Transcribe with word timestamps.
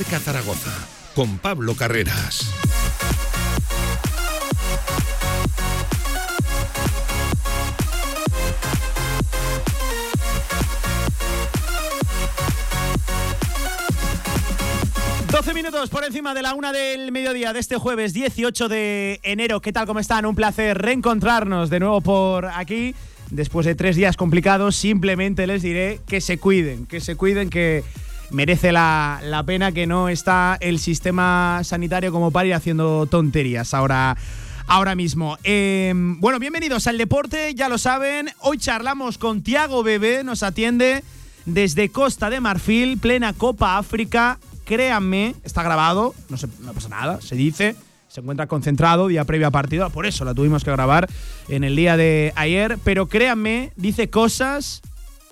Marca 0.00 0.18
Zaragoza 0.18 0.70
con 1.14 1.36
Pablo 1.36 1.74
Carreras. 1.74 2.50
minutos 15.52 15.90
por 15.90 16.04
encima 16.04 16.32
de 16.32 16.42
la 16.42 16.54
una 16.54 16.72
del 16.72 17.12
mediodía 17.12 17.52
de 17.52 17.60
este 17.60 17.76
jueves 17.76 18.14
18 18.14 18.68
de 18.68 19.20
enero. 19.22 19.60
¿Qué 19.60 19.72
tal? 19.72 19.86
¿Cómo 19.86 20.00
están? 20.00 20.24
Un 20.24 20.34
placer 20.34 20.78
reencontrarnos 20.78 21.68
de 21.68 21.80
nuevo 21.80 22.00
por 22.00 22.46
aquí. 22.46 22.94
Después 23.30 23.66
de 23.66 23.74
tres 23.74 23.96
días 23.96 24.16
complicados, 24.16 24.76
simplemente 24.76 25.46
les 25.46 25.60
diré 25.60 26.00
que 26.06 26.22
se 26.22 26.38
cuiden, 26.38 26.86
que 26.86 27.00
se 27.00 27.16
cuiden, 27.16 27.50
que 27.50 27.84
merece 28.30 28.72
la, 28.72 29.42
pena 29.46 29.72
que 29.72 29.86
no 29.86 30.08
está 30.08 30.56
el 30.60 30.78
sistema 30.78 31.60
sanitario 31.64 32.12
como 32.12 32.30
para 32.30 32.48
ir 32.48 32.54
haciendo 32.54 33.06
tonterías 33.06 33.74
ahora, 33.74 34.16
ahora 34.66 34.94
mismo. 34.94 35.38
Em, 35.42 36.20
bueno, 36.20 36.38
bienvenidos 36.38 36.86
al 36.86 36.98
deporte, 36.98 37.54
ya 37.54 37.68
lo 37.68 37.78
saben. 37.78 38.30
Hoy 38.40 38.58
charlamos 38.58 39.18
con 39.18 39.42
Tiago 39.42 39.82
Bebé, 39.82 40.24
nos 40.24 40.42
atiende 40.42 41.02
desde 41.46 41.88
Costa 41.88 42.30
de 42.30 42.40
Marfil, 42.40 42.98
plena 42.98 43.32
Copa 43.32 43.78
África 43.78 44.38
créanme, 44.70 45.34
está 45.42 45.64
grabado, 45.64 46.14
no, 46.28 46.36
no 46.60 46.72
pasa 46.72 46.88
nada, 46.88 47.20
se 47.20 47.34
dice, 47.34 47.74
se 48.06 48.20
encuentra 48.20 48.46
concentrado 48.46 49.08
día 49.08 49.24
previo 49.24 49.48
a 49.48 49.50
partido, 49.50 49.90
por 49.90 50.06
eso 50.06 50.24
la 50.24 50.32
tuvimos 50.32 50.62
que 50.62 50.70
grabar 50.70 51.08
en 51.48 51.64
el 51.64 51.74
día 51.74 51.96
de 51.96 52.32
ayer, 52.36 52.78
pero 52.84 53.06
créanme, 53.06 53.72
dice 53.74 54.10
cosas 54.10 54.80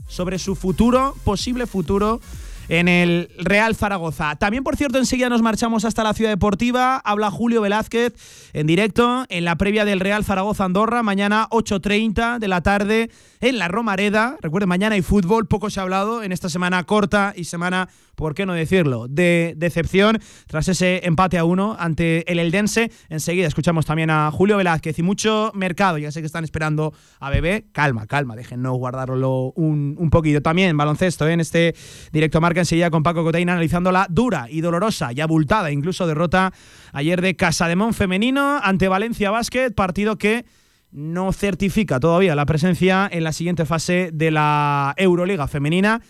sobre 0.09 0.41
su 0.41 0.57
futuro, 0.57 1.15
posible 1.23 1.69
futuro 1.69 2.21
en 2.69 2.89
el 2.89 3.31
Real 3.39 3.75
Zaragoza. 3.75 4.37
También, 4.37 4.65
por 4.65 4.77
cierto, 4.77 4.99
enseguida 4.99 5.29
nos 5.29 5.43
marchamos 5.43 5.85
hasta 5.85 6.05
la 6.05 6.15
ciudad 6.15 6.31
deportiva. 6.31 6.99
Habla 6.99 7.31
Julio 7.31 7.61
Velázquez 7.61 8.13
en 8.53 8.67
directo 8.67 9.25
en 9.29 9.45
la 9.45 9.57
previa 9.57 9.85
del 9.85 10.01
Real 10.01 10.25
Zaragoza 10.25 10.65
Andorra, 10.65 11.03
mañana 11.03 11.49
8.30 11.51 12.39
de 12.39 12.49
la 12.49 12.61
tarde 12.63 13.11
en 13.41 13.59
la 13.59 13.69
Romareda. 13.69 14.37
Recuerden, 14.41 14.69
mañana 14.69 14.95
hay 14.95 15.03
fútbol, 15.03 15.47
poco 15.47 15.71
se 15.71 15.81
ha 15.81 15.83
hablado 15.83 16.23
en 16.23 16.33
esta 16.33 16.49
semana 16.49 16.85
corta 16.85 17.33
y 17.37 17.45
semana, 17.45 17.89
¿por 18.19 18.35
qué 18.35 18.45
no 18.45 18.53
decirlo?, 18.53 19.07
de 19.09 19.55
decepción 19.57 20.19
tras 20.49 20.67
ese 20.67 21.03
empate 21.05 21.39
a 21.39 21.45
uno 21.45 21.77
ante 21.79 22.31
el 22.31 22.41
Eldense. 22.41 22.91
Enseguida 23.09 23.47
escuchamos 23.47 23.87
también 23.87 24.11
a 24.11 24.31
Julio 24.33 24.57
Velázquez 24.57 24.99
y 24.99 25.03
mucho 25.03 25.53
mercado. 25.55 25.99
Ya 25.99 26.11
sé 26.11 26.21
que 26.21 26.27
están 26.27 26.43
esperando 26.43 26.93
a 27.21 27.31
Bebé. 27.31 27.67
Calma, 27.71 28.09
calma, 28.09 28.35
déjennos 28.35 28.77
guardarlo 28.77 29.53
un, 29.55 29.95
un 29.97 30.11
poquito. 30.11 30.43
También 30.43 30.77
baloncesto 30.77 31.29
¿eh? 31.29 31.33
en 31.33 31.41
este 31.41 31.77
directo 32.11 32.41
marca 32.41 32.61
enseguida 32.61 32.91
con 32.91 33.05
Paco 33.05 33.23
Cotaina 33.23 33.53
analizando 33.53 33.93
la 33.93 34.09
dura 34.11 34.49
y 34.51 34.63
dolorosa 34.63 35.13
y 35.13 35.21
abultada 35.21 35.71
incluso 35.71 36.09
derrota 36.09 36.53
ayer 36.93 37.23
de 37.23 37.37
Casademón 37.37 37.95
femenino 37.95 38.59
ante 38.61 38.89
Valencia 38.89 39.31
Basket, 39.31 39.71
partido 39.71 40.19
que 40.19 40.45
no 40.91 41.33
certifica 41.33 42.01
todavía 42.01 42.35
la 42.35 42.47
presencia 42.47 43.09
en 43.13 43.23
la 43.23 43.33
siguiente 43.33 43.65
fase 43.65 44.11
de 44.13 44.33
la 44.33 44.95
Euroliga 44.97 45.47
femenina, 45.47 46.01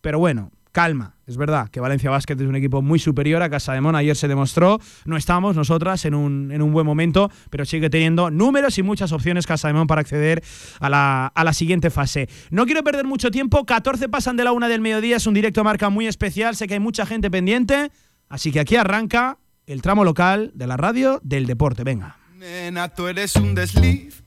pero 0.00 0.18
bueno, 0.18 0.52
calma. 0.76 1.14
Es 1.26 1.38
verdad 1.38 1.70
que 1.70 1.80
Valencia 1.80 2.10
Basket 2.10 2.34
es 2.34 2.42
un 2.42 2.54
equipo 2.54 2.82
muy 2.82 2.98
superior 2.98 3.42
a 3.42 3.48
Casa 3.48 3.72
de 3.72 3.80
Mon. 3.80 3.96
Ayer 3.96 4.14
se 4.14 4.28
demostró. 4.28 4.78
No 5.06 5.16
estamos 5.16 5.56
nosotras 5.56 6.04
en 6.04 6.14
un, 6.14 6.52
en 6.52 6.60
un, 6.60 6.70
buen 6.70 6.84
momento, 6.84 7.30
pero 7.48 7.64
sigue 7.64 7.88
teniendo 7.88 8.30
números 8.30 8.76
y 8.76 8.82
muchas 8.82 9.10
opciones 9.12 9.46
Casa 9.46 9.68
de 9.68 9.74
Mon 9.74 9.86
para 9.86 10.02
acceder 10.02 10.44
a 10.78 10.90
la, 10.90 11.28
a 11.28 11.44
la 11.44 11.54
siguiente 11.54 11.88
fase. 11.88 12.28
No 12.50 12.66
quiero 12.66 12.84
perder 12.84 13.06
mucho 13.06 13.30
tiempo. 13.30 13.64
14 13.64 14.10
pasan 14.10 14.36
de 14.36 14.44
la 14.44 14.52
una 14.52 14.68
del 14.68 14.82
mediodía. 14.82 15.16
Es 15.16 15.26
un 15.26 15.32
directo 15.32 15.64
marca 15.64 15.88
muy 15.88 16.06
especial. 16.08 16.54
Sé 16.56 16.68
que 16.68 16.74
hay 16.74 16.80
mucha 16.80 17.06
gente 17.06 17.30
pendiente. 17.30 17.90
Así 18.28 18.52
que 18.52 18.60
aquí 18.60 18.76
arranca 18.76 19.38
el 19.66 19.80
tramo 19.80 20.04
local 20.04 20.50
de 20.54 20.66
la 20.66 20.76
radio 20.76 21.20
del 21.22 21.46
deporte. 21.46 21.84
Venga. 21.84 22.25
Nena, 22.46 22.88
tú 22.88 23.08
eres 23.08 23.34
un 23.34 23.56
desliz 23.56 24.22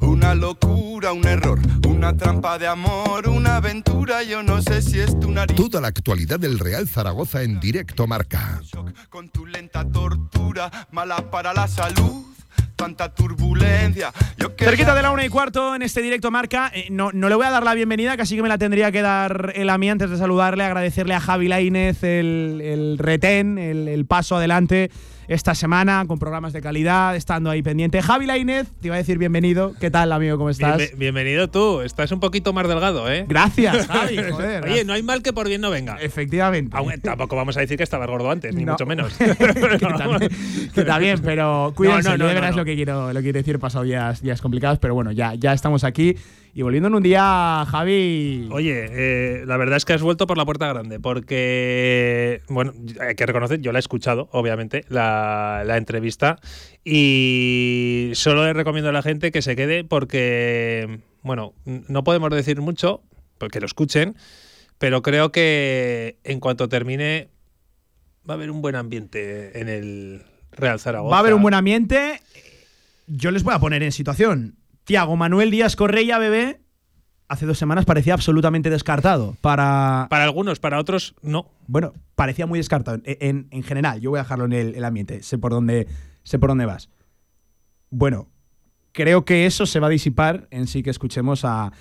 una 0.00 0.34
locura, 0.34 1.12
un 1.12 1.24
error, 1.24 1.60
una 1.86 2.16
trampa 2.16 2.58
de 2.58 2.66
amor, 2.66 3.28
una 3.28 3.56
aventura, 3.56 4.24
yo 4.24 4.42
no 4.42 4.60
sé 4.60 4.82
si 4.82 4.98
es 4.98 5.18
tu 5.20 5.30
nariz. 5.30 5.56
Toda 5.56 5.80
la 5.80 5.86
actualidad 5.86 6.40
del 6.40 6.58
Real 6.58 6.88
Zaragoza 6.88 7.44
en 7.44 7.60
directo 7.60 8.08
marca. 8.08 8.60
Con 9.08 9.28
tu 9.28 9.46
lenta 9.46 9.84
tortura, 9.84 10.88
mala 10.90 11.30
para 11.30 11.52
la 11.54 11.68
salud 11.68 12.24
tanta 12.74 13.14
turbulencia. 13.14 14.10
Cerquita 14.58 14.94
de 14.94 15.02
la 15.02 15.12
una 15.12 15.24
y 15.24 15.28
cuarto 15.28 15.74
en 15.74 15.82
este 15.82 16.00
directo 16.00 16.30
marca. 16.30 16.72
Eh, 16.74 16.88
no, 16.90 17.12
no 17.12 17.28
le 17.28 17.34
voy 17.34 17.44
a 17.44 17.50
dar 17.50 17.62
la 17.62 17.74
bienvenida, 17.74 18.16
casi 18.16 18.36
que 18.36 18.42
me 18.42 18.48
la 18.48 18.56
tendría 18.56 18.90
que 18.90 19.02
dar 19.02 19.52
el 19.54 19.68
a 19.68 19.76
mí 19.78 19.90
antes 19.90 20.08
de 20.10 20.16
saludarle, 20.16 20.64
agradecerle 20.64 21.14
a 21.14 21.20
Javi 21.20 21.46
Lainez 21.48 22.02
el, 22.02 22.60
el 22.64 22.98
retén, 22.98 23.58
el, 23.58 23.86
el 23.86 24.06
paso 24.06 24.36
adelante 24.36 24.90
esta 25.30 25.54
semana 25.54 26.04
con 26.08 26.18
programas 26.18 26.52
de 26.52 26.60
calidad, 26.60 27.14
estando 27.14 27.50
ahí 27.50 27.62
pendiente. 27.62 28.02
Javi 28.02 28.26
Lainez, 28.26 28.66
te 28.80 28.88
iba 28.88 28.96
a 28.96 28.98
decir 28.98 29.16
bienvenido. 29.16 29.74
¿Qué 29.78 29.88
tal, 29.88 30.10
amigo? 30.10 30.36
¿Cómo 30.36 30.50
estás? 30.50 30.98
bienvenido 30.98 31.48
tú. 31.48 31.82
Estás 31.82 32.10
un 32.10 32.18
poquito 32.18 32.52
más 32.52 32.66
delgado, 32.66 33.08
¿eh? 33.08 33.26
Gracias, 33.28 33.86
Javi. 33.86 34.18
Oye, 34.18 34.84
no 34.84 34.92
hay 34.92 35.04
mal 35.04 35.22
que 35.22 35.32
por 35.32 35.46
bien 35.46 35.60
no 35.60 35.70
venga. 35.70 35.98
Efectivamente. 36.00 36.76
tampoco 37.00 37.36
vamos 37.36 37.56
a 37.56 37.60
decir 37.60 37.76
que 37.76 37.84
estabas 37.84 38.08
gordo 38.08 38.28
antes, 38.28 38.56
ni 38.56 38.66
mucho 38.66 38.86
menos. 38.86 39.12
que, 39.18 40.80
está 40.80 40.98
bien, 40.98 41.20
pero 41.22 41.72
cuídense. 41.76 42.18
No, 42.18 42.32
no, 42.32 42.40
no, 42.40 42.48
es 42.48 42.56
lo 42.56 42.64
que 42.64 42.74
quiero, 42.74 43.12
lo 43.12 43.20
quiero 43.20 43.38
decir. 43.38 43.60
Pasado 43.60 43.84
días, 43.84 44.20
días 44.22 44.40
complicados, 44.40 44.80
pero 44.80 44.94
bueno, 44.94 45.12
ya, 45.12 45.34
ya 45.36 45.52
estamos 45.52 45.84
aquí. 45.84 46.16
Y 46.52 46.62
volviendo 46.62 46.88
en 46.88 46.94
un 46.94 47.02
día, 47.02 47.64
Javi. 47.68 48.48
Oye, 48.50 48.86
eh, 48.90 49.44
la 49.46 49.56
verdad 49.56 49.76
es 49.76 49.84
que 49.84 49.92
has 49.92 50.02
vuelto 50.02 50.26
por 50.26 50.36
la 50.36 50.44
puerta 50.44 50.68
grande, 50.68 50.98
porque, 50.98 52.42
bueno, 52.48 52.72
hay 53.00 53.14
que 53.14 53.26
reconocer, 53.26 53.60
yo 53.60 53.72
la 53.72 53.78
he 53.78 53.80
escuchado, 53.80 54.28
obviamente, 54.32 54.84
la, 54.88 55.62
entrevista, 55.76 56.40
y 56.84 58.10
solo 58.14 58.44
le 58.44 58.52
recomiendo 58.52 58.90
a 58.90 58.92
la 58.92 59.02
gente 59.02 59.30
que 59.30 59.42
se 59.42 59.54
quede 59.54 59.84
porque, 59.84 61.00
bueno, 61.22 61.54
no 61.64 62.02
podemos 62.02 62.30
decir 62.30 62.60
mucho, 62.60 63.02
porque 63.38 63.60
lo 63.60 63.66
escuchen, 63.66 64.16
pero 64.78 65.02
creo 65.02 65.30
que 65.30 66.18
en 66.24 66.40
cuanto 66.40 66.68
termine 66.68 67.28
va 68.28 68.34
a 68.34 68.36
haber 68.36 68.50
un 68.50 68.60
buen 68.60 68.74
ambiente 68.74 69.60
en 69.60 69.68
el 69.68 70.22
Real 70.52 70.80
Zaragoza. 70.80 71.10
Va 71.10 71.18
a 71.18 71.20
haber 71.20 71.34
un 71.34 71.42
buen 71.42 71.54
ambiente. 71.54 72.20
Yo 73.06 73.30
les 73.30 73.42
voy 73.44 73.54
a 73.54 73.58
poner 73.58 73.82
en 73.82 73.92
situación. 73.92 74.59
Tiago 74.84 75.16
Manuel 75.16 75.50
Díaz 75.50 75.76
Correia, 75.76 76.18
bebé, 76.18 76.60
hace 77.28 77.46
dos 77.46 77.58
semanas 77.58 77.84
parecía 77.84 78.12
absolutamente 78.12 78.70
descartado. 78.70 79.36
Para, 79.40 80.08
para 80.10 80.24
algunos, 80.24 80.58
para 80.58 80.78
otros 80.78 81.14
no. 81.22 81.50
Bueno, 81.68 81.94
parecía 82.16 82.46
muy 82.46 82.58
descartado. 82.58 83.00
En, 83.04 83.62
general, 83.62 84.00
yo 84.00 84.10
voy 84.10 84.18
a 84.18 84.22
dejarlo 84.24 84.46
en 84.46 84.52
el, 84.52 84.84
ambiente, 84.84 85.22
sé 85.22 85.38
por, 85.38 85.52
dónde, 85.52 85.86
sé 86.24 86.38
por 86.38 86.50
dónde 86.50 86.66
vas. 86.66 86.90
Bueno, 87.88 88.28
creo 88.92 89.24
que 89.24 89.46
eso 89.46 89.64
se 89.64 89.78
va 89.78 89.86
a 89.86 89.90
disipar 89.90 90.48
en 90.50 90.66
sí 90.66 90.82
que 90.82 90.90
escuchemos 90.90 91.44
a, 91.44 91.72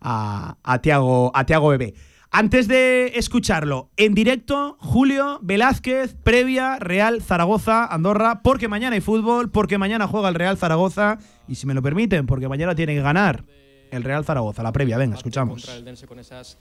a, 0.00 0.56
a 0.62 0.78
Tiago, 0.80 1.30
a 1.34 1.46
Tiago 1.46 1.68
Bebé. 1.68 1.94
Antes 2.38 2.68
de 2.68 3.12
escucharlo, 3.14 3.88
en 3.96 4.12
directo, 4.12 4.76
Julio 4.78 5.38
Velázquez, 5.40 6.14
previa 6.22 6.78
Real 6.78 7.22
Zaragoza, 7.22 7.86
Andorra, 7.86 8.42
porque 8.42 8.68
mañana 8.68 8.94
hay 8.94 9.00
fútbol, 9.00 9.50
porque 9.50 9.78
mañana 9.78 10.06
juega 10.06 10.28
el 10.28 10.34
Real 10.34 10.58
Zaragoza, 10.58 11.16
y 11.48 11.54
si 11.54 11.66
me 11.66 11.72
lo 11.72 11.80
permiten, 11.80 12.26
porque 12.26 12.46
mañana 12.46 12.74
tiene 12.74 12.94
que 12.94 13.00
ganar 13.00 13.42
el 13.90 14.02
Real 14.02 14.22
Zaragoza, 14.22 14.62
la 14.62 14.70
previa, 14.70 14.98
venga, 14.98 15.16
escuchamos. 15.16 15.62
Contra 15.62 15.76
el 15.76 15.86
Dense 15.86 16.06
con 16.06 16.18
esas 16.18 16.58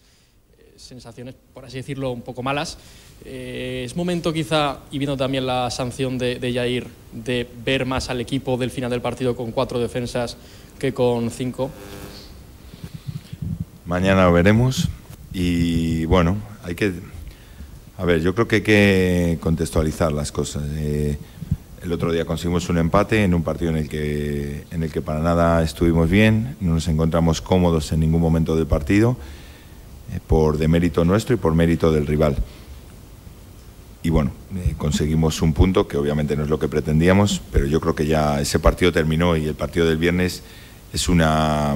eh, 0.57 0.75
sensaciones, 0.77 1.35
por 1.53 1.65
así 1.65 1.75
decirlo, 1.75 2.11
un 2.11 2.21
poco 2.21 2.41
malas. 2.41 2.77
Eh, 3.25 3.83
es 3.85 3.97
momento 3.97 4.31
quizá, 4.31 4.79
y 4.91 4.97
viendo 4.97 5.17
también 5.17 5.45
la 5.45 5.69
sanción 5.71 6.17
de, 6.17 6.39
de 6.39 6.53
Jair, 6.53 6.87
de 7.11 7.49
ver 7.65 7.85
más 7.85 8.09
al 8.09 8.21
equipo 8.21 8.55
del 8.55 8.71
final 8.71 8.91
del 8.91 9.01
partido 9.01 9.35
con 9.35 9.51
cuatro 9.51 9.77
defensas 9.77 10.37
que 10.79 10.93
con 10.93 11.29
cinco. 11.31 11.69
Mañana 13.85 14.23
lo 14.23 14.31
veremos. 14.31 14.87
Y 15.37 16.05
bueno, 16.05 16.37
hay 16.63 16.75
que. 16.75 16.93
A 17.97 18.05
ver, 18.05 18.21
yo 18.21 18.33
creo 18.33 18.47
que 18.47 18.55
hay 18.55 18.61
que 18.61 19.37
contextualizar 19.41 20.13
las 20.13 20.31
cosas. 20.31 20.63
Eh, 20.75 21.17
el 21.83 21.91
otro 21.91 22.13
día 22.13 22.23
conseguimos 22.23 22.69
un 22.69 22.77
empate 22.77 23.21
en 23.21 23.33
un 23.33 23.43
partido 23.43 23.71
en 23.71 23.77
el 23.77 23.89
que, 23.89 24.63
en 24.71 24.83
el 24.83 24.91
que 24.93 25.01
para 25.01 25.19
nada 25.19 25.61
estuvimos 25.61 26.09
bien, 26.09 26.55
no 26.61 26.75
nos 26.75 26.87
encontramos 26.87 27.41
cómodos 27.41 27.91
en 27.91 27.99
ningún 27.99 28.21
momento 28.21 28.55
del 28.55 28.65
partido, 28.65 29.17
eh, 30.13 30.19
por 30.25 30.57
demérito 30.57 31.03
nuestro 31.03 31.35
y 31.35 31.37
por 31.37 31.53
mérito 31.53 31.91
del 31.91 32.07
rival. 32.07 32.37
Y 34.03 34.11
bueno, 34.11 34.31
eh, 34.55 34.75
conseguimos 34.77 35.41
un 35.41 35.51
punto 35.51 35.85
que 35.85 35.97
obviamente 35.97 36.37
no 36.37 36.43
es 36.43 36.49
lo 36.49 36.59
que 36.59 36.69
pretendíamos, 36.69 37.41
pero 37.51 37.65
yo 37.65 37.81
creo 37.81 37.93
que 37.93 38.07
ya 38.07 38.39
ese 38.39 38.59
partido 38.59 38.93
terminó 38.93 39.35
y 39.35 39.47
el 39.47 39.55
partido 39.55 39.85
del 39.85 39.97
viernes 39.97 40.43
es 40.93 41.09
una 41.09 41.75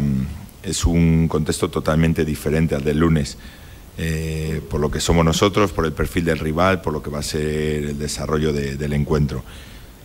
es 0.64 0.86
un 0.86 1.28
contexto 1.28 1.70
totalmente 1.70 2.26
diferente 2.26 2.76
al 2.76 2.84
del 2.84 3.00
lunes. 3.00 3.38
Eh, 4.02 4.62
por 4.70 4.80
lo 4.80 4.90
que 4.90 5.02
somos 5.02 5.26
nosotros, 5.26 5.74
por 5.74 5.86
el 5.86 5.92
perfil 5.92 6.24
del 6.24 6.40
rival, 6.40 6.80
por 6.80 6.94
lo 6.94 7.04
que 7.04 7.10
va 7.10 7.20
a 7.20 7.24
ser 7.24 7.84
el 7.84 8.00
desarrollo 8.00 8.54
del 8.54 8.94
encuentro. 8.94 9.44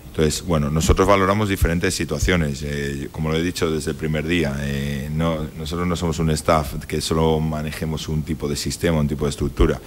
Entonces, 0.09 0.45
bueno, 0.45 0.69
nosotros 0.69 1.07
valoramos 1.07 1.49
diferentes 1.49 1.95
situaciones, 1.95 2.65
eh, 2.65 3.09
como 3.13 3.31
lo 3.31 3.37
he 3.37 3.43
dicho 3.43 3.71
desde 3.71 3.93
el 3.93 3.97
primer 3.97 4.27
día. 4.27 4.57
Eh, 4.63 5.09
no, 5.13 5.47
nosotros 5.57 5.87
no 5.87 5.95
somos 5.95 6.19
un 6.19 6.31
staff 6.31 6.85
que 6.87 7.01
solo 7.01 7.39
manejemos 7.39 8.09
un 8.09 8.25
tipo 8.25 8.49
de 8.49 8.57
sistema, 8.57 8.99
un 8.99 9.07
tipo 9.07 9.27
de 9.27 9.31
estructura. 9.31 9.81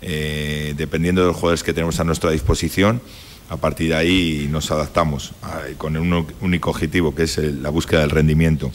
dependiendo 0.00 1.20
de 1.20 1.28
los 1.28 1.36
jugadores 1.36 1.62
que 1.62 1.72
tenemos 1.72 2.00
a 2.00 2.04
nuestra 2.04 2.32
disposición, 2.32 3.00
a 3.48 3.56
partir 3.56 3.90
de 3.90 3.94
ahí 3.94 4.48
nos 4.50 4.72
adaptamos 4.72 5.34
con 5.78 5.96
un 5.96 6.26
único 6.40 6.70
objetivo, 6.70 7.14
que 7.14 7.22
es 7.24 7.38
la 7.38 7.70
búsqueda 7.70 8.00
del 8.00 8.10
rendimiento. 8.10 8.72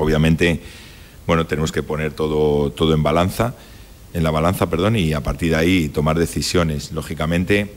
Obviamente, 0.00 0.60
bueno, 1.26 1.46
tenemos 1.46 1.72
que 1.72 1.82
poner 1.82 2.12
todo, 2.12 2.72
todo 2.72 2.94
en 2.94 3.02
balanza, 3.02 3.54
en 4.12 4.22
la 4.22 4.30
balanza, 4.30 4.68
perdón, 4.68 4.96
y 4.96 5.12
a 5.12 5.22
partir 5.22 5.50
de 5.50 5.56
ahí 5.56 5.88
tomar 5.88 6.18
decisiones. 6.18 6.90
Lógicamente, 6.92 7.72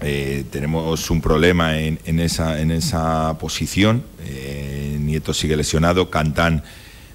eh, 0.00 0.44
tenemos 0.50 1.10
un 1.10 1.20
problema 1.20 1.78
en, 1.78 2.20
esa, 2.20 2.60
en 2.60 2.70
esa 2.70 3.36
posición. 3.38 4.02
Eh, 4.24 4.96
Nieto 5.00 5.34
sigue 5.34 5.56
lesionado, 5.56 6.10
Cantán 6.10 6.62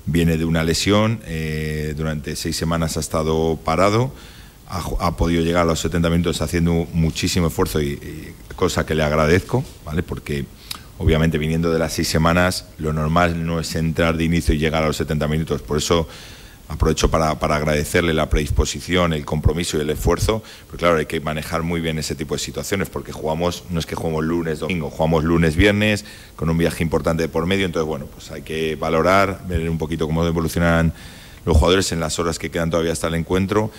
viene 0.06 0.38
de 0.38 0.46
una 0.46 0.64
lesión, 0.64 1.20
eh, 1.26 1.94
durante 1.98 2.36
seis 2.36 2.56
semanas 2.56 2.98
ha 2.98 3.00
estado 3.00 3.58
parado, 3.64 4.12
ha, 4.68 5.16
podido 5.16 5.44
llegar 5.44 5.64
a 5.64 5.66
los 5.66 5.80
70 5.80 6.10
minutos 6.10 6.42
haciendo 6.42 6.88
muchísimo 6.94 7.48
esfuerzo 7.48 7.82
y, 7.82 8.34
cosa 8.56 8.86
que 8.86 8.96
le 8.96 9.04
agradezco, 9.04 9.64
¿vale? 9.84 10.02
Porque 10.02 10.46
obviamente 10.98 11.38
viniendo 11.38 11.72
de 11.72 11.80
las 11.80 11.94
seis 11.94 12.08
semanas 12.08 12.66
lo 12.78 12.94
normal 12.94 13.46
no 13.46 13.60
es 13.60 13.76
entrar 13.76 14.18
de 14.18 14.24
inicio 14.24 14.54
y 14.54 14.58
llegar 14.58 14.84
a 14.84 14.88
los 14.88 14.98
70 14.98 15.28
minutos, 15.28 15.62
por 15.62 15.78
eso 15.78 16.08
aprovecho 16.68 17.12
para, 17.12 17.30
agradecerle 17.30 18.14
la 18.14 18.30
predisposición, 18.30 19.14
el 19.14 19.24
compromiso 19.24 19.78
y 19.78 19.82
el 19.82 19.90
esfuerzo, 19.90 20.42
porque 20.68 20.80
claro, 20.80 20.98
hay 20.98 21.06
que 21.06 21.20
manejar 21.20 21.62
muy 21.62 21.80
bien 21.80 22.00
ese 22.00 22.16
tipo 22.16 22.34
de 22.36 22.40
situaciones, 22.40 22.90
porque 22.90 23.12
jugamos, 23.12 23.64
no 23.70 23.80
es 23.80 23.86
que 23.86 23.96
jugamos 23.96 24.24
lunes, 24.24 24.60
domingo, 24.60 24.90
jugamos 24.90 25.24
lunes, 25.24 25.56
viernes, 25.56 26.06
con 26.36 26.50
un 26.50 26.58
viaje 26.58 26.84
importante 26.84 27.28
por 27.30 27.46
medio, 27.46 27.66
entonces 27.66 27.88
bueno, 27.88 28.08
pues 28.08 28.32
hay 28.32 28.42
que 28.42 28.76
valorar, 28.76 29.42
ver 29.48 29.70
un 29.70 29.78
poquito 29.78 30.08
cómo 30.08 30.26
evolucionan 30.26 30.94
los 31.46 31.56
jugadores 31.56 31.92
en 31.92 32.00
las 32.00 32.18
horas 32.18 32.40
que 32.40 32.50
quedan 32.50 32.72
todavía 32.72 32.92
hasta 32.92 33.08
el 33.08 33.16
encuentro, 33.16 33.70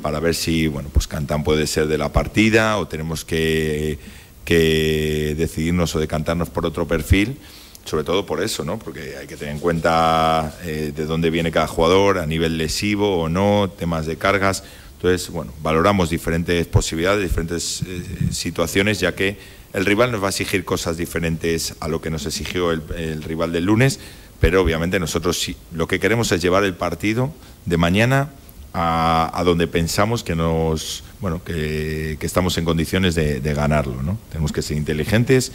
para 0.00 0.18
ver 0.18 0.34
si, 0.34 0.68
bueno, 0.68 0.88
pues 0.92 1.06
Cantán 1.06 1.44
puede 1.44 1.66
ser 1.66 1.86
de 1.86 1.98
la 1.98 2.10
partida 2.12 2.78
o 2.78 2.88
tenemos 2.88 3.24
que, 3.24 3.98
que 4.44 5.34
decidirnos 5.36 5.94
o 5.94 6.00
decantarnos 6.00 6.50
por 6.50 6.66
otro 6.66 6.86
perfil 6.86 7.38
sobre 7.84 8.04
todo 8.04 8.24
por 8.24 8.42
eso, 8.42 8.64
¿no? 8.64 8.78
Porque 8.78 9.16
hay 9.16 9.26
que 9.26 9.36
tener 9.36 9.54
en 9.54 9.60
cuenta 9.60 10.56
eh, 10.62 10.92
de 10.94 11.04
dónde 11.04 11.30
viene 11.30 11.50
cada 11.50 11.66
jugador, 11.66 12.18
a 12.18 12.26
nivel 12.26 12.58
lesivo 12.58 13.22
o 13.22 13.28
no, 13.28 13.70
temas 13.76 14.06
de 14.06 14.16
cargas. 14.16 14.62
Entonces, 14.96 15.30
bueno, 15.30 15.52
valoramos 15.62 16.10
diferentes 16.10 16.66
posibilidades, 16.66 17.22
diferentes 17.22 17.82
eh, 17.82 18.04
situaciones, 18.30 19.00
ya 19.00 19.14
que 19.14 19.36
el 19.72 19.84
rival 19.84 20.12
nos 20.12 20.22
va 20.22 20.26
a 20.26 20.30
exigir 20.30 20.64
cosas 20.64 20.96
diferentes 20.96 21.74
a 21.80 21.88
lo 21.88 22.00
que 22.00 22.10
nos 22.10 22.26
exigió 22.26 22.70
el, 22.70 23.22
rival 23.22 23.52
del 23.52 23.64
lunes, 23.64 23.98
pero 24.38 24.62
obviamente 24.62 25.00
nosotros 25.00 25.40
sí, 25.40 25.56
lo 25.72 25.88
que 25.88 25.98
queremos 25.98 26.30
es 26.30 26.42
llevar 26.42 26.64
el 26.64 26.74
partido 26.74 27.32
de 27.64 27.78
mañana 27.78 28.30
a, 28.74 29.42
donde 29.44 29.66
pensamos 29.66 30.22
que 30.22 30.34
nos 30.34 31.04
bueno 31.20 31.42
que, 31.44 32.18
estamos 32.20 32.56
en 32.58 32.64
condiciones 32.64 33.14
de, 33.14 33.40
de 33.40 33.54
ganarlo, 33.54 34.02
¿no? 34.02 34.18
Tenemos 34.30 34.52
que 34.52 34.62
ser 34.62 34.76
inteligentes 34.76 35.52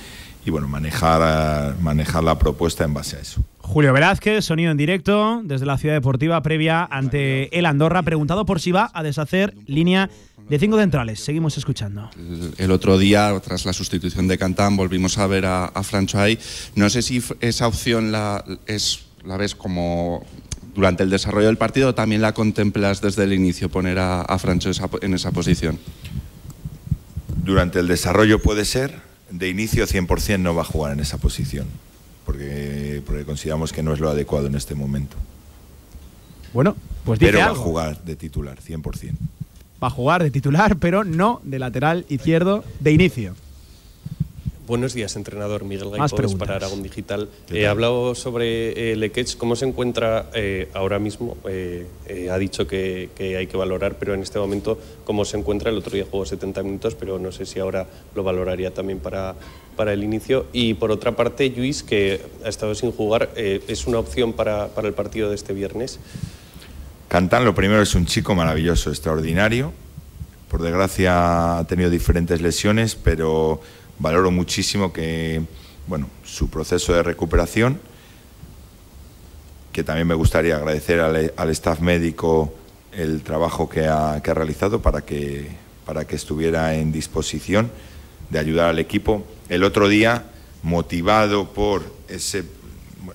y 0.48 0.50
bueno, 0.50 0.70
manejar, 0.70 1.78
manejar 1.82 2.24
la 2.24 2.40
propuesta 2.40 2.86
en 2.86 2.94
base 2.94 3.18
a 3.18 3.20
eso. 3.20 3.44
Julio 3.60 3.92
Velázquez, 3.92 4.46
sonido 4.46 4.72
en 4.72 4.78
directo 4.78 5.42
desde 5.44 5.66
la 5.66 5.78
ciudad 5.78 5.96
deportiva 5.96 6.42
previa 6.42 6.88
ante 6.90 7.58
el 7.58 7.66
Andorra, 7.66 8.02
preguntado 8.04 8.46
por 8.46 8.62
si 8.62 8.72
va 8.72 8.90
a 8.94 9.04
deshacer 9.04 9.54
línea 9.66 10.10
de 10.48 10.58
cinco 10.58 10.78
centrales. 10.78 11.20
Seguimos 11.20 11.58
escuchando. 11.58 12.10
El, 12.58 12.72
otro 12.72 12.98
día, 12.98 13.38
tras 13.44 13.66
la 13.66 13.74
sustitución 13.74 14.30
de 14.30 14.38
Cantán, 14.38 14.78
volvimos 14.78 15.18
a 15.18 15.28
ver 15.28 15.46
a, 15.46 15.66
a. 15.66 15.82
No 16.76 16.90
sé 16.90 17.02
si 17.02 17.22
esa 17.42 17.68
opción 17.68 18.14
la, 18.14 18.46
es, 18.68 19.02
la 19.26 19.36
ves 19.36 19.54
como 19.54 20.26
durante 20.78 21.02
el 21.02 21.10
desarrollo 21.10 21.48
del 21.48 21.58
partido 21.58 21.96
también 21.96 22.22
la 22.22 22.36
contemplas 22.36 23.02
desde 23.02 23.24
el 23.24 23.34
inicio, 23.34 23.68
poner 23.68 23.98
a, 23.98 24.22
a 24.22 24.38
Francho 24.38 24.70
en 25.02 25.14
esa 25.16 25.32
posición. 25.32 25.80
Durante 27.44 27.80
el 27.80 27.88
desarrollo 27.88 28.40
puede 28.40 28.64
ser, 28.64 29.00
de 29.32 29.50
inicio 29.50 29.88
100% 29.88 30.40
no 30.40 30.54
va 30.54 30.62
a 30.62 30.66
jugar 30.66 30.94
en 30.94 31.00
esa 31.00 31.18
posición, 31.18 31.66
porque, 32.28 33.02
porque 33.08 33.26
consideramos 33.26 33.74
que 33.74 33.82
no 33.82 33.92
es 33.92 34.00
lo 34.00 34.08
adecuado 34.08 34.46
en 34.46 34.54
este 34.54 34.76
momento. 34.76 35.18
Bueno, 36.54 36.76
pues 37.04 37.20
dice 37.20 37.32
Pero 37.32 37.46
va 37.46 37.52
a 37.52 37.56
jugar 37.56 38.04
de 38.04 38.16
titular, 38.16 38.60
100%. 38.60 39.14
Va 39.82 39.88
a 39.88 39.90
jugar 39.90 40.22
de 40.22 40.30
titular, 40.30 40.78
pero 40.78 41.04
no 41.04 41.42
de 41.44 41.58
lateral 41.58 42.06
izquierdo 42.08 42.64
de 42.80 42.92
inicio. 42.92 43.34
Buenos 44.68 44.94
días, 44.94 45.16
entrenador 45.16 45.64
Miguel 45.64 45.92
Gaipos 45.92 46.36
para 46.36 46.58
Aragón 46.58 46.84
Digital. 46.84 47.30
He 47.50 47.60
eh, 47.62 47.68
hablado 47.68 48.14
sobre 48.16 48.92
eh, 48.92 48.98
Lequech, 48.98 49.38
cómo 49.38 49.56
se 49.56 49.64
encuentra 49.64 50.30
eh, 50.34 50.68
ahora 50.74 51.00
mismo. 51.00 51.38
ha 51.46 52.38
dicho 52.38 52.68
que, 52.68 53.10
hay 53.18 53.48
que 53.48 53.56
valorar, 53.56 53.96
pero 53.98 54.14
en 54.14 54.22
este 54.22 54.40
momento, 54.40 54.78
cómo 55.06 55.24
se 55.24 55.38
encuentra. 55.38 55.72
El 55.72 55.78
otro 55.78 55.94
día 55.94 56.06
jugó 56.12 56.26
70 56.26 56.64
minutos, 56.64 56.96
pero 56.96 57.18
no 57.18 57.32
sé 57.32 57.46
si 57.46 57.60
ahora 57.62 57.88
lo 58.14 58.24
valoraría 58.24 58.74
también 58.74 59.00
para, 59.00 59.36
para 59.78 59.94
el 59.94 60.04
inicio. 60.04 60.48
Y 60.52 60.74
por 60.74 60.92
otra 60.92 61.14
parte, 61.14 61.50
Luis, 61.56 61.82
que 61.82 62.20
ha 62.44 62.50
estado 62.50 62.76
sin 62.76 62.92
jugar, 62.92 63.30
¿es 63.38 63.88
una 63.88 64.00
opción 64.00 64.34
para, 64.34 64.68
para 64.68 64.90
el 64.90 64.94
partido 64.94 65.30
de 65.30 65.36
este 65.36 65.54
viernes? 65.54 65.98
Cantán, 67.08 67.46
lo 67.46 67.56
primero, 67.56 67.82
es 67.82 67.96
un 67.96 68.06
chico 68.06 68.36
maravilloso, 68.36 68.90
extraordinario. 68.90 69.72
Por 70.50 70.62
desgracia 70.62 71.60
ha 71.60 71.68
tenido 71.68 71.90
diferentes 71.90 72.42
lesiones, 72.42 72.96
pero 72.96 73.62
valoro 74.00 74.32
muchísimo 74.32 74.94
que, 74.94 75.42
bueno, 75.88 76.10
su 76.24 76.50
proceso 76.50 76.94
de 76.94 77.04
recuperación, 77.04 77.80
que 79.72 79.84
también 79.84 80.08
me 80.08 80.16
gustaría 80.16 80.56
agradecer 80.56 81.00
al, 81.00 81.50
staff 81.52 81.82
médico 81.82 82.54
el 82.92 83.22
trabajo 83.22 83.70
que 83.70 83.88
ha, 83.88 84.22
que 84.24 84.32
ha, 84.32 84.34
realizado 84.34 84.82
para 84.82 85.02
que, 85.02 85.50
para 85.86 86.06
que 86.06 86.16
estuviera 86.16 86.76
en 86.76 86.92
disposición 86.92 87.72
de 88.30 88.40
ayudar 88.40 88.70
al 88.70 88.80
equipo. 88.80 89.24
El 89.50 89.64
otro 89.64 89.88
día, 89.88 90.26
motivado 90.64 91.54
por 91.54 91.84
ese, 92.10 92.44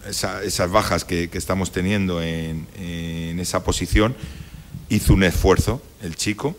esas 0.08 0.70
bajas 0.70 1.04
que, 1.04 1.28
que 1.28 1.38
estamos 1.38 1.72
teniendo 1.72 2.22
en, 2.22 2.66
en 2.78 3.40
esa 3.40 3.64
posición, 3.64 4.14
hizo 4.88 5.14
un 5.14 5.24
esfuerzo 5.24 5.82
el 6.02 6.16
chico 6.16 6.56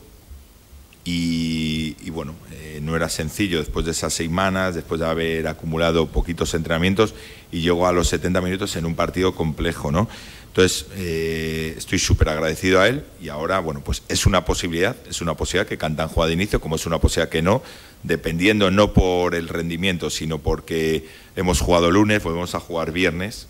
y, 1.05 2.09
bueno, 2.11 2.33
eh, 2.51 2.79
no 2.81 2.95
era 2.95 3.09
sencillo 3.09 3.59
después 3.59 3.85
de 3.85 3.91
esas 3.91 4.13
semanas, 4.13 4.73
después 4.73 5.01
de 5.01 5.07
haber 5.07 5.47
acumulado 5.47 6.07
poquitos 6.07 6.53
entrenamientos 6.53 7.13
y 7.51 7.61
llegó 7.61 7.87
a 7.87 7.91
los 7.91 8.07
70 8.07 8.39
minutos 8.39 8.75
en 8.77 8.85
un 8.85 8.95
partido 8.95 9.35
complejo, 9.35 9.91
¿no? 9.91 10.07
Entonces, 10.47 10.85
eh, 10.95 11.73
estoy 11.75 11.97
súper 11.99 12.29
agradecido 12.29 12.79
a 12.79 12.87
él 12.87 13.03
y 13.19 13.29
ahora, 13.29 13.59
bueno, 13.59 13.81
pues 13.83 14.03
es 14.07 14.25
una 14.25 14.45
posibilidad, 14.45 14.95
es 15.09 15.19
una 15.19 15.33
posibilidad 15.33 15.67
que 15.67 15.77
Cantan 15.79 16.07
juega 16.07 16.27
de 16.27 16.33
inicio, 16.33 16.61
como 16.61 16.75
es 16.75 16.85
una 16.85 16.99
posibilidad 16.99 17.29
que 17.29 17.41
no, 17.41 17.63
dependiendo 18.03 18.69
no 18.69 18.93
por 18.93 19.33
el 19.35 19.49
rendimiento, 19.49 20.09
sino 20.09 20.37
porque 20.37 21.07
hemos 21.35 21.59
jugado 21.59 21.89
lunes, 21.91 22.23
volvemos 22.23 22.53
a 22.53 22.59
jugar 22.59 22.91
viernes 22.91 23.47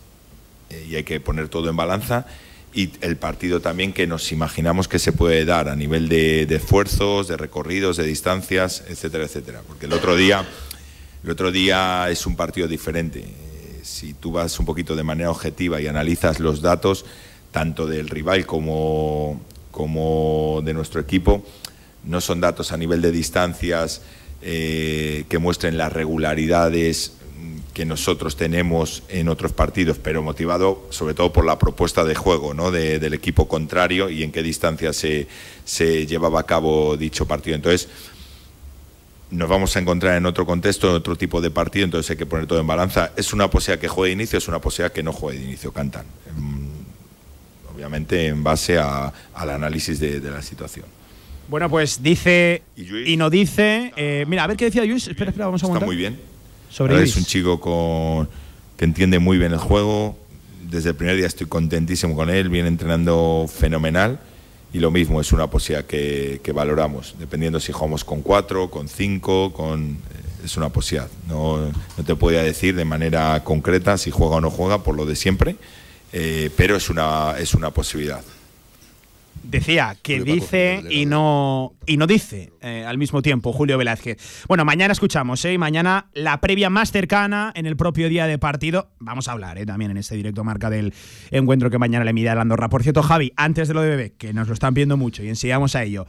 eh, 0.70 0.88
y 0.89 0.96
hay 0.96 1.04
que 1.04 1.20
poner 1.20 1.50
todo 1.50 1.70
en 1.70 1.75
balanza 1.75 2.25
y 2.74 2.92
el 3.01 3.18
partido 3.18 3.62
también 3.62 3.94
que 3.94 4.08
nos 4.08 4.32
imaginamos 4.32 4.88
que 4.88 4.98
se 4.98 5.12
puede 5.12 5.46
dar 5.46 5.70
a 5.70 5.75
nivel 5.75 6.10
de, 6.10 6.44
esfuerzos, 6.44 7.27
de 7.27 7.38
recorridos, 7.38 7.98
de 7.98 8.03
distancias, 8.03 8.84
etcétera, 8.88 9.25
etcétera. 9.25 9.62
Porque 9.68 9.86
el 9.86 9.94
otro 9.94 10.15
día, 10.15 10.44
el 11.24 11.30
otro 11.30 11.51
día 11.51 12.10
es 12.10 12.25
un 12.25 12.36
partido 12.36 12.68
diferente. 12.68 13.20
Eh, 13.20 13.80
si 13.84 14.15
tú 14.15 14.32
vas 14.32 14.60
un 14.60 14.65
poquito 14.65 14.96
de 14.96 15.03
manera 15.03 15.30
objetiva 15.30 15.80
y 15.82 15.88
analizas 15.88 16.39
los 16.39 16.62
datos, 16.62 17.06
tanto 17.51 17.86
del 17.86 18.10
rival 18.10 18.48
como, 18.48 19.39
como 19.70 20.62
de 20.63 20.74
nuestro 20.74 21.00
equipo, 21.00 21.46
no 22.03 22.22
son 22.22 22.42
datos 22.42 22.72
a 22.72 22.77
nivel 22.77 23.01
de 23.01 23.12
distancias 23.12 24.01
eh, 24.42 25.25
que 25.30 25.38
muestren 25.38 25.77
las 25.77 25.94
regularidades 25.94 27.13
que 27.74 27.86
nosotros 27.86 28.36
tenemos 28.36 29.03
en 29.10 29.27
otros 29.27 29.51
partidos, 29.51 29.98
pero 29.98 30.22
motivado 30.22 30.86
sobre 30.92 31.15
todo 31.15 31.34
por 31.34 31.46
la 31.46 31.58
propuesta 31.58 32.03
de 32.03 32.13
juego 32.13 32.53
¿no? 32.53 32.72
del 32.72 33.13
equipo 33.13 33.48
contrario 33.48 34.10
y 34.10 34.24
en 34.24 34.32
qué 34.32 34.44
distancia 34.44 34.94
se, 34.94 35.27
se 35.65 36.06
llevaba 36.06 36.42
a 36.42 36.44
cabo 36.44 36.96
dicho 36.96 37.27
partido. 37.27 37.56
Entonces, 37.56 37.89
nos 39.32 39.50
vamos 39.50 39.75
a 39.75 39.80
encontrar 39.80 40.15
en 40.15 40.27
otro 40.27 40.46
contexto, 40.46 40.89
en 40.89 40.96
otro 40.96 41.15
tipo 41.15 41.42
de 41.42 41.50
partido, 41.50 41.86
entonces 41.86 42.12
hay 42.12 42.18
que 42.18 42.27
poner 42.27 42.46
todo 42.46 42.60
en 42.60 42.68
balanza. 42.68 43.12
Es 43.15 43.34
una 43.34 43.50
posibilidad 43.50 43.82
que 43.82 43.88
juegue 43.88 44.10
de 44.10 44.22
inicio, 44.22 44.38
es 44.38 44.48
una 44.48 44.60
posibilidad 44.60 44.94
que 44.94 45.01
no 45.01 45.12
juegue 45.12 45.39
de 45.39 45.46
inicio, 45.46 45.72
cantan. 45.72 46.06
Obviamente 47.74 48.27
en 48.27 48.44
base 48.44 48.77
a, 48.77 49.12
al 49.34 49.50
análisis 49.50 50.00
de, 50.00 50.20
la 50.22 50.44
situación. 50.44 50.86
Bueno, 51.50 51.70
pues 51.70 52.03
dice 52.03 52.62
y, 52.77 53.18
no 53.18 53.32
dice. 53.32 53.92
Eh, 53.98 54.25
mira, 54.27 54.44
a 54.44 54.48
ver 54.48 54.56
qué 54.56 54.65
decía 54.65 54.86
Luis. 54.86 55.08
Espera, 55.08 55.32
espera, 55.32 55.48
vamos 55.48 55.63
a 55.63 55.68
Está 55.68 55.80
muy 55.80 55.96
bien 55.96 56.33
es 56.80 57.15
un 57.15 57.25
chico 57.25 57.60
con, 57.60 58.27
que 58.77 58.86
entiende 58.86 59.20
muy 59.20 59.38
bien 59.38 59.51
el 59.51 59.60
juego. 59.60 60.18
Desde 60.70 60.89
el 60.89 60.96
primer 60.96 61.15
día 61.15 61.27
estoy 61.27 61.48
contentísimo 61.48 62.15
con 62.15 62.30
él, 62.30 62.50
viene 62.50 62.68
entrenando 62.68 63.46
fenomenal. 63.48 64.20
Y 64.74 64.80
lo 64.80 64.89
mismo, 64.89 65.22
es 65.22 65.32
una 65.32 65.48
posibilidad 65.48 65.86
que, 65.86 66.51
valoramos, 66.53 67.15
dependiendo 67.20 67.60
si 67.60 67.72
jugamos 67.72 68.03
con 68.03 68.24
cuatro, 68.24 68.72
con 68.72 68.88
cinco, 68.88 69.53
con, 69.53 69.92
eh, 69.92 70.46
es 70.46 70.58
una 70.58 70.70
posibilidad. 70.70 71.12
No, 71.27 71.60
no 71.60 72.03
te 72.03 72.15
podía 72.15 72.42
decir 72.42 72.75
de 72.75 72.84
manera 72.84 73.44
concreta 73.44 74.00
si 74.00 74.10
juega 74.10 74.38
o 74.38 74.42
no 74.42 74.50
juega, 74.50 74.82
por 74.82 74.96
lo 74.96 75.06
de 75.06 75.15
siempre, 75.15 75.58
eh, 76.12 76.50
pero 76.58 76.75
es 76.75 76.89
una, 76.89 77.36
es 77.38 77.53
una 77.53 77.70
posibilidad. 77.70 78.24
Decía 79.44 79.98
que 80.02 80.22
dice 80.22 80.82
y 80.90 81.06
no, 81.06 81.74
y 81.86 81.98
no 81.98 82.08
dice 82.08 82.54
eh, 82.62 82.86
al 82.88 82.98
mismo 82.98 83.22
tiempo 83.22 83.52
Julio 83.52 83.78
Velázquez. 83.78 84.46
Bueno, 84.48 84.64
mañana 84.64 84.94
escuchamos, 84.94 85.44
¿eh? 85.46 85.58
Mañana 85.58 86.08
la 86.14 86.40
previa 86.40 86.70
más 86.70 86.92
cercana 86.92 87.52
en 87.56 87.66
el 87.66 87.76
propio 87.76 88.08
día 88.08 88.26
de 88.26 88.40
partido. 88.40 88.90
Vamos 89.00 89.28
a 89.28 89.34
hablar 89.34 89.58
¿eh? 89.58 89.66
también 89.66 89.92
en 89.92 89.98
este 89.98 90.16
directo 90.16 90.44
marca 90.44 90.70
del 90.70 90.94
encuentro 91.30 91.70
que 91.70 91.78
mañana 91.78 92.06
le 92.06 92.14
mide 92.14 92.30
a 92.30 92.40
Andorra. 92.40 92.70
Por 92.70 92.84
cierto, 92.84 93.04
Javi, 93.04 93.34
antes 93.36 93.68
de 93.68 93.74
lo 93.74 93.82
de 93.82 93.90
Bebé, 93.90 94.14
que 94.18 94.34
nos 94.34 94.48
lo 94.48 94.54
están 94.54 94.74
viendo 94.74 94.96
mucho 94.96 95.24
y 95.24 95.30
enseñamos 95.30 95.76
a 95.76 95.84
ello. 95.84 96.08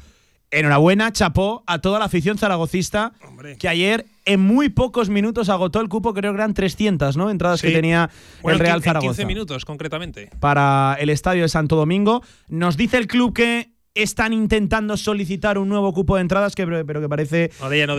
Enhorabuena, 0.54 1.12
chapó 1.12 1.64
a 1.66 1.78
toda 1.78 1.98
la 1.98 2.04
afición 2.06 2.38
zaragocista 2.38 3.12
que 3.58 3.68
ayer 3.68 4.06
en 4.24 4.40
muy 4.40 4.68
pocos 4.68 5.08
minutos 5.08 5.48
agotó 5.48 5.80
el 5.80 5.88
cupo, 5.88 6.14
creo 6.14 6.32
que 6.32 6.36
eran 6.36 6.54
300, 6.54 7.16
¿no? 7.16 7.30
Entradas 7.30 7.60
que 7.60 7.70
tenía 7.70 8.10
el 8.42 8.58
Real 8.58 8.82
Zaragoza. 8.82 9.08
15 9.08 9.26
minutos, 9.26 9.64
concretamente. 9.64 10.30
Para 10.40 10.96
el 10.98 11.10
estadio 11.10 11.42
de 11.42 11.48
Santo 11.48 11.76
Domingo. 11.76 12.22
Nos 12.48 12.76
dice 12.76 12.96
el 12.98 13.06
club 13.06 13.34
que 13.34 13.74
están 13.94 14.32
intentando 14.32 14.96
solicitar 14.96 15.56
un 15.56 15.68
nuevo 15.68 15.92
cupo 15.92 16.16
de 16.16 16.22
entradas, 16.22 16.54
que, 16.54 16.66
pero 16.66 17.00
que 17.00 17.08
parece 17.08 17.50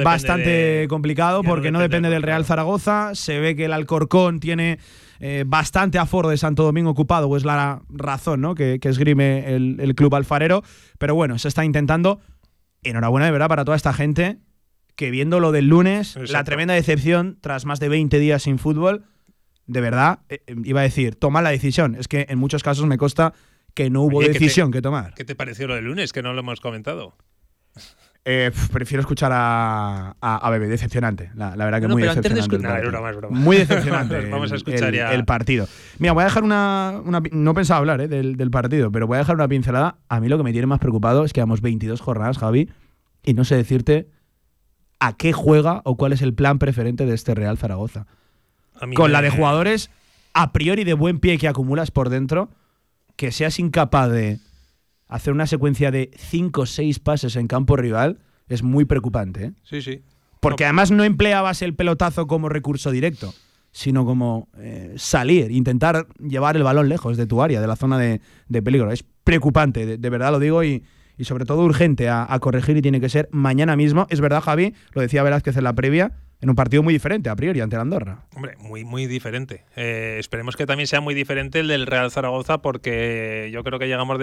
bastante 0.03 0.87
complicado 0.89 1.43
porque 1.43 1.71
no 1.71 1.79
depende, 1.79 2.09
del 2.09 2.23
Real 2.23 2.45
Zaragoza. 2.45 3.15
Se 3.15 3.39
ve 3.39 3.55
que 3.55 3.65
el 3.65 3.73
Alcorcón 3.73 4.39
tiene 4.39 4.79
eh, 5.19 5.43
bastante 5.47 5.97
aforo 5.97 6.29
de 6.29 6.37
Santo 6.37 6.63
Domingo 6.63 6.89
ocupado, 6.89 7.27
o 7.27 7.37
es 7.37 7.45
la 7.45 7.81
razón 7.89 8.41
¿no? 8.41 8.55
que, 8.55 8.79
esgrime 8.81 9.55
el, 9.55 9.77
el 9.79 9.95
club 9.95 10.15
alfarero. 10.15 10.63
Pero 10.97 11.15
bueno, 11.15 11.39
se 11.39 11.47
está 11.47 11.63
intentando 11.63 12.19
enhorabuena 12.85 13.25
de 13.25 13.31
verdad 13.31 13.47
para 13.47 13.65
toda 13.65 13.75
esta 13.77 13.93
gente 13.93 14.39
que 14.95 15.11
viendo 15.11 15.39
lo 15.39 15.51
del 15.51 15.67
lunes, 15.67 16.15
la 16.29 16.43
tremenda 16.43 16.73
decepción 16.73 17.37
tras 17.41 17.65
más 17.65 17.79
de 17.79 17.89
20 17.89 18.17
días 18.19 18.43
sin 18.43 18.59
fútbol, 18.59 19.03
de 19.67 19.81
verdad, 19.81 20.19
eh, 20.29 20.41
eh, 20.47 20.55
iba 20.63 20.79
a 20.79 20.83
decir, 20.83 21.15
toma 21.15 21.41
la 21.41 21.49
decisión. 21.49 21.95
Es 21.95 22.07
que 22.07 22.25
en 22.29 22.37
muchos 22.37 22.63
casos 22.63 22.85
me 22.85 22.97
consta 22.97 23.33
que 23.73 23.89
no 23.89 24.03
hubo 24.03 24.21
decisión 24.21 24.71
que 24.71 24.81
tomar. 24.81 25.13
¿Qué 25.15 25.25
te 25.25 25.35
pareció 25.35 25.67
lo 25.67 25.75
del 25.75 25.85
lunes? 25.85 26.13
Que 26.13 26.21
no 26.21 26.33
lo 26.33 26.39
hemos 26.39 26.61
comentado. 26.61 27.15
Eh, 28.27 28.51
prefiero 28.73 29.01
escuchar 29.01 29.31
a, 29.31 30.15
a, 30.19 30.49
Bebe, 30.49 30.67
decepcionante. 30.67 31.29
La, 31.35 31.55
verdad 31.55 31.79
que 31.79 31.87
muy 31.87 32.01
decepcionante. 32.01 32.57
Muy 33.29 33.57
decepcionante. 33.57 34.29
Vamos 34.31 34.51
a 34.51 34.55
escuchar 34.55 34.95
el, 34.95 35.25
partido. 35.25 35.67
Mira, 35.99 36.13
voy 36.13 36.23
a 36.23 36.25
dejar 36.25 36.43
una. 36.43 37.01
no 37.03 37.53
pensaba 37.53 37.77
hablar 37.77 38.01
eh, 38.01 38.07
del, 38.07 38.35
del, 38.35 38.49
partido, 38.49 38.91
pero 38.91 39.05
voy 39.05 39.17
a 39.17 39.19
dejar 39.19 39.35
una 39.35 39.47
pincelada. 39.47 39.97
A 40.09 40.19
mí 40.19 40.27
lo 40.27 40.37
que 40.37 40.43
me 40.43 40.51
tiene 40.51 40.65
más 40.65 40.79
preocupado 40.79 41.23
es 41.23 41.33
que 41.33 41.41
vamos 41.41 41.61
22 41.61 42.01
jornadas, 42.01 42.39
Javi, 42.39 42.67
y 43.23 43.35
no 43.35 43.45
sé 43.45 43.57
decirte 43.57 44.09
a 44.99 45.13
qué 45.13 45.31
juega 45.31 45.81
o 45.83 45.95
cuál 45.95 46.11
es 46.11 46.23
el 46.23 46.33
plan 46.33 46.57
preferente 46.57 47.05
de 47.05 47.13
este 47.13 47.35
Real 47.35 47.59
Zaragoza. 47.59 48.07
Con 48.95 49.11
la 49.11 49.21
de 49.21 49.29
jugadores 49.29 49.91
a 50.33 50.51
priori 50.51 50.83
de 50.83 50.95
buen 50.95 51.19
pie 51.19 51.37
que 51.37 51.47
acumulas 51.47 51.91
por 51.91 52.09
dentro, 52.09 52.49
que 53.15 53.31
seas 53.31 53.59
incapaz 53.59 54.09
de 54.09 54.39
hacer 55.07 55.33
una 55.33 55.47
secuencia 55.47 55.91
de 55.91 56.11
5 56.15 56.61
o 56.61 56.65
6 56.65 56.99
pases 56.99 57.35
en 57.35 57.47
campo 57.47 57.75
rival 57.75 58.19
es 58.47 58.63
muy 58.63 58.85
preocupante. 58.85 59.45
¿eh? 59.45 59.53
Sí, 59.63 59.81
sí. 59.81 60.01
Porque 60.39 60.65
además 60.65 60.91
no 60.91 61.03
empleabas 61.03 61.61
el 61.61 61.73
pelotazo 61.73 62.27
como 62.27 62.49
recurso 62.49 62.91
directo, 62.91 63.33
sino 63.71 64.05
como 64.05 64.47
eh, 64.57 64.93
salir, 64.97 65.51
intentar 65.51 66.07
llevar 66.19 66.55
el 66.55 66.63
balón 66.63 66.87
lejos 66.87 67.17
de 67.17 67.25
tu 67.25 67.41
área, 67.41 67.61
de 67.61 67.67
la 67.67 67.75
zona 67.75 67.97
de, 67.97 68.61
peligro. 68.61 68.91
Es 68.91 69.03
preocupante, 69.23 69.97
de, 69.97 70.09
verdad 70.09 70.31
lo 70.31 70.39
digo, 70.39 70.63
y, 70.63 70.83
sobre 71.21 71.45
todo 71.45 71.63
urgente 71.63 72.09
a, 72.09 72.31
a, 72.31 72.39
corregir 72.39 72.77
y 72.77 72.81
tiene 72.81 73.01
que 73.01 73.09
ser 73.09 73.27
mañana 73.31 73.75
mismo. 73.75 74.05
Es 74.09 74.21
verdad, 74.21 74.41
Javi, 74.41 74.75
lo 74.93 75.01
decía 75.01 75.23
Velázquez 75.23 75.57
en 75.57 75.63
la 75.63 75.73
previa, 75.73 76.11
en 76.41 76.49
un 76.49 76.55
partido 76.55 76.83
muy 76.83 76.93
diferente 76.93 77.29
a 77.29 77.35
priori 77.35 77.61
ante 77.61 77.75
la 77.75 77.81
Andorra. 77.81 78.25
Hombre, 78.35 78.55
muy, 78.59 78.83
muy 78.83 79.07
diferente. 79.07 79.63
Eh, 79.75 80.17
esperemos 80.19 80.55
que 80.55 80.65
también 80.65 80.87
sea 80.87 81.01
muy 81.01 81.13
diferente 81.13 81.61
el 81.61 81.67
del 81.67 81.87
Real 81.87 82.11
Zaragoza 82.11 82.61
porque 82.61 83.49
yo 83.53 83.63
creo 83.63 83.79
que 83.79 83.87
llegamos 83.87 84.19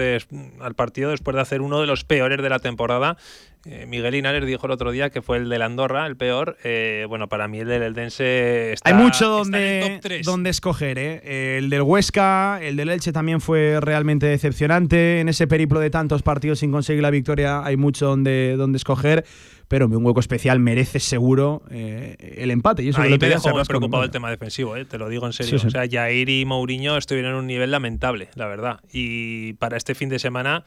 al 0.61 0.75
partido 0.75 1.09
después 1.09 1.35
de 1.35 1.41
hacer 1.41 1.61
uno 1.61 1.81
de 1.81 1.87
los 1.87 2.03
peores 2.03 2.41
de 2.41 2.49
la 2.49 2.59
temporada. 2.59 3.17
Eh, 3.65 3.85
Miguel 3.87 4.15
Inares 4.15 4.45
dijo 4.45 4.65
el 4.65 4.73
otro 4.73 4.91
día 4.91 5.09
que 5.09 5.21
fue 5.21 5.37
el 5.37 5.49
del 5.49 5.61
Andorra, 5.61 6.05
el 6.05 6.15
peor. 6.15 6.57
Eh, 6.63 7.05
bueno, 7.07 7.29
para 7.29 7.47
mí 7.47 7.59
el 7.59 7.67
del 7.67 7.81
Eldense 7.81 8.73
está 8.73 8.89
Hay 8.89 8.95
mucho 8.95 9.29
donde, 9.29 9.99
donde 10.23 10.49
escoger. 10.49 10.99
El 10.99 11.69
del 11.69 11.81
Huesca, 11.81 12.59
el 12.61 12.75
del 12.75 12.89
Elche 12.89 13.11
también 13.11 13.41
fue 13.41 13.79
realmente 13.81 14.27
decepcionante. 14.27 15.19
En 15.19 15.29
ese 15.29 15.47
periplo 15.47 15.79
de 15.79 15.89
tantos 15.89 16.21
partidos 16.21 16.59
sin 16.59 16.71
conseguir 16.71 17.01
la 17.01 17.09
victoria 17.09 17.63
hay 17.65 17.77
mucho 17.77 18.05
donde, 18.05 18.55
donde 18.57 18.77
escoger 18.77 19.25
pero 19.73 19.87
un 19.87 20.05
hueco 20.05 20.19
especial 20.19 20.59
merece 20.59 20.99
seguro 20.99 21.63
eh, 21.71 22.35
el 22.37 22.51
empate. 22.51 22.83
Y 22.83 22.89
eso 22.89 23.01
Ahí 23.01 23.09
me 23.09 23.17
dejó 23.17 23.49
muy 23.49 23.63
preocupado 23.63 24.03
el 24.03 24.11
tema 24.11 24.29
defensivo, 24.29 24.75
eh, 24.75 24.85
te 24.85 24.99
lo 24.99 25.09
digo 25.09 25.25
en 25.25 25.33
serio. 25.33 25.55
O 25.55 25.69
sea, 25.71 25.85
Jair 25.89 26.29
y 26.29 26.45
Mourinho 26.45 26.95
estuvieron 26.95 27.31
en 27.31 27.37
un 27.39 27.47
nivel 27.47 27.71
lamentable, 27.71 28.29
la 28.35 28.45
verdad. 28.45 28.81
Y 28.91 29.53
para 29.53 29.75
este 29.75 29.95
fin 29.95 30.09
de 30.09 30.19
semana, 30.19 30.63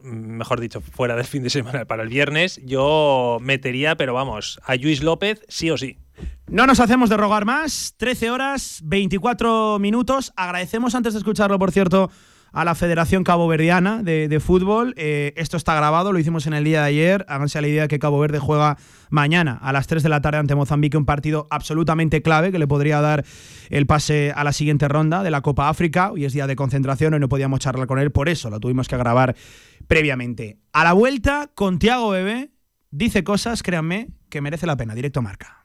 mejor 0.00 0.60
dicho, 0.60 0.80
fuera 0.80 1.14
del 1.14 1.26
fin 1.26 1.42
de 1.42 1.50
semana, 1.50 1.84
para 1.84 2.02
el 2.02 2.08
viernes, 2.08 2.58
yo 2.64 3.36
metería, 3.42 3.96
pero 3.96 4.14
vamos, 4.14 4.58
a 4.64 4.76
Luis 4.76 5.02
López 5.02 5.44
sí 5.48 5.70
o 5.70 5.76
sí. 5.76 5.98
No 6.46 6.66
nos 6.66 6.80
hacemos 6.80 7.10
de 7.10 7.18
rogar 7.18 7.44
más. 7.44 7.96
13 7.98 8.30
horas, 8.30 8.80
24 8.82 9.78
minutos. 9.78 10.32
Agradecemos 10.36 10.94
antes 10.94 11.12
de 11.12 11.18
escucharlo, 11.18 11.58
por 11.58 11.70
cierto, 11.70 12.10
a 12.58 12.64
la 12.64 12.74
Federación 12.74 13.22
Caboverdiana 13.22 14.02
de, 14.02 14.26
de 14.26 14.40
Fútbol. 14.40 14.92
Eh, 14.96 15.32
esto 15.36 15.56
está 15.56 15.76
grabado, 15.76 16.12
lo 16.12 16.18
hicimos 16.18 16.48
en 16.48 16.54
el 16.54 16.64
día 16.64 16.80
de 16.80 16.88
ayer. 16.88 17.24
Háganse 17.28 17.60
la 17.60 17.68
idea 17.68 17.86
que 17.86 18.00
Cabo 18.00 18.18
Verde 18.18 18.40
juega 18.40 18.78
mañana 19.10 19.56
a 19.62 19.72
las 19.72 19.86
3 19.86 20.02
de 20.02 20.08
la 20.08 20.20
tarde 20.20 20.38
ante 20.38 20.56
Mozambique, 20.56 20.96
un 20.96 21.04
partido 21.04 21.46
absolutamente 21.50 22.20
clave 22.20 22.50
que 22.50 22.58
le 22.58 22.66
podría 22.66 23.00
dar 23.00 23.24
el 23.70 23.86
pase 23.86 24.32
a 24.34 24.42
la 24.42 24.52
siguiente 24.52 24.88
ronda 24.88 25.22
de 25.22 25.30
la 25.30 25.40
Copa 25.40 25.68
África. 25.68 26.10
Hoy 26.10 26.24
es 26.24 26.32
día 26.32 26.48
de 26.48 26.56
concentración, 26.56 27.14
hoy 27.14 27.20
no 27.20 27.28
podíamos 27.28 27.60
charlar 27.60 27.86
con 27.86 28.00
él, 28.00 28.10
por 28.10 28.28
eso 28.28 28.50
lo 28.50 28.58
tuvimos 28.58 28.88
que 28.88 28.96
grabar 28.96 29.36
previamente. 29.86 30.58
A 30.72 30.82
la 30.82 30.94
vuelta, 30.94 31.52
con 31.54 31.78
Tiago 31.78 32.10
Bebé, 32.10 32.50
dice 32.90 33.22
cosas, 33.22 33.62
créanme, 33.62 34.08
que 34.30 34.40
merece 34.40 34.66
la 34.66 34.76
pena. 34.76 34.96
Directo 34.96 35.22
marca. 35.22 35.64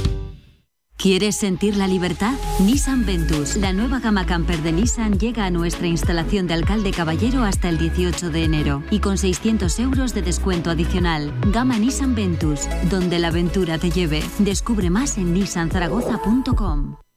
¿Quieres 1.01 1.35
sentir 1.35 1.77
la 1.77 1.87
libertad? 1.87 2.35
Nissan 2.59 3.07
Ventus, 3.07 3.55
la 3.55 3.73
nueva 3.73 3.99
gama 3.99 4.27
camper 4.27 4.61
de 4.61 4.71
Nissan, 4.71 5.17
llega 5.17 5.45
a 5.45 5.49
nuestra 5.49 5.87
instalación 5.87 6.45
de 6.45 6.53
Alcalde 6.53 6.91
Caballero 6.91 7.41
hasta 7.41 7.69
el 7.69 7.79
18 7.79 8.29
de 8.29 8.43
enero 8.43 8.83
y 8.91 8.99
con 8.99 9.17
600 9.17 9.79
euros 9.79 10.13
de 10.13 10.21
descuento 10.21 10.69
adicional. 10.69 11.33
Gama 11.51 11.79
Nissan 11.79 12.13
Ventus, 12.13 12.67
donde 12.91 13.17
la 13.17 13.29
aventura 13.29 13.79
te 13.79 13.89
lleve. 13.89 14.21
Descubre 14.37 14.91
más 14.91 15.17
en 15.17 15.33
nissanzaragoza.com. 15.33 16.97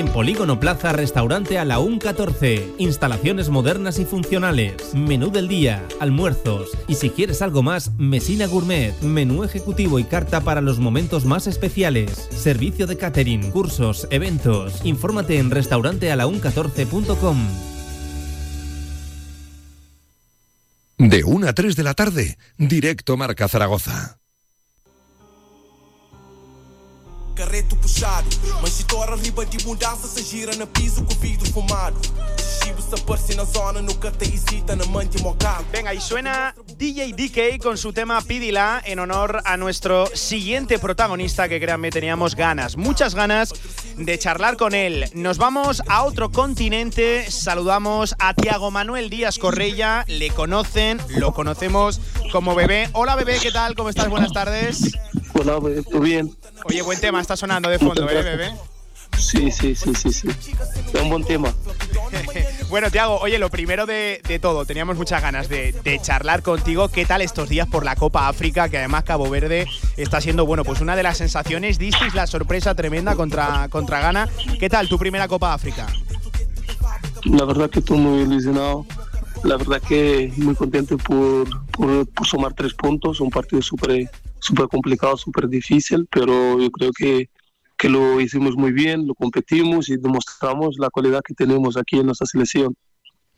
En 0.00 0.08
Polígono 0.08 0.58
Plaza, 0.58 0.92
restaurante 0.92 1.58
a 1.58 1.66
la 1.66 1.78
14. 2.00 2.72
Instalaciones 2.78 3.50
modernas 3.50 3.98
y 3.98 4.06
funcionales. 4.06 4.94
Menú 4.94 5.30
del 5.30 5.46
día, 5.46 5.86
almuerzos. 6.00 6.70
Y 6.88 6.94
si 6.94 7.10
quieres 7.10 7.42
algo 7.42 7.62
más, 7.62 7.90
Mesina 7.98 8.46
Gourmet. 8.46 8.98
Menú 9.02 9.44
ejecutivo 9.44 9.98
y 9.98 10.04
carta 10.04 10.40
para 10.40 10.62
los 10.62 10.78
momentos 10.78 11.26
más 11.26 11.46
especiales. 11.46 12.12
Servicio 12.30 12.86
de 12.86 12.96
catering, 12.96 13.50
cursos, 13.50 14.08
eventos. 14.10 14.80
Infórmate 14.84 15.38
en 15.38 15.50
restaurantealaun14.com. 15.50 17.36
De 20.96 21.24
1 21.24 21.46
a 21.46 21.52
3 21.52 21.76
de 21.76 21.82
la 21.82 21.92
tarde, 21.92 22.38
directo 22.56 23.18
Marca 23.18 23.48
Zaragoza. 23.48 24.19
Venga, 35.72 35.94
y 35.94 36.00
suena 36.00 36.54
DJ 36.76 37.12
DK 37.12 37.62
con 37.62 37.78
su 37.78 37.92
tema 37.92 38.20
Pídila 38.20 38.82
en 38.84 38.98
honor 38.98 39.42
a 39.44 39.56
nuestro 39.56 40.06
siguiente 40.14 40.78
protagonista 40.78 41.48
que 41.48 41.60
créanme 41.60 41.90
teníamos 41.90 42.34
ganas, 42.34 42.76
muchas 42.76 43.14
ganas 43.14 43.52
de 43.96 44.18
charlar 44.18 44.56
con 44.56 44.74
él. 44.74 45.10
Nos 45.14 45.38
vamos 45.38 45.82
a 45.88 46.04
otro 46.04 46.30
continente, 46.30 47.30
saludamos 47.30 48.14
a 48.18 48.34
Tiago 48.34 48.70
Manuel 48.70 49.10
Díaz 49.10 49.38
Correia, 49.38 50.04
le 50.08 50.30
conocen, 50.30 50.98
lo 51.08 51.32
conocemos 51.32 52.00
como 52.32 52.54
bebé. 52.54 52.88
Hola 52.92 53.16
bebé, 53.16 53.38
¿qué 53.40 53.50
tal? 53.50 53.74
¿Cómo 53.74 53.88
estás? 53.88 54.08
Buenas 54.08 54.32
tardes. 54.32 54.92
Hola, 55.40 55.58
bebé, 55.58 55.82
¿todo 55.82 56.00
bien? 56.00 56.36
Oye, 56.66 56.82
buen 56.82 57.00
tema, 57.00 57.18
está 57.18 57.34
sonando 57.34 57.70
de 57.70 57.78
fondo, 57.78 58.06
¿eh, 58.10 58.22
bebé? 58.22 58.52
Sí, 59.16 59.50
sí, 59.50 59.74
sí, 59.74 59.94
sí, 59.94 60.12
sí. 60.12 60.28
Es 60.92 61.00
un 61.00 61.08
buen 61.08 61.24
tema. 61.24 61.54
bueno, 62.68 62.90
Tiago, 62.90 63.18
oye, 63.20 63.38
lo 63.38 63.48
primero 63.48 63.86
de, 63.86 64.20
todo, 64.42 64.66
teníamos 64.66 64.98
muchas 64.98 65.22
ganas 65.22 65.48
de, 65.48 65.98
charlar 66.02 66.42
contigo. 66.42 66.90
¿Qué 66.90 67.06
tal 67.06 67.22
estos 67.22 67.48
días 67.48 67.66
por 67.66 67.86
la 67.86 67.96
Copa 67.96 68.28
África? 68.28 68.68
Que 68.68 68.76
además 68.76 69.04
Cabo 69.04 69.30
Verde 69.30 69.66
está 69.96 70.20
siendo, 70.20 70.44
bueno, 70.44 70.62
pues 70.62 70.82
una 70.82 70.94
de 70.94 71.04
las 71.04 71.16
sensaciones. 71.16 71.78
Disteis 71.78 72.14
la 72.14 72.26
sorpresa 72.26 72.74
tremenda 72.74 73.16
contra, 73.16 73.66
contra 73.70 74.00
Ghana. 74.00 74.28
¿Qué 74.58 74.68
tal 74.68 74.90
tu 74.90 74.98
primera 74.98 75.26
Copa 75.26 75.54
África? 75.54 75.86
La 77.24 77.46
verdad 77.46 77.70
que 77.70 77.78
estoy 77.78 77.96
muy 77.96 78.20
ilusionado. 78.24 78.84
La 79.44 79.56
verdad 79.56 79.80
que 79.80 80.32
muy 80.36 80.54
contento 80.54 80.98
por, 80.98 81.48
por, 81.70 82.26
sumar 82.26 82.52
tres 82.54 82.74
puntos. 82.74 83.20
Un 83.20 83.30
partido 83.30 83.62
súper 83.62 84.10
super 84.38 84.68
complicado, 84.68 85.16
súper 85.16 85.48
difícil, 85.48 86.06
pero 86.10 86.58
yo 86.58 86.70
creo 86.70 86.92
que 86.92 87.28
que 87.80 87.88
lo 87.88 88.20
hicimos 88.20 88.56
muy 88.56 88.72
bien, 88.72 89.06
lo 89.06 89.14
competimos 89.14 89.88
y 89.88 89.96
demostramos 89.96 90.76
la 90.78 90.90
calidad 90.94 91.22
que 91.26 91.32
tenemos 91.32 91.78
aquí 91.78 91.98
en 91.98 92.06
nuestra 92.06 92.26
selección. 92.26 92.76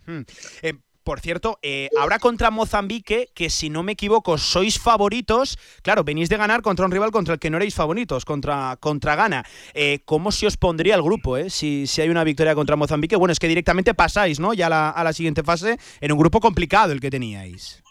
Hmm. 0.05 0.23
Eh, 0.63 0.75
por 1.05 1.21
cierto, 1.21 1.59
eh, 1.63 1.89
ahora 1.99 2.19
contra 2.19 2.51
Mozambique, 2.51 3.31
que 3.35 3.51
si 3.51 3.71
no 3.71 3.83
me 3.83 3.93
equivoco, 3.93 4.39
sois 4.39 4.79
favoritos. 4.79 5.59
Claro, 5.83 6.05
venís 6.05 6.29
de 6.29 6.37
ganar 6.37 6.63
contra 6.63 6.87
un 6.87 6.93
rival 6.93 7.11
contra 7.11 7.35
el 7.35 7.41
que 7.41 7.51
no 7.51 7.57
erais 7.57 7.75
favoritos, 7.75 8.25
contra, 8.25 8.77
contra 8.81 9.17
Ghana. 9.17 9.45
Eh, 9.75 10.01
¿Cómo 10.05 10.33
se 10.33 10.47
os 10.47 10.57
pondría 10.57 10.95
el 10.95 11.03
grupo 11.03 11.37
eh? 11.37 11.51
si, 11.51 11.87
si 11.87 12.01
hay 12.01 12.09
una 12.09 12.25
victoria 12.25 12.55
contra 12.55 12.77
Mozambique? 12.77 13.17
Bueno, 13.17 13.33
es 13.33 13.39
que 13.39 13.49
directamente 13.49 13.95
pasáis, 13.95 14.41
¿no? 14.41 14.55
Ya 14.55 14.69
la, 14.69 14.91
a 14.91 15.05
la 15.05 15.13
siguiente 15.13 15.43
fase 15.43 15.79
en 16.01 16.13
un 16.13 16.19
grupo 16.19 16.41
complicado 16.41 16.93
el 16.93 17.01
que 17.01 17.11
teníais. 17.11 17.83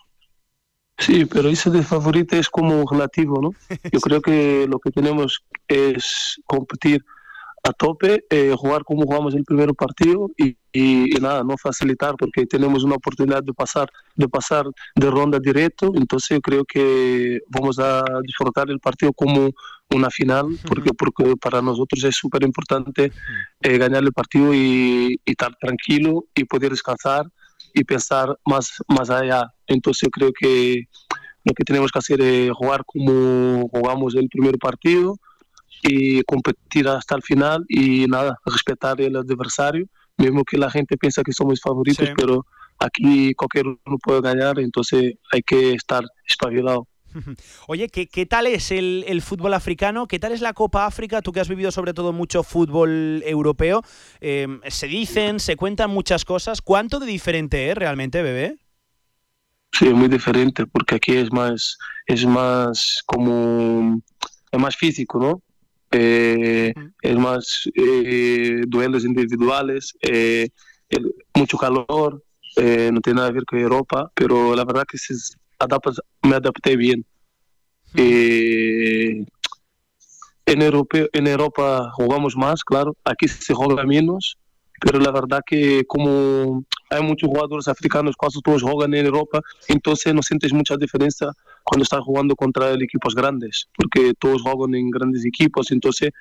Sí, 0.98 1.26
pero 1.26 1.50
eso 1.50 1.72
de 1.72 1.82
favorito 1.82 2.36
es 2.36 2.48
como 2.48 2.86
relativo, 2.90 3.42
¿no? 3.42 3.52
Yo 3.92 4.00
creo 4.00 4.22
que 4.22 4.68
lo 4.70 4.80
que 4.80 4.92
tenemos 4.92 5.44
es 5.68 6.40
competir 6.46 7.04
a 7.64 7.74
tope, 7.74 8.26
eh, 8.30 8.56
jugar 8.58 8.84
como 8.84 9.04
jugamos 9.04 9.36
el 9.36 9.44
primer 9.44 9.74
partido 9.76 10.30
y, 10.38 10.56
nada, 11.22 11.44
no 11.44 11.58
facilitar 11.58 12.16
porque 12.18 12.46
tenemos 12.46 12.84
una 12.84 12.96
oportunidad 12.96 13.44
de 13.44 13.54
pasar 13.54 13.90
de 14.16 14.28
pasar 14.28 14.66
de 14.96 15.12
ronda 15.12 15.38
directo, 15.40 15.92
entonces 15.96 16.30
yo 16.38 16.42
creo 16.42 16.66
que 16.66 17.40
vamos 17.48 17.78
a 17.78 18.04
disfrutar 18.24 18.70
el 18.70 18.80
partido 18.80 19.14
como 19.14 19.52
una 19.94 20.10
final 20.10 20.48
porque, 20.68 20.92
porque 20.98 21.36
para 21.36 21.62
nosotros 21.62 22.04
es 22.04 22.16
súper 22.16 22.44
importante 22.44 23.12
eh, 23.62 23.78
ganar 23.78 24.04
el 24.04 24.14
partido 24.14 24.54
y, 24.54 25.20
y 25.24 25.32
estar 25.32 25.56
tranquilo 25.60 26.26
y 26.34 26.46
poder 26.46 26.72
descansar 26.72 27.26
y 27.74 27.84
pensar 27.84 28.36
más, 28.46 28.72
más 28.88 29.10
allá. 29.10 29.54
Entonces 29.68 30.10
creo 30.12 30.32
que 30.38 30.88
lo 31.44 31.54
que 31.54 31.64
tenemos 31.64 31.92
que 31.92 32.00
hacer 32.00 32.22
es 32.22 32.52
jugar 32.52 32.84
como 32.86 33.68
jugamos 33.70 34.16
el 34.16 34.28
primer 34.30 34.58
partido 34.58 35.16
y 35.82 36.22
competir 36.24 36.88
hasta 36.88 37.16
el 37.16 37.24
final 37.24 37.66
y 37.68 38.06
nada, 38.08 38.38
respetar 38.46 39.00
el 39.02 39.16
adversario, 39.16 39.88
mismo 40.18 40.44
que 40.44 40.58
la 40.58 40.70
gente 40.70 40.98
piensa 40.98 41.24
que 41.24 41.34
somos 41.34 41.60
favoritos, 41.62 42.10
pero 42.16 42.46
aquí 42.80 43.34
cualquier 43.34 43.68
uno 43.68 43.98
puede 44.02 44.22
ganar, 44.22 44.60
entonces 44.60 45.16
hay 45.32 45.42
que 45.42 45.74
estar 45.74 46.04
espabilado. 46.28 46.88
Oye, 47.68 47.90
¿qué, 47.90 48.08
¿qué, 48.08 48.26
tal 48.26 48.48
es 48.48 48.72
el, 48.72 49.22
fútbol 49.22 49.54
africano? 49.54 50.08
¿Qué 50.08 50.20
tal 50.20 50.32
es 50.32 50.42
la 50.42 50.54
Copa 50.54 50.86
África? 50.86 51.22
Tú 51.22 51.32
que 51.32 51.40
has 51.40 51.50
vivido 51.50 51.72
sobre 51.72 51.94
todo 51.94 52.14
mucho 52.14 52.44
fútbol 52.44 53.22
europeo, 53.26 53.84
em, 54.20 54.62
se 54.68 54.88
dicen, 54.88 55.40
se 55.40 55.56
cuentan 55.56 55.90
muchas 55.90 56.26
cosas. 56.26 56.62
¿Cuánto 56.62 57.00
de 57.00 57.08
diferente 57.08 57.70
es 57.70 57.78
realmente, 57.78 58.22
bebé? 58.22 58.58
Sí, 59.74 59.86
muy 59.90 60.10
diferente, 60.10 60.66
porque 60.68 60.96
aquí 60.96 61.14
es 61.14 61.32
más, 61.32 61.78
es 62.06 62.26
más 62.26 63.02
como, 63.06 64.02
es 64.52 64.60
más 64.60 64.76
físico, 64.76 65.20
¿no? 65.20 65.42
Eh, 65.92 66.74
es 67.02 67.16
más 67.18 67.70
eh, 67.76 68.62
duelos 68.68 69.04
individuales, 69.04 69.94
eh, 70.02 70.48
mucho 71.36 71.58
calor, 71.58 72.24
no 72.58 73.02
tiene 73.02 73.18
nada 73.18 73.30
que 73.30 73.36
ver 73.36 73.46
con 73.46 73.60
Europa, 73.60 74.12
pero 74.14 74.56
la 74.56 74.66
verdad 74.66 74.84
que 74.90 74.98
se, 74.98 75.14
me 76.24 76.36
adapté 76.36 76.76
bien. 76.76 77.06
Eh, 77.96 79.26
en, 80.46 80.62
Europa, 80.62 81.00
en 81.14 81.28
Europa 81.28 81.90
jugamos 81.94 82.36
más, 82.36 82.64
claro, 82.64 82.96
aquí 83.04 83.28
se 83.28 83.54
juega 83.54 83.84
menos, 83.84 84.38
pero 84.80 85.00
la 85.00 85.12
verdad 85.12 85.42
que 85.46 85.86
como 85.86 86.66
hay 86.90 87.04
muchos 87.04 87.30
jugadores 87.30 87.68
africanos, 87.68 88.16
casi 88.20 88.42
todos 88.42 88.64
juegan 88.64 88.94
en 88.94 89.06
Europa, 89.06 89.42
entonces 89.68 90.14
no 90.14 90.24
sientes 90.24 90.54
mucha 90.54 90.78
diferencia 90.78 91.32
cuando 91.64 91.84
estás 91.84 92.02
jugando 92.02 92.36
contra 92.36 92.74
equipos 92.74 93.16
grandes, 93.16 93.68
porque 93.76 94.14
todos 94.20 94.42
juegan 94.42 94.76
en 94.76 94.90
grandes 94.90 95.26
equipos, 95.26 95.72
entonces 95.72 96.12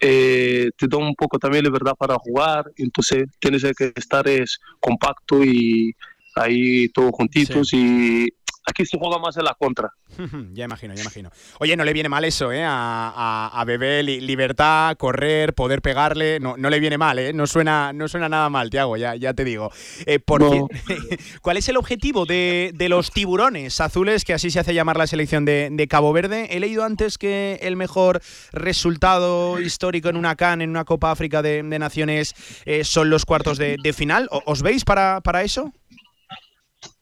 eh, 0.00 0.70
te 0.76 0.86
da 0.86 0.98
un 0.98 1.14
poco 1.14 1.38
también 1.38 1.64
la 1.64 1.70
verdad 1.70 1.94
para 1.98 2.16
jugar, 2.16 2.70
entonces 2.76 3.24
tienes 3.40 3.62
que 3.76 3.92
estar 3.96 4.26
es 4.28 4.58
compacto 4.80 5.44
y 5.44 5.94
ahí 6.36 6.88
todos 6.90 7.10
juntitos 7.12 7.72
y 7.72 8.28
aquí 8.68 8.84
se 8.84 8.98
juega 8.98 9.18
más 9.18 9.36
en 9.36 9.44
la 9.44 9.54
contra. 9.54 9.92
ya 10.52 10.64
imagino, 10.64 10.94
ya 10.94 11.02
imagino. 11.02 11.30
Oye, 11.58 11.76
no 11.76 11.84
le 11.84 11.92
viene 11.92 12.08
mal 12.08 12.24
eso, 12.24 12.52
¿eh? 12.52 12.64
A, 12.64 13.50
a, 13.52 13.64
Bebé, 13.64 14.02
libertad, 14.02 14.96
correr, 14.96 15.54
poder 15.54 15.82
pegarle, 15.82 16.40
no, 16.40 16.56
no 16.56 16.70
le 16.70 16.80
viene 16.80 16.96
mal, 16.96 17.18
¿eh? 17.18 17.32
No 17.32 17.46
suena, 17.46 17.92
no 17.92 18.08
suena 18.08 18.28
nada 18.28 18.48
mal, 18.48 18.70
Tiago, 18.70 18.96
ya, 18.96 19.14
ya 19.14 19.34
te 19.34 19.44
digo. 19.44 19.70
Eh, 20.06 20.20
¿Cuál 21.42 21.56
es 21.56 21.68
el 21.68 21.76
objetivo 21.76 22.24
de, 22.24 22.72
los 22.88 23.10
tiburones 23.10 23.80
azules, 23.80 24.24
que 24.24 24.34
así 24.34 24.50
se 24.50 24.60
hace 24.60 24.74
llamar 24.74 24.96
la 24.96 25.06
selección 25.06 25.44
de, 25.44 25.86
Cabo 25.88 26.12
Verde? 26.12 26.48
He 26.50 26.60
leído 26.60 26.84
antes 26.84 27.18
que 27.18 27.58
el 27.62 27.76
mejor 27.76 28.20
resultado 28.52 29.60
histórico 29.60 30.08
en 30.08 30.16
una 30.16 30.36
CAN, 30.36 30.62
en 30.62 30.70
una 30.70 30.84
Copa 30.84 31.10
África 31.10 31.42
de, 31.42 31.62
Naciones, 31.62 32.34
eh, 32.64 32.84
son 32.84 33.10
los 33.10 33.24
cuartos 33.24 33.58
de, 33.58 33.92
final. 33.92 34.28
¿Os 34.30 34.62
veis 34.62 34.84
para, 34.84 35.20
para 35.20 35.42
eso? 35.42 35.72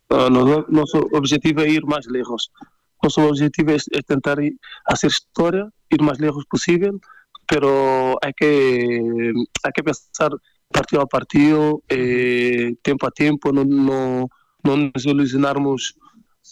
Nuestro 0.08 1.06
objetivo 1.12 1.62
es 1.62 1.72
ir 1.72 1.84
más 1.84 2.06
lejos. 2.06 2.52
Nuestro 3.02 3.28
objetivo 3.28 3.72
es, 3.72 3.86
intentar 3.92 4.38
hacer 4.84 5.10
historia, 5.10 5.68
ir 5.90 6.02
más 6.02 6.18
lejos 6.20 6.44
posible, 6.46 6.92
pero 7.46 8.16
hay 8.22 8.32
que, 8.36 9.32
hay 9.62 9.72
que 9.74 9.82
pensar 9.82 10.32
partido 10.68 11.02
a 11.02 11.06
partido, 11.06 11.82
eh, 11.88 12.74
tiempo 12.82 13.06
a 13.06 13.10
tiempo, 13.10 13.52
no, 13.52 13.64
no, 13.64 14.28
no 14.62 14.76
nos 14.76 15.06
ilusionarmos 15.06 15.96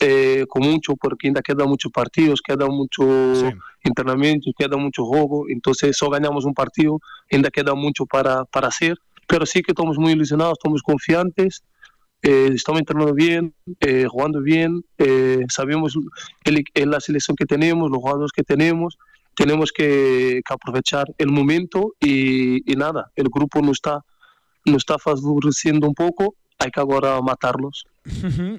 eh, 0.00 0.44
con 0.48 0.62
mucho, 0.62 0.96
porque 0.96 1.28
ainda 1.28 1.42
quedan 1.42 1.68
muchos 1.68 1.90
partidos, 1.90 2.40
queda 2.40 2.66
mucho 2.66 3.04
entrenamiento, 3.82 4.50
queda 4.56 4.76
mucho 4.76 5.04
juego, 5.04 5.46
entonces 5.48 5.96
solo 5.96 6.12
ganamos 6.12 6.44
un 6.44 6.54
partido, 6.54 7.00
ainda 7.30 7.50
queda 7.50 7.74
mucho 7.74 8.06
para, 8.06 8.44
para 8.44 8.68
hacer, 8.68 8.96
pero 9.26 9.46
sí 9.46 9.62
que 9.62 9.72
estamos 9.72 9.98
muy 9.98 10.12
ilusionados, 10.12 10.58
estamos 10.58 10.82
confiantes 10.82 11.62
eh, 12.26 12.52
estamos 12.54 12.80
entrenando 12.80 13.12
bien, 13.12 13.52
eh, 13.80 14.06
jugando 14.08 14.40
bien, 14.40 14.82
eh, 14.96 15.44
sabemos 15.50 15.94
la 16.74 16.98
selección 16.98 17.36
que 17.36 17.44
tenemos, 17.44 17.90
los 17.90 17.98
jugadores 17.98 18.32
que 18.32 18.42
tenemos, 18.42 18.96
tenemos 19.36 19.72
que, 19.72 20.40
aprovechar 20.48 21.04
el 21.18 21.28
momento 21.30 21.92
y, 22.00 22.62
nada, 22.78 23.10
el 23.14 23.28
grupo 23.28 23.60
no 23.60 23.72
está, 23.72 24.00
no 24.64 24.78
está 24.78 24.96
favoreciendo 24.98 25.86
un 25.86 25.94
poco, 25.94 26.34
hay 26.58 26.70
que 26.70 26.80
ahora 26.80 27.20
matarlos. 27.20 27.84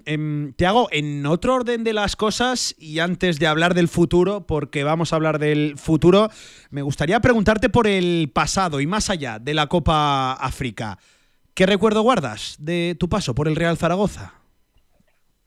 Em, 0.05 0.53
te 0.53 0.67
hago 0.67 0.87
en 0.91 1.25
otro 1.25 1.55
orden 1.55 1.83
de 1.83 1.93
las 1.93 2.15
cosas 2.15 2.75
y 2.77 2.99
antes 2.99 3.39
de 3.39 3.47
hablar 3.47 3.73
del 3.73 3.87
futuro, 3.87 4.45
porque 4.45 4.83
vamos 4.83 5.11
a 5.11 5.15
hablar 5.15 5.39
del 5.39 5.75
futuro, 5.79 6.29
me 6.69 6.83
gustaría 6.83 7.19
preguntarte 7.19 7.69
por 7.69 7.87
el 7.87 8.29
pasado 8.31 8.79
y 8.79 8.85
más 8.85 9.09
allá 9.09 9.39
de 9.39 9.55
la 9.55 9.65
Copa 9.65 10.33
África. 10.33 10.99
¿Qué 11.55 11.65
recuerdo 11.65 12.01
guardas 12.01 12.57
de 12.59 12.97
tu 12.99 13.07
paso 13.07 13.33
por 13.33 13.47
el 13.47 13.55
Real 13.55 13.77
Zaragoza? 13.77 14.33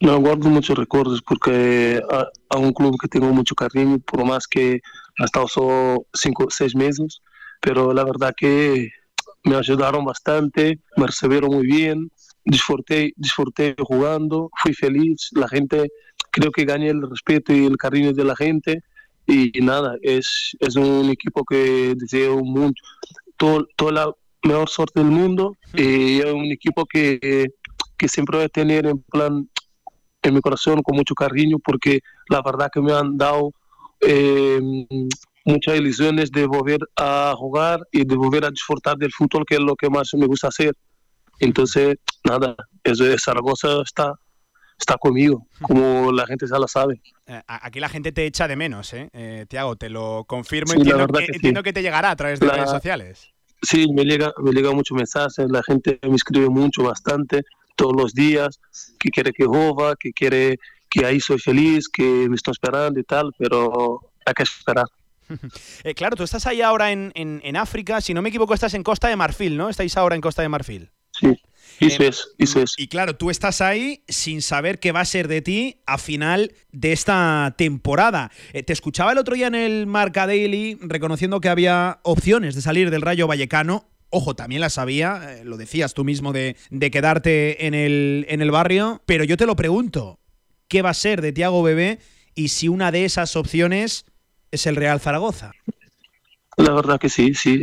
No, 0.00 0.18
guardo 0.18 0.48
muchos 0.48 0.78
recuerdos 0.78 1.20
porque 1.20 2.00
a, 2.48 2.56
un 2.56 2.72
club 2.72 2.96
que 2.98 3.08
tengo 3.08 3.30
mucho 3.30 3.54
cariño, 3.54 3.98
por 3.98 4.24
más 4.24 4.48
que 4.48 4.80
ha 5.18 5.24
estado 5.26 5.46
solo 5.48 6.06
cinco, 6.14 6.46
seis 6.48 6.74
meses, 6.74 7.20
pero 7.60 7.92
la 7.92 8.04
verdad 8.04 8.32
que 8.34 8.88
me 9.44 9.56
ayudaron 9.56 10.06
bastante, 10.06 10.80
me 10.96 11.08
recibieron 11.08 11.50
muy 11.50 11.66
bien, 11.66 12.10
disfruté, 12.42 13.12
disfruté 13.16 13.76
jugando, 13.78 14.48
fui 14.62 14.72
feliz, 14.72 15.28
la 15.32 15.46
gente, 15.46 15.90
creo 16.30 16.50
que 16.52 16.64
gané 16.64 16.88
el 16.88 17.02
respeto 17.02 17.52
y 17.52 17.66
el 17.66 17.76
cariño 17.76 18.14
de 18.14 18.24
la 18.24 18.34
gente. 18.34 18.82
Y, 19.26 19.50
nada, 19.60 19.96
es, 20.00 20.56
es 20.58 20.74
un 20.76 21.10
equipo 21.10 21.44
que 21.44 21.92
deseo 21.98 22.38
mucho, 22.38 22.82
todo, 23.36 23.66
toda 23.76 23.92
la 23.92 24.12
mejor 24.42 24.68
suerte 24.68 25.00
del 25.00 25.10
mundo 25.10 25.56
y 25.74 26.20
es 26.20 26.32
un 26.32 26.46
equipo 26.46 26.86
que, 26.86 27.46
que 27.96 28.08
siempre 28.08 28.38
voy 28.38 28.44
a 28.46 28.48
tener 28.48 28.86
en 28.86 29.02
plan 29.02 29.48
en 30.22 30.34
mi 30.34 30.40
corazón 30.40 30.82
con 30.82 30.96
mucho 30.96 31.14
cariño 31.14 31.58
porque 31.62 32.00
la 32.28 32.42
verdad 32.42 32.70
que 32.72 32.80
me 32.80 32.92
han 32.92 33.16
dado 33.16 33.52
eh, 34.00 34.60
muchas 35.44 35.76
ilusiones 35.76 36.30
de 36.30 36.46
volver 36.46 36.80
a 36.96 37.34
jugar 37.36 37.80
y 37.90 38.04
de 38.04 38.16
volver 38.16 38.44
a 38.44 38.50
disfrutar 38.50 38.96
del 38.96 39.12
fútbol 39.12 39.44
que 39.46 39.56
es 39.56 39.60
lo 39.60 39.74
que 39.74 39.90
más 39.90 40.10
me 40.14 40.26
gusta 40.26 40.48
hacer. 40.48 40.74
Entonces, 41.40 41.96
nada, 42.24 42.56
eso 42.82 43.04
de 43.04 43.18
Zaragoza 43.18 43.82
está 43.82 44.12
está 44.78 44.96
conmigo, 44.96 45.46
como 45.60 46.12
la 46.12 46.26
gente 46.26 46.46
ya 46.48 46.58
lo 46.58 46.68
sabe. 46.68 47.00
Eh, 47.26 47.42
aquí 47.46 47.80
la 47.80 47.88
gente 47.88 48.12
te 48.12 48.24
echa 48.26 48.46
de 48.46 48.56
menos, 48.56 48.92
¿eh? 48.94 49.08
eh 49.12 49.44
Tiago, 49.48 49.76
te 49.76 49.90
lo 49.90 50.24
confirmo. 50.26 50.72
entiendo, 50.72 51.06
que, 51.08 51.24
entiendo 51.24 51.62
que, 51.62 51.72
te 51.72 51.82
llegará 51.82 52.10
a 52.10 52.16
través 52.16 52.38
de 52.38 52.48
redes 52.48 52.70
sociales. 52.70 53.32
Sí, 53.62 53.86
me 53.92 54.04
llega, 54.04 54.32
me 54.42 54.52
llega 54.52 54.72
muchos 54.72 54.96
mensajes, 54.96 55.46
la 55.50 55.62
gente 55.62 55.98
me 56.02 56.16
escribe 56.16 56.48
mucho, 56.48 56.82
bastante, 56.84 57.42
todos 57.76 57.94
los 57.96 58.14
días, 58.14 58.60
que 58.98 59.10
quiere 59.10 59.32
que 59.32 59.44
jova, 59.44 59.94
que 59.96 60.12
quiere 60.12 60.58
que 60.88 61.04
ahí 61.04 61.20
soy 61.20 61.38
feliz, 61.38 61.88
que 61.88 62.28
me 62.28 62.36
estoy 62.36 62.52
esperando 62.52 62.98
y 62.98 63.04
tal, 63.04 63.32
pero 63.38 64.00
hay 64.24 64.34
que 64.34 64.42
esperar. 64.42 64.86
Eh, 65.84 65.94
claro, 65.94 66.16
tú 66.16 66.22
estás 66.22 66.46
ahí 66.46 66.62
ahora 66.62 66.90
en, 66.90 67.12
en, 67.14 67.42
en 67.44 67.56
África, 67.56 68.00
si 68.00 68.14
no 68.14 68.22
me 68.22 68.30
equivoco, 68.30 68.54
estás 68.54 68.72
en 68.72 68.82
Costa 68.82 69.08
de 69.08 69.16
Marfil, 69.16 69.58
¿no? 69.58 69.68
Estáis 69.68 69.94
ahora 69.98 70.14
en 70.14 70.22
Costa 70.22 70.40
de 70.40 70.48
Marfil. 70.48 70.90
Sí. 71.12 71.38
Eso 71.80 72.02
em, 72.02 72.08
es, 72.08 72.28
eso 72.38 72.62
es. 72.62 72.74
Y 72.76 72.88
claro, 72.88 73.16
tú 73.16 73.30
estás 73.30 73.60
ahí 73.60 74.02
sin 74.08 74.42
saber 74.42 74.80
qué 74.80 74.92
va 74.92 75.00
a 75.00 75.04
ser 75.04 75.28
de 75.28 75.42
ti 75.42 75.80
a 75.86 75.98
final 75.98 76.52
de 76.72 76.92
esta 76.92 77.54
temporada. 77.56 78.30
Eh, 78.52 78.62
te 78.62 78.72
escuchaba 78.72 79.12
el 79.12 79.18
otro 79.18 79.34
día 79.34 79.46
en 79.46 79.54
el 79.54 79.86
Marca 79.86 80.26
Daily 80.26 80.78
reconociendo 80.80 81.40
que 81.40 81.48
había 81.48 82.00
opciones 82.02 82.54
de 82.54 82.62
salir 82.62 82.90
del 82.90 83.02
Rayo 83.02 83.26
Vallecano. 83.26 83.86
Ojo, 84.10 84.34
también 84.34 84.60
las 84.60 84.78
había, 84.78 85.34
eh, 85.34 85.44
lo 85.44 85.56
decías 85.56 85.94
tú 85.94 86.04
mismo, 86.04 86.32
de, 86.32 86.56
quedarte 86.90 87.66
en 87.66 87.74
el, 87.74 88.26
en 88.28 88.40
el 88.40 88.50
barrio. 88.50 89.02
Pero 89.06 89.24
yo 89.24 89.36
te 89.36 89.46
lo 89.46 89.56
pregunto, 89.56 90.18
¿qué 90.66 90.82
va 90.82 90.90
a 90.90 90.94
ser 90.94 91.20
de 91.22 91.32
Tiago 91.32 91.62
Bebé 91.62 91.98
y 92.34 92.48
si 92.48 92.68
una 92.68 92.90
de 92.90 93.04
esas 93.04 93.36
opciones 93.36 94.06
es 94.50 94.66
el 94.66 94.76
Real 94.76 95.00
Zaragoza? 95.00 95.52
La 96.58 96.72
verdad 96.72 96.98
que 96.98 97.08
sí, 97.08 97.34
sí. 97.34 97.58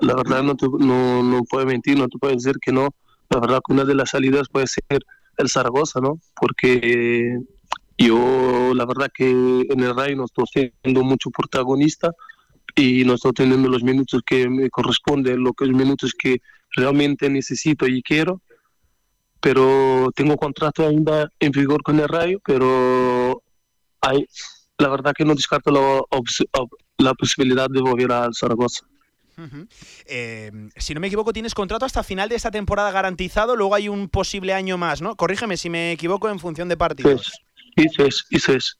La 0.00 0.14
verdad 0.16 0.42
no, 0.42 0.56
no, 0.78 1.22
no 1.22 1.44
puedo 1.44 1.66
mentir, 1.66 1.96
no 1.96 2.08
te 2.08 2.18
puedo 2.18 2.34
decir 2.34 2.56
que 2.60 2.72
no 2.72 2.90
la 3.34 3.40
verdad 3.40 3.60
que 3.66 3.72
una 3.72 3.84
de 3.84 3.94
las 3.94 4.10
salidas 4.10 4.48
puede 4.48 4.68
ser 4.68 5.04
el 5.36 5.48
Zaragoza, 5.48 6.00
¿no? 6.00 6.20
Porque 6.36 7.36
yo, 7.98 8.72
la 8.74 8.86
verdad 8.86 9.10
que 9.12 9.28
en 9.28 9.80
el 9.80 9.94
Rayo 9.94 10.16
no 10.16 10.24
estoy 10.26 10.72
siendo 10.82 11.02
mucho 11.02 11.30
protagonista 11.30 12.12
y 12.76 13.04
no 13.04 13.14
estoy 13.14 13.32
teniendo 13.32 13.68
los 13.68 13.82
minutos 13.82 14.22
que 14.24 14.48
me 14.48 14.70
corresponden, 14.70 15.42
los 15.42 15.54
minutos 15.68 16.14
que 16.16 16.38
realmente 16.76 17.28
necesito 17.28 17.86
y 17.88 18.02
quiero. 18.02 18.40
Pero 19.40 20.10
tengo 20.14 20.36
contrato 20.36 20.86
ainda 20.86 21.28
en 21.40 21.50
vigor 21.50 21.82
con 21.82 21.98
el 21.98 22.08
Rayo, 22.08 22.38
pero 22.44 23.42
la 24.78 24.88
verdad 24.88 25.12
que 25.16 25.24
no 25.24 25.34
descarto 25.34 25.70
la, 25.72 26.02
la 26.98 27.14
posibilidad 27.14 27.68
de 27.68 27.80
volver 27.80 28.12
al 28.12 28.34
Zaragoza. 28.34 28.86
Em, 30.06 30.70
si 30.76 30.94
no 30.94 31.00
me 31.00 31.08
equivoco, 31.08 31.32
tienes 31.32 31.54
contrato 31.54 31.84
hasta 31.84 32.02
final 32.02 32.28
de 32.28 32.36
esta 32.36 32.50
temporada 32.50 32.90
garantizado, 32.90 33.56
luego 33.56 33.74
hay 33.74 33.88
un 33.88 34.08
posible 34.08 34.52
año 34.52 34.78
más, 34.78 35.02
¿no? 35.02 35.16
Corrígeme 35.16 35.56
si 35.56 35.70
me 35.70 35.92
equivoco 35.92 36.28
en 36.28 36.38
función 36.38 36.68
de 36.68 36.76
partidos. 36.76 37.32
Eso 37.76 38.04
es, 38.04 38.24
eso 38.30 38.52
es. 38.52 38.78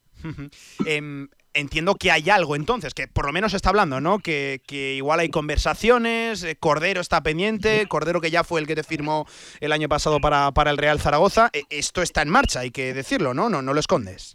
Em, 0.86 1.28
entiendo 1.52 1.94
que 1.94 2.10
hay 2.10 2.30
algo 2.30 2.56
entonces, 2.56 2.94
que 2.94 3.08
por 3.08 3.26
lo 3.26 3.32
menos 3.32 3.52
se 3.52 3.56
está 3.56 3.70
hablando, 3.70 4.00
¿no? 4.00 4.18
Que, 4.18 4.60
igual 4.96 5.20
hay 5.20 5.28
conversaciones, 5.28 6.42
eh, 6.42 6.56
Cordero 6.56 7.00
está 7.00 7.22
pendiente, 7.22 7.86
Cordero 7.88 8.20
que 8.20 8.30
ya 8.30 8.44
fue 8.44 8.60
el 8.60 8.66
que 8.66 8.74
te 8.74 8.82
firmó 8.82 9.26
el 9.60 9.72
año 9.72 9.88
pasado 9.88 10.20
para, 10.20 10.52
para 10.52 10.70
el 10.70 10.78
Real 10.78 11.00
Zaragoza. 11.00 11.50
E, 11.52 11.64
esto 11.70 12.02
está 12.02 12.22
en 12.22 12.30
marcha, 12.30 12.60
hay 12.60 12.70
que 12.70 12.94
decirlo, 12.94 13.34
¿no? 13.34 13.48
No, 13.48 13.62
no 13.62 13.74
lo 13.74 13.80
escondes. 13.80 14.34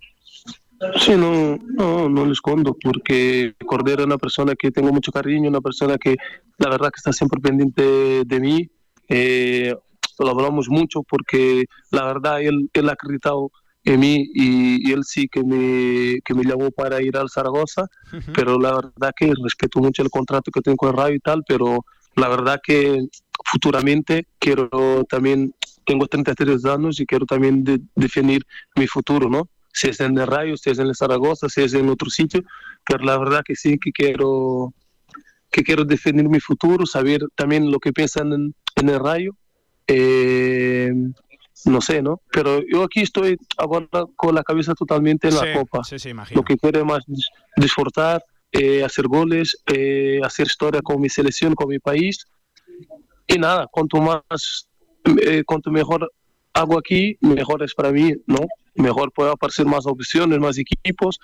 Sí, 0.98 1.12
no, 1.16 1.58
no, 1.58 2.08
no 2.08 2.26
lo 2.26 2.32
escondo, 2.32 2.76
porque 2.82 3.54
Cordero 3.66 4.02
es 4.02 4.06
una 4.06 4.18
persona 4.18 4.56
que 4.56 4.72
tengo 4.72 4.92
mucho 4.92 5.12
cariño, 5.12 5.50
una 5.50 5.62
persona 5.62 5.98
que 5.98 6.16
la 6.58 6.70
verdad 6.70 6.90
que 6.90 6.98
está 6.98 7.12
siempre 7.12 7.42
pendiente 7.42 8.24
de 8.26 8.40
mí. 8.40 8.70
Eh, 9.10 9.76
lo 10.20 10.30
hablamos 10.30 10.70
mucho 10.70 11.04
porque 11.04 11.66
la 11.92 12.06
verdad 12.06 12.42
él, 12.42 12.70
él 12.74 12.90
ha 12.90 12.94
acreditado 12.94 13.52
en 13.84 14.00
mí 14.00 14.30
y, 14.34 14.92
él 14.92 15.04
sí 15.04 15.28
que 15.28 15.44
me, 15.44 16.20
que 16.22 16.34
me 16.34 16.44
llamó 16.44 16.72
para 16.72 17.02
ir 17.02 17.18
al 17.18 17.30
Zaragoza, 17.30 17.88
pero 18.34 18.60
la 18.60 18.76
verdad 18.76 19.14
que 19.16 19.34
respeto 19.42 19.80
mucho 19.80 20.04
el 20.04 20.10
contrato 20.10 20.52
que 20.52 20.62
tengo 20.62 20.78
con 20.78 20.96
Radio 20.96 21.16
y 21.16 21.20
tal, 21.20 21.44
pero 21.48 21.86
la 22.16 22.28
verdad 22.28 22.60
que 22.62 23.06
futuramente 23.46 24.28
quiero 24.38 25.06
también, 25.10 25.54
tengo 25.86 26.08
33 26.08 26.66
años 26.66 27.00
y 27.00 27.06
quiero 27.06 27.26
también 27.26 27.64
definir 27.96 28.46
mi 28.76 28.88
futuro, 28.88 29.30
¿no? 29.30 29.50
Si 29.74 29.90
es 29.90 30.00
en 30.00 30.18
el 30.18 30.28
Rayo, 30.28 30.58
si 30.58 30.70
es 30.70 30.80
en 30.80 30.88
el 30.88 30.96
Zaragoza, 30.96 31.50
si 31.50 31.62
es 31.62 31.74
en 31.74 31.90
otro 31.90 32.10
sitio, 32.10 32.42
pero 32.86 33.04
la 33.04 33.18
verdad 33.18 33.42
que 33.46 33.56
sí 33.56 33.78
que 33.78 33.92
quiero 33.92 34.74
que 35.52 35.64
quiero 35.64 35.84
definir 35.84 36.30
mi 36.30 36.40
futuro, 36.40 36.86
saber 36.86 37.22
también 37.36 37.72
lo 37.72 37.80
que 37.80 37.92
piensan 37.92 38.54
en, 38.76 38.90
el 38.90 39.00
Rayo. 39.00 39.32
Eh, 39.88 40.92
no 41.66 41.82
sé, 41.82 42.02
¿no? 42.02 42.22
Pero 42.32 42.62
yo 42.72 42.84
aquí 42.84 43.02
estoy 43.02 43.38
ahora 43.58 43.88
con 44.16 44.36
la 44.36 44.44
cabeza 44.44 44.74
totalmente 44.76 45.28
en 45.28 45.36
la 45.36 45.54
copa. 45.54 45.82
lo 46.32 46.44
que 46.44 46.56
quiero 46.56 46.86
más 46.86 47.04
disfrutar, 47.58 48.24
eh, 48.52 48.84
hacer 48.84 49.08
goles, 49.08 49.62
eh, 49.66 50.22
hacer 50.24 50.48
historia 50.48 50.82
con 50.82 51.02
mi 51.02 51.10
selección, 51.10 51.56
con 51.56 51.68
mi 51.68 51.80
país. 51.80 52.28
Y 53.28 53.38
nada, 53.38 53.68
cuanto 53.72 53.98
más, 53.98 54.70
cuanto 55.46 55.72
mejor 55.72 56.12
hago 56.60 56.78
aquí, 56.78 57.18
mejor 57.22 57.64
es 57.64 57.74
para 57.74 57.92
mí, 57.92 58.14
¿no? 58.28 58.40
Mejor 58.76 59.12
puedo 59.12 59.32
aparecer 59.32 59.66
más 59.66 59.86
opciones, 59.86 60.40
más 60.40 60.58
equipos 60.58 61.20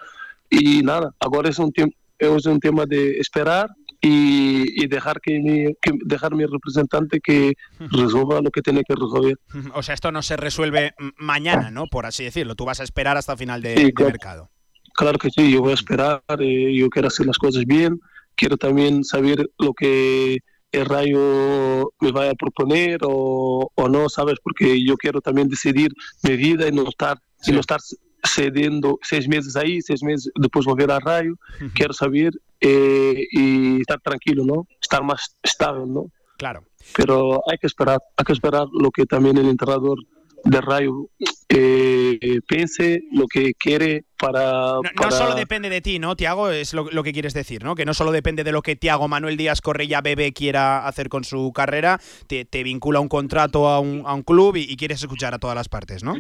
y 0.50 0.82
nada, 0.82 1.14
ahora 1.20 1.50
es 1.50 1.60
un, 1.60 1.72
es 2.18 2.46
un 2.46 2.60
tema 2.60 2.86
de 2.86 3.20
esperar 3.20 3.70
y, 4.02 4.88
dejar 4.88 5.20
que, 5.20 5.40
mi, 5.40 5.76
dejar 6.06 6.36
mi 6.36 6.46
representante 6.46 7.20
que 7.20 7.54
resuelva 7.80 8.42
lo 8.42 8.52
que 8.52 8.62
tiene 8.62 8.84
que 8.84 8.94
resolver. 8.94 9.38
O 9.74 9.82
sea, 9.82 9.96
esto 9.96 10.12
no 10.12 10.22
se 10.22 10.38
resuelve 10.38 10.94
mañana, 11.18 11.72
¿no? 11.72 11.88
Por 11.88 12.06
así 12.06 12.24
decirlo. 12.24 12.56
Tú 12.56 12.66
vas 12.66 12.80
a 12.80 12.84
esperar 12.84 13.18
hasta 13.18 13.36
final 13.36 13.62
de, 13.62 13.94
mercado. 13.98 14.52
Claro 14.94 15.18
que 15.18 15.30
sí, 15.32 15.52
yo 15.52 15.62
voy 15.62 15.72
a 15.72 15.76
esperar, 15.76 16.22
eh, 16.40 16.76
yo 16.76 16.90
quiero 16.90 17.08
hacer 17.08 17.26
las 17.26 17.38
cosas 17.38 17.66
bien, 17.66 18.00
quiero 18.36 18.58
también 18.58 19.04
saber 19.04 19.50
lo 19.58 19.74
que 19.74 20.38
el 20.76 20.86
Rayo 20.86 21.92
me 22.00 22.12
vaya 22.12 22.32
a 22.32 22.36
proponer 22.36 23.00
o, 23.04 23.70
no, 23.90 24.10
¿sabes? 24.10 24.36
Porque 24.44 24.84
yo 24.84 24.98
quiero 24.98 25.22
también 25.22 25.48
decidir 25.48 25.92
mi 26.24 26.36
vida 26.36 26.68
y 26.68 26.72
no 26.72 26.88
estar, 26.88 27.20
y 27.46 27.52
no 27.52 27.60
estar 27.60 27.80
cediendo 28.24 28.98
seis 29.02 29.28
meses 29.28 29.56
ahí, 29.56 29.82
seis 29.82 30.04
meses 30.04 30.32
después 30.36 30.66
volver 30.66 30.92
al 30.92 31.02
Rayo. 31.02 31.36
Quiero 31.74 31.94
saber 31.94 32.34
eh, 32.60 33.26
y 33.32 33.82
estar 33.82 34.00
tranquilo, 34.02 34.44
¿no? 34.46 34.68
Estar 34.82 35.04
más 35.04 35.38
estable, 35.44 35.86
¿no? 35.88 36.12
Claro. 36.38 36.64
Pero 36.96 37.42
hay 37.50 37.58
que 37.58 37.68
esperar, 37.68 38.00
hay 38.18 38.26
que 38.26 38.34
esperar 38.34 38.68
lo 38.72 38.92
que 38.92 39.06
también 39.06 39.38
el 39.38 39.48
entrenador 39.48 39.98
de 40.46 40.62
Rayo 40.62 41.10
eh, 41.50 42.40
piense 42.48 43.04
lo 43.12 43.28
que 43.28 43.54
quiere 43.56 44.06
para 44.18 44.76
no, 44.96 45.12
solo 45.12 45.36
depende 45.36 45.70
de 45.70 45.82
ti, 45.82 46.00
¿no, 46.00 46.16
Tiago? 46.16 46.50
Es 46.50 46.74
lo, 46.74 47.04
que 47.04 47.14
quieres 47.14 47.34
decir, 47.34 47.64
¿no? 47.64 47.76
Que 47.76 47.86
no 47.86 47.94
solo 47.94 48.12
depende 48.12 48.44
de 48.44 48.52
lo 48.52 48.62
que 48.62 48.76
Tiago 48.76 49.08
Manuel 49.08 49.38
Díaz 49.38 49.62
Correia 49.62 50.02
Bebé 50.02 50.34
quiera 50.34 50.88
hacer 50.88 51.10
con 51.10 51.24
su 51.24 51.52
carrera, 51.54 52.00
te, 52.28 52.64
vincula 52.64 53.00
un 53.00 53.08
contrato 53.08 53.68
a 53.68 53.80
un, 53.80 54.04
a 54.06 54.14
un 54.14 54.22
club 54.22 54.56
y, 54.56 54.76
quieres 54.78 55.02
escuchar 55.02 55.34
a 55.34 55.40
todas 55.40 55.56
las 55.56 55.68
partes, 55.68 56.04
¿no? 56.04 56.16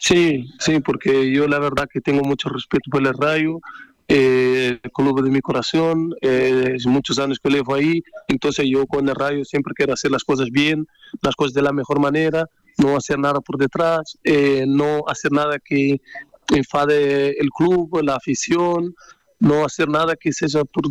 Sí, 0.00 0.50
sí, 0.58 0.80
porque 0.80 1.30
yo 1.30 1.46
la 1.46 1.58
verdad 1.58 1.88
que 1.92 2.00
tengo 2.00 2.22
mucho 2.22 2.48
respeto 2.48 2.90
por 2.90 3.06
el 3.06 3.14
Rayo, 3.14 3.60
eh, 4.08 4.78
el 4.82 4.90
club 4.90 5.22
de 5.22 5.30
mi 5.30 5.40
corazón, 5.40 6.14
eh, 6.22 6.76
muchos 6.86 7.18
años 7.18 7.38
que 7.38 7.50
llevo 7.50 7.74
ahí, 7.74 8.02
entonces 8.26 8.66
yo 8.68 8.86
con 8.86 9.08
el 9.08 9.14
Rayo 9.14 9.44
siempre 9.44 9.74
quiero 9.74 9.92
hacer 9.92 10.10
las 10.10 10.24
cosas 10.24 10.50
bien, 10.50 10.86
las 11.22 11.36
cosas 11.36 11.54
de 11.54 11.62
la 11.62 11.72
mejor 11.72 12.00
manera 12.00 12.46
no 12.80 12.96
hacer 12.96 13.18
nada 13.18 13.40
por 13.40 13.58
detrás, 13.58 14.18
eh, 14.24 14.64
no 14.66 15.04
hacer 15.06 15.32
nada 15.32 15.58
que 15.58 16.00
enfade 16.48 17.38
el 17.40 17.50
club, 17.50 18.00
la 18.02 18.16
afición, 18.16 18.94
no 19.40 19.64
hacer 19.64 19.88
nada 19.88 20.14
que 20.16 20.32
sea 20.32 20.64
por, 20.64 20.84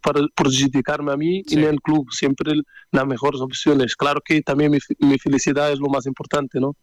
para 0.00 0.20
perjudicarme 0.34 1.12
a 1.12 1.16
mí 1.16 1.42
y 1.46 1.58
el 1.58 1.80
club, 1.80 2.06
siempre 2.12 2.52
las 2.92 3.06
mejores 3.06 3.40
opciones. 3.40 3.96
Claro 3.96 4.20
que 4.24 4.40
también 4.42 4.70
mi, 4.70 5.18
felicidad 5.18 5.72
es 5.72 5.80
lo 5.80 5.88
más 5.88 6.06
importante, 6.06 6.60
¿no? 6.60 6.76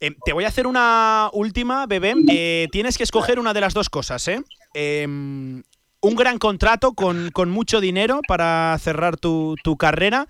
Em, 0.00 0.14
te 0.24 0.32
voy 0.32 0.44
a 0.44 0.48
hacer 0.48 0.66
una 0.66 1.28
última, 1.34 1.86
bebé. 1.86 2.14
Eh, 2.28 2.68
tienes 2.72 2.96
que 2.96 3.04
escoger 3.04 3.38
una 3.38 3.52
de 3.52 3.60
las 3.60 3.74
dos 3.74 3.90
cosas, 3.90 4.26
¿eh? 4.28 4.42
Em, 4.72 5.62
un 6.00 6.14
gran 6.14 6.38
contrato 6.38 6.94
con, 6.94 7.30
con, 7.30 7.50
mucho 7.50 7.80
dinero 7.80 8.20
para 8.26 8.78
cerrar 8.80 9.18
tu, 9.18 9.56
tu 9.62 9.76
carrera 9.76 10.26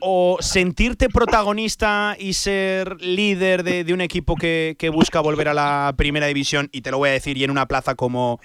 o 0.00 0.38
sentirte 0.40 1.08
protagonista 1.08 2.16
y 2.18 2.32
ser 2.32 3.00
líder 3.00 3.62
de, 3.62 3.92
un 3.92 4.00
equipo 4.00 4.36
que, 4.36 4.90
busca 4.92 5.20
volver 5.20 5.48
a 5.48 5.54
la 5.54 5.94
primera 5.96 6.26
división, 6.26 6.68
y 6.72 6.82
te 6.82 6.90
lo 6.90 6.98
voy 6.98 7.10
a 7.10 7.12
decir, 7.12 7.36
y 7.38 7.44
en 7.44 7.50
una 7.50 7.66
plaza 7.66 7.94
como, 7.94 8.40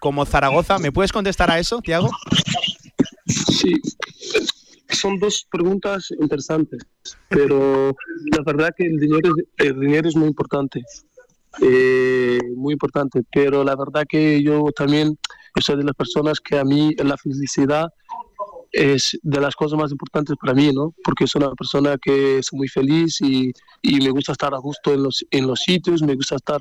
como 0.00 0.24
Zaragoza? 0.24 0.78
¿Me 0.78 0.92
puedes 0.92 1.12
contestar 1.12 1.50
a 1.50 1.58
eso, 1.58 1.80
Tiago? 1.80 2.10
Sí, 3.26 3.74
son 4.88 5.18
dos 5.18 5.46
preguntas 5.50 6.08
interesantes, 6.20 6.82
pero 7.28 7.94
la 8.32 8.42
verdad 8.44 8.70
que 8.76 8.86
el 8.86 8.98
dinero, 8.98 9.34
el 9.58 9.80
dinero 9.80 10.08
es 10.08 10.16
muy 10.16 10.28
importante, 10.28 10.82
eh, 11.60 12.38
muy 12.56 12.72
importante, 12.72 13.22
pero 13.32 13.64
la 13.64 13.76
verdad 13.76 14.04
que 14.08 14.42
yo 14.42 14.64
también 14.74 15.18
soy 15.60 15.76
de 15.76 15.84
las 15.84 15.94
personas 15.94 16.40
que 16.40 16.58
a 16.58 16.64
mí 16.64 16.94
la 16.96 17.16
felicidad 17.16 17.88
es 18.72 19.18
de 19.22 19.40
las 19.40 19.54
cosas 19.54 19.78
más 19.78 19.92
importantes 19.92 20.36
para 20.40 20.54
mí, 20.54 20.72
¿no? 20.72 20.94
Porque 21.04 21.26
soy 21.26 21.42
una 21.42 21.54
persona 21.54 21.96
que 22.00 22.38
es 22.38 22.52
muy 22.52 22.68
feliz 22.68 23.20
y, 23.20 23.52
y 23.82 24.00
me 24.00 24.10
gusta 24.10 24.32
estar 24.32 24.54
a 24.54 24.58
gusto 24.58 24.92
en 24.92 25.02
los, 25.02 25.24
en 25.30 25.46
los 25.46 25.60
sitios, 25.60 26.02
me 26.02 26.14
gusta 26.14 26.36
estar 26.36 26.60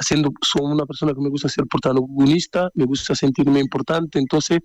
siendo, 0.00 0.30
soy 0.42 0.62
una 0.62 0.86
persona 0.86 1.14
que 1.14 1.20
me 1.20 1.30
gusta 1.30 1.48
ser 1.48 1.64
protagonista, 1.66 2.70
me 2.74 2.84
gusta 2.84 3.14
sentirme 3.14 3.60
importante, 3.60 4.18
entonces 4.18 4.60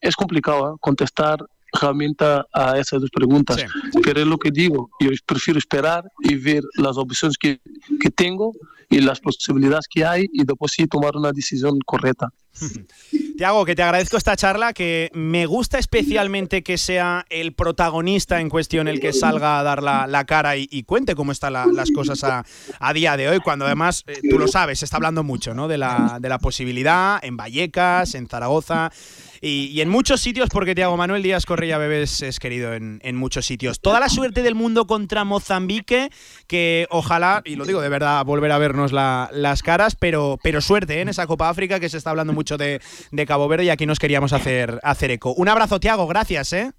es 0.00 0.14
complicado 0.14 0.74
¿eh? 0.74 0.78
contestar 0.80 1.38
realmente 1.72 2.24
a 2.24 2.78
esas 2.78 3.00
dos 3.00 3.10
preguntas, 3.10 3.58
pero 4.02 4.20
es 4.20 4.26
lo 4.26 4.38
que 4.38 4.50
digo, 4.50 4.88
yo 5.00 5.10
prefiero 5.26 5.58
esperar 5.58 6.04
y 6.20 6.36
ver 6.36 6.62
las 6.76 6.96
opciones 6.96 7.36
que, 7.36 7.60
que 8.00 8.10
tengo 8.10 8.52
y 8.90 9.00
las 9.00 9.20
posibilidades 9.20 9.86
que 9.88 10.04
hay 10.04 10.26
y 10.32 10.44
después 10.44 10.72
sí 10.74 10.86
tomar 10.86 11.16
una 11.16 11.32
decisión 11.32 11.78
correcta. 11.84 12.32
Tiago, 13.36 13.64
que 13.64 13.76
te 13.76 13.82
agradezco 13.82 14.16
esta 14.16 14.36
charla, 14.36 14.72
que 14.72 15.10
me 15.14 15.46
gusta 15.46 15.78
especialmente 15.78 16.62
que 16.62 16.76
sea 16.76 17.24
el 17.30 17.52
protagonista 17.52 18.40
en 18.40 18.48
cuestión 18.48 18.88
el 18.88 19.00
que 19.00 19.12
salga 19.12 19.60
a 19.60 19.62
dar 19.62 19.82
la, 19.82 20.24
cara 20.24 20.56
y, 20.56 20.82
cuente 20.82 21.14
cómo 21.14 21.30
están 21.30 21.52
las 21.52 21.90
cosas 21.92 22.24
a, 22.24 22.92
día 22.92 23.16
de 23.16 23.28
hoy, 23.28 23.38
cuando 23.38 23.66
además, 23.66 24.02
eh, 24.08 24.20
tú 24.28 24.38
lo 24.38 24.48
sabes, 24.48 24.80
se 24.80 24.86
está 24.86 24.96
hablando 24.96 25.22
mucho 25.22 25.54
¿no? 25.54 25.68
de, 25.68 25.78
la, 25.78 26.18
de 26.20 26.28
la 26.28 26.38
posibilidad 26.38 27.22
en 27.22 27.36
Vallecas, 27.36 28.14
en 28.14 28.26
Zaragoza 28.26 28.90
y, 29.40 29.80
en 29.80 29.88
muchos 29.88 30.20
sitios, 30.20 30.48
porque 30.50 30.74
Tiago 30.74 30.96
Manuel 30.96 31.22
Díaz 31.22 31.46
Correa 31.46 31.78
Bebés 31.78 32.22
es 32.22 32.38
querido 32.38 32.74
en, 32.74 33.16
muchos 33.16 33.46
sitios. 33.46 33.80
Toda 33.80 34.00
la 34.00 34.08
suerte 34.08 34.42
del 34.42 34.54
mundo 34.54 34.86
contra 34.86 35.24
Mozambique, 35.24 36.10
que 36.46 36.86
ojalá, 36.90 37.42
y 37.44 37.56
lo 37.56 37.64
digo 37.64 37.80
de 37.80 37.88
verdad, 37.88 38.24
volver 38.24 38.52
a 38.52 38.58
vernos 38.58 38.92
las 38.92 39.62
caras, 39.62 39.96
pero, 39.96 40.38
pero 40.42 40.60
suerte 40.60 40.98
¿eh? 40.98 41.00
en 41.00 41.08
esa 41.08 41.26
Copa 41.26 41.48
África 41.48 41.80
que 41.80 41.88
se 41.88 41.98
está 41.98 42.10
hablando 42.10 42.32
mucho 42.32 42.56
de, 42.56 42.80
Cabo 43.26 43.48
Verde 43.48 43.64
y 43.64 43.70
aquí 43.70 43.84
nos 43.84 43.98
queríamos 43.98 44.32
hacer, 44.32 44.80
hacer 44.82 45.10
eco. 45.10 45.34
Un 45.34 45.48
abrazo, 45.48 45.80
Tiago, 45.80 46.06
gracias. 46.06 46.52
¿eh? 46.52 46.72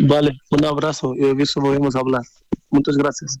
Vale, 0.00 0.32
un 0.50 0.64
abrazo 0.64 1.14
y 1.14 1.34
de 1.34 1.42
eso 1.42 1.60
volvemos 1.60 1.96
a 1.96 2.00
hablar. 2.00 2.22
Muchas 2.70 2.96
gracias. 2.96 3.40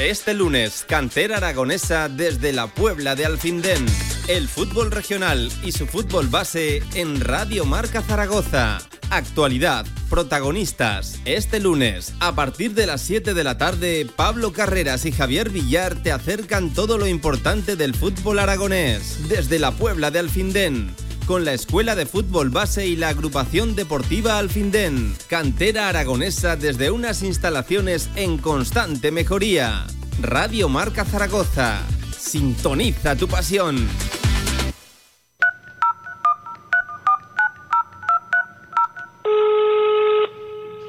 Este 0.00 0.32
lunes, 0.32 0.86
cantera 0.88 1.36
aragonesa 1.36 2.08
desde 2.08 2.54
la 2.54 2.68
Puebla 2.68 3.14
de 3.16 3.26
Alfindén. 3.26 3.84
El 4.28 4.48
fútbol 4.48 4.90
regional 4.90 5.52
y 5.62 5.72
su 5.72 5.86
fútbol 5.86 6.28
base 6.28 6.82
en 6.94 7.20
Radio 7.20 7.66
Marca 7.66 8.00
Zaragoza. 8.00 8.78
Actualidad, 9.10 9.84
protagonistas. 10.08 11.20
Este 11.26 11.60
lunes, 11.60 12.14
a 12.18 12.34
partir 12.34 12.72
de 12.72 12.86
las 12.86 13.02
7 13.02 13.34
de 13.34 13.44
la 13.44 13.58
tarde, 13.58 14.06
Pablo 14.16 14.54
Carreras 14.54 15.04
y 15.04 15.12
Javier 15.12 15.50
Villar 15.50 16.02
te 16.02 16.12
acercan 16.12 16.72
todo 16.72 16.96
lo 16.96 17.06
importante 17.06 17.76
del 17.76 17.94
fútbol 17.94 18.38
aragonés. 18.38 19.28
Desde 19.28 19.58
la 19.58 19.70
Puebla 19.72 20.10
de 20.10 20.20
Alfindén 20.20 20.94
con 21.30 21.44
la 21.44 21.52
Escuela 21.52 21.94
de 21.94 22.06
Fútbol 22.06 22.50
Base 22.50 22.88
y 22.88 22.96
la 22.96 23.10
Agrupación 23.10 23.76
Deportiva 23.76 24.36
Alfindén. 24.38 25.14
Cantera 25.28 25.88
aragonesa 25.88 26.56
desde 26.56 26.90
unas 26.90 27.22
instalaciones 27.22 28.10
en 28.16 28.36
constante 28.36 29.12
mejoría. 29.12 29.86
Radio 30.20 30.68
Marca 30.68 31.04
Zaragoza. 31.04 31.82
Sintoniza 32.18 33.14
tu 33.14 33.28
pasión. 33.28 33.86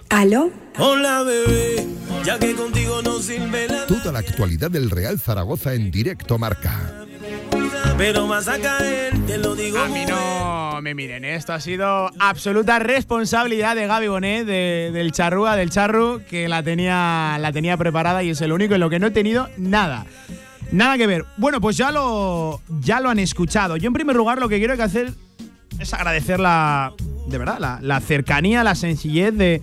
¿Aló? 0.09 0.49
Hola 0.79 1.21
bebé, 1.21 1.85
ya 2.25 2.39
que 2.39 2.55
contigo 2.55 3.03
no 3.03 3.19
sirve 3.19 3.67
la... 3.67 3.85
Toda 3.85 4.11
la 4.11 4.19
actualidad 4.19 4.71
del 4.71 4.89
Real 4.89 5.19
Zaragoza 5.19 5.75
en 5.75 5.91
directo 5.91 6.39
marca. 6.39 7.05
Pero 7.97 8.27
vas 8.27 8.47
a 8.47 8.59
caer, 8.59 9.13
te 9.27 9.37
lo 9.37 9.55
digo. 9.55 9.79
A 9.79 9.87
mí 9.87 10.05
no 10.07 10.51
me 10.81 10.95
miren, 10.95 11.23
esto 11.23 11.53
ha 11.53 11.59
sido 11.59 12.09
absoluta 12.17 12.79
responsabilidad 12.79 13.75
de 13.75 13.85
Gaby 13.85 14.07
Bonet, 14.07 14.45
del 14.45 15.11
Charrúa, 15.11 15.55
del 15.55 15.69
Charru, 15.69 16.21
que 16.27 16.47
la 16.47 16.63
tenía, 16.63 17.37
la 17.39 17.51
tenía 17.51 17.77
preparada 17.77 18.23
y 18.23 18.31
es 18.31 18.41
el 18.41 18.51
único 18.51 18.73
en 18.73 18.79
lo 18.79 18.89
que 18.89 18.97
no 18.97 19.07
he 19.07 19.11
tenido 19.11 19.47
nada. 19.57 20.05
Nada 20.71 20.97
que 20.97 21.05
ver. 21.05 21.25
Bueno, 21.37 21.61
pues 21.61 21.77
ya 21.77 21.91
lo, 21.91 22.61
ya 22.79 22.99
lo 22.99 23.09
han 23.09 23.19
escuchado. 23.19 23.77
Yo 23.77 23.87
en 23.87 23.93
primer 23.93 24.15
lugar 24.15 24.39
lo 24.39 24.49
que 24.49 24.57
quiero 24.57 24.75
que 24.75 24.83
hacer 24.83 25.13
es 25.79 25.93
agradecer 25.93 26.39
la, 26.39 26.93
de 27.27 27.37
verdad, 27.37 27.79
la, 27.81 27.99
cercanía, 27.99 28.63
la 28.63 28.75
sencillez 28.75 29.35
de, 29.35 29.61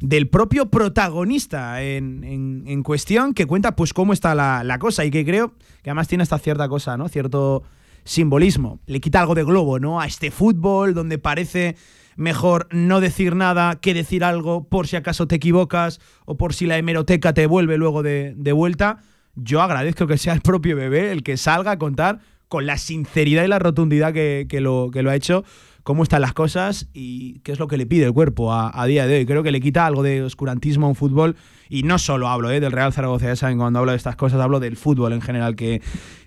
del 0.00 0.28
propio 0.28 0.70
protagonista 0.70 1.82
en, 1.82 2.82
cuestión 2.82 3.34
que 3.34 3.46
cuenta 3.46 3.76
pues 3.76 3.92
cómo 3.92 4.12
está 4.12 4.34
la, 4.34 4.62
la, 4.64 4.78
cosa 4.78 5.04
y 5.04 5.10
que 5.10 5.24
creo 5.24 5.54
que 5.82 5.90
además 5.90 6.08
tiene 6.08 6.24
esta 6.24 6.38
cierta 6.38 6.68
cosa, 6.68 6.96
¿no? 6.96 7.08
Cierto 7.08 7.62
simbolismo. 8.04 8.80
Le 8.86 9.00
quita 9.00 9.20
algo 9.20 9.34
de 9.34 9.44
globo, 9.44 9.78
¿no? 9.78 10.00
A 10.00 10.06
este 10.06 10.30
fútbol 10.30 10.94
donde 10.94 11.18
parece 11.18 11.76
mejor 12.16 12.68
no 12.70 13.00
decir 13.00 13.34
nada 13.34 13.76
que 13.80 13.94
decir 13.94 14.24
algo 14.24 14.68
por 14.68 14.86
si 14.86 14.96
acaso 14.96 15.26
te 15.26 15.36
equivocas 15.36 16.00
o 16.26 16.36
por 16.36 16.54
si 16.54 16.66
la 16.66 16.78
hemeroteca 16.78 17.32
te 17.32 17.46
vuelve 17.46 17.76
luego 17.76 18.02
de, 18.02 18.34
de 18.36 18.52
vuelta. 18.52 18.98
Yo 19.34 19.62
agradezco 19.62 20.06
que 20.06 20.18
sea 20.18 20.32
el 20.32 20.40
propio 20.40 20.76
bebé 20.76 21.10
el 21.10 21.22
que 21.22 21.36
salga 21.36 21.72
a 21.72 21.78
contar 21.78 22.20
con 22.48 22.66
la 22.66 22.78
sinceridad 22.78 23.44
y 23.44 23.48
la 23.48 23.58
rotundidad 23.58 24.12
que, 24.12 24.46
lo, 24.60 24.90
que 24.92 25.02
lo 25.02 25.10
ha 25.10 25.16
hecho 25.16 25.44
cómo 25.84 26.02
están 26.02 26.22
las 26.22 26.32
cosas 26.32 26.88
y 26.94 27.40
qué 27.40 27.52
es 27.52 27.58
lo 27.58 27.68
que 27.68 27.76
le 27.76 27.86
pide 27.86 28.06
el 28.06 28.12
cuerpo 28.12 28.52
a, 28.52 28.86
día 28.86 29.06
de 29.06 29.18
hoy. 29.18 29.26
Creo 29.26 29.42
que 29.42 29.52
le 29.52 29.60
quita 29.60 29.86
algo 29.86 30.02
de 30.02 30.22
oscurantismo 30.22 30.86
a 30.86 30.88
un 30.88 30.94
fútbol 30.94 31.36
y 31.68 31.82
no 31.82 31.98
solo 31.98 32.28
hablo 32.28 32.50
eh, 32.50 32.58
del 32.58 32.72
Real 32.72 32.92
Zaragoza, 32.92 33.26
ya 33.26 33.36
saben, 33.36 33.58
cuando 33.58 33.78
hablo 33.78 33.92
de 33.92 33.98
estas 33.98 34.16
cosas 34.16 34.40
hablo 34.40 34.60
del 34.60 34.78
fútbol 34.78 35.12
en 35.12 35.20
general 35.20 35.54
que, 35.56 35.82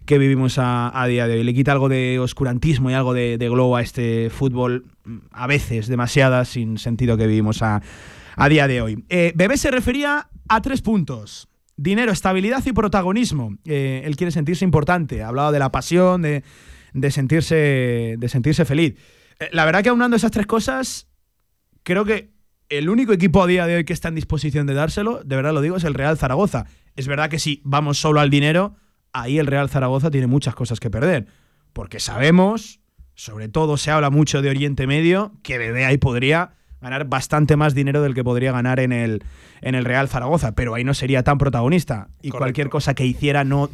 que 0.05 0.19
vivimos 0.19 0.57
a, 0.59 1.05
día 1.07 1.27
de 1.27 1.39
hoy. 1.39 1.43
Le 1.43 1.55
quita 1.55 1.71
algo 1.71 1.89
de 1.89 2.19
oscurantismo 2.19 2.91
y 2.91 2.93
algo 2.93 3.15
de, 3.15 3.37
globo 3.37 3.75
a 3.75 3.81
este 3.81 4.29
fútbol, 4.29 4.85
a 5.31 5.47
veces 5.47 5.87
demasiada, 5.87 6.45
sin 6.45 6.77
sentido 6.77 7.17
que 7.17 7.25
vivimos 7.25 7.63
a, 7.63 7.81
día 8.49 8.67
de 8.67 8.81
hoy. 8.81 9.03
Eh, 9.09 9.33
Bebé 9.35 9.57
se 9.57 9.71
refería 9.71 10.29
a 10.47 10.61
tres 10.61 10.83
puntos. 10.83 11.49
Dinero, 11.77 12.11
estabilidad 12.11 12.63
y 12.63 12.73
protagonismo. 12.73 13.57
Eh, 13.65 14.03
él 14.05 14.15
quiere 14.17 14.29
sentirse 14.29 14.63
importante. 14.65 15.23
Ha 15.23 15.29
hablado 15.29 15.51
de 15.51 15.57
la 15.57 15.71
pasión, 15.71 16.21
de 16.21 16.43
sentirse, 17.11 18.15
de 18.19 18.29
sentirse 18.29 18.63
feliz. 18.63 18.95
Eh, 19.39 19.49
la 19.51 19.65
verdad 19.65 19.83
que 19.83 19.89
aunando 19.89 20.15
esas 20.15 20.31
tres 20.31 20.45
cosas, 20.45 21.07
creo 21.83 22.05
que 22.05 22.31
el 22.69 22.89
único 22.89 23.13
equipo 23.13 23.41
a 23.41 23.47
día 23.47 23.65
de 23.65 23.77
hoy 23.77 23.85
que 23.85 23.93
está 23.93 24.09
en 24.09 24.15
disposición 24.15 24.67
de 24.67 24.73
dárselo, 24.73 25.21
de 25.23 25.35
verdad 25.35 25.53
lo 25.53 25.61
digo, 25.61 25.77
es 25.77 25.83
el 25.83 25.93
Real 25.93 26.17
Zaragoza. 26.17 26.65
Es 26.95 27.07
verdad 27.07 27.29
que 27.29 27.39
si 27.39 27.61
vamos 27.63 27.97
solo 27.99 28.19
al 28.19 28.29
dinero, 28.29 28.75
ahí 29.13 29.39
el 29.39 29.47
Real 29.47 29.69
Zaragoza 29.69 30.11
tiene 30.11 30.27
muchas 30.27 30.55
cosas 30.55 30.79
que 30.79 30.89
perder. 30.89 31.27
Porque 31.73 31.99
sabemos, 31.99 32.79
sobre 33.13 33.47
todo 33.47 33.77
se 33.77 33.91
habla 33.91 34.09
mucho 34.09 34.41
de 34.41 34.49
Oriente 34.49 34.87
Medio, 34.87 35.33
que 35.43 35.57
Bebé 35.57 35.85
ahí 35.85 35.97
podría 35.97 36.51
ganar 36.81 37.05
bastante 37.05 37.55
más 37.55 37.73
dinero 37.73 38.01
del 38.01 38.13
que 38.13 38.23
podría 38.23 38.51
ganar 38.51 38.79
en 38.79 38.91
el, 38.91 39.23
en 39.61 39.75
el 39.75 39.85
Real 39.85 40.07
Zaragoza, 40.07 40.53
pero 40.53 40.75
ahí 40.75 40.83
no 40.83 40.93
sería 40.93 41.23
tan 41.23 41.37
protagonista. 41.37 42.09
Y 42.21 42.31
cualquier 42.31 42.69
cosa 42.69 42.93
que 42.93 43.05
hiciera 43.05 43.43
no 43.43 43.69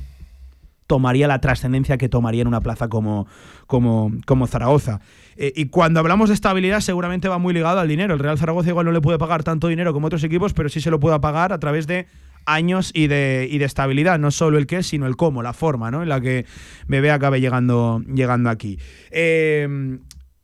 tomaría 0.88 1.28
la 1.28 1.40
trascendencia 1.40 1.98
que 1.98 2.10
tomaría 2.10 2.42
en 2.42 2.48
una 2.48 2.62
plaza 2.62 2.88
como, 2.88 3.28
como, 3.68 4.12
como 4.26 4.48
Zaragoza. 4.48 5.02
Eh, 5.36 5.54
y 5.56 5.66
cuando 5.68 6.00
hablamos 6.00 6.30
de 6.30 6.36
estabilidad, 6.36 6.82
seguramente 6.82 7.28
va 7.28 7.38
muy 7.38 7.54
ligado 7.54 7.80
al 7.80 7.88
dinero. 7.88 8.14
El 8.14 8.20
Real 8.20 8.38
Zaragoza 8.38 8.70
igual 8.70 8.86
no 8.86 8.92
le 8.92 9.02
puede 9.02 9.18
pagar 9.18 9.44
tanto 9.44 9.68
dinero 9.68 9.94
como 9.94 10.08
otros 10.08 10.24
equipos, 10.24 10.54
pero 10.54 10.70
sí 10.70 10.82
se 10.82 10.92
lo 10.92 11.00
puede 11.00 11.20
pagar 11.20 11.54
a 11.54 11.60
través 11.60 11.88
de 11.88 12.08
años 12.46 12.92
y 12.94 13.08
de, 13.08 13.48
y 13.50 13.58
de 13.58 13.66
estabilidad, 13.66 14.20
no 14.20 14.32
solo 14.32 14.58
el 14.58 14.68
qué, 14.68 14.84
sino 14.84 15.08
el 15.08 15.16
cómo, 15.16 15.42
la 15.44 15.54
forma 15.54 15.92
¿no? 15.92 16.04
en 16.04 16.10
la 16.10 16.20
que 16.20 16.46
Bebé 16.88 17.12
acabe 17.12 17.40
llegando, 17.40 18.02
llegando 18.14 18.50
aquí. 18.50 18.80
Eh, 19.12 19.98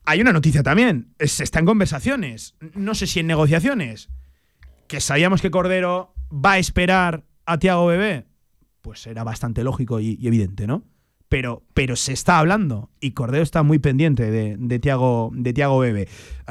hay 0.05 0.21
una 0.21 0.31
noticia 0.31 0.63
también, 0.63 1.13
se 1.19 1.43
está 1.43 1.59
en 1.59 1.65
conversaciones, 1.65 2.55
no 2.73 2.95
sé 2.95 3.05
si 3.05 3.19
en 3.19 3.27
negociaciones, 3.27 4.09
que 4.87 5.01
sabíamos 5.01 5.41
que 5.41 5.51
Cordero 5.51 6.13
va 6.33 6.53
a 6.53 6.57
esperar 6.57 7.25
a 7.45 7.59
Tiago 7.59 7.85
Bebé, 7.85 8.25
pues 8.89 9.05
era 9.05 9.23
bastante 9.23 9.63
lógico 9.63 9.99
y, 9.99 10.17
evidente, 10.25 10.65
¿no? 10.65 10.83
Pero, 11.27 11.61
pero, 11.75 11.95
se 11.95 12.11
está 12.11 12.39
hablando 12.39 12.89
y 12.99 13.11
Cordero 13.11 13.43
está 13.43 13.61
muy 13.61 13.77
pendiente 13.77 14.31
de, 14.31 14.55
de, 14.57 14.79
Tiago, 14.79 15.29
de 15.31 15.53
Tiago 15.53 15.77
Bebe. 15.77 16.07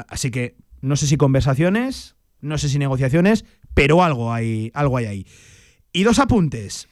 Así 0.07 0.31
que 0.31 0.55
no 0.79 0.95
sé 0.95 1.05
si 1.07 1.17
conversaciones, 1.17 2.15
no 2.39 2.57
sé 2.57 2.69
si 2.69 2.79
negociaciones, 2.79 3.43
pero 3.73 4.01
algo 4.03 4.31
hay, 4.31 4.71
algo 4.73 4.95
hay 4.95 5.05
ahí. 5.07 5.27
Y 5.91 6.03
dos 6.03 6.17
apuntes. 6.17 6.87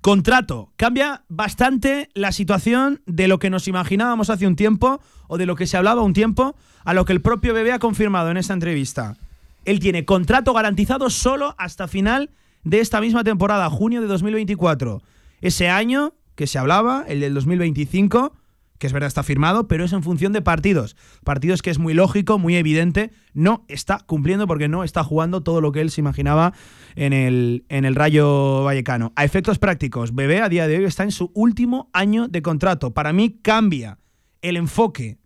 Contrato. 0.00 0.72
Cambia 0.76 1.24
bastante 1.26 2.08
la 2.14 2.30
situación 2.30 3.02
de 3.06 3.26
lo 3.26 3.40
que 3.40 3.50
nos 3.50 3.66
imaginábamos 3.66 4.30
hace 4.30 4.46
un 4.46 4.54
tiempo 4.54 5.00
o 5.26 5.38
de 5.38 5.46
lo 5.46 5.56
que 5.56 5.66
se 5.66 5.76
hablaba 5.76 6.02
un 6.02 6.12
tiempo 6.12 6.54
a 6.84 6.94
lo 6.94 7.04
que 7.04 7.14
el 7.14 7.20
propio 7.20 7.52
Bebé 7.52 7.72
ha 7.72 7.80
confirmado 7.80 8.30
en 8.30 8.36
esta 8.36 8.54
entrevista. 8.54 9.16
Él 9.64 9.80
tiene 9.80 10.04
contrato 10.04 10.52
garantizado 10.52 11.10
solo 11.10 11.56
hasta 11.58 11.88
final 11.88 12.30
de 12.64 12.80
esta 12.80 13.00
misma 13.00 13.24
temporada, 13.24 13.68
junio 13.70 14.00
de 14.00 14.06
2024. 14.06 15.02
Ese 15.40 15.68
año 15.68 16.14
que 16.34 16.46
se 16.46 16.58
hablaba, 16.58 17.04
el 17.08 17.20
del 17.20 17.34
2025, 17.34 18.34
que 18.80 18.86
es 18.86 18.94
verdad 18.94 19.08
está 19.08 19.22
firmado, 19.22 19.68
pero 19.68 19.84
es 19.84 19.92
en 19.92 20.02
función 20.02 20.32
de 20.32 20.40
partidos. 20.40 20.96
Partidos 21.22 21.60
que 21.60 21.70
es 21.70 21.78
muy 21.78 21.92
lógico, 21.92 22.38
muy 22.38 22.56
evidente, 22.56 23.10
no 23.34 23.64
está 23.68 23.98
cumpliendo 24.06 24.46
porque 24.46 24.68
no 24.68 24.84
está 24.84 25.04
jugando 25.04 25.42
todo 25.42 25.60
lo 25.60 25.70
que 25.70 25.82
él 25.82 25.90
se 25.90 26.00
imaginaba 26.00 26.54
en 26.96 27.12
el, 27.12 27.66
en 27.68 27.84
el 27.84 27.94
Rayo 27.94 28.64
Vallecano. 28.64 29.12
A 29.16 29.24
efectos 29.24 29.58
prácticos, 29.58 30.14
Bebé 30.14 30.40
a 30.40 30.48
día 30.48 30.66
de 30.66 30.78
hoy 30.78 30.84
está 30.84 31.02
en 31.02 31.12
su 31.12 31.30
último 31.34 31.90
año 31.92 32.26
de 32.26 32.40
contrato. 32.40 32.94
Para 32.94 33.12
mí 33.12 33.38
cambia 33.42 33.98
el 34.40 34.56
enfoque 34.56 35.18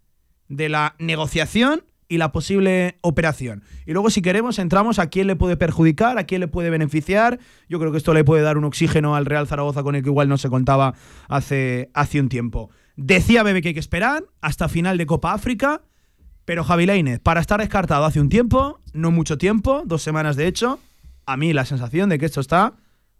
de 0.48 0.68
la 0.68 0.96
negociación 0.98 1.84
y 2.08 2.18
la 2.18 2.32
posible 2.32 2.98
operación. 3.00 3.62
Y 3.86 3.92
luego, 3.92 4.10
si 4.10 4.22
queremos, 4.22 4.58
entramos 4.58 4.98
a 4.98 5.08
quién 5.08 5.26
le 5.26 5.36
puede 5.36 5.56
perjudicar, 5.56 6.18
a 6.18 6.24
quién 6.24 6.40
le 6.40 6.48
puede 6.48 6.70
beneficiar. 6.70 7.38
Yo 7.68 7.78
creo 7.78 7.92
que 7.92 7.98
esto 7.98 8.14
le 8.14 8.24
puede 8.24 8.42
dar 8.42 8.58
un 8.58 8.64
oxígeno 8.64 9.16
al 9.16 9.26
Real 9.26 9.46
Zaragoza 9.46 9.82
con 9.82 9.94
el 9.94 10.02
que 10.02 10.10
igual 10.10 10.28
no 10.28 10.38
se 10.38 10.48
contaba 10.48 10.94
hace, 11.28 11.90
hace 11.94 12.20
un 12.20 12.28
tiempo. 12.28 12.70
Decía 12.96 13.42
Bebe 13.42 13.62
que 13.62 13.68
hay 13.68 13.74
que 13.74 13.80
esperar 13.80 14.24
hasta 14.40 14.68
final 14.68 14.98
de 14.98 15.06
Copa 15.06 15.32
África, 15.32 15.82
pero 16.44 16.62
Javi 16.62 16.86
Lainez, 16.86 17.20
para 17.20 17.40
estar 17.40 17.60
descartado 17.60 18.04
hace 18.04 18.20
un 18.20 18.28
tiempo, 18.28 18.80
no 18.92 19.10
mucho 19.10 19.38
tiempo, 19.38 19.82
dos 19.84 20.02
semanas 20.02 20.36
de 20.36 20.46
hecho, 20.46 20.78
a 21.26 21.36
mí 21.36 21.52
la 21.52 21.64
sensación 21.64 22.08
de 22.10 22.18
que 22.18 22.26
esto 22.26 22.40
está 22.40 22.74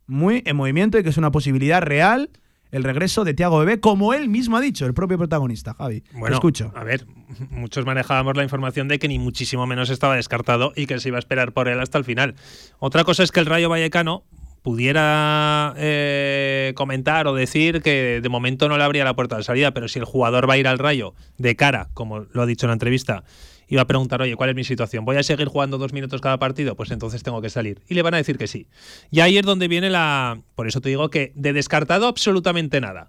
muy 0.06 0.42
en 0.44 0.56
movimiento 0.56 0.98
y 0.98 1.02
que 1.02 1.08
es 1.08 1.16
una 1.16 1.30
posibilidad 1.30 1.80
real 1.82 2.30
el 2.74 2.82
regreso 2.82 3.22
de 3.22 3.34
Tiago 3.34 3.60
Bebé, 3.60 3.78
como 3.78 4.14
él 4.14 4.28
mismo 4.28 4.56
ha 4.56 4.60
dicho, 4.60 4.84
el 4.84 4.94
propio 4.94 5.16
protagonista, 5.16 5.74
Javi. 5.74 6.02
Bueno, 6.12 6.34
escucho. 6.34 6.72
A 6.74 6.82
ver, 6.82 7.06
muchos 7.50 7.87
manejábamos 7.87 8.37
la 8.37 8.42
información 8.42 8.88
de 8.88 8.98
que 8.98 9.06
ni 9.06 9.20
muchísimo 9.20 9.64
menos 9.64 9.90
estaba 9.90 10.16
descartado 10.16 10.72
y 10.74 10.87
que 10.87 10.98
se 10.98 11.08
iba 11.08 11.18
a 11.18 11.20
esperar 11.20 11.52
por 11.52 11.68
él 11.68 11.78
hasta 11.78 11.98
el 11.98 12.04
final. 12.04 12.34
Otra 12.80 13.04
cosa 13.04 13.22
es 13.22 13.30
que 13.30 13.38
el 13.38 13.46
Rayo 13.46 13.68
Vallecano 13.68 14.24
pudiera 14.62 15.72
eh, 15.76 16.72
comentar 16.74 17.28
o 17.28 17.34
decir 17.34 17.80
que 17.80 18.20
de 18.20 18.28
momento 18.28 18.68
no 18.68 18.76
le 18.76 18.82
abría 18.82 19.04
la 19.04 19.14
puerta 19.14 19.37
de 19.37 19.44
salida, 19.44 19.72
pero 19.72 19.87
si 19.87 20.00
el 20.00 20.04
jugador 20.04 20.50
va 20.50 20.54
a 20.54 20.56
ir 20.56 20.66
al 20.66 20.80
rayo 20.80 21.14
de 21.38 21.54
cara, 21.54 21.90
como 21.94 22.20
lo 22.32 22.42
ha 22.42 22.46
dicho 22.46 22.66
en 22.66 22.70
la 22.70 22.74
entrevista, 22.74 23.22
y 23.68 23.77
va 23.77 23.83
a 23.83 23.87
preguntar, 23.87 24.20
oye, 24.22 24.37
¿cuál 24.37 24.50
es 24.50 24.57
mi 24.57 24.64
situación? 24.64 25.05
¿Voy 25.05 25.16
a 25.16 25.22
seguir 25.22 25.48
jugando 25.48 25.79
dos 25.79 25.92
minutos 25.92 26.20
cada 26.20 26.38
partido? 26.38 26.77
Pues 26.77 26.90
entonces 26.90 27.22
tengo 27.22 27.40
que 27.40 27.50
salir. 27.50 27.83
Y 27.88 27.94
le 27.94 28.03
van 28.03 28.14
a 28.14 28.18
decir 28.18 28.38
que 28.38 28.46
sí. 28.46 28.68
Y 29.11 29.20
ahí 29.20 29.38
es 29.38 29.44
donde 29.44 29.68
viene 29.68 29.90
la... 29.90 30.40
Por 30.55 30.68
eso 30.68 30.81
te 30.81 30.88
digo 30.88 31.11
que 31.11 31.33
de 31.35 31.53
descartado 31.53 32.07
absolutamente 32.07 32.81
nada. 32.81 33.09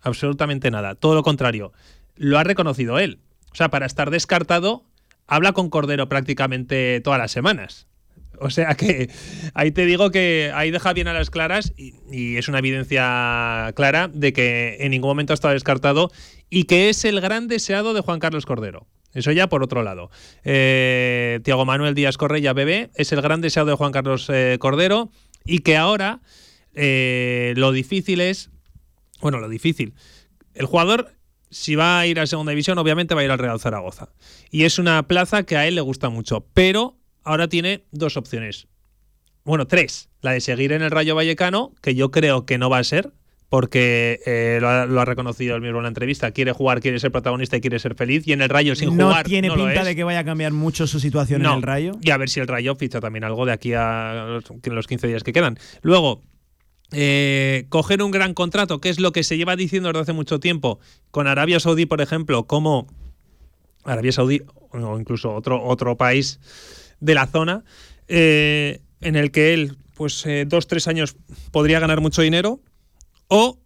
Absolutamente 0.00 0.70
nada. 0.70 0.94
Todo 0.94 1.14
lo 1.14 1.22
contrario. 1.22 1.72
Lo 2.16 2.38
ha 2.38 2.44
reconocido 2.44 2.98
él. 2.98 3.18
O 3.52 3.54
sea, 3.54 3.70
para 3.70 3.86
estar 3.86 4.10
descartado, 4.10 4.84
habla 5.26 5.52
con 5.52 5.70
Cordero 5.70 6.08
prácticamente 6.08 7.00
todas 7.00 7.18
las 7.18 7.32
semanas. 7.32 7.86
O 8.38 8.50
sea 8.50 8.74
que 8.74 9.10
ahí 9.54 9.70
te 9.70 9.86
digo 9.86 10.10
que 10.10 10.52
ahí 10.54 10.70
deja 10.70 10.92
bien 10.92 11.08
a 11.08 11.12
las 11.12 11.30
claras 11.30 11.72
y, 11.76 12.36
es 12.36 12.48
una 12.48 12.58
evidencia 12.58 13.72
clara 13.74 14.08
de 14.12 14.32
que 14.32 14.76
en 14.80 14.90
ningún 14.90 15.08
momento 15.08 15.32
ha 15.32 15.34
estado 15.34 15.54
descartado 15.54 16.10
y 16.50 16.64
que 16.64 16.88
es 16.88 17.04
el 17.04 17.20
gran 17.20 17.48
deseado 17.48 17.94
de 17.94 18.00
Juan 18.00 18.20
Carlos 18.20 18.46
Cordero. 18.46 18.86
Eso 19.16 19.32
ya 19.32 19.48
por 19.48 19.62
otro 19.62 19.82
lado. 19.82 20.10
Eh, 20.44 21.40
Tiago 21.42 21.64
Manuel 21.64 21.94
Díaz 21.94 22.18
Correia, 22.18 22.52
bebé, 22.52 22.90
es 22.94 23.12
el 23.12 23.22
gran 23.22 23.40
deseado 23.40 23.70
de 23.70 23.74
Juan 23.74 23.90
Carlos 23.90 24.28
eh, 24.28 24.58
Cordero 24.60 25.10
y 25.44 25.60
que 25.60 25.78
ahora 25.78 26.20
eh, 26.74 27.54
lo 27.56 27.72
difícil 27.72 28.20
es, 28.20 28.50
bueno, 29.22 29.40
lo 29.40 29.48
difícil, 29.48 29.94
el 30.54 30.66
jugador 30.66 31.14
si 31.50 31.76
va 31.76 31.98
a 31.98 32.06
ir 32.06 32.20
a 32.20 32.26
segunda 32.26 32.50
división, 32.50 32.76
obviamente 32.76 33.14
va 33.14 33.22
a 33.22 33.24
ir 33.24 33.30
al 33.30 33.38
Real 33.38 33.58
Zaragoza. 33.58 34.10
Y 34.50 34.64
es 34.64 34.78
una 34.78 35.02
plaza 35.08 35.44
que 35.44 35.56
a 35.56 35.66
él 35.66 35.76
le 35.76 35.80
gusta 35.80 36.10
mucho, 36.10 36.46
pero 36.52 36.98
ahora 37.24 37.48
tiene 37.48 37.86
dos 37.92 38.18
opciones. 38.18 38.66
Bueno, 39.44 39.66
tres. 39.66 40.10
La 40.20 40.32
de 40.32 40.40
seguir 40.42 40.72
en 40.72 40.82
el 40.82 40.90
Rayo 40.90 41.14
Vallecano, 41.14 41.72
que 41.80 41.94
yo 41.94 42.10
creo 42.10 42.44
que 42.44 42.58
no 42.58 42.68
va 42.68 42.78
a 42.78 42.84
ser, 42.84 43.12
porque 43.48 44.20
eh, 44.26 44.58
lo, 44.60 44.68
ha, 44.68 45.04
reconocido 45.04 45.54
él 45.54 45.62
mismo 45.62 45.78
en 45.78 45.84
la 45.84 45.88
entrevista. 45.88 46.32
Quiere 46.32 46.52
jugar, 46.52 46.80
quiere 46.80 46.98
ser 46.98 47.12
protagonista 47.12 47.56
y 47.56 47.60
quiere 47.60 47.78
ser 47.78 47.94
feliz. 47.94 48.26
Y 48.26 48.32
en 48.32 48.42
el 48.42 48.48
Rayo 48.48 48.74
sin 48.74 48.96
no 48.96 49.08
jugar. 49.08 49.26
Tiene 49.26 49.50
pinta 49.50 49.84
de 49.84 49.94
que 49.94 50.04
vaya 50.04 50.20
a 50.20 50.24
cambiar 50.24 50.52
mucho 50.52 50.86
su 50.86 50.98
situación 50.98 51.44
en 51.44 51.52
el 51.52 51.62
Rayo. 51.62 51.92
Y 52.02 52.10
a 52.10 52.16
ver 52.16 52.28
si 52.28 52.40
el 52.40 52.48
Rayo 52.48 52.74
ficha 52.74 53.00
también 53.00 53.24
algo 53.24 53.46
de 53.46 53.52
aquí 53.52 53.72
a 53.72 54.40
los 54.64 54.86
15 54.86 55.06
días 55.06 55.22
que 55.22 55.32
quedan. 55.32 55.58
Luego, 55.82 56.22
eh, 56.92 57.66
coger 57.68 58.02
un 58.02 58.10
gran 58.10 58.34
contrato, 58.34 58.80
que 58.80 58.88
es 58.88 58.98
lo 58.98 59.12
que 59.12 59.22
se 59.22 59.36
lleva 59.36 59.54
diciendo 59.54 59.88
desde 59.90 60.00
hace 60.02 60.12
mucho 60.12 60.40
tiempo, 60.40 60.80
con 61.10 61.28
Arabia 61.28 61.60
Saudí, 61.60 61.86
por 61.86 62.00
ejemplo, 62.00 62.46
como 62.46 62.88
Arabia 63.84 64.12
Saudí 64.12 64.42
o 64.70 64.98
incluso 64.98 65.32
otro, 65.32 65.64
otro 65.64 65.96
país 65.96 66.40
de 66.98 67.14
la 67.14 67.26
zona, 67.26 67.64
eh, 68.08 68.80
en 69.00 69.14
el 69.14 69.30
que 69.30 69.54
él, 69.54 69.76
pues 69.94 70.26
dos, 70.46 70.66
tres 70.66 70.88
años 70.88 71.16
podría 71.52 71.80
ganar 71.80 72.00
mucho 72.00 72.22
dinero, 72.22 72.60
o 73.28 73.58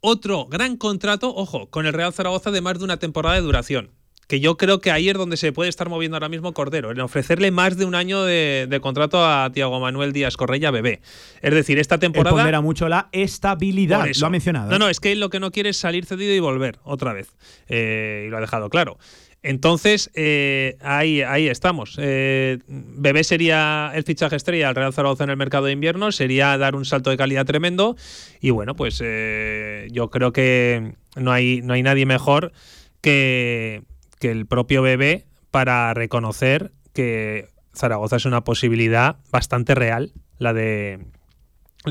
otro 0.00 0.46
gran 0.46 0.76
contrato, 0.76 1.34
ojo, 1.34 1.68
con 1.70 1.86
el 1.86 1.92
Real 1.92 2.12
Zaragoza 2.12 2.50
de 2.50 2.60
más 2.60 2.78
de 2.78 2.84
una 2.84 2.98
temporada 2.98 3.34
de 3.34 3.42
duración. 3.42 3.90
Que 4.28 4.40
yo 4.40 4.58
creo 4.58 4.78
que 4.78 4.90
ahí 4.90 5.08
es 5.08 5.16
donde 5.16 5.38
se 5.38 5.52
puede 5.52 5.70
estar 5.70 5.88
moviendo 5.88 6.16
ahora 6.16 6.28
mismo 6.28 6.52
Cordero, 6.52 6.90
en 6.90 7.00
ofrecerle 7.00 7.50
más 7.50 7.78
de 7.78 7.86
un 7.86 7.94
año 7.94 8.24
de, 8.24 8.78
contrato 8.82 9.24
a 9.24 9.50
Tiago 9.54 9.80
Manuel 9.80 10.12
Díaz 10.12 10.36
Correia 10.36 10.70
Bebé. 10.70 11.00
Es 11.40 11.54
decir, 11.54 11.78
esta 11.78 11.98
temporada. 11.98 12.36
Él 12.36 12.36
pondera 12.36 12.60
mucho 12.60 12.90
la 12.90 13.08
estabilidad, 13.12 14.06
lo 14.20 14.26
ha 14.26 14.30
mencionado. 14.30 14.68
No, 14.68 14.76
¿eh? 14.76 14.78
no, 14.78 14.88
es 14.90 15.00
que 15.00 15.12
él 15.12 15.20
lo 15.20 15.30
que 15.30 15.40
no 15.40 15.50
quiere 15.50 15.70
es 15.70 15.78
salir 15.78 16.04
cedido 16.04 16.34
y 16.34 16.40
volver 16.40 16.78
otra 16.84 17.14
vez. 17.14 17.34
y 17.70 18.28
lo 18.28 18.36
ha 18.36 18.40
dejado 18.40 18.68
claro. 18.68 18.98
Entonces, 19.42 20.10
eh, 20.14 20.76
ahí, 20.80 21.22
ahí 21.22 21.48
estamos. 21.48 21.96
Eh, 21.98 22.58
Bebé 22.66 23.22
sería 23.22 23.92
el 23.94 24.02
fichaje 24.02 24.36
estrella 24.36 24.68
al 24.68 24.74
Real 24.74 24.92
Zaragoza 24.92 25.24
en 25.24 25.30
el 25.30 25.36
mercado 25.36 25.66
de 25.66 25.72
invierno, 25.72 26.10
sería 26.10 26.58
dar 26.58 26.74
un 26.74 26.84
salto 26.84 27.10
de 27.10 27.16
calidad 27.16 27.46
tremendo. 27.46 27.96
Y 28.40 28.50
bueno, 28.50 28.74
pues 28.74 29.00
eh, 29.04 29.86
yo 29.92 30.10
creo 30.10 30.32
que 30.32 30.94
no 31.16 31.32
hay, 31.32 31.60
no 31.62 31.74
hay 31.74 31.82
nadie 31.82 32.04
mejor 32.04 32.52
que, 33.00 33.82
que 34.18 34.30
el 34.30 34.46
propio 34.46 34.82
Bebé 34.82 35.26
para 35.50 35.94
reconocer 35.94 36.72
que 36.92 37.48
Zaragoza 37.74 38.16
es 38.16 38.24
una 38.24 38.42
posibilidad 38.42 39.18
bastante 39.30 39.74
real, 39.74 40.12
la 40.38 40.52
de, 40.52 40.98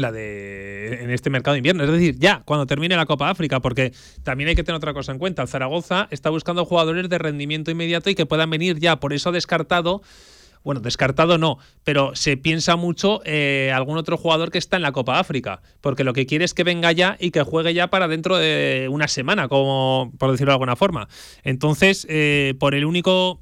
la 0.02 0.12
de 0.12 1.04
en 1.04 1.12
este 1.12 1.30
mercado 1.30 1.54
de 1.54 1.60
invierno. 1.60 1.84
Es 1.84 1.92
decir, 1.92 2.18
ya, 2.20 2.42
cuando 2.46 2.66
termine 2.66 2.96
la 2.96 3.06
Copa 3.06 3.30
África, 3.30 3.60
porque 3.60 3.94
también 4.24 4.50
hay 4.50 4.56
que 4.56 4.64
tener 4.64 4.78
otra 4.78 4.94
cosa 4.94 5.12
en 5.12 5.20
cuenta. 5.20 5.48
Zaragoza 5.48 6.08
está 6.12 6.30
buscando 6.30 6.66
jugadores 6.66 7.10
de 7.10 7.18
rendimiento 7.18 7.72
inmediato 7.72 8.10
y 8.10 8.16
que 8.16 8.26
puedan 8.26 8.50
venir 8.50 8.80
ya. 8.80 9.00
Por 9.00 9.14
eso 9.14 9.30
ha 9.30 9.32
descartado 9.32 10.02
bueno, 10.64 10.82
descartado 10.82 11.38
no, 11.38 11.60
pero 11.86 12.14
se 12.14 12.36
piensa 12.36 12.76
mucho 12.76 13.22
eh, 13.24 13.72
algún 13.74 13.98
otro 13.98 14.18
jugador 14.18 14.52
que 14.52 14.58
está 14.58 14.76
en 14.76 14.84
la 14.84 14.92
Copa 14.92 15.18
África, 15.18 15.62
porque 15.80 16.04
lo 16.04 16.12
que 16.12 16.26
quiere 16.26 16.44
es 16.44 16.54
que 16.54 16.66
venga 16.66 16.92
ya 16.92 17.16
y 17.22 17.32
que 17.32 17.42
juegue 17.44 17.74
ya 17.74 17.88
para 17.88 18.10
dentro 18.10 18.36
de 18.36 18.90
una 18.92 19.08
semana, 19.08 19.48
como 19.48 20.12
por 20.18 20.30
decirlo 20.30 20.52
de 20.52 20.56
alguna 20.56 20.76
forma. 20.76 21.08
Entonces, 21.44 22.06
eh, 22.10 22.56
por 22.60 22.76
el 22.76 22.84
único 22.84 23.40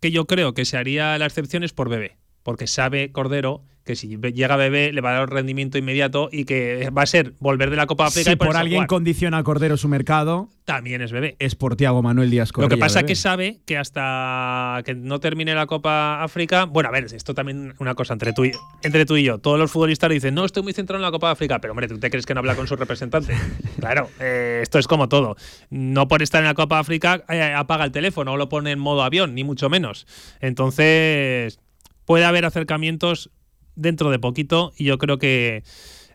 que 0.00 0.10
yo 0.10 0.26
creo 0.26 0.52
que 0.52 0.64
se 0.64 0.76
haría 0.76 1.16
la 1.16 1.26
excepción 1.26 1.62
es 1.62 1.72
por 1.72 1.88
Bebé, 1.88 2.16
porque 2.44 2.68
sabe 2.68 3.10
Cordero 3.10 3.64
que 3.84 3.96
si 3.96 4.16
llega 4.16 4.56
Bebé 4.56 4.92
le 4.92 5.00
va 5.00 5.10
a 5.10 5.18
dar 5.20 5.30
rendimiento 5.30 5.76
inmediato 5.76 6.28
y 6.32 6.44
que 6.44 6.90
va 6.96 7.02
a 7.02 7.06
ser 7.06 7.34
volver 7.38 7.70
de 7.70 7.76
la 7.76 7.86
Copa 7.86 8.06
África. 8.06 8.30
Si 8.30 8.34
y 8.34 8.36
por 8.36 8.56
alguien 8.56 8.86
condiciona 8.86 9.38
a 9.38 9.42
Cordero 9.42 9.76
su 9.76 9.88
mercado, 9.88 10.48
también 10.64 11.02
es 11.02 11.12
Bebé. 11.12 11.36
Es 11.38 11.54
por 11.54 11.76
Tiago 11.76 12.02
Manuel 12.02 12.30
Díaz 12.30 12.50
Cordero. 12.50 12.70
Lo 12.70 12.76
que 12.76 12.80
pasa 12.80 13.00
es 13.00 13.06
que 13.06 13.14
sabe 13.14 13.60
que 13.66 13.76
hasta 13.76 14.80
que 14.86 14.94
no 14.94 15.20
termine 15.20 15.54
la 15.54 15.66
Copa 15.66 16.22
África, 16.22 16.64
bueno, 16.64 16.88
a 16.88 16.92
ver, 16.92 17.04
esto 17.04 17.34
también 17.34 17.74
una 17.78 17.94
cosa 17.94 18.14
entre 18.14 18.32
tú 18.32 18.46
y, 18.46 18.52
entre 18.82 19.04
tú 19.04 19.16
y 19.16 19.24
yo. 19.24 19.38
Todos 19.38 19.58
los 19.58 19.70
futbolistas 19.70 20.10
dicen, 20.10 20.34
no, 20.34 20.46
estoy 20.46 20.62
muy 20.62 20.72
centrado 20.72 20.98
en 20.98 21.02
la 21.02 21.10
Copa 21.10 21.30
África, 21.30 21.60
pero 21.60 21.72
hombre, 21.72 21.86
¿tú 21.86 21.98
te 21.98 22.08
crees 22.08 22.24
que 22.24 22.32
no 22.32 22.40
habla 22.40 22.56
con 22.56 22.66
su 22.66 22.76
representante? 22.76 23.34
claro, 23.78 24.08
eh, 24.18 24.60
esto 24.62 24.78
es 24.78 24.86
como 24.86 25.08
todo. 25.10 25.36
No 25.68 26.08
por 26.08 26.22
estar 26.22 26.40
en 26.40 26.46
la 26.46 26.54
Copa 26.54 26.78
África 26.78 27.22
eh, 27.28 27.52
apaga 27.54 27.84
el 27.84 27.92
teléfono 27.92 28.32
o 28.32 28.36
lo 28.38 28.48
pone 28.48 28.72
en 28.72 28.78
modo 28.78 29.02
avión, 29.02 29.34
ni 29.34 29.44
mucho 29.44 29.68
menos. 29.68 30.06
Entonces, 30.40 31.60
puede 32.04 32.24
haber 32.24 32.44
acercamientos 32.44 33.30
dentro 33.76 34.10
de 34.10 34.18
poquito 34.18 34.72
y 34.76 34.84
yo 34.84 34.98
creo 34.98 35.18
que 35.18 35.64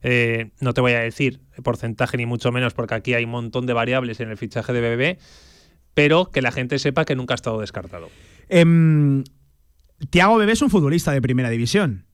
eh, 0.01 0.51
no 0.61 0.73
te 0.73 0.81
voy 0.81 0.93
a 0.93 0.99
decir 0.99 1.41
porcentaje 1.63 2.17
ni 2.17 2.25
mucho 2.25 2.51
menos 2.51 2.73
porque 2.73 2.95
aquí 2.95 3.13
hay 3.13 3.25
un 3.25 3.31
montón 3.31 3.65
de 3.65 3.73
variables 3.73 4.19
en 4.19 4.29
el 4.29 4.37
fichaje 4.37 4.71
de 4.71 4.81
BBB, 4.81 5.19
pero 5.93 6.31
que 6.31 6.41
la 6.41 6.51
gente 6.51 6.79
sepa 6.79 7.05
que 7.05 7.15
nunca 7.15 7.33
ha 7.33 7.35
estado 7.35 7.59
descartado. 7.59 8.09
Eh, 8.47 9.23
Tiago 10.09 10.37
Bebé 10.37 10.53
es 10.53 10.61
un 10.61 10.69
futbolista 10.69 11.11
de 11.11 11.21
primera 11.21 11.49
división 11.49 12.05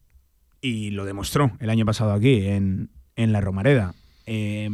y 0.61 0.89
lo 0.89 1.05
demostró 1.05 1.51
el 1.59 1.69
año 1.69 1.85
pasado 1.85 2.13
aquí 2.13 2.47
en, 2.47 2.89
en 3.15 3.31
la 3.31 3.41
Romareda. 3.41 3.93
Eh, 4.25 4.69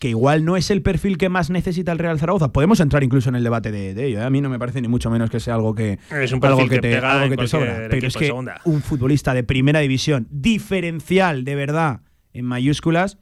que 0.00 0.08
igual 0.08 0.46
no 0.46 0.56
es 0.56 0.70
el 0.70 0.80
perfil 0.80 1.18
que 1.18 1.28
más 1.28 1.50
necesita 1.50 1.92
el 1.92 1.98
Real 1.98 2.18
Zaragoza. 2.18 2.52
Podemos 2.52 2.80
entrar 2.80 3.04
incluso 3.04 3.28
en 3.28 3.36
el 3.36 3.44
debate 3.44 3.70
de, 3.70 3.90
ello. 3.90 4.18
¿eh? 4.18 4.24
A 4.24 4.30
mí 4.30 4.40
no 4.40 4.48
me 4.48 4.58
parece 4.58 4.80
ni 4.80 4.88
mucho 4.88 5.10
menos 5.10 5.28
que 5.28 5.40
sea 5.40 5.54
algo 5.54 5.74
que, 5.74 5.98
es 6.10 6.32
un 6.32 6.42
algo 6.42 6.66
que, 6.66 6.80
te, 6.80 6.96
algo 6.96 7.28
que 7.28 7.36
te 7.36 7.46
sobra. 7.46 7.86
Pero 7.90 8.08
es 8.08 8.16
que 8.16 8.32
un 8.32 8.82
futbolista 8.82 9.34
de 9.34 9.44
primera 9.44 9.80
división, 9.80 10.26
diferencial 10.30 11.44
de 11.44 11.54
verdad 11.54 12.00
en 12.32 12.46
mayúsculas, 12.46 13.18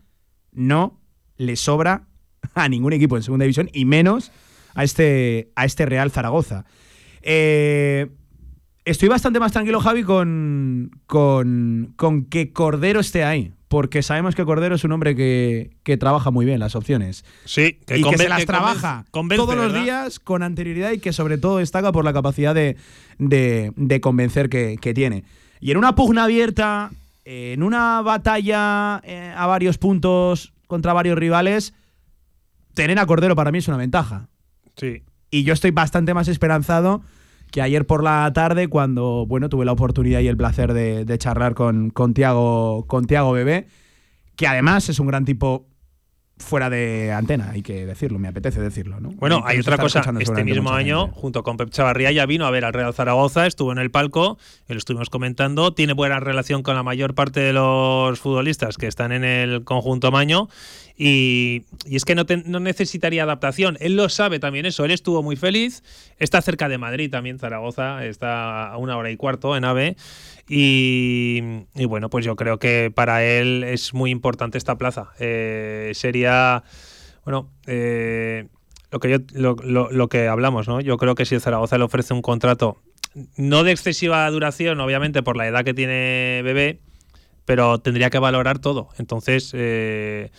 no 0.53 1.01
le 1.37 1.57
sobra 1.57 2.07
a 2.55 2.68
ningún 2.68 2.93
equipo 2.93 3.16
en 3.16 3.24
segunda 3.24 3.43
división 3.43 3.68
y 3.72 3.85
menos 3.85 4.31
a 4.74 4.85
este, 4.85 5.51
a 5.57 5.64
este 5.64 5.85
Real 5.85 6.12
Zaragoza. 6.12 6.64
Eh, 7.22 8.07
estoy 8.85 9.09
bastante 9.09 9.41
más 9.41 9.51
tranquilo, 9.51 9.81
Javi, 9.81 10.05
con, 10.05 10.93
con, 11.07 11.93
con 11.97 12.26
que 12.26 12.53
Cordero 12.53 13.01
esté 13.01 13.24
ahí 13.24 13.53
porque 13.68 14.02
sabemos 14.02 14.34
que 14.34 14.44
Cordero 14.44 14.74
es 14.74 14.84
un 14.84 14.92
hombre 14.92 15.14
que, 15.14 15.96
trabaja 15.98 16.30
muy 16.30 16.46
bien 16.46 16.58
las 16.58 16.74
opciones. 16.74 17.24
Sí, 17.44 17.78
que, 17.86 17.98
y 17.98 18.02
que 18.02 18.16
se 18.16 18.28
las 18.28 18.46
trabaja 18.46 19.04
todos 19.10 19.54
los 19.54 19.74
días 19.74 20.18
con 20.18 20.42
anterioridad 20.42 20.92
y 20.92 20.98
que 20.98 21.12
sobre 21.12 21.38
todo 21.38 21.58
destaca 21.58 21.92
por 21.92 22.04
la 22.04 22.12
capacidad 22.12 22.54
de, 22.54 24.00
convencer 24.00 24.48
que, 24.48 24.92
tiene. 24.94 25.24
Y 25.60 25.70
en 25.70 25.76
una 25.76 25.94
pugna 25.94 26.24
abierta, 26.24 26.90
en 27.24 27.62
una 27.62 28.00
batalla 28.02 29.00
eh, 29.04 29.34
a 29.36 29.46
varios 29.46 29.76
puntos 29.76 30.52
contra 30.66 30.92
varios 30.94 31.18
rivales, 31.18 31.74
tener 32.74 32.98
a 32.98 33.06
Cordero 33.06 33.36
para 33.36 33.52
mí 33.52 33.58
es 33.58 33.68
una 33.68 33.76
ventaja. 33.76 34.28
Sí. 34.76 35.02
Y 35.30 35.42
yo 35.42 35.52
estoy 35.52 35.72
bastante 35.72 36.14
más 36.14 36.28
esperanzado 36.28 37.02
que 37.51 37.62
ayer 37.62 37.86
por 37.86 38.03
la 38.03 38.30
tarde, 38.32 38.68
cuando 38.68 39.26
bueno, 39.26 39.49
tuve 39.49 39.64
la 39.64 39.72
oportunidad 39.72 40.20
y 40.20 40.28
el 40.28 40.36
placer 40.36 40.72
de, 40.72 41.18
charlar 41.18 41.55
con, 41.55 41.90
con, 41.90 42.14
Tiago, 42.14 42.86
con 42.86 43.07
Tiago 43.07 43.32
Bebé, 43.32 43.66
que 44.36 44.46
además 44.46 44.88
es 44.88 45.01
un 45.01 45.07
gran 45.07 45.24
tipo 45.24 45.66
fuera 46.39 46.70
de 46.70 47.12
antena, 47.12 47.51
hay 47.51 47.62
que 47.62 47.86
decirlo, 47.86 48.18
me 48.18 48.28
apetece 48.28 48.61
decirlo. 48.61 49.01
¿no? 49.01 49.11
Bueno, 49.11 49.43
hay 49.45 49.59
otra 49.59 49.78
cosa, 49.78 50.03
este 50.20 50.45
mismo 50.45 50.72
año, 50.72 51.09
junto 51.09 51.43
con 51.43 51.57
Pep 51.57 51.70
Chavarría, 51.70 52.12
ya 52.12 52.26
vino 52.26 52.47
a 52.47 52.51
ver 52.51 52.64
al 52.64 52.72
Real 52.72 52.95
Zaragoza, 52.95 53.47
estuvo 53.47 53.72
en 53.72 53.78
el 53.78 53.91
palco, 53.91 54.39
lo 54.68 54.76
estuvimos 54.76 55.11
comentando, 55.11 55.74
tiene 55.74 55.93
buena 55.93 56.20
relación 56.20 56.62
con 56.62 56.74
la 56.74 56.82
mayor 56.82 57.14
parte 57.14 57.41
de 57.41 57.53
los 57.53 58.18
futbolistas 58.18 58.76
que 58.76 58.86
están 58.86 59.12
en 59.12 59.24
el 59.24 59.64
conjunto 59.64 60.11
Maño 60.11 60.49
y, 60.99 61.62
es 61.89 62.05
que 62.05 62.16
no, 62.16 62.24
no, 62.47 62.59
necesitaría 62.59 63.22
adaptación. 63.22 63.76
Él 63.78 63.95
lo 63.95 64.09
sabe 64.09 64.41
también 64.41 64.66
eso. 64.66 64.84
Él 64.84 64.91
estuvo 64.91 65.22
muy 65.22 65.36
feliz. 65.36 65.84
Está 66.18 66.43
cerca 66.43 66.68
de 66.68 66.76
Madrid 66.76 67.09
también, 67.09 67.39
Zaragoza. 67.39 68.05
Está 68.05 68.68
a 68.68 68.76
una 68.78 68.97
hora 68.97 69.09
y 69.12 69.16
cuarto 69.16 69.57
en 69.57 69.64
AVE. 69.64 69.97
Y, 70.49 71.40
bueno, 71.86 72.09
pues 72.09 72.24
yo 72.24 72.34
creo 72.36 72.59
que 72.59 72.90
para 72.94 73.22
él 73.22 73.64
es 73.64 73.92
muy 73.92 74.11
importante 74.11 74.57
esta 74.57 74.78
plaza. 74.78 75.12
Eh, 75.18 75.92
sería, 75.94 76.64
bueno, 77.24 77.51
eh, 77.66 78.49
lo, 78.90 78.99
que 78.99 79.11
yo, 79.11 79.18
lo, 79.34 80.09
que 80.09 80.26
hablamos, 80.26 80.66
¿no? 80.66 80.80
Yo 80.80 80.96
creo 80.96 81.14
que 81.14 81.26
si 81.26 81.38
Zaragoza 81.38 81.76
le 81.76 81.84
ofrece 81.84 82.14
un 82.14 82.22
contrato 82.22 82.78
no 83.36 83.62
de 83.62 83.72
excesiva 83.72 84.30
duración, 84.30 84.80
obviamente 84.80 85.22
por 85.22 85.36
la 85.36 85.46
edad 85.46 85.64
que 85.64 85.74
tiene 85.74 86.40
Bebé, 86.44 86.80
pero 87.44 87.78
tendría 87.78 88.11
que 88.11 88.18
valorar 88.18 88.59
todo. 88.59 88.88
Entonces, 88.99 89.53
eh, 89.55 90.30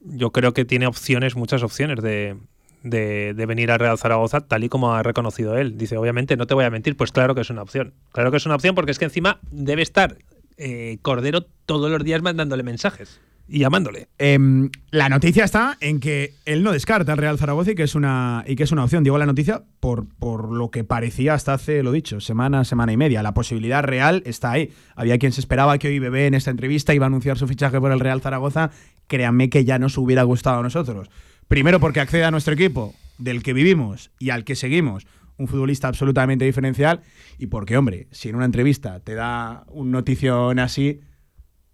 yo 0.00 0.30
creo 0.30 0.52
que 0.52 0.64
tiene 0.64 0.86
opciones, 0.86 1.36
muchas 1.36 1.62
opciones 1.62 2.00
de, 2.02 2.36
de, 2.82 3.32
venir 3.46 3.70
a 3.70 3.78
Real 3.78 3.98
Zaragoza, 3.98 4.40
tal 4.40 4.64
y 4.64 4.68
como 4.68 4.94
ha 4.94 5.02
reconocido 5.02 5.56
él. 5.56 5.78
Dice, 5.78 5.96
obviamente, 5.96 6.36
no 6.36 6.46
te 6.46 6.54
voy 6.54 6.64
a 6.64 6.70
mentir, 6.70 6.96
pues 6.96 7.12
claro 7.12 7.34
que 7.34 7.42
es 7.42 7.50
una 7.50 7.62
opción. 7.62 7.94
Claro 8.12 8.30
que 8.30 8.36
es 8.36 8.46
una 8.46 8.54
opción 8.54 8.74
porque 8.74 8.92
es 8.92 8.98
que 8.98 9.06
encima 9.06 9.38
debe 9.50 9.82
estar 9.82 10.16
eh, 10.56 10.98
Cordero 11.02 11.42
todos 11.66 11.90
los 11.90 12.02
días 12.04 12.22
mandándole 12.22 12.62
mensajes 12.62 13.20
y 13.48 13.60
llamándole. 13.60 14.08
Em, 14.18 14.70
la 14.90 15.08
noticia 15.08 15.44
está 15.44 15.78
en 15.80 16.00
que 16.00 16.34
él 16.44 16.62
no 16.62 16.72
descarta 16.72 17.12
al 17.12 17.18
Real 17.18 17.38
Zaragoza 17.38 17.72
y 17.72 17.74
que 17.74 17.84
es 17.84 17.94
una, 17.94 18.44
y 18.46 18.56
que 18.56 18.64
es 18.64 18.72
una 18.72 18.84
opción. 18.84 19.02
Digo 19.04 19.16
la 19.16 19.26
noticia 19.26 19.62
por, 19.80 20.06
por 20.18 20.52
lo 20.52 20.70
que 20.70 20.84
parecía 20.84 21.34
hasta 21.34 21.54
hace, 21.54 21.82
lo 21.82 21.92
dicho, 21.92 22.20
semana, 22.20 22.64
semana 22.64 22.92
y 22.92 22.96
media. 22.96 23.22
La 23.22 23.32
posibilidad 23.32 23.82
real 23.82 24.22
está 24.26 24.52
ahí. 24.52 24.70
Había 24.94 25.18
quien 25.18 25.32
se 25.32 25.40
esperaba 25.40 25.78
que 25.78 25.88
hoy 25.88 25.98
Bebé 25.98 26.26
en 26.26 26.34
esta 26.34 26.50
entrevista 26.50 26.94
iba 26.94 27.06
a 27.06 27.08
anunciar 27.08 27.38
su 27.38 27.48
fichaje 27.48 27.80
por 27.80 27.90
el 27.90 28.00
Real 28.00 28.20
Zaragoza. 28.20 28.70
Créanme 29.06 29.48
que 29.48 29.64
ya 29.64 29.78
nos 29.78 29.96
hubiera 29.96 30.22
gustado 30.24 30.58
a 30.58 30.62
nosotros. 30.62 31.08
Primero 31.48 31.80
porque 31.80 32.00
accede 32.00 32.24
a 32.24 32.30
nuestro 32.30 32.54
equipo, 32.54 32.94
del 33.18 33.42
que 33.42 33.52
vivimos 33.52 34.10
y 34.18 34.30
al 34.30 34.44
que 34.44 34.54
seguimos, 34.54 35.06
un 35.38 35.48
futbolista 35.48 35.88
absolutamente 35.88 36.44
diferencial. 36.44 37.02
Y 37.38 37.46
porque, 37.46 37.76
hombre, 37.76 38.08
si 38.10 38.28
en 38.28 38.36
una 38.36 38.44
entrevista 38.44 39.00
te 39.00 39.14
da 39.14 39.64
un 39.68 39.90
notición 39.90 40.58
así 40.58 41.00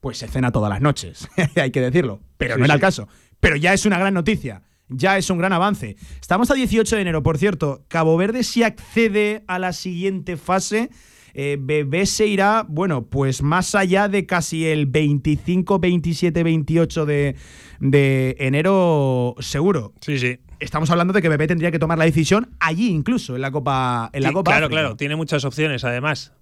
pues 0.05 0.19
se 0.19 0.29
cena 0.29 0.53
todas 0.53 0.69
las 0.69 0.83
noches, 0.83 1.27
hay 1.57 1.71
que 1.71 1.81
decirlo, 1.81 2.21
pero 2.37 2.59
no 2.59 2.67
era 2.67 2.75
el 2.75 2.81
caso. 2.81 3.09
Pero 3.41 3.57
ya 3.57 3.73
es 3.73 3.87
una 3.87 3.99
gran 3.99 4.13
noticia, 4.13 4.63
ya 4.89 5.17
es 5.17 5.31
un 5.31 5.39
gran 5.39 5.55
avance. 5.55 5.97
Estamos 6.21 6.51
a 6.51 6.55
18 6.55 6.97
de 6.97 7.01
enero, 7.01 7.23
por 7.23 7.39
cierto, 7.39 7.87
Cabo 7.89 8.15
Verde 8.19 8.43
si 8.43 8.63
accede 8.63 9.45
a 9.47 9.59
la 9.59 9.73
siguiente 9.73 10.37
fase. 10.37 10.91
Eh, 11.35 11.57
Bebé 11.61 12.07
se 12.07 12.27
irá, 12.27 12.65
bueno, 12.69 13.07
pues 13.07 13.43
más 13.43 13.75
allá 13.75 14.09
de 14.09 14.25
casi 14.25 14.67
el 14.67 14.87
25, 14.87 15.79
27, 15.79 16.43
28 16.43 17.07
de, 17.07 17.37
de 17.81 18.37
enero 18.39 19.35
seguro. 19.41 19.93
Sí, 20.01 20.19
sí 20.19 20.39
estamos 20.61 20.91
hablando 20.91 21.13
de 21.13 21.21
que 21.21 21.29
Bebé 21.29 21.47
tendría 21.47 21.71
que 21.71 21.79
tomar 21.79 21.99
la 21.99 22.05
decisión 22.05 22.57
allí 22.61 22.89
incluso 22.89 23.35
en 23.35 23.43
la 23.43 23.51
Copa 23.51 24.09
en 24.13 24.23
la 24.23 24.33
Copa 24.33 24.53
Claro, 24.53 24.69
claro, 24.69 24.97
tiene 24.97 25.17
muchas 25.17 25.45
opciones 25.45 25.85
además. 25.85 26.33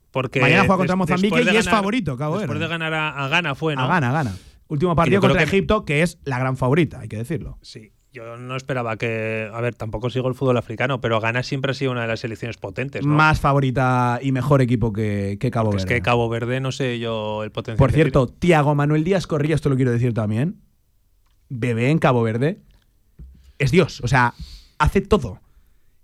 Mañana 0.41 0.65
juega 0.65 0.77
contra 0.77 0.97
Mozambique 0.97 1.43
y 1.43 1.57
es 1.57 1.69
favorito, 1.69 2.17
Cabo 2.17 2.39
Después 2.39 2.61
de 2.61 2.69
ganar 2.69 2.93
a, 2.93 3.29
Ghana 3.29 3.55
fue, 3.55 3.75
¿no? 3.75 3.83
A 3.83 3.87
Ghana, 3.87 4.13
Ghana. 4.13 4.37
Último 4.69 4.95
partido 4.95 5.21
contra 5.21 5.43
Egipto, 5.43 5.85
que 5.85 6.03
es 6.03 6.19
la 6.25 6.39
gran 6.39 6.57
favorita, 6.57 7.01
hay 7.01 7.09
que 7.09 7.17
decirlo. 7.17 7.59
Sí. 7.63 7.93
Yo 8.13 8.37
no 8.37 8.57
esperaba 8.57 8.97
que. 8.97 9.51
A 9.53 9.61
ver, 9.63 9.75
tampoco 9.75 10.11
sigo 10.11 10.29
el 10.29 10.35
fútbol 10.35 10.59
africano, 10.59 11.01
pero 11.01 11.19
Ghana 11.19 11.43
siempre 11.43 11.71
ha 11.71 11.75
sido 11.75 11.93
una 11.93 12.03
de 12.03 12.09
las 12.09 12.21
selecciones 12.21 12.59
potentes. 12.59 13.07
Más 13.07 13.41
favorita 13.41 14.19
y 14.23 14.33
mejor 14.33 14.61
equipo 14.61 14.93
que, 14.93 15.39
Cabo 15.51 15.71
Verde. 15.71 15.83
Es 15.83 15.87
que 15.87 16.03
Cabo 16.03 16.29
Verde, 16.29 16.61
no 16.61 16.73
sé 16.73 16.99
yo 16.99 17.43
el 17.43 17.51
potencial. 17.51 17.79
Por 17.79 17.91
cierto, 17.91 18.27
Tiago 18.27 18.75
Manuel 18.75 19.03
Díaz 19.03 19.27
Corría, 19.27 19.55
esto 19.55 19.71
lo 19.71 19.77
quiero 19.77 19.93
decir 19.93 20.13
también. 20.13 20.61
Bebé 21.49 21.91
en 21.91 21.99
Cabo 21.99 22.23
Verde 22.23 22.61
es 23.59 23.71
Dios. 23.71 24.01
O 24.03 24.09
sea, 24.09 24.35
hace 24.79 25.01
todo. 25.01 25.41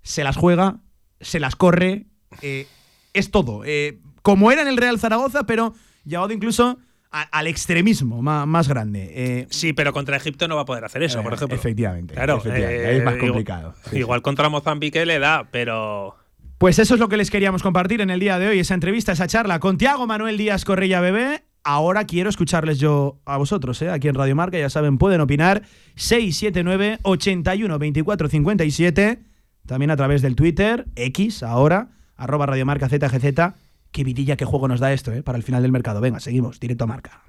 Se 0.02 0.24
las 0.24 0.36
juega, 0.36 0.80
se 1.20 1.40
las 1.40 1.56
corre, 1.56 2.06
eh, 2.40 2.66
es 3.12 3.30
todo. 3.30 3.64
Eh, 3.66 4.00
como 4.22 4.50
era 4.50 4.62
en 4.62 4.68
el 4.68 4.78
Real 4.78 4.98
Zaragoza, 4.98 5.44
pero 5.44 5.74
llevado 6.04 6.32
incluso 6.32 6.78
al 7.10 7.46
extremismo 7.46 8.22
más, 8.22 8.68
grande. 8.68 9.12
Eh, 9.14 9.46
sí, 9.50 9.72
pero 9.72 9.92
contra 9.92 10.16
Egipto 10.16 10.46
no 10.48 10.56
va 10.56 10.62
a 10.62 10.64
poder 10.66 10.84
hacer 10.84 11.02
eso, 11.02 11.22
por 11.22 11.34
ejemplo. 11.34 11.56
Efectivamente. 11.56 12.14
Claro, 12.14 12.42
es 12.44 13.04
más 13.04 13.16
complicado. 13.16 13.74
Igual, 13.92 14.22
contra 14.22 14.48
Mozambique 14.48 15.04
le 15.06 15.18
da, 15.18 15.48
pero. 15.50 16.16
Pues 16.58 16.78
eso 16.80 16.94
es 16.94 17.00
lo 17.00 17.08
que 17.08 17.16
les 17.16 17.30
queríamos 17.30 17.62
compartir 17.62 18.00
en 18.00 18.10
el 18.10 18.18
día 18.18 18.38
de 18.38 18.48
hoy, 18.48 18.58
esa 18.58 18.74
entrevista, 18.74 19.12
esa 19.12 19.28
charla 19.28 19.60
con 19.60 19.78
Tiago 19.78 20.06
Manuel 20.06 20.36
Díaz 20.36 20.64
Correia 20.64 21.00
Bebé. 21.00 21.44
Ahora 21.62 22.04
quiero 22.04 22.30
escucharles 22.30 22.78
yo 22.78 23.20
a 23.26 23.36
vosotros, 23.36 23.80
¿eh? 23.82 23.90
aquí 23.90 24.08
en 24.08 24.14
Radio 24.14 24.34
Marca, 24.34 24.58
ya 24.58 24.70
saben, 24.70 24.96
pueden 24.96 25.20
opinar 25.20 25.62
679 25.96 26.98
81 27.02 27.78
24 27.78 28.28
57, 28.28 29.18
también 29.66 29.90
a 29.90 29.96
través 29.96 30.22
del 30.22 30.34
Twitter, 30.34 30.86
X, 30.96 31.42
ahora, 31.42 31.90
arroba 32.16 32.46
Radiomarca 32.46 32.88
ZGZ 32.88 33.54
Qué 33.92 34.04
vidilla, 34.04 34.36
qué 34.36 34.44
juego 34.44 34.68
nos 34.68 34.80
da 34.80 34.92
esto, 34.92 35.12
¿eh? 35.12 35.22
Para 35.22 35.38
el 35.38 35.44
final 35.44 35.62
del 35.62 35.72
mercado. 35.72 36.00
Venga, 36.00 36.20
seguimos, 36.20 36.60
directo 36.60 36.84
a 36.84 36.86
marca. 36.86 37.22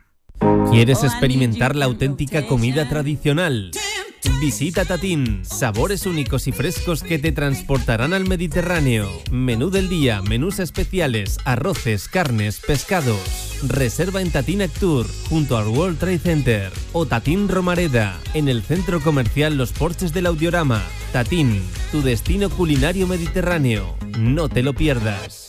¿Quieres 0.72 1.04
experimentar 1.04 1.76
la 1.76 1.86
auténtica 1.86 2.48
comida 2.48 2.88
tradicional? 2.88 3.72
Visita 4.42 4.86
Tatín, 4.86 5.42
sabores 5.44 6.06
únicos 6.06 6.48
y 6.48 6.52
frescos 6.52 7.04
que 7.04 7.20
te 7.20 7.32
transportarán 7.32 8.14
al 8.14 8.28
Mediterráneo. 8.28 9.10
Menú 9.32 9.70
del 9.70 9.90
día, 9.90 10.22
menús 10.22 10.60
especiales, 10.60 11.38
arroces, 11.46 12.08
carnes, 12.08 12.62
pescados. 12.66 13.60
Reserva 13.68 14.22
en 14.22 14.32
Tatín 14.32 14.62
Actur, 14.62 15.08
junto 15.30 15.58
al 15.58 15.68
World 15.68 16.00
Trade 16.00 16.20
Center. 16.20 16.72
O 16.94 17.06
Tatín 17.06 17.50
Romareda, 17.50 18.18
en 18.34 18.48
el 18.48 18.62
centro 18.62 19.02
comercial 19.02 19.58
Los 19.58 19.74
Porches 19.74 20.14
del 20.14 20.26
Audiorama. 20.26 20.84
Tatín, 21.12 21.62
tu 21.92 22.02
destino 22.02 22.50
culinario 22.50 23.08
mediterráneo. 23.08 23.96
No 24.18 24.48
te 24.48 24.64
lo 24.64 24.74
pierdas. 24.74 25.49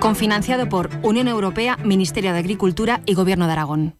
Confinanciado 0.00 0.68
por 0.68 0.90
Unión 1.02 1.28
Europea, 1.28 1.76
Ministerio 1.84 2.32
de 2.32 2.38
Agricultura 2.38 3.02
y 3.06 3.14
Gobierno 3.14 3.46
de 3.46 3.52
Aragón. 3.52 3.94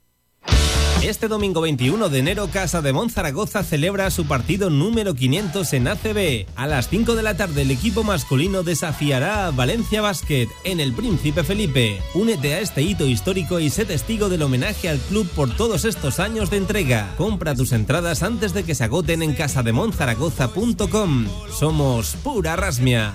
Este 1.03 1.29
domingo 1.29 1.61
21 1.61 2.09
de 2.09 2.19
enero, 2.19 2.49
Casa 2.53 2.83
de 2.83 2.93
Monzaragoza 2.93 3.63
celebra 3.63 4.11
su 4.11 4.27
partido 4.27 4.69
número 4.69 5.15
500 5.15 5.73
en 5.75 5.87
ACB. 5.87 6.47
A 6.57 6.67
las 6.67 6.89
5 6.89 7.15
de 7.15 7.23
la 7.23 7.37
tarde, 7.37 7.63
el 7.63 7.71
equipo 7.71 8.03
masculino 8.03 8.65
desafiará 8.65 9.47
a 9.47 9.51
Valencia 9.53 10.03
Basket 10.03 10.49
en 10.65 10.81
el 10.81 10.93
Príncipe 10.93 11.45
Felipe. 11.45 12.03
Únete 12.15 12.55
a 12.55 12.61
este 12.61 12.83
hito 12.83 13.07
histórico 13.07 13.61
y 13.61 13.71
sé 13.71 13.85
testigo 13.85 14.29
del 14.29 14.43
homenaje 14.43 14.89
al 14.89 14.99
club 14.99 15.29
por 15.31 15.55
todos 15.57 15.85
estos 15.85 16.19
años 16.19 16.51
de 16.51 16.57
entrega. 16.57 17.15
Compra 17.17 17.55
tus 17.55 17.71
entradas 17.71 18.25
antes 18.25 18.53
de 18.53 18.65
que 18.65 18.75
se 18.75 18.83
agoten 18.85 19.23
en 19.23 19.35
casademonzaragoza.com. 19.35 21.27
Somos 21.53 22.17
pura 22.17 22.57
rasmia. 22.57 23.15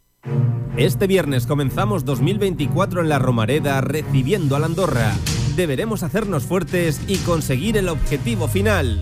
Este 0.77 1.07
viernes 1.07 1.47
comenzamos 1.47 2.05
2024 2.05 3.01
en 3.01 3.09
la 3.09 3.19
Romareda 3.19 3.81
recibiendo 3.81 4.55
a 4.55 4.59
la 4.59 4.67
Andorra. 4.67 5.13
Deberemos 5.55 6.03
hacernos 6.03 6.43
fuertes 6.43 7.01
y 7.07 7.17
conseguir 7.17 7.77
el 7.77 7.89
objetivo 7.89 8.47
final. 8.47 9.01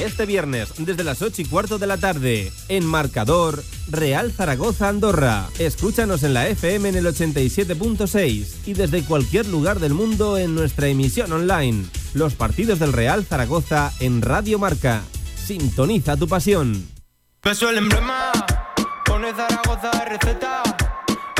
Este 0.00 0.26
viernes, 0.26 0.74
desde 0.78 1.02
las 1.02 1.22
8 1.22 1.42
y 1.42 1.44
cuarto 1.46 1.78
de 1.78 1.88
la 1.88 1.96
tarde, 1.96 2.52
en 2.68 2.86
Marcador, 2.86 3.64
Real 3.90 4.30
Zaragoza 4.30 4.88
Andorra. 4.88 5.48
Escúchanos 5.58 6.22
en 6.22 6.34
la 6.34 6.46
FM 6.46 6.90
en 6.90 6.96
el 6.96 7.06
87.6 7.06 8.66
y 8.66 8.74
desde 8.74 9.02
cualquier 9.02 9.46
lugar 9.48 9.80
del 9.80 9.94
mundo 9.94 10.38
en 10.38 10.54
nuestra 10.54 10.86
emisión 10.86 11.32
online. 11.32 11.84
Los 12.14 12.34
partidos 12.34 12.78
del 12.78 12.92
Real 12.92 13.24
Zaragoza 13.24 13.92
en 13.98 14.22
Radio 14.22 14.60
Marca. 14.60 15.02
Sintoniza 15.34 16.16
tu 16.16 16.28
pasión. 16.28 16.86
Peso 17.40 17.68
el 17.70 17.78
emblema, 17.78 18.30
Zaragoza. 19.22 19.90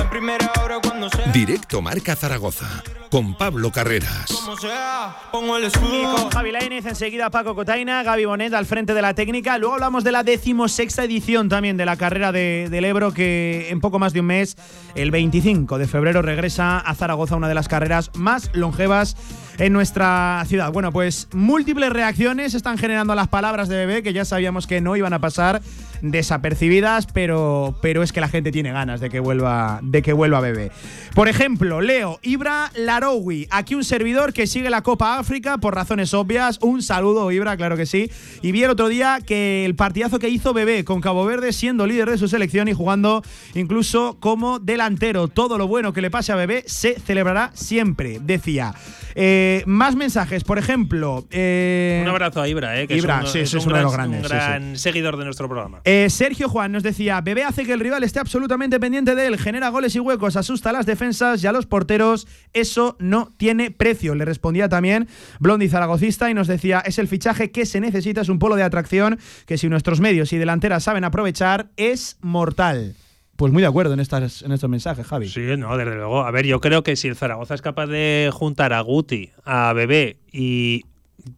En 0.02 0.10
primera 0.10 0.50
hora 0.64 0.78
cuando 0.82 1.08
sea. 1.10 1.30
Directo 1.32 1.80
Marca 1.80 2.16
Zaragoza, 2.16 2.66
con 3.08 3.36
Pablo 3.36 3.70
Carreras. 3.70 4.26
Como 4.32 4.56
sea, 4.56 5.14
pongo 5.30 5.56
el 5.56 5.64
Y 5.64 5.66
escudo. 5.68 6.14
con 6.16 6.30
Javi 6.30 6.50
Lainez, 6.50 6.86
enseguida 6.86 7.30
Paco 7.30 7.54
Cotaina, 7.54 8.02
Gaby 8.02 8.24
Bonet 8.24 8.52
al 8.54 8.66
frente 8.66 8.94
de 8.94 9.02
la 9.02 9.14
técnica. 9.14 9.58
Luego 9.58 9.74
hablamos 9.74 10.02
de 10.02 10.10
la 10.12 10.24
decimosexta 10.24 11.04
edición 11.04 11.48
también 11.48 11.76
de 11.76 11.86
la 11.86 11.96
carrera 11.96 12.32
de- 12.32 12.66
del 12.68 12.84
Ebro, 12.84 13.12
que 13.12 13.68
en 13.70 13.80
poco 13.80 14.00
más 14.00 14.12
de 14.12 14.20
un 14.20 14.26
mes, 14.26 14.56
el 14.96 15.12
25 15.12 15.78
de 15.78 15.86
febrero, 15.86 16.20
regresa 16.20 16.78
a 16.78 16.94
Zaragoza, 16.96 17.36
una 17.36 17.48
de 17.48 17.54
las 17.54 17.68
carreras 17.68 18.10
más 18.14 18.50
longevas 18.54 19.16
en 19.58 19.72
nuestra 19.72 20.42
ciudad. 20.48 20.72
Bueno, 20.72 20.90
pues 20.92 21.28
múltiples 21.32 21.90
reacciones 21.90 22.54
están 22.54 22.76
generando 22.76 23.14
las 23.14 23.28
palabras 23.28 23.68
de 23.68 23.76
Bebé, 23.86 24.02
que 24.02 24.12
ya 24.12 24.24
sabíamos 24.24 24.66
que 24.66 24.80
no 24.80 24.96
iban 24.96 25.12
a 25.12 25.20
pasar 25.20 25.60
desapercibidas, 26.02 27.06
pero, 27.06 27.78
pero 27.82 28.02
es 28.02 28.12
que 28.12 28.20
la 28.20 28.28
gente 28.28 28.52
tiene 28.52 28.72
ganas 28.72 29.00
de 29.00 29.10
que 29.10 29.20
vuelva, 29.20 29.80
de 29.82 30.02
que 30.02 30.12
vuelva 30.12 30.40
Bebé. 30.40 30.70
Por 31.14 31.28
ejemplo, 31.28 31.80
Leo 31.80 32.18
Ibra 32.22 32.70
Larowi, 32.76 33.46
aquí 33.50 33.74
un 33.74 33.84
servidor 33.84 34.32
que 34.32 34.46
sigue 34.46 34.70
la 34.70 34.82
Copa 34.82 35.18
África 35.18 35.58
por 35.58 35.74
razones 35.74 36.14
obvias. 36.14 36.58
Un 36.62 36.82
saludo, 36.82 37.30
Ibra, 37.32 37.56
claro 37.56 37.76
que 37.76 37.86
sí. 37.86 38.10
Y 38.42 38.52
vi 38.52 38.62
el 38.64 38.70
otro 38.70 38.88
día 38.88 39.18
que 39.24 39.64
el 39.64 39.74
partidazo 39.74 40.18
que 40.18 40.28
hizo 40.28 40.52
Bebé 40.52 40.84
con 40.84 41.00
Cabo 41.00 41.24
Verde, 41.24 41.52
siendo 41.52 41.86
líder 41.86 42.10
de 42.10 42.18
su 42.18 42.28
selección 42.28 42.68
y 42.68 42.72
jugando 42.72 43.22
incluso 43.54 44.16
como 44.20 44.58
delantero. 44.58 45.28
Todo 45.28 45.58
lo 45.58 45.66
bueno 45.66 45.92
que 45.92 46.00
le 46.00 46.10
pase 46.10 46.32
a 46.32 46.36
Bebé 46.36 46.64
se 46.66 46.98
celebrará 47.00 47.50
siempre, 47.54 48.18
decía. 48.22 48.74
Eh, 49.14 49.64
más 49.66 49.96
mensajes, 49.96 50.44
por 50.44 50.58
ejemplo. 50.58 51.26
eh, 51.30 52.00
Un 52.02 52.08
abrazo 52.08 52.40
a 52.40 52.48
Ibra, 52.48 52.80
¿eh? 52.80 52.86
que 52.86 52.96
Ibra, 52.96 53.20
es 53.20 53.26
un, 53.26 53.32
sí, 53.32 53.38
es 53.40 53.50
sí, 53.50 53.56
es 53.56 53.64
un 53.66 53.72
uno 53.72 53.76
de 53.78 53.82
gran, 53.82 53.84
los 53.84 53.92
grandes, 53.92 54.20
un 54.20 54.28
sí, 54.28 54.28
sí. 54.28 54.36
gran 54.36 54.78
seguidor 54.78 55.16
de 55.16 55.24
nuestro 55.24 55.48
programa. 55.48 55.80
Eh, 55.90 56.10
Sergio 56.10 56.50
Juan 56.50 56.70
nos 56.70 56.82
decía, 56.82 57.18
Bebé 57.22 57.44
hace 57.44 57.64
que 57.64 57.72
el 57.72 57.80
rival 57.80 58.04
esté 58.04 58.20
absolutamente 58.20 58.78
pendiente 58.78 59.14
de 59.14 59.26
él, 59.26 59.38
genera 59.38 59.70
goles 59.70 59.96
y 59.96 60.00
huecos, 60.00 60.36
asusta 60.36 60.68
a 60.68 60.74
las 60.74 60.84
defensas 60.84 61.42
y 61.42 61.46
a 61.46 61.52
los 61.52 61.64
porteros, 61.64 62.28
eso 62.52 62.98
no 62.98 63.32
tiene 63.38 63.70
precio. 63.70 64.14
Le 64.14 64.26
respondía 64.26 64.68
también 64.68 65.08
Blondi 65.40 65.66
Zaragocista 65.66 66.30
y 66.30 66.34
nos 66.34 66.46
decía, 66.46 66.80
es 66.80 66.98
el 66.98 67.08
fichaje 67.08 67.50
que 67.50 67.64
se 67.64 67.80
necesita, 67.80 68.20
es 68.20 68.28
un 68.28 68.38
polo 68.38 68.56
de 68.56 68.64
atracción 68.64 69.18
que 69.46 69.56
si 69.56 69.70
nuestros 69.70 70.00
medios 70.00 70.30
y 70.34 70.36
delanteras 70.36 70.84
saben 70.84 71.04
aprovechar, 71.04 71.70
es 71.78 72.18
mortal. 72.20 72.94
Pues 73.36 73.50
muy 73.50 73.62
de 73.62 73.68
acuerdo 73.68 73.94
en, 73.94 74.00
estos 74.00 74.68
mensajes, 74.68 75.06
Javi. 75.06 75.30
Sí, 75.30 75.56
no, 75.56 75.74
desde 75.78 75.94
luego. 75.94 76.22
A 76.22 76.30
ver, 76.30 76.44
yo 76.44 76.60
creo 76.60 76.82
que 76.82 76.96
si 76.96 77.08
el 77.08 77.16
Zaragoza 77.16 77.54
es 77.54 77.62
capaz 77.62 77.86
de 77.86 78.28
juntar 78.30 78.74
a 78.74 78.82
Guti, 78.82 79.30
a 79.42 79.72
Bebé 79.72 80.18
y, 80.30 80.84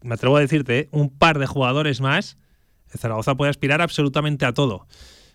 me 0.03 0.15
atrevo 0.15 0.39
a 0.39 0.41
decirte, 0.41 0.89
un 0.91 1.09
par 1.09 1.39
de 1.39 1.47
jugadores 1.47 2.01
más, 2.01 2.37
Zaragoza 2.99 3.35
puede 3.35 3.51
aspirar 3.51 3.81
absolutamente 3.81 4.47
a 4.47 4.53
todo. 4.53 4.87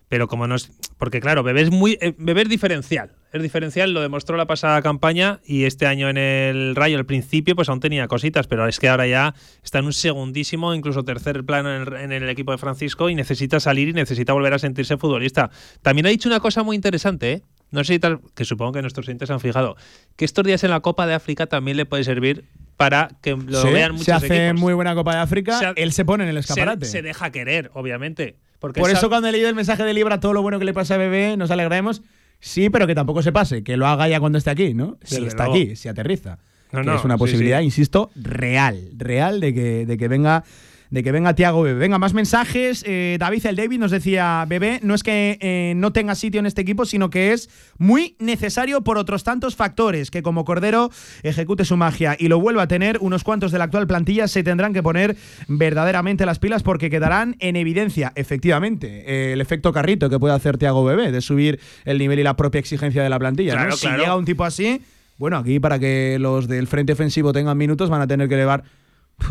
Pero 0.07 0.27
como 0.27 0.47
no 0.47 0.55
es. 0.55 0.71
Porque 0.97 1.19
claro, 1.19 1.41
Bebé 1.41 1.61
es 1.61 1.71
muy. 1.71 1.97
eh, 1.99 2.13
Bebé 2.17 2.45
diferencial. 2.45 3.13
Es 3.33 3.41
diferencial, 3.41 3.91
lo 3.91 4.01
demostró 4.01 4.37
la 4.37 4.45
pasada 4.45 4.81
campaña 4.81 5.41
y 5.45 5.65
este 5.65 5.87
año 5.87 6.09
en 6.09 6.17
el 6.17 6.75
Rayo 6.75 6.97
al 6.97 7.05
principio, 7.05 7.55
pues 7.55 7.67
aún 7.67 7.81
tenía 7.81 8.07
cositas, 8.07 8.47
pero 8.47 8.65
es 8.67 8.79
que 8.79 8.87
ahora 8.87 9.07
ya 9.07 9.35
está 9.61 9.79
en 9.79 9.85
un 9.85 9.93
segundísimo, 9.93 10.73
incluso 10.73 11.03
tercer 11.03 11.43
plano 11.43 11.75
en 11.75 11.81
el, 11.81 11.93
en 11.95 12.11
el 12.13 12.29
equipo 12.29 12.53
de 12.53 12.59
Francisco 12.59 13.09
y 13.09 13.15
necesita 13.15 13.59
salir 13.59 13.89
y 13.89 13.93
necesita 13.93 14.31
volver 14.31 14.53
a 14.53 14.59
sentirse 14.59 14.95
futbolista. 14.95 15.49
También 15.81 16.05
ha 16.05 16.09
dicho 16.09 16.29
una 16.29 16.39
cosa 16.39 16.63
muy 16.63 16.77
interesante, 16.77 17.31
¿eh? 17.33 17.41
No 17.71 17.83
sé 17.83 17.93
si 17.93 17.99
tal, 17.99 18.21
que 18.35 18.45
supongo 18.45 18.73
que 18.73 18.81
nuestros 18.81 19.05
oyentes 19.07 19.29
han 19.31 19.41
fijado, 19.41 19.75
que 20.15 20.23
estos 20.23 20.45
días 20.45 20.63
en 20.63 20.69
la 20.69 20.79
Copa 20.79 21.07
de 21.07 21.15
África 21.15 21.47
también 21.47 21.75
le 21.75 21.85
puede 21.85 22.05
servir 22.05 22.45
para 22.77 23.09
que 23.21 23.35
lo 23.35 23.61
Sí, 23.61 23.69
vean 23.69 23.91
muchos 23.93 24.05
se 24.05 24.13
hace 24.13 24.47
equipos. 24.47 24.61
muy 24.61 24.73
buena 24.73 24.93
Copa 24.95 25.15
de 25.15 25.21
África, 25.21 25.59
Se 25.59 25.81
él 25.81 25.91
se 25.93 26.03
pone 26.05 26.23
en 26.23 26.29
el 26.29 26.35
Se- 26.43 26.51
escaparate. 26.53 26.85
Se, 26.85 27.01
deja 27.01 27.31
querer, 27.31 27.71
obviamente. 27.73 28.35
Porque 28.59 28.79
Por 28.81 28.89
eso 28.89 29.09
cuando 29.09 29.27
he 29.27 29.31
leído 29.31 29.47
el 29.49 29.55
mensaje 29.55 29.83
de 29.83 29.93
Libra, 29.93 30.19
todo 30.19 30.33
lo 30.33 30.41
bueno 30.41 30.59
que 30.59 30.65
le 30.65 30.73
pasa 30.73 30.95
a 30.95 30.97
Bebé, 30.97 31.37
nos 31.37 31.51
alegraremos. 31.51 32.01
Sí, 32.39 32.69
pero 32.69 32.85
que 32.87 32.95
tampoco 32.95 33.21
se 33.21 33.31
pase, 33.31 33.63
que 33.63 33.77
lo 33.77 33.87
haga 33.87 34.07
ya 34.07 34.19
cuando 34.19 34.37
esté 34.37 34.49
aquí, 34.49 34.73
¿no? 34.73 34.97
Si 35.03 35.23
está 35.25 35.45
luego. 35.47 35.53
aquí, 35.63 35.75
si 35.75 35.87
aterriza. 35.87 36.37
No, 36.71 36.81
que 36.81 36.85
no, 36.87 36.95
es 36.97 37.05
una 37.05 37.17
posibilidad, 37.17 37.59
sí. 37.59 37.65
insisto, 37.65 38.11
real, 38.15 38.89
real 38.97 39.39
de 39.39 39.53
que, 39.53 39.85
de 39.85 39.97
que 39.97 40.07
venga. 40.07 40.43
De 40.89 41.03
que 41.03 41.11
venga 41.11 41.33
Tiago 41.33 41.63
Bebé. 41.63 41.79
Venga, 41.79 41.97
más 41.97 42.13
mensajes. 42.13 42.83
Eh, 42.87 43.17
David 43.19 43.45
el 43.47 43.55
David 43.55 43.79
nos 43.79 43.91
decía: 43.91 44.45
Bebé 44.47 44.79
no 44.83 44.93
es 44.93 45.03
que 45.03 45.37
eh, 45.41 45.73
no 45.75 45.91
tenga 45.91 46.15
sitio 46.15 46.39
en 46.39 46.45
este 46.45 46.61
equipo, 46.61 46.85
sino 46.85 47.09
que 47.09 47.33
es 47.33 47.49
muy 47.77 48.15
necesario 48.19 48.81
por 48.81 48.97
otros 48.97 49.23
tantos 49.23 49.55
factores. 49.55 50.11
Que 50.11 50.21
como 50.21 50.45
Cordero 50.45 50.91
ejecute 51.23 51.65
su 51.65 51.75
magia 51.77 52.15
y 52.19 52.27
lo 52.27 52.39
vuelva 52.39 52.63
a 52.63 52.67
tener, 52.67 52.97
unos 53.01 53.23
cuantos 53.23 53.51
de 53.51 53.57
la 53.57 53.65
actual 53.65 53.87
plantilla 53.87 54.27
se 54.27 54.43
tendrán 54.43 54.73
que 54.73 54.83
poner 54.83 55.15
verdaderamente 55.47 56.25
las 56.25 56.39
pilas 56.39 56.63
porque 56.63 56.89
quedarán 56.89 57.35
en 57.39 57.55
evidencia, 57.55 58.11
efectivamente, 58.15 59.33
el 59.33 59.41
efecto 59.41 59.73
carrito 59.73 60.09
que 60.09 60.19
puede 60.19 60.33
hacer 60.35 60.57
Tiago 60.57 60.83
Bebé 60.83 61.11
de 61.11 61.21
subir 61.21 61.59
el 61.85 61.97
nivel 61.97 62.19
y 62.19 62.23
la 62.23 62.35
propia 62.35 62.59
exigencia 62.59 63.01
de 63.03 63.09
la 63.09 63.19
plantilla. 63.19 63.53
¿no? 63.53 63.61
Claro, 63.61 63.75
Si 63.75 63.87
claro. 63.87 64.01
llega 64.03 64.15
un 64.15 64.25
tipo 64.25 64.43
así, 64.43 64.81
Bueno, 65.17 65.37
aquí 65.37 65.59
para 65.59 65.79
que 65.79 66.17
los 66.19 66.47
del 66.47 66.67
frente 66.67 66.93
ofensivo 66.93 67.31
tengan 67.31 67.57
minutos 67.57 67.89
van 67.89 68.01
a 68.01 68.07
tener 68.07 68.27
que 68.27 68.35
elevar 68.35 68.63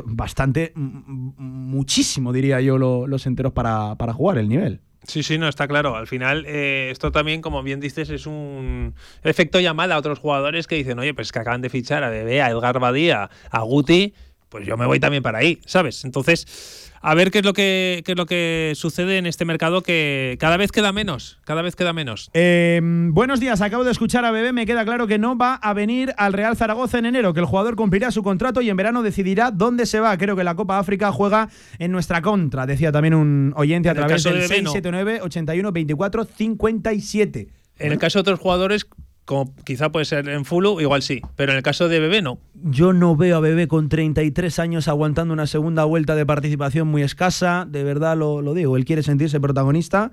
bastante, 0.04 0.72
muchísimo 0.74 2.32
diría 2.32 2.60
yo, 2.60 2.78
los 2.78 3.26
enteros 3.26 3.52
para, 3.52 3.96
para 3.96 4.12
jugar 4.12 4.38
el 4.38 4.48
nivel. 4.48 4.80
Sí, 5.06 5.22
sí, 5.22 5.38
no, 5.38 5.48
está 5.48 5.68
claro. 5.68 5.96
Al 5.96 6.06
final, 6.06 6.44
eh, 6.46 6.88
esto 6.90 7.12
también, 7.12 7.42
como 7.42 7.62
bien 7.62 7.80
dices, 7.80 8.08
es 8.10 8.26
un 8.26 8.94
efecto 9.22 9.60
llamada 9.60 9.94
a 9.94 9.98
otros 9.98 10.18
jugadores 10.18 10.66
que 10.66 10.76
dicen, 10.76 10.98
oye, 10.98 11.12
pues 11.12 11.30
que 11.30 11.38
acaban 11.38 11.60
de 11.60 11.68
fichar 11.68 12.04
a 12.04 12.08
Bebé, 12.08 12.40
a 12.40 12.50
Edgar 12.50 12.80
Badía, 12.80 13.28
a 13.50 13.60
Guti, 13.60 14.14
pues 14.54 14.68
yo 14.68 14.76
me 14.76 14.86
voy 14.86 15.00
también 15.00 15.20
para 15.20 15.38
ahí, 15.38 15.58
¿sabes? 15.66 16.04
Entonces, 16.04 16.92
a 17.02 17.12
ver 17.16 17.32
qué 17.32 17.38
es 17.38 17.44
lo 17.44 17.54
que 17.54 18.04
es 18.06 18.16
lo 18.16 18.24
que 18.24 18.74
sucede 18.76 19.18
en 19.18 19.26
este 19.26 19.44
mercado 19.44 19.80
que 19.82 20.36
cada 20.38 20.56
vez 20.56 20.70
queda 20.70 20.92
menos, 20.92 21.40
cada 21.42 21.60
vez 21.60 21.74
queda 21.74 21.92
menos. 21.92 22.30
Em, 22.34 23.12
buenos 23.12 23.40
días, 23.40 23.60
acabo 23.62 23.82
de 23.82 23.90
escuchar 23.90 24.24
a 24.24 24.30
Bebé, 24.30 24.52
me 24.52 24.64
queda 24.64 24.84
claro 24.84 25.08
que 25.08 25.18
no 25.18 25.36
va 25.36 25.56
a 25.56 25.74
venir 25.74 26.14
al 26.18 26.32
Real 26.32 26.56
Zaragoza 26.56 27.00
en 27.00 27.06
enero, 27.06 27.34
que 27.34 27.40
el 27.40 27.46
jugador 27.46 27.74
cumplirá 27.74 28.12
su 28.12 28.22
contrato 28.22 28.60
y 28.60 28.70
en 28.70 28.76
verano 28.76 29.02
decidirá 29.02 29.50
dónde 29.50 29.86
se 29.86 29.98
va. 29.98 30.16
Creo 30.16 30.36
que 30.36 30.44
la 30.44 30.54
Copa 30.54 30.78
África 30.78 31.10
juega 31.10 31.48
en 31.80 31.90
nuestra 31.90 32.22
contra, 32.22 32.64
decía 32.64 32.92
también 32.92 33.14
un 33.14 33.52
oyente 33.56 33.88
a 33.88 33.94
través 33.94 34.22
del 34.22 34.34
679 34.46 35.20
81 35.20 35.72
24 35.72 36.24
57. 36.26 37.48
En 37.80 37.90
el 37.90 37.98
caso 37.98 38.18
de 38.18 38.20
otros 38.20 38.38
jugadores, 38.38 38.86
como 39.24 39.54
quizá 39.64 39.90
puede 39.90 40.04
ser 40.04 40.28
en 40.28 40.44
Fulu, 40.44 40.80
igual 40.80 41.02
sí, 41.02 41.22
pero 41.36 41.52
en 41.52 41.56
el 41.56 41.62
caso 41.62 41.88
de 41.88 42.00
Bebé 42.00 42.22
no. 42.22 42.38
Yo 42.54 42.92
no 42.92 43.16
veo 43.16 43.36
a 43.36 43.40
Bebé 43.40 43.68
con 43.68 43.88
33 43.88 44.58
años 44.58 44.88
aguantando 44.88 45.32
una 45.32 45.46
segunda 45.46 45.84
vuelta 45.84 46.14
de 46.14 46.26
participación 46.26 46.88
muy 46.88 47.02
escasa, 47.02 47.66
de 47.68 47.84
verdad 47.84 48.16
lo, 48.16 48.42
lo 48.42 48.54
digo, 48.54 48.76
él 48.76 48.84
quiere 48.84 49.02
sentirse 49.02 49.40
protagonista 49.40 50.12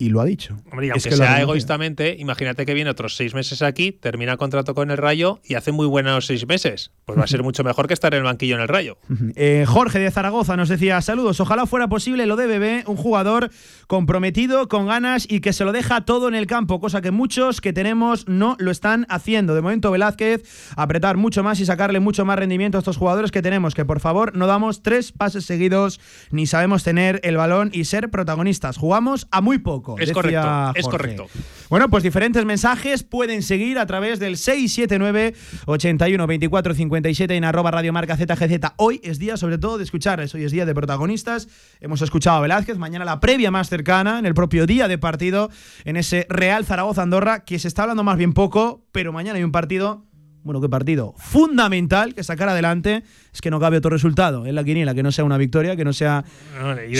y 0.00 0.10
lo 0.10 0.20
ha 0.20 0.24
dicho. 0.24 0.56
Hombre, 0.70 0.92
aunque 0.92 1.10
sea 1.10 1.40
egoístamente, 1.40 2.14
imagínate 2.18 2.64
que 2.64 2.72
viene 2.72 2.88
otros 2.88 3.16
seis 3.16 3.34
meses 3.34 3.62
aquí, 3.62 3.90
termina 3.90 4.36
contrato 4.36 4.72
con 4.72 4.92
el 4.92 4.96
Rayo 4.96 5.40
y 5.44 5.54
hace 5.54 5.72
muy 5.72 5.88
buenos 5.88 6.26
seis 6.26 6.46
meses. 6.46 6.92
Pues 7.04 7.18
va 7.18 7.24
a 7.24 7.26
ser 7.26 7.42
mucho 7.48 7.64
mejor 7.64 7.88
que 7.88 7.94
estar 7.94 8.14
en 8.14 8.18
el 8.18 8.24
banquillo 8.24 8.54
en 8.54 8.60
el 8.60 8.68
Rayo. 8.68 8.98
Eh, 9.34 9.64
Jorge 9.66 9.98
de 9.98 10.12
Zaragoza 10.12 10.56
nos 10.56 10.68
decía, 10.68 11.00
saludos, 11.02 11.40
ojalá 11.40 11.66
fuera 11.66 11.88
posible 11.88 12.26
lo 12.26 12.36
de 12.36 12.46
Bebé, 12.46 12.84
un 12.86 12.96
jugador 12.96 13.50
comprometido, 13.88 14.68
con 14.68 14.86
ganas 14.86 15.26
y 15.28 15.40
que 15.40 15.52
se 15.52 15.64
lo 15.64 15.72
deja 15.72 16.04
todo 16.04 16.28
en 16.28 16.36
el 16.36 16.46
campo, 16.46 16.78
cosa 16.78 17.00
que 17.00 17.10
muchos 17.10 17.60
que 17.60 17.72
tenemos 17.72 18.28
no 18.28 18.54
lo 18.60 18.70
están 18.70 19.04
haciendo. 19.08 19.56
De 19.56 19.62
momento 19.62 19.90
Velázquez, 19.90 20.44
apretar 20.76 21.16
mucho 21.16 21.42
más 21.42 21.58
y 21.58 21.66
sacarle 21.66 21.98
mucho 21.98 22.24
más 22.24 22.38
rendimiento 22.38 22.78
a 22.78 22.80
estos 22.80 22.98
jugadores 22.98 23.32
que 23.32 23.42
tenemos, 23.42 23.74
que 23.74 23.84
por 23.84 23.98
favor 23.98 24.36
no 24.36 24.46
damos 24.46 24.82
tres 24.82 25.10
pases 25.10 25.44
seguidos 25.44 25.98
ni 26.30 26.46
sabemos 26.46 26.84
tener 26.84 27.20
el 27.24 27.36
balón 27.36 27.70
y 27.72 27.86
ser 27.86 28.10
protagonistas. 28.10 28.76
Jugamos 28.76 29.26
a 29.32 29.40
muy 29.40 29.58
poco. 29.58 29.87
Es 29.98 30.12
correcto, 30.12 30.72
es 30.74 30.86
correcto. 30.86 31.26
Bueno, 31.70 31.88
pues 31.88 32.02
diferentes 32.02 32.44
mensajes 32.44 33.02
pueden 33.02 33.42
seguir 33.42 33.78
a 33.78 33.86
través 33.86 34.18
del 34.18 34.36
679 34.36 35.34
81 35.66 36.26
24 36.26 36.74
57 36.74 37.36
en 37.36 37.44
arroba 37.44 37.70
Radio 37.70 37.92
Marca 37.92 38.16
ZGZ. 38.16 38.72
Hoy 38.76 39.00
es 39.04 39.18
día 39.18 39.36
sobre 39.36 39.58
todo 39.58 39.78
de 39.78 39.84
escuchar, 39.84 40.20
hoy 40.20 40.44
es 40.44 40.52
día 40.52 40.66
de 40.66 40.74
protagonistas. 40.74 41.48
Hemos 41.80 42.02
escuchado 42.02 42.38
a 42.38 42.40
Velázquez, 42.40 42.78
mañana 42.78 43.04
la 43.04 43.20
previa 43.20 43.50
más 43.50 43.68
cercana, 43.68 44.18
en 44.18 44.26
el 44.26 44.34
propio 44.34 44.66
día 44.66 44.88
de 44.88 44.98
partido, 44.98 45.50
en 45.84 45.96
ese 45.96 46.26
Real 46.28 46.64
Zaragoza-Andorra, 46.64 47.44
que 47.44 47.58
se 47.58 47.68
está 47.68 47.82
hablando 47.82 48.04
más 48.04 48.16
bien 48.16 48.32
poco, 48.32 48.84
pero 48.92 49.12
mañana 49.12 49.36
hay 49.36 49.44
un 49.44 49.52
partido 49.52 50.07
bueno, 50.48 50.62
qué 50.62 50.68
partido 50.70 51.12
fundamental 51.18 52.14
que 52.14 52.24
sacar 52.24 52.48
adelante 52.48 53.02
es 53.34 53.42
que 53.42 53.50
no 53.50 53.60
cabe 53.60 53.76
otro 53.76 53.90
resultado 53.90 54.46
en 54.46 54.54
la 54.54 54.64
quiniela, 54.64 54.94
que 54.94 55.02
no 55.02 55.12
sea 55.12 55.24
una 55.24 55.36
victoria, 55.36 55.76
que 55.76 55.84
no 55.84 55.92
sea 55.92 56.24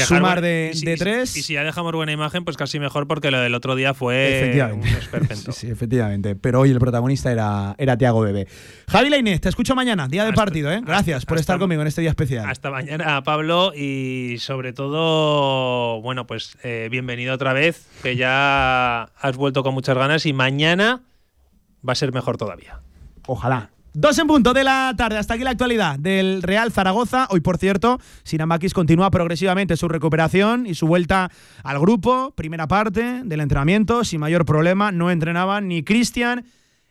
sumar 0.04 0.42
de, 0.42 0.96
tres. 0.98 1.34
Y 1.34 1.42
si 1.42 1.54
ya 1.54 1.64
dejamos 1.64 1.94
buena 1.94 2.12
imagen, 2.12 2.44
pues 2.44 2.58
casi 2.58 2.78
mejor 2.78 3.06
porque 3.06 3.30
lo 3.30 3.40
del 3.40 3.54
otro 3.54 3.74
día 3.74 3.94
fue 3.94 4.38
efectivamente. 4.38 4.88
un 5.46 5.52
sí, 5.54 5.70
efectivamente. 5.70 6.36
Pero 6.36 6.60
hoy 6.60 6.72
el 6.72 6.78
protagonista 6.78 7.32
era, 7.32 7.74
era 7.78 7.96
Tiago 7.96 8.20
Bebé. 8.20 8.46
Javi 8.86 9.08
Inés, 9.16 9.40
te 9.40 9.48
escucho 9.48 9.74
mañana, 9.74 10.08
día 10.08 10.26
de 10.26 10.34
partido, 10.34 10.70
¿eh? 10.70 10.82
Gracias 10.84 11.24
por 11.24 11.38
estar 11.38 11.58
conmigo 11.58 11.80
en 11.80 11.88
este 11.88 12.02
día 12.02 12.10
especial. 12.10 12.50
Hasta 12.50 12.70
mañana, 12.70 13.22
Pablo, 13.22 13.72
y 13.74 14.36
sobre 14.40 14.74
todo, 14.74 16.02
bueno, 16.02 16.26
pues 16.26 16.58
eh, 16.64 16.88
bienvenido 16.90 17.32
otra 17.34 17.54
vez, 17.54 17.86
que 18.02 18.14
ya 18.14 19.04
has 19.04 19.36
vuelto 19.38 19.62
con 19.62 19.72
muchas 19.72 19.96
ganas 19.96 20.26
y 20.26 20.34
mañana 20.34 21.00
va 21.86 21.92
a 21.92 21.96
ser 21.96 22.12
mejor 22.12 22.36
todavía. 22.36 22.80
Ojalá. 23.28 23.70
Dos 23.92 24.18
en 24.18 24.26
punto 24.26 24.54
de 24.54 24.64
la 24.64 24.94
tarde, 24.96 25.18
hasta 25.18 25.34
aquí 25.34 25.44
la 25.44 25.50
actualidad 25.50 25.98
del 25.98 26.42
Real 26.42 26.72
Zaragoza. 26.72 27.26
Hoy, 27.30 27.40
por 27.40 27.58
cierto, 27.58 27.98
Sinamakis 28.22 28.72
continúa 28.72 29.10
progresivamente 29.10 29.76
su 29.76 29.86
recuperación 29.86 30.66
y 30.66 30.74
su 30.74 30.86
vuelta 30.86 31.30
al 31.62 31.78
grupo. 31.78 32.32
Primera 32.34 32.68
parte 32.68 33.22
del 33.24 33.40
entrenamiento, 33.40 34.04
sin 34.04 34.20
mayor 34.20 34.46
problema. 34.46 34.92
No 34.92 35.10
entrenaban 35.10 35.68
ni 35.68 35.82
Cristian, 35.82 36.46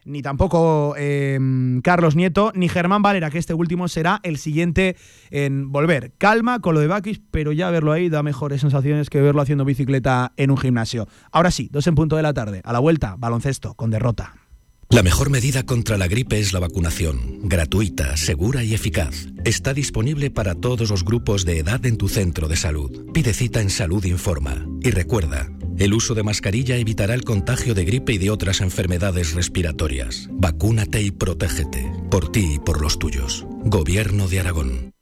ni 0.06 0.22
tampoco 0.22 0.96
em, 0.96 1.82
Carlos 1.82 2.16
Nieto, 2.16 2.52
ni 2.54 2.70
Germán 2.70 3.02
Valera, 3.02 3.32
que 3.32 3.40
este 3.40 3.56
último 3.56 3.88
será 3.88 4.20
el 4.22 4.38
siguiente 4.38 4.96
en 5.32 5.72
volver. 5.72 6.14
Calma 6.20 6.60
con 6.60 6.76
lo 6.76 6.82
de 6.82 6.88
Bakis, 6.88 7.20
pero 7.32 7.52
ya 7.52 7.72
verlo 7.72 7.94
ahí 7.94 8.10
da 8.10 8.22
mejores 8.22 8.62
sensaciones 8.62 9.10
que 9.10 9.22
verlo 9.22 9.42
haciendo 9.42 9.66
bicicleta 9.66 10.34
en 10.38 10.52
un 10.52 10.58
gimnasio. 10.58 11.08
Ahora 11.32 11.50
sí, 11.50 11.70
dos 11.72 11.88
en 11.88 11.96
punto 11.96 12.16
de 12.16 12.22
la 12.22 12.34
tarde. 12.34 12.62
A 12.64 12.74
la 12.74 12.80
vuelta, 12.80 13.16
baloncesto 13.18 13.74
con 13.74 13.90
derrota. 13.90 14.47
La 14.90 15.04
mejor 15.04 15.30
medida 15.30 15.64
contra 15.64 15.98
la 15.98 16.08
gripe 16.08 16.40
es 16.40 16.54
la 16.54 16.62
vacunación, 16.62 17.42
gratuita, 17.44 18.16
segura 18.16 18.64
y 18.64 18.74
eficaz. 18.74 19.28
Está 19.44 19.74
disponible 19.74 20.32
para 20.32 20.56
todos 20.56 20.90
los 20.90 21.04
grupos 21.04 21.44
de 21.44 21.60
edad 21.60 21.86
en 21.86 21.98
tu 21.98 22.08
centro 22.08 22.48
de 22.48 22.56
salud. 22.56 23.12
Pide 23.14 23.34
cita 23.34 23.60
en 23.60 23.70
Salud 23.70 24.06
Informa. 24.06 24.66
Y 24.82 24.92
recuerda, 24.92 25.52
el 25.78 25.94
uso 25.94 26.16
de 26.16 26.24
mascarilla 26.24 26.78
evitará 26.78 27.16
el 27.16 27.26
contagio 27.26 27.74
de 27.74 27.84
gripe 27.84 28.14
y 28.14 28.18
de 28.18 28.30
otras 28.30 28.62
enfermedades 28.62 29.34
respiratorias. 29.34 30.30
Vacúnate 30.32 31.02
y 31.02 31.12
protégete, 31.12 31.92
por 32.10 32.32
ti 32.32 32.54
y 32.56 32.60
por 32.60 32.82
los 32.82 32.98
tuyos. 32.98 33.46
Gobierno 33.66 34.30
de 34.30 34.40
Aragón. 34.40 34.94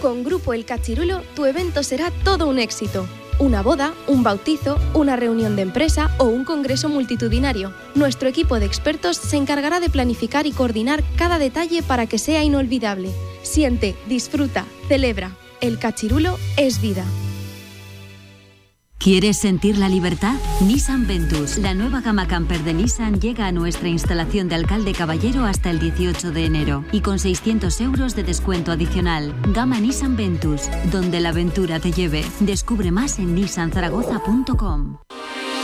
Con 0.00 0.22
Grupo 0.22 0.54
El 0.54 0.64
Cachirulo, 0.64 1.22
tu 1.34 1.46
evento 1.46 1.82
será 1.82 2.12
todo 2.22 2.48
un 2.48 2.60
éxito 2.60 3.08
una 3.42 3.60
boda, 3.60 3.92
un 4.06 4.22
bautizo, 4.22 4.78
una 4.94 5.16
reunión 5.16 5.56
de 5.56 5.62
empresa 5.62 6.14
o 6.18 6.24
un 6.24 6.44
congreso 6.44 6.88
multitudinario. 6.88 7.72
Nuestro 7.94 8.28
equipo 8.28 8.60
de 8.60 8.66
expertos 8.66 9.16
se 9.16 9.36
encargará 9.36 9.80
de 9.80 9.90
planificar 9.90 10.46
y 10.46 10.52
coordinar 10.52 11.02
cada 11.16 11.38
detalle 11.38 11.82
para 11.82 12.06
que 12.06 12.18
sea 12.18 12.44
inolvidable. 12.44 13.10
Siente, 13.42 13.96
disfruta, 14.06 14.64
celebra. 14.88 15.32
El 15.60 15.78
cachirulo 15.78 16.38
es 16.56 16.80
vida. 16.80 17.04
¿Quieres 19.02 19.36
sentir 19.36 19.78
la 19.78 19.88
libertad? 19.88 20.36
Nissan 20.60 21.08
Ventus, 21.08 21.58
la 21.58 21.74
nueva 21.74 22.02
gama 22.02 22.28
camper 22.28 22.62
de 22.62 22.72
Nissan, 22.72 23.20
llega 23.20 23.48
a 23.48 23.52
nuestra 23.52 23.88
instalación 23.88 24.48
de 24.48 24.54
Alcalde 24.54 24.92
Caballero 24.92 25.44
hasta 25.44 25.70
el 25.70 25.80
18 25.80 26.30
de 26.30 26.46
enero 26.46 26.84
y 26.92 27.00
con 27.00 27.18
600 27.18 27.80
euros 27.80 28.14
de 28.14 28.22
descuento 28.22 28.70
adicional. 28.70 29.34
Gama 29.52 29.80
Nissan 29.80 30.14
Ventus, 30.14 30.70
donde 30.92 31.18
la 31.18 31.30
aventura 31.30 31.80
te 31.80 31.90
lleve. 31.90 32.24
Descubre 32.38 32.92
más 32.92 33.18
en 33.18 33.34
nissanzaragoza.com. 33.34 34.98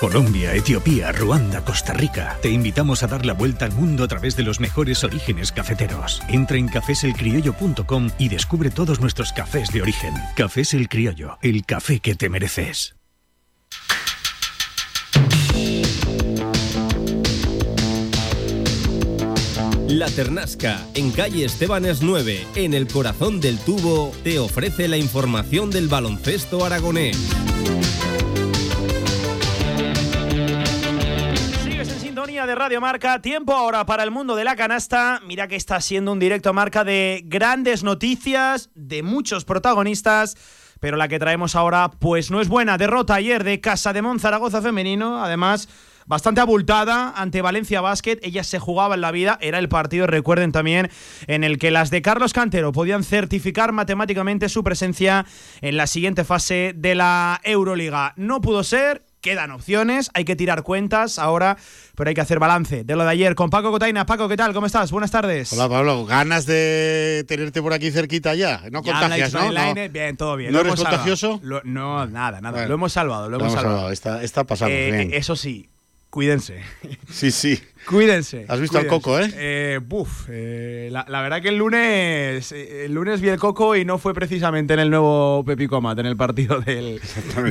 Colombia, 0.00 0.54
Etiopía, 0.54 1.12
Ruanda, 1.12 1.64
Costa 1.64 1.92
Rica. 1.92 2.38
Te 2.42 2.50
invitamos 2.50 3.02
a 3.02 3.06
dar 3.06 3.24
la 3.24 3.32
vuelta 3.32 3.64
al 3.64 3.72
mundo 3.72 4.04
a 4.04 4.08
través 4.08 4.36
de 4.36 4.42
los 4.42 4.58
mejores 4.60 5.04
orígenes 5.04 5.52
cafeteros. 5.52 6.20
Entra 6.28 6.58
en 6.58 6.68
cafeselcriollo.com 6.68 8.10
y 8.18 8.28
descubre 8.28 8.70
todos 8.70 9.00
nuestros 9.00 9.32
cafés 9.32 9.70
de 9.72 9.82
origen. 9.82 10.14
Cafés 10.36 10.74
El 10.74 10.88
Criollo, 10.88 11.38
el 11.42 11.64
café 11.64 12.00
que 12.00 12.16
te 12.16 12.28
mereces. 12.28 12.96
La 19.88 20.10
Ternasca, 20.10 20.84
en 20.94 21.12
calle 21.12 21.44
Estebanes 21.44 22.02
9, 22.02 22.46
en 22.56 22.74
el 22.74 22.88
corazón 22.88 23.40
del 23.40 23.58
tubo, 23.60 24.12
te 24.24 24.40
ofrece 24.40 24.88
la 24.88 24.96
información 24.96 25.70
del 25.70 25.86
baloncesto 25.86 26.64
aragonés. 26.64 27.16
De 32.46 32.54
Radio 32.54 32.80
Marca. 32.80 33.22
Tiempo 33.22 33.54
ahora 33.54 33.86
para 33.86 34.02
el 34.02 34.10
mundo 34.10 34.36
de 34.36 34.44
la 34.44 34.54
canasta. 34.54 35.20
Mira 35.26 35.48
que 35.48 35.56
está 35.56 35.80
siendo 35.80 36.12
un 36.12 36.18
directo 36.18 36.52
marca 36.52 36.84
de 36.84 37.22
grandes 37.24 37.82
noticias, 37.82 38.70
de 38.74 39.02
muchos 39.02 39.46
protagonistas. 39.46 40.36
Pero 40.78 40.98
la 40.98 41.08
que 41.08 41.18
traemos 41.18 41.56
ahora, 41.56 41.90
pues 41.90 42.30
no 42.30 42.42
es 42.42 42.48
buena. 42.48 42.76
Derrota 42.76 43.14
ayer 43.14 43.44
de 43.44 43.60
Casa 43.60 43.94
de 43.94 44.02
Mon 44.02 44.20
Zaragoza 44.20 44.60
femenino. 44.60 45.24
Además, 45.24 45.68
bastante 46.06 46.42
abultada 46.42 47.14
ante 47.16 47.40
Valencia 47.40 47.80
Basket. 47.80 48.18
Ella 48.22 48.44
se 48.44 48.58
jugaba 48.58 48.94
en 48.94 49.00
la 49.00 49.10
vida. 49.10 49.38
Era 49.40 49.58
el 49.58 49.70
partido, 49.70 50.06
recuerden 50.06 50.52
también, 50.52 50.90
en 51.26 51.44
el 51.44 51.58
que 51.58 51.70
las 51.70 51.90
de 51.90 52.02
Carlos 52.02 52.34
Cantero 52.34 52.72
podían 52.72 53.04
certificar 53.04 53.72
matemáticamente 53.72 54.50
su 54.50 54.62
presencia 54.62 55.24
en 55.62 55.78
la 55.78 55.86
siguiente 55.86 56.24
fase 56.24 56.74
de 56.76 56.94
la 56.94 57.40
Euroliga. 57.42 58.12
No 58.16 58.42
pudo 58.42 58.64
ser 58.64 59.06
quedan 59.24 59.50
opciones, 59.52 60.10
hay 60.12 60.26
que 60.26 60.36
tirar 60.36 60.62
cuentas 60.62 61.18
ahora, 61.18 61.56
pero 61.94 62.08
hay 62.08 62.14
que 62.14 62.20
hacer 62.20 62.38
balance 62.38 62.84
de 62.84 62.94
lo 62.94 63.04
de 63.04 63.10
ayer 63.10 63.34
con 63.34 63.48
Paco 63.48 63.70
Cotaina. 63.70 64.04
Paco, 64.04 64.28
¿qué 64.28 64.36
tal? 64.36 64.52
¿Cómo 64.52 64.66
estás? 64.66 64.92
Buenas 64.92 65.10
tardes. 65.10 65.50
Hola 65.54 65.66
Pablo, 65.66 66.04
ganas 66.04 66.44
de 66.44 67.24
tenerte 67.26 67.62
por 67.62 67.72
aquí 67.72 67.90
cerquita 67.90 68.34
ya. 68.34 68.64
No 68.70 68.82
contagias, 68.82 69.32
¿no? 69.32 69.50
Bien, 69.90 70.18
todo 70.18 70.36
bien. 70.36 70.52
¿No 70.52 70.60
eres 70.60 70.74
contagioso? 70.74 71.40
no, 71.42 72.06
nada, 72.06 72.42
nada. 72.42 72.68
lo 72.68 72.74
hemos 72.74 72.92
salvado, 72.92 73.30
lo, 73.30 73.38
hemos, 73.40 73.54
salvado. 73.54 73.90
Está, 73.90 74.22
está 74.22 74.44
pasando. 74.44 74.74
Eh, 74.74 75.08
eso 75.14 75.36
sí, 75.36 75.70
cuídense. 76.10 76.60
Sí, 77.10 77.30
sí. 77.30 77.58
Cuídense. 77.86 78.46
¿Has 78.48 78.60
visto 78.60 78.78
al 78.78 78.86
Coco, 78.86 79.18
eh? 79.18 79.30
eh 79.34 79.80
buf, 79.84 80.28
eh, 80.30 80.88
la, 80.90 81.20
verdad 81.20 81.42
que 81.42 81.48
el 81.48 81.56
lunes, 81.56 82.50
eh, 82.52 82.86
el 82.86 82.92
lunes 82.92 83.20
vi 83.20 83.28
el 83.28 83.38
Coco 83.38 83.76
y 83.76 83.84
no 83.84 83.98
fue 83.98 84.14
precisamente 84.14 84.74
en 84.74 84.80
el 84.80 84.90
nuevo 84.90 85.44
Pepicomat, 85.44 85.98
en 85.98 86.06
el 86.06 86.16
partido 86.16 86.60
del, 86.60 87.00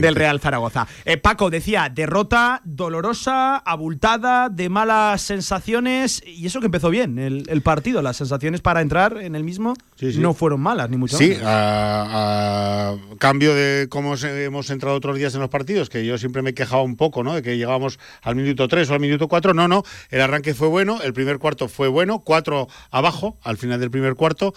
del 0.02 0.16
Real 0.16 0.40
Zaragoza. 0.40 0.88
Paco 1.22 1.50
decía, 1.50 1.90
derrota 1.94 2.62
dolorosa, 2.64 3.58
abultada, 3.58 4.50
de 4.50 4.70
malas 4.70 5.22
sensaciones, 5.22 6.24
y 6.26 6.46
eso 6.46 6.60
que 6.60 6.66
empezó 6.66 6.90
bien 6.90 7.20
el, 7.20 7.62
partido, 7.62 8.02
las 8.02 8.18
sensaciones 8.18 8.62
para 8.62 8.82
entrar 8.82 9.18
en 9.18 9.36
el 9.36 9.44
mismo 9.44 9.74
no 10.18 10.34
fueron 10.34 10.60
malas, 10.60 10.90
ni 10.90 10.98
mucho 10.98 11.18
menos. 11.18 11.38
Sí, 11.38 11.42
a, 11.46 12.96
cambio 13.20 13.54
de 13.54 13.88
cómo 13.90 14.16
hemos 14.16 14.70
entrado 14.70 14.96
otros 14.96 15.18
días 15.18 15.34
en 15.36 15.42
los 15.42 15.50
partidos, 15.50 15.90
que 15.90 16.06
yo 16.06 16.18
siempre 16.18 16.42
me 16.42 16.52
he 16.52 16.54
quejado 16.54 16.84
un 16.84 16.96
poco, 16.96 17.24
¿no? 17.24 17.36
De 17.36 17.42
que 17.42 17.58
llegábamos 17.58 18.00
al 18.22 18.36
minuto 18.36 18.68
3 18.68 18.90
o 18.90 18.94
al 18.94 19.00
minuto 19.00 19.28
4, 19.28 19.54
no, 19.54 19.68
no, 19.68 19.84
era 20.10 20.23
arranque 20.24 20.54
fue 20.54 20.68
bueno, 20.68 21.02
el 21.02 21.14
primer 21.14 21.40
cuarto 21.40 21.68
fue 21.68 21.88
bueno, 21.88 22.20
cuatro 22.20 22.68
abajo 22.92 23.38
al 23.44 23.58
final 23.58 23.80
del 23.80 23.92
primer 23.92 24.16
cuarto. 24.16 24.54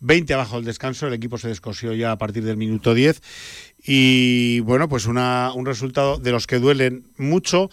20 0.00 0.32
abajo 0.32 0.58
el 0.58 0.64
descanso, 0.64 1.06
el 1.06 1.12
equipo 1.12 1.38
se 1.38 1.48
descosió 1.48 1.92
ya 1.92 2.12
a 2.12 2.18
partir 2.18 2.42
del 2.42 2.56
minuto 2.56 2.94
10 2.94 3.20
y 3.84 4.60
bueno, 4.60 4.88
pues 4.88 5.06
una, 5.06 5.52
un 5.54 5.66
resultado 5.66 6.16
de 6.16 6.32
los 6.32 6.46
que 6.46 6.58
duelen 6.58 7.04
mucho, 7.18 7.70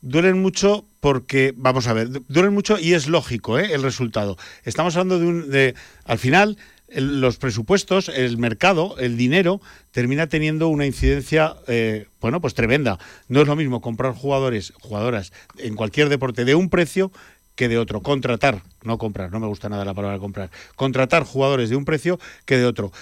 duelen 0.00 0.40
mucho 0.40 0.86
porque, 1.00 1.52
vamos 1.56 1.86
a 1.86 1.92
ver, 1.92 2.08
duelen 2.28 2.54
mucho 2.54 2.78
y 2.78 2.94
es 2.94 3.08
lógico 3.08 3.58
¿eh? 3.58 3.74
el 3.74 3.82
resultado. 3.82 4.36
Estamos 4.64 4.96
hablando 4.96 5.18
de 5.18 5.26
un, 5.26 5.50
de, 5.50 5.74
al 6.04 6.18
final, 6.18 6.56
los 6.88 7.36
presupuestos, 7.36 8.08
el 8.08 8.38
mercado, 8.38 8.96
el 8.98 9.16
dinero, 9.16 9.60
termina 9.90 10.28
teniendo 10.28 10.68
una 10.68 10.86
incidencia, 10.86 11.56
eh, 11.66 12.06
bueno, 12.20 12.40
pues 12.40 12.54
tremenda. 12.54 12.98
No 13.28 13.40
es 13.40 13.48
lo 13.48 13.56
mismo 13.56 13.80
comprar 13.80 14.14
jugadores, 14.14 14.72
jugadoras 14.80 15.32
en 15.58 15.74
cualquier 15.74 16.08
deporte 16.08 16.44
de 16.44 16.54
un 16.54 16.70
precio 16.70 17.10
que 17.56 17.68
de 17.68 17.78
otro. 17.78 18.02
Contratar, 18.02 18.62
no 18.84 18.98
comprar, 18.98 19.32
no 19.32 19.40
me 19.40 19.46
gusta 19.46 19.68
nada 19.68 19.84
la 19.84 19.94
palabra 19.94 20.18
comprar. 20.18 20.50
Contratar 20.76 21.24
jugadores 21.24 21.70
de 21.70 21.76
un 21.76 21.84
precio 21.84 22.20
que 22.44 22.56
de 22.56 22.66
otro. 22.66 22.92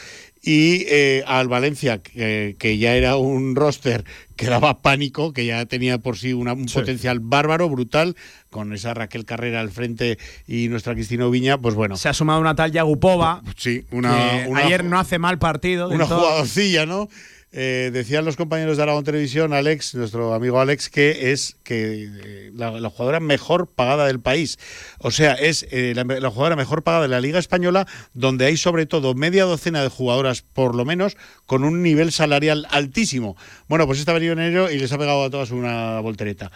Y 0.47 0.85
eh, 0.89 1.25
al 1.27 1.49
Valencia, 1.49 2.03
que, 2.03 2.77
ya 2.79 2.97
era 2.97 3.17
un 3.17 3.57
roster 3.57 4.05
que 4.37 4.45
daba 4.47 4.83
pánico, 4.83 5.33
que 5.33 5.47
ya 5.47 5.65
tenía 5.65 5.97
por 5.97 6.19
sí 6.19 6.35
un 6.35 6.67
potencial 6.67 7.21
bárbaro, 7.21 7.71
brutal, 7.71 8.15
con 8.51 8.75
esa 8.75 8.93
Raquel 8.93 9.25
Carrera 9.25 9.61
al 9.61 9.71
frente 9.71 10.19
y 10.47 10.69
nuestra 10.69 10.93
Cristina 10.93 11.27
Viña, 11.29 11.57
pues 11.57 11.75
bueno. 11.75 11.97
Se 11.97 12.11
ha 12.11 12.13
sumado 12.13 12.41
una 12.43 12.55
tal 12.55 12.73
Yagupova. 12.73 13.43
Sí, 13.57 13.87
una, 13.91 14.45
ayer 14.57 14.85
no 14.85 14.99
hace 14.99 15.19
mal 15.19 15.39
partido. 15.39 15.89
Una 15.89 16.05
jugadorcilla, 16.05 16.85
¿no? 16.85 17.09
Eh, 17.57 17.91
decían 17.93 18.25
los 18.25 18.35
compañeros 18.35 18.77
de 18.77 18.83
Aragón 18.83 19.05
Televisión, 19.05 19.53
Alex, 19.53 19.95
nuestro 19.95 20.35
amigo 20.35 20.61
Alex, 20.61 20.91
que 20.91 21.31
es 21.31 21.57
que 21.63 22.11
eh, 22.25 22.51
la, 22.53 22.91
jugadora 22.91 23.21
mejor 23.21 23.69
pagada 23.69 24.09
del 24.09 24.19
país. 24.19 24.59
O 24.99 25.13
sea, 25.13 25.35
es 25.35 25.65
eh, 25.71 25.93
la, 25.95 26.31
jugadora 26.31 26.57
mejor 26.57 26.83
pagada 26.83 27.05
de 27.05 27.11
la 27.11 27.21
Liga 27.21 27.39
Española, 27.39 27.87
donde 28.13 28.47
hay 28.47 28.57
sobre 28.57 28.87
todo 28.87 29.15
media 29.15 29.45
docena 29.45 29.85
de 29.85 29.89
jugadoras, 29.89 30.43
por 30.43 30.75
lo 30.75 30.85
menos, 30.85 31.17
con 31.47 31.63
un 31.63 31.81
nivel 31.81 32.11
salarial 32.11 32.67
altísimo. 32.71 33.37
Bueno, 33.69 33.87
pues 33.87 34.01
está 34.01 34.13
venido 34.13 34.33
en 34.33 34.41
enero 34.41 34.69
y 34.69 34.81
les 34.81 34.91
ha 34.93 34.99
pegado 34.99 35.23
a 35.23 35.31
todas 35.31 35.53
una 35.53 36.01
voltereta. 36.01 36.51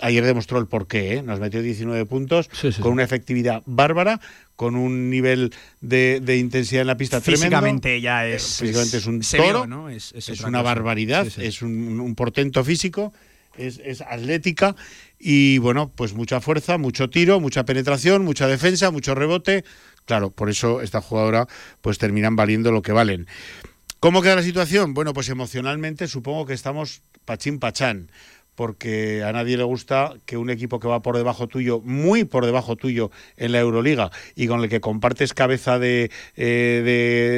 Ayer 0.00 0.24
demostró 0.24 0.58
el 0.58 0.66
porqué, 0.66 1.22
nos 1.22 1.38
metió 1.38 1.62
19 1.62 2.06
puntos, 2.06 2.50
con 2.80 2.90
una 2.90 3.04
efectividad 3.04 3.62
bárbara 3.66 4.20
con 4.60 4.76
un 4.76 5.08
nivel 5.08 5.54
de, 5.80 6.36
intensidad 6.36 6.82
en 6.82 6.88
la 6.88 6.98
pista 6.98 7.22
físicamente 7.22 7.98
ya 7.98 8.26
es 8.26 8.58
físicamente 8.58 8.98
es, 8.98 9.06
un 9.06 9.22
toro 9.22 9.88
es, 9.88 10.12
una 10.44 10.60
barbaridad 10.60 11.26
es 11.26 11.62
un, 11.62 12.14
portento 12.14 12.62
físico 12.62 13.10
es, 13.56 14.02
atlética 14.02 14.76
y 15.18 15.56
bueno 15.56 15.90
pues 15.96 16.12
mucha 16.12 16.42
fuerza 16.42 16.76
mucho 16.76 17.08
tiro 17.08 17.40
mucha 17.40 17.64
penetración 17.64 18.22
mucha 18.22 18.46
defensa 18.48 18.90
mucho 18.90 19.14
rebote. 19.14 19.64
Claro 20.04 20.28
por 20.28 20.50
eso 20.50 20.82
esta 20.82 21.00
jugadora 21.00 21.48
pues 21.80 21.96
terminan 21.96 22.36
valiendo 22.36 22.70
lo 22.70 22.82
que 22.82 22.92
valen. 22.92 23.28
Cómo 23.98 24.20
queda 24.20 24.36
la 24.36 24.42
situación 24.42 24.92
bueno 24.92 25.14
pues 25.14 25.30
emocionalmente 25.30 26.06
supongo 26.06 26.44
que 26.44 26.52
estamos 26.52 27.00
pachín 27.24 27.60
pachán 27.60 28.10
porque 28.54 29.22
a 29.24 29.32
nadie 29.32 29.56
le 29.56 29.64
gusta 29.64 30.14
que 30.26 30.36
un 30.36 30.50
equipo 30.50 30.80
que 30.80 30.88
va 30.88 31.02
por 31.02 31.16
debajo 31.16 31.46
tuyo, 31.46 31.80
muy 31.80 32.24
por 32.24 32.46
debajo 32.46 32.76
tuyo 32.76 33.10
en 33.36 33.52
la 33.52 33.60
Euroliga 33.60 34.10
y 34.34 34.46
con 34.46 34.62
el 34.62 34.68
que 34.68 34.80
compartes 34.80 35.34
cabeza 35.34 35.78
de, 35.78 36.10
eh, 36.36 36.82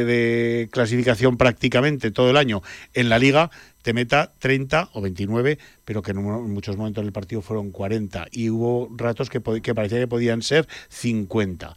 de, 0.07 0.69
clasificación 0.71 1.37
prácticamente 1.37 2.11
todo 2.11 2.31
el 2.31 2.37
año 2.37 2.63
en 2.95 3.09
la 3.09 3.19
liga, 3.19 3.51
te 3.83 3.93
meta 3.93 4.33
30 4.39 4.91
o 4.93 5.01
29, 5.01 5.59
pero 5.85 6.03
que 6.03 6.13
en, 6.13 6.23
muchos 6.23 6.77
momentos 6.77 7.05
del 7.05 7.13
partido 7.13 7.43
fueron 7.43 7.71
40 7.71 8.27
y 8.31 8.51
hubo 8.51 8.89
ratos 8.97 9.31
que, 9.31 9.41
que 9.63 9.75
parecía 9.75 9.99
que 9.99 10.09
podían 10.09 10.43
ser 10.43 10.67
50 10.89 11.77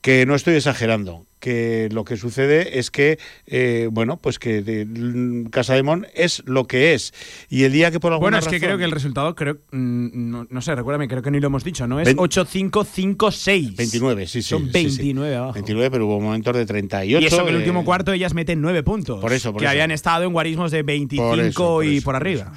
que 0.00 0.26
no 0.26 0.34
estoy 0.34 0.54
exagerando, 0.54 1.26
que 1.38 1.88
lo 1.92 2.04
que 2.04 2.16
sucede 2.16 2.78
es 2.78 2.90
que, 2.90 3.18
eh, 3.46 3.88
bueno, 3.90 4.16
pues 4.16 4.38
que 4.38 4.62
de, 4.62 5.48
Casa 5.50 5.74
de 5.74 5.82
Mon 5.82 6.06
es 6.14 6.42
lo 6.46 6.66
que 6.66 6.94
es. 6.94 7.12
Y 7.48 7.64
el 7.64 7.72
día 7.72 7.90
que 7.90 8.00
por 8.00 8.12
alguna 8.12 8.38
Bueno, 8.38 8.38
es 8.38 8.48
que 8.48 8.60
creo 8.60 8.78
que 8.78 8.84
el 8.84 8.90
resultado, 8.90 9.34
creo, 9.34 9.58
mm, 9.72 10.46
no, 10.50 10.62
sé, 10.62 10.74
recuérdame, 10.74 11.08
creo 11.08 11.22
que 11.22 11.30
ni 11.30 11.40
lo 11.40 11.46
hemos 11.48 11.64
dicho, 11.64 11.86
¿no? 11.86 12.00
Es 12.00 12.16
8-5-5-6. 12.16 13.76
29, 13.76 14.26
sí, 14.26 14.42
sí. 14.42 14.48
Son 14.48 14.70
29 14.70 15.36
abajo. 15.36 15.52
29, 15.54 15.90
pero 15.90 16.06
hubo 16.06 16.20
momentos 16.20 16.56
de 16.56 16.66
38. 16.66 17.22
Y 17.22 17.26
eso 17.26 17.44
que 17.44 17.50
el 17.50 17.56
último 17.56 17.84
cuarto 17.84 18.12
ellas 18.12 18.34
meten 18.34 18.60
9 18.60 18.82
puntos. 18.82 19.20
Por 19.20 19.32
eso, 19.32 19.52
por 19.52 19.62
Que 19.62 19.68
habían 19.68 19.90
estado 19.90 20.24
en 20.24 20.32
guarismos 20.32 20.70
de 20.70 20.82
25 20.82 21.82
y 21.82 22.00
por 22.00 22.16
arriba. 22.16 22.52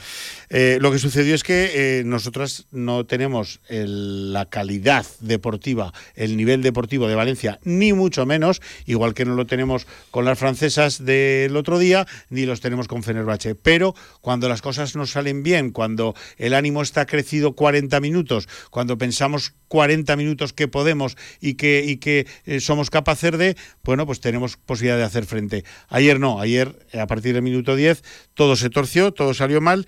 Eh, 0.49 0.79
lo 0.81 0.91
que 0.91 0.99
sucedió 0.99 1.33
es 1.33 1.43
que 1.43 1.99
eh, 1.99 2.03
nosotras 2.03 2.67
no 2.71 3.05
tenemos 3.05 3.61
la 3.69 4.45
calidad 4.45 5.05
deportiva, 5.21 5.93
el 6.15 6.35
nivel 6.35 6.61
deportivo 6.61 7.07
de 7.07 7.15
Valencia, 7.15 7.59
ni 7.63 7.93
mucho 7.93 8.25
menos, 8.25 8.61
igual 8.85 9.13
que 9.13 9.25
no 9.25 9.35
lo 9.35 9.45
tenemos 9.45 9.87
con 10.11 10.25
las 10.25 10.39
francesas 10.39 11.03
del 11.03 11.55
otro 11.55 11.79
día, 11.79 12.07
ni 12.29 12.45
los 12.45 12.61
tenemos 12.61 12.87
con 12.87 13.03
Fenerbahce. 13.03 13.55
Pero 13.55 13.95
cuando 14.21 14.49
las 14.49 14.61
cosas 14.61 14.95
nos 14.95 15.11
salen 15.11 15.43
bien, 15.43 15.71
cuando 15.71 16.15
el 16.37 16.53
ánimo 16.53 16.81
está 16.81 17.05
crecido 17.05 17.53
40 17.53 17.99
minutos, 17.99 18.47
cuando 18.69 18.97
pensamos 18.97 19.53
40 19.67 20.15
minutos 20.15 20.53
que 20.53 20.67
podemos 20.67 21.17
y 21.39 21.55
que, 21.55 21.83
y 21.85 21.97
que 21.97 22.27
eh, 22.45 22.59
somos 22.59 22.89
capaces 22.89 23.37
de, 23.37 23.55
bueno, 23.83 24.05
pues 24.05 24.19
tenemos 24.19 24.57
posibilidad 24.57 24.97
de 24.97 25.03
hacer 25.03 25.25
frente. 25.25 25.63
Ayer 25.89 26.19
no, 26.19 26.39
ayer 26.39 26.87
a 26.93 27.07
partir 27.07 27.33
del 27.33 27.43
minuto 27.43 27.75
10 27.75 28.03
todo 28.33 28.55
se 28.55 28.69
torció, 28.69 29.13
todo 29.13 29.33
salió 29.33 29.61
mal. 29.61 29.87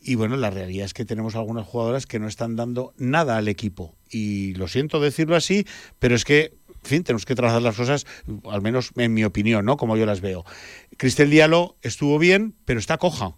Y 0.00 0.14
bueno, 0.14 0.36
la 0.36 0.50
realidad 0.50 0.86
es 0.86 0.94
que 0.94 1.04
tenemos 1.04 1.34
algunas 1.34 1.66
jugadoras 1.66 2.06
que 2.06 2.18
no 2.18 2.28
están 2.28 2.56
dando 2.56 2.94
nada 2.96 3.36
al 3.36 3.48
equipo. 3.48 3.96
Y 4.08 4.54
lo 4.54 4.68
siento 4.68 5.00
decirlo 5.00 5.36
así, 5.36 5.66
pero 5.98 6.14
es 6.14 6.24
que, 6.24 6.57
en 6.82 6.88
fin, 6.88 7.04
tenemos 7.04 7.24
que 7.24 7.34
trabajar 7.34 7.62
las 7.62 7.76
cosas, 7.76 8.06
al 8.44 8.62
menos 8.62 8.92
en 8.96 9.14
mi 9.14 9.24
opinión, 9.24 9.64
¿no? 9.64 9.76
Como 9.76 9.96
yo 9.96 10.06
las 10.06 10.20
veo. 10.20 10.44
Cristel 10.96 11.30
Diallo 11.30 11.76
estuvo 11.82 12.18
bien, 12.18 12.54
pero 12.64 12.78
está 12.78 12.98
coja 12.98 13.36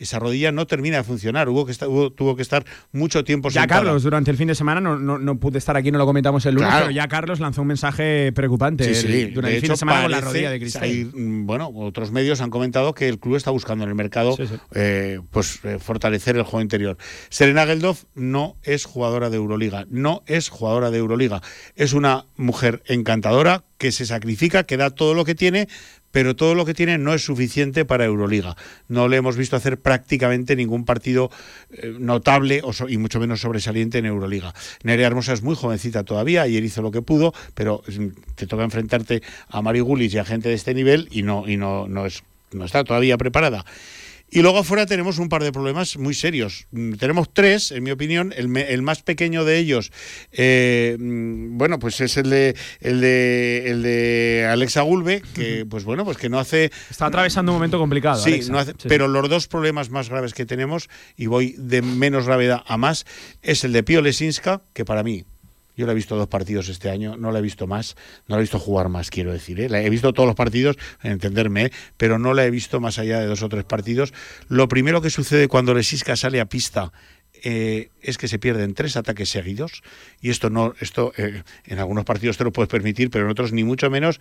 esa 0.00 0.18
rodilla 0.18 0.50
no 0.50 0.66
termina 0.66 0.96
de 0.96 1.04
funcionar. 1.04 1.48
Hubo 1.48 1.66
que 1.66 1.72
estar, 1.72 1.88
tuvo 1.88 2.34
que 2.36 2.42
estar 2.42 2.64
mucho 2.92 3.22
tiempo 3.22 3.50
Ya 3.50 3.66
Carlos, 3.66 4.02
durante 4.02 4.30
el 4.30 4.36
fin 4.36 4.48
de 4.48 4.54
semana, 4.54 4.80
no, 4.80 4.98
no, 4.98 5.38
pude 5.38 5.58
estar 5.58 5.76
aquí, 5.76 5.90
no 5.90 5.98
lo 5.98 6.06
comentamos 6.06 6.44
el 6.46 6.54
lunes, 6.54 6.72
pero 6.72 6.90
ya 6.90 7.06
Carlos 7.08 7.38
lanzó 7.40 7.62
un 7.62 7.68
mensaje 7.68 8.32
preocupante 8.32 8.84
durante 9.32 9.56
el 9.56 9.60
fin 9.60 9.70
de 9.70 9.76
semana 9.76 10.02
con 10.02 10.10
la 10.10 10.20
rodilla 10.20 10.50
de 10.50 10.58
Cristal. 10.58 11.10
Mm, 11.12 11.46
bueno, 11.46 11.70
otros 11.74 12.10
medios 12.10 12.40
han 12.40 12.50
comentado 12.50 12.94
que 12.94 13.08
el 13.08 13.18
club 13.18 13.36
está 13.36 13.50
buscando 13.50 13.84
en 13.84 13.90
el 13.90 13.94
mercado 13.94 14.36
eh, 14.74 15.20
pues 15.30 15.60
eh, 15.64 15.78
fortalecer 15.78 16.36
el 16.36 16.42
juego 16.42 16.62
interior. 16.62 16.96
Serena 17.28 17.66
Geldof 17.66 18.04
no 18.14 18.56
es 18.62 18.84
jugadora 18.84 19.30
de 19.30 19.36
Euroliga, 19.36 19.86
no 19.90 20.22
es 20.26 20.48
jugadora 20.48 20.90
de 20.90 20.98
Euroliga. 20.98 21.42
Es 21.76 21.92
una 21.92 22.26
mujer 22.36 22.82
encantadora 22.86 23.64
que 23.78 23.92
se 23.92 24.04
sacrifica, 24.04 24.64
que 24.64 24.76
da 24.76 24.90
todo 24.90 25.14
lo 25.14 25.24
que 25.24 25.34
tiene, 25.34 25.66
pero 26.10 26.36
todo 26.36 26.54
lo 26.54 26.64
que 26.64 26.74
tiene 26.74 26.98
no 26.98 27.14
es 27.14 27.24
suficiente 27.24 27.84
para 27.84 28.04
Euroliga. 28.04 28.56
No 28.88 29.08
le 29.08 29.16
hemos 29.16 29.36
visto 29.36 29.56
hacer 29.56 29.78
prácticamente 29.78 30.56
ningún 30.56 30.84
partido 30.84 31.30
eh, 31.70 31.94
notable 31.98 32.62
y 32.88 32.96
mucho 32.98 33.20
menos 33.20 33.40
sobresaliente 33.40 33.98
en 33.98 34.06
Euroliga. 34.06 34.54
Nerea 34.82 35.06
Hermosa 35.06 35.32
es 35.32 35.42
muy 35.42 35.54
jovencita 35.54 36.04
todavía, 36.04 36.42
ayer 36.42 36.64
hizo 36.64 36.82
lo 36.82 36.90
que 36.90 37.02
pudo, 37.02 37.32
pero 37.54 37.82
mm, 37.86 38.08
te 38.34 38.46
toca 38.46 38.64
enfrentarte 38.64 39.22
a 39.48 39.62
Mari 39.62 39.80
Gulis 39.80 40.14
y 40.14 40.18
a 40.18 40.24
gente 40.24 40.48
de 40.48 40.54
este 40.54 40.74
nivel 40.74 41.08
y 41.10 41.22
no, 41.22 41.48
y 41.48 41.56
no, 41.56 41.86
no, 41.88 42.06
es, 42.06 42.22
no 42.52 42.64
está 42.64 42.84
todavía 42.84 43.16
preparada. 43.16 43.64
Y 44.30 44.42
luego 44.42 44.58
afuera 44.58 44.86
tenemos 44.86 45.18
un 45.18 45.28
par 45.28 45.42
de 45.42 45.50
problemas 45.50 45.96
muy 45.96 46.14
serios. 46.14 46.66
Mm, 46.70 46.94
tenemos 46.94 47.32
tres, 47.32 47.72
en 47.72 47.82
mi 47.82 47.90
opinión. 47.90 48.32
El, 48.36 48.56
el 48.56 48.82
más 48.82 49.02
pequeño 49.02 49.44
de 49.44 49.58
ellos, 49.58 49.90
eh, 50.32 50.96
mm, 50.98 51.58
bueno, 51.58 51.78
pues 51.78 52.00
es 52.00 52.16
el 52.16 52.30
de 52.30 52.54
el 52.80 53.00
de 53.00 53.70
el 53.70 53.82
de 53.82 54.46
Alexa 54.48 54.82
Gulbe, 54.82 55.22
que 55.34 55.66
pues 55.68 55.84
bueno, 55.84 56.04
pues 56.04 56.16
que 56.16 56.28
no 56.28 56.38
hace. 56.38 56.70
Está 56.88 57.06
atravesando 57.06 57.52
un 57.52 57.56
momento 57.56 57.78
complicado. 57.78 58.22
Sí, 58.22 58.40
no 58.48 58.58
hace, 58.58 58.74
pero 58.88 59.08
los 59.08 59.28
dos 59.28 59.48
problemas 59.48 59.90
más 59.90 60.08
graves 60.08 60.32
que 60.32 60.46
tenemos, 60.46 60.88
y 61.16 61.26
voy 61.26 61.56
de 61.58 61.82
menos 61.82 62.26
gravedad 62.26 62.62
a 62.66 62.76
más, 62.76 63.06
es 63.42 63.64
el 63.64 63.72
de 63.72 63.82
Pio 63.82 64.00
Lesinska, 64.00 64.62
que 64.72 64.84
para 64.84 65.02
mí 65.02 65.24
yo 65.80 65.86
le 65.86 65.92
he 65.92 65.94
visto 65.94 66.14
dos 66.14 66.28
partidos 66.28 66.68
este 66.68 66.90
año, 66.90 67.16
no 67.16 67.32
le 67.32 67.38
he 67.38 67.42
visto 67.42 67.66
más, 67.66 67.96
no 68.28 68.36
le 68.36 68.40
he 68.40 68.42
visto 68.42 68.58
jugar 68.58 68.90
más, 68.90 69.08
quiero 69.08 69.32
decir. 69.32 69.58
¿eh? 69.60 69.68
he 69.72 69.90
visto 69.90 70.12
todos 70.12 70.26
los 70.26 70.36
partidos, 70.36 70.76
entenderme, 71.02 71.66
¿eh? 71.66 71.72
pero 71.96 72.18
no 72.18 72.34
la 72.34 72.44
he 72.44 72.50
visto 72.50 72.80
más 72.80 72.98
allá 72.98 73.18
de 73.18 73.26
dos 73.26 73.42
o 73.42 73.48
tres 73.48 73.64
partidos. 73.64 74.12
Lo 74.48 74.68
primero 74.68 75.00
que 75.00 75.08
sucede 75.08 75.48
cuando 75.48 75.72
Lesisca 75.72 76.16
sale 76.16 76.38
a 76.38 76.44
pista 76.44 76.92
eh, 77.42 77.88
es 78.02 78.18
que 78.18 78.28
se 78.28 78.38
pierden 78.38 78.74
tres 78.74 78.96
ataques 78.96 79.28
seguidos 79.28 79.82
y 80.20 80.30
esto 80.30 80.50
no 80.50 80.74
esto 80.80 81.12
eh, 81.16 81.42
en 81.64 81.78
algunos 81.78 82.04
partidos 82.04 82.36
te 82.36 82.44
lo 82.44 82.52
puedes 82.52 82.68
permitir 82.68 83.10
pero 83.10 83.24
en 83.24 83.30
otros 83.30 83.52
ni 83.52 83.64
mucho 83.64 83.90
menos 83.90 84.20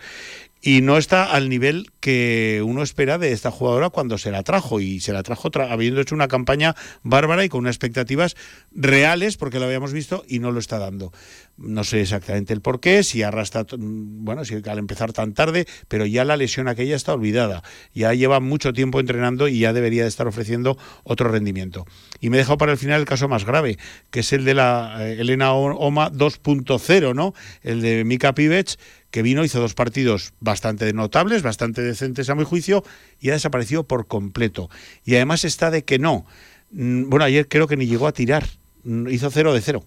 y 0.62 0.82
no 0.82 0.98
está 0.98 1.24
al 1.24 1.48
nivel 1.48 1.90
que 2.02 2.62
uno 2.66 2.84
espera 2.84 3.18
de 3.18 3.32
esta 3.32 3.50
jugadora 3.50 3.90
cuando 3.90 4.18
se 4.18 4.32
la 4.32 4.44
trajo 4.44 4.82
y 4.82 5.00
se 5.00 5.14
la 5.14 5.24
trajo 5.24 5.50
habiendo 5.70 6.02
hecho 6.02 6.16
una 6.16 6.28
campaña 6.28 6.76
bárbara 7.02 7.46
y 7.46 7.50
con 7.50 7.62
unas 7.62 7.76
expectativas 7.76 8.36
reales 8.74 9.38
porque 9.38 9.60
lo 9.60 9.66
habíamos 9.66 9.94
visto 9.94 10.24
y 10.28 10.40
no 10.40 10.52
lo 10.52 10.60
está 10.60 10.78
dando. 10.78 11.14
No 11.58 11.84
sé 11.84 12.02
exactamente 12.02 12.54
el 12.54 12.62
por 12.62 12.80
qué 12.80 13.04
si 13.04 13.24
arrastra 13.24 13.66
bueno 13.78 14.44
si 14.44 14.56
al 14.56 14.80
empezar 14.80 15.14
tan 15.14 15.34
tarde 15.34 15.66
pero 15.88 16.06
ya 16.06 16.26
la 16.26 16.38
lesión 16.38 16.68
aquella 16.68 16.96
está 16.96 17.14
olvidada. 17.14 17.64
Ya 17.94 18.14
lleva 18.14 18.40
mucho 18.40 18.74
tiempo 18.74 19.00
entrenando 19.00 19.48
y 19.48 19.60
ya 19.60 19.74
debería 19.74 20.04
de 20.04 20.10
estar 20.10 20.28
ofreciendo 20.28 20.78
otro 21.04 21.30
rendimiento. 21.30 21.86
Y 22.20 22.30
me 22.30 22.38
he 22.38 22.40
dejado 22.40 22.58
para 22.58 22.74
el 22.74 22.78
final 22.78 23.00
el 23.00 23.08
caso 23.08 23.30
más 23.30 23.46
grave 23.46 23.69
que 24.10 24.22
es 24.22 24.34
el 24.34 24.46
de 24.46 24.54
la 24.54 24.98
eh, 25.00 25.18
Elena 25.20 25.54
Oma 25.54 26.12
2.0 26.12 27.14
no 27.14 27.34
el 27.64 27.82
de 27.82 28.04
Mika 28.04 28.34
Pivets 28.34 28.78
que 29.12 29.22
vino, 29.22 29.44
hizo 29.44 29.60
dos 29.60 29.74
partidos 29.74 30.34
bastante 30.40 30.94
notables, 30.94 31.42
bastante 31.42 31.82
decentes 31.82 32.30
a 32.30 32.36
mi 32.36 32.44
juicio, 32.44 32.84
y 33.20 33.30
ha 33.30 33.34
desaparecido 33.34 33.84
por 33.84 34.08
completo. 34.08 34.70
Y 35.04 35.16
además 35.16 35.46
está 35.46 35.72
de 35.72 35.84
que 35.84 36.00
no. 36.00 36.26
Mm, 36.72 37.10
bueno, 37.10 37.26
ayer 37.26 37.48
creo 37.48 37.68
que 37.68 37.78
ni 37.78 37.88
llegó 37.88 38.08
a 38.08 38.12
tirar, 38.12 38.46
mm, 38.84 39.08
hizo 39.10 39.32
cero 39.32 39.54
de 39.54 39.62
cero. 39.62 39.86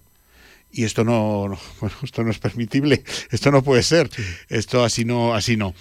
Y 0.71 0.83
esto 0.85 1.03
no, 1.03 1.57
bueno, 1.79 1.95
esto 2.03 2.23
no 2.23 2.31
es 2.31 2.39
permitible, 2.39 3.03
esto 3.31 3.51
no 3.51 3.63
puede 3.63 3.83
ser, 3.83 4.09
esto 4.49 4.83
así 4.83 5.05
no, 5.05 5.33
así 5.33 5.55
no. 5.55 5.73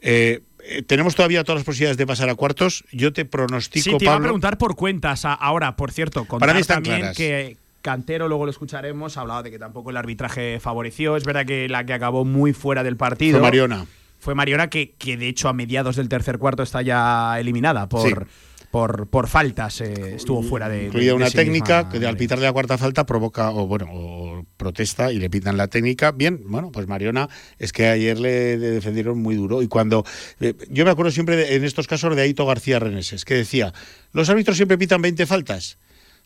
Eh, 0.00 0.40
eh, 0.64 0.82
tenemos 0.82 1.14
todavía 1.14 1.44
todas 1.44 1.60
las 1.60 1.64
posibilidades 1.64 1.96
de 1.96 2.06
pasar 2.06 2.28
a 2.28 2.34
cuartos. 2.34 2.84
Yo 2.92 3.12
te 3.12 3.24
pronostico. 3.24 3.84
Sí, 3.84 3.98
te 3.98 4.04
iba 4.04 4.14
a 4.14 4.20
preguntar 4.20 4.58
por 4.58 4.76
cuentas 4.76 5.24
ahora, 5.24 5.76
por 5.76 5.92
cierto. 5.92 6.24
Para 6.24 6.54
mí 6.54 6.60
están 6.60 6.82
también 6.82 7.00
claras. 7.00 7.16
que 7.16 7.56
Cantero, 7.82 8.28
luego 8.28 8.44
lo 8.44 8.50
escucharemos, 8.50 9.16
ha 9.16 9.22
hablado 9.22 9.42
de 9.42 9.50
que 9.50 9.58
tampoco 9.58 9.90
el 9.90 9.96
arbitraje 9.96 10.60
favoreció. 10.60 11.16
Es 11.16 11.24
verdad 11.24 11.46
que 11.46 11.68
la 11.68 11.84
que 11.84 11.94
acabó 11.94 12.24
muy 12.24 12.52
fuera 12.52 12.82
del 12.82 12.96
partido. 12.96 13.38
Fue 13.38 13.46
Mariona. 13.46 13.86
Fue 14.18 14.34
Mariona, 14.34 14.68
que, 14.68 14.92
que 14.98 15.16
de 15.16 15.28
hecho 15.28 15.48
a 15.48 15.54
mediados 15.54 15.96
del 15.96 16.08
tercer 16.08 16.38
cuarto 16.38 16.62
está 16.62 16.82
ya 16.82 17.38
eliminada 17.40 17.88
por. 17.88 18.26
Por, 18.70 19.08
por, 19.08 19.26
faltas 19.26 19.80
eh, 19.80 20.14
estuvo 20.14 20.44
fuera 20.44 20.68
de. 20.68 20.84
Incluida 20.84 21.14
una 21.14 21.30
técnica 21.30 21.88
que 21.88 22.06
al 22.06 22.16
pitarle 22.16 22.44
la 22.44 22.52
cuarta 22.52 22.78
falta 22.78 23.04
provoca, 23.04 23.50
o 23.50 23.66
bueno, 23.66 23.88
o 23.90 24.46
protesta 24.56 25.12
y 25.12 25.18
le 25.18 25.28
pitan 25.28 25.56
la 25.56 25.66
técnica. 25.66 26.12
Bien, 26.12 26.40
bueno, 26.46 26.70
pues 26.70 26.86
Mariona 26.86 27.28
es 27.58 27.72
que 27.72 27.88
ayer 27.88 28.20
le, 28.20 28.58
defendieron 28.58 29.18
muy 29.18 29.34
duro. 29.34 29.62
Y 29.62 29.66
cuando. 29.66 30.04
Eh, 30.38 30.54
yo 30.68 30.84
me 30.84 30.92
acuerdo 30.92 31.10
siempre 31.10 31.34
de, 31.34 31.56
en 31.56 31.64
estos 31.64 31.88
casos 31.88 32.14
de 32.14 32.22
Aito 32.22 32.46
García 32.46 32.78
Reneses, 32.78 33.24
que 33.24 33.34
decía: 33.34 33.74
los 34.12 34.30
árbitros 34.30 34.56
siempre 34.56 34.78
pitan 34.78 35.02
20 35.02 35.26
faltas. 35.26 35.78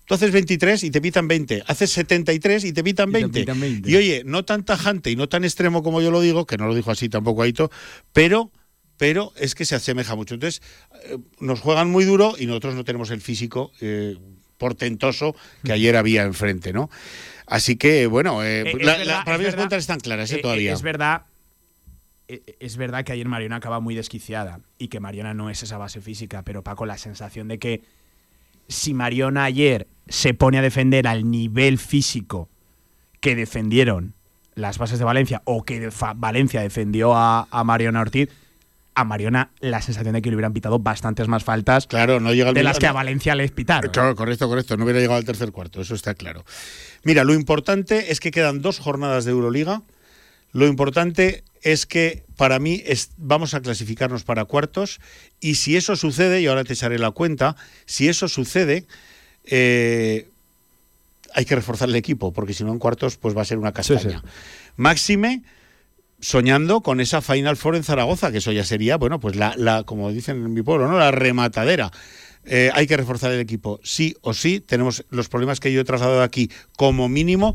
Tú 0.07 0.15
haces 0.15 0.33
23 0.33 0.85
y 0.85 0.91
te 0.91 1.01
pitan 1.01 1.29
20. 1.29 1.65
Haces 1.67 1.91
73 1.93 2.65
y 2.65 2.73
te 2.73 2.85
pitan 2.85 3.11
20. 3.11 3.39
Y, 3.39 3.43
pitan 3.43 3.61
20. 3.61 3.91
y 3.91 3.97
oye, 3.97 4.23
no 4.27 4.45
tan 4.45 4.65
tajante 4.65 5.11
y 5.11 5.17
no 5.17 5.29
tan 5.29 5.45
extremo 5.45 5.83
como 5.83 6.03
yo 6.03 6.11
lo 6.11 6.21
digo, 6.21 6.45
que 6.47 6.59
no 6.59 6.67
lo 6.67 6.75
dijo 6.75 6.91
así 6.91 7.09
tampoco 7.09 7.43
Aito, 7.43 7.71
pero 8.13 8.51
pero 8.97 9.33
es 9.37 9.55
que 9.55 9.65
se 9.65 9.75
asemeja 9.75 10.15
mucho. 10.15 10.35
Entonces, 10.35 10.63
eh, 11.05 11.19
nos 11.41 11.61
juegan 11.61 11.91
muy 11.91 12.05
duro 12.05 12.35
y 12.39 12.47
nosotros 12.47 12.75
no 12.75 12.85
tenemos 12.85 13.11
el 13.11 13.21
físico 13.21 13.73
eh, 13.81 14.17
portentoso 14.59 15.35
que 15.65 15.73
ayer 15.73 15.97
había 15.97 16.23
enfrente, 16.23 16.73
¿no? 16.73 16.91
Así 17.47 17.77
que, 17.77 18.07
bueno, 18.07 18.43
eh, 18.43 18.63
Eh, 18.63 18.73
es 18.79 18.85
la- 18.85 18.97
verdad, 18.97 19.07
la- 19.19 19.25
para 19.25 19.39
mí 19.39 19.45
las 19.45 19.55
cuentas 19.57 19.81
están 19.81 20.01
claras 20.01 20.33
todavía. 20.41 20.73
Es 20.73 20.83
verdad. 20.83 21.23
Es 22.27 22.79
verdad 22.79 23.05
que 23.05 23.13
ayer 23.13 23.29
Mariona 23.29 23.57
acaba 23.57 23.81
muy 23.81 23.95
desquiciada 23.95 24.61
y 24.79 24.89
que 24.89 24.99
Mariona 24.99 25.35
no 25.35 25.51
es 25.51 25.63
esa 25.63 25.77
base 25.77 26.01
física, 26.01 26.43
pero 26.43 26.63
Paco, 26.63 26.87
la 26.87 26.97
sensación 26.97 27.49
de 27.49 27.59
que 27.59 27.83
si 28.67 28.95
Mariona 28.95 29.45
ayer 29.45 29.89
se 30.09 30.33
pone 30.33 30.57
a 30.59 30.63
defender 30.63 31.07
al 31.07 31.31
nivel 31.31 31.77
físico 31.79 32.49
que 33.21 33.37
defendieron 33.37 34.15
las 34.55 34.79
bases 34.79 34.99
de 34.99 35.05
Valencia 35.05 35.43
o 35.45 35.65
que 35.65 35.91
Valencia 36.17 36.63
defendió 36.63 37.15
a, 37.15 37.47
a 37.51 37.63
Mariona 37.65 38.01
Ortiz, 38.01 38.31
a 38.95 39.05
Mariona 39.05 39.51
la 39.61 39.81
sensación 39.83 40.15
de 40.15 40.23
que 40.23 40.31
le 40.31 40.37
hubieran 40.37 40.53
pitado 40.53 40.79
bastantes 40.79 41.27
más 41.29 41.43
faltas 41.45 41.87
Claro, 41.87 42.21
no 42.21 42.33
llega 42.33 42.53
de 42.53 42.63
las 42.63 42.79
que 42.79 42.87
a 42.87 42.93
Valencia 42.93 43.35
les 43.35 43.51
pitaron. 43.51 43.91
Claro, 43.91 44.15
correcto, 44.15 44.49
correcto. 44.49 44.77
No 44.77 44.85
hubiera 44.85 45.01
llegado 45.01 45.19
al 45.19 45.25
tercer 45.25 45.51
cuarto, 45.53 45.81
eso 45.81 45.95
está 45.95 46.15
claro. 46.15 46.45
Mira, 47.03 47.25
lo 47.25 47.35
importante 47.35 48.13
es 48.13 48.21
que 48.21 48.31
quedan 48.31 48.63
dos 48.63 48.79
jornadas 48.79 49.25
de 49.25 49.33
Euroliga. 49.33 49.83
Lo 50.53 50.67
importante 50.69 51.43
es 51.63 51.87
que 51.87 52.25
para 52.37 52.59
mí 52.61 52.83
es- 52.87 53.11
vamos 53.17 53.55
a 53.55 53.61
clasificarnos 53.61 54.23
para 54.23 54.45
cuartos 54.45 55.01
y 55.41 55.57
si 55.57 55.77
eso 55.77 55.97
sucede, 55.97 56.41
y 56.41 56.47
ahora 56.47 56.63
te 56.63 56.75
echaré 56.75 56.99
la 56.99 57.11
cuenta, 57.11 57.57
si 57.87 58.09
eso 58.09 58.29
sucede, 58.29 58.87
eh, 59.47 60.29
hay 61.35 61.45
que 61.45 61.57
reforzar 61.57 61.89
el 61.89 61.97
equipo, 61.97 62.33
porque 62.33 62.55
si 62.55 62.63
no 62.63 62.71
en 62.73 62.79
cuartos 62.79 63.17
pues 63.17 63.37
va 63.37 63.43
a 63.43 63.45
ser 63.45 63.59
una 63.59 63.73
castaña. 63.73 64.23
Máxime 64.77 65.43
soñando 66.25 66.81
con 66.81 67.01
esa 67.01 67.21
Final 67.21 67.57
Four 67.57 67.77
en 67.77 67.85
Zaragoza, 67.85 68.33
que 68.33 68.39
eso 68.39 68.51
ya 68.51 68.65
sería, 68.65 68.97
bueno, 68.97 69.21
pues 69.21 69.37
la, 69.37 69.55
la 69.59 69.85
como 69.85 70.11
dicen 70.11 70.37
en 70.37 70.55
mi 70.55 70.63
pueblo, 70.63 70.89
¿no? 70.89 70.99
La 70.99 71.11
rematadera. 71.11 71.91
Eh, 72.47 72.71
hay 72.75 72.87
que 72.87 72.97
reforzar 72.97 73.33
el 73.33 73.41
equipo, 73.41 73.81
sí 73.83 74.15
o 74.21 74.35
sí. 74.35 74.61
Tenemos 74.61 75.05
los 75.11 75.29
problemas 75.29 75.61
que 75.61 75.73
yo 75.73 75.81
he 75.81 75.85
trasladado 75.85 76.23
aquí 76.23 76.51
como 76.77 77.09
mínimo. 77.09 77.55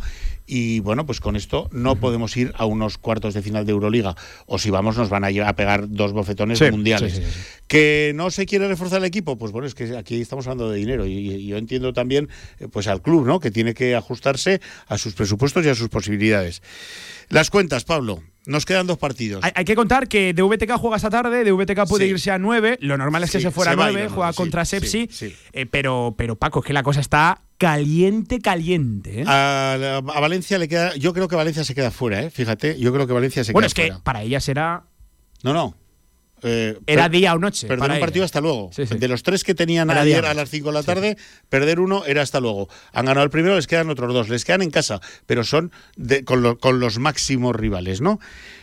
Y 0.52 0.80
bueno, 0.80 1.06
pues 1.06 1.20
con 1.20 1.36
esto 1.36 1.70
no 1.72 1.98
podemos 1.98 2.36
ir 2.36 2.54
a 2.58 2.66
unos 2.66 2.98
cuartos 2.98 3.36
de 3.36 3.44
final 3.44 3.68
de 3.68 3.72
Euroliga. 3.72 4.16
O 4.48 4.58
si 4.58 4.72
vamos, 4.72 4.98
nos 4.98 5.08
van 5.08 5.24
a, 5.24 5.28
a 5.48 5.56
pegar 5.56 5.88
dos 5.88 6.12
bofetones 6.12 6.60
mundiales. 6.72 7.22
¿Que 7.68 8.14
no 8.16 8.32
se 8.32 8.48
quiere 8.48 8.68
reforzar 8.68 8.98
el 8.98 9.06
equipo? 9.06 9.38
Pues 9.38 9.52
bueno, 9.52 9.68
es 9.68 9.76
que 9.76 9.96
aquí 9.96 10.20
estamos 10.20 10.48
hablando 10.48 10.72
de 10.72 10.80
dinero. 10.80 11.06
Y, 11.06 11.46
yo 11.46 11.58
entiendo 11.58 11.94
también 11.94 12.30
eh, 12.60 12.68
pues 12.68 12.88
al 12.88 13.04
club, 13.04 13.28
¿no? 13.28 13.40
Que 13.40 13.52
tiene 13.52 13.76
que 13.76 13.96
ajustarse 13.96 14.60
a 14.88 14.98
sus 14.98 15.14
presupuestos 15.14 15.64
y 15.68 15.70
a 15.70 15.76
sus 15.76 15.90
posibilidades. 15.90 16.64
Las 17.30 17.52
cuentas, 17.52 17.84
Pablo. 17.84 18.24
Nos 18.48 18.66
quedan 18.66 18.88
dos 18.88 18.98
partidos. 18.98 19.44
Hay, 19.44 19.52
hay 19.54 19.66
que 19.66 19.76
contar 19.76 20.08
que 20.08 20.34
DVTK 20.34 20.78
juega 20.78 20.96
esta 20.96 21.12
tarde, 21.12 21.44
DVTK 21.44 21.88
puede 21.88 22.08
irse 22.08 22.32
a 22.32 22.40
9. 22.40 22.80
Lo 22.82 22.98
normal 22.98 23.24
es 23.24 23.30
que 23.30 23.40
se 23.40 23.52
fuera 23.52 23.74
a 23.74 23.76
9, 23.76 24.08
juega 24.10 24.34
contra 24.34 24.66
6 24.66 24.79
Sí, 24.88 25.08
sí. 25.12 25.36
Eh, 25.54 25.66
pero, 25.66 26.16
pero 26.18 26.36
Paco, 26.36 26.60
es 26.60 26.66
que 26.66 26.74
la 26.74 26.84
cosa 26.84 27.00
está 27.00 27.42
caliente, 27.58 28.40
caliente. 28.40 29.22
¿eh? 29.22 29.26
A, 29.28 30.02
Valencia 30.04 30.58
le 30.58 30.68
queda. 30.68 30.96
Yo 30.96 31.14
creo 31.14 31.28
que 31.28 31.36
Valencia 31.36 31.64
se 31.64 31.76
queda 31.76 31.92
fuera, 31.92 32.24
¿eh? 32.24 32.30
fíjate. 32.30 32.80
Yo 32.80 32.94
creo 32.94 33.08
que 33.08 33.14
Valencia 33.14 33.44
se 33.44 33.52
bueno, 33.52 33.68
queda 33.68 33.76
fuera. 33.76 33.88
Bueno, 33.88 33.96
es 33.96 34.00
que 34.00 34.04
para 34.04 34.24
ella 34.24 34.40
será. 34.40 34.84
No, 35.44 35.54
no. 35.54 35.76
Eh, 36.44 36.78
Era 36.88 37.10
día 37.10 37.34
o 37.34 37.40
noche 37.40 37.68
Perder 37.68 37.80
para 37.80 37.94
un 37.96 38.00
partido 38.00 38.26
hasta 38.26 38.42
luego. 38.42 38.70
Sí, 38.74 38.86
sí. 38.88 38.98
De 38.98 39.08
los 39.08 39.24
tres 39.24 39.44
que 39.44 39.54
tenían 39.56 39.90
Era 39.90 40.02
ayer 40.02 40.22
día. 40.22 40.32
a 40.32 40.34
las 40.34 40.50
5 40.50 40.70
de 40.70 40.74
la 40.74 40.84
tarde, 40.84 41.18
perder 41.50 41.80
uno 41.80 42.06
era 42.06 42.22
hasta 42.22 42.40
luego. 42.40 42.70
Han 42.94 43.06
ganado 43.06 43.24
el 43.26 43.30
primero, 43.30 43.56
les 43.56 43.68
quedan 43.68 43.90
otros 43.90 44.14
dos. 44.14 44.30
Les 44.30 44.46
quedan 44.46 44.62
en 44.62 44.72
casa, 44.72 45.00
pero 45.26 45.44
son 45.44 45.72
de- 45.96 46.24
con, 46.24 46.42
lo- 46.42 46.58
con 46.58 46.80
los 46.80 47.00
máximos 47.00 47.56
rivales, 47.56 48.02
¿no? 48.02 48.20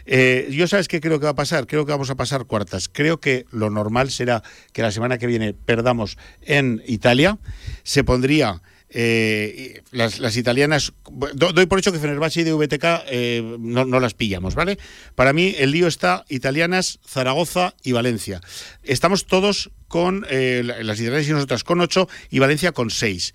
Eh, 0.06 0.48
yo 0.52 0.68
sabes 0.68 0.86
qué 0.88 1.00
creo 1.00 1.18
que 1.18 1.24
va 1.24 1.30
a 1.32 1.34
pasar. 1.34 1.66
Creo 1.66 1.84
que 1.84 1.92
vamos 1.92 2.10
a 2.10 2.14
pasar 2.14 2.44
cuartas. 2.46 2.88
Creo 2.88 3.18
que 3.20 3.44
lo 3.50 3.70
normal 3.70 4.10
será 4.10 4.42
que 4.72 4.82
la 4.82 4.90
semana 4.92 5.18
que 5.18 5.26
viene 5.26 5.52
perdamos 5.52 6.16
en 6.42 6.82
Italia. 6.86 7.38
Se 7.82 8.04
pondría. 8.04 8.62
Eh, 8.88 9.82
las, 9.90 10.18
las 10.20 10.36
italianas, 10.36 10.92
do- 11.34 11.52
doy 11.52 11.66
por 11.66 11.78
hecho 11.78 11.92
que 11.92 11.98
Fenerbahce 11.98 12.40
y 12.40 12.44
DVTK 12.44 12.84
eh, 13.08 13.56
no, 13.58 13.84
no 13.84 14.00
las 14.00 14.14
pillamos, 14.14 14.54
¿vale? 14.54 14.78
Para 15.14 15.32
mí 15.32 15.54
el 15.58 15.72
lío 15.72 15.86
está 15.86 16.24
italianas, 16.28 16.98
Zaragoza 17.06 17.74
y 17.82 17.92
Valencia. 17.92 18.40
Estamos 18.82 19.26
todos 19.26 19.70
con 19.88 20.24
eh, 20.30 20.62
la- 20.64 20.82
las 20.82 21.00
italianas 21.00 21.28
y 21.28 21.32
nosotras 21.32 21.64
con 21.64 21.80
8 21.80 22.08
y 22.30 22.38
Valencia 22.38 22.72
con 22.72 22.90
6. 22.90 23.34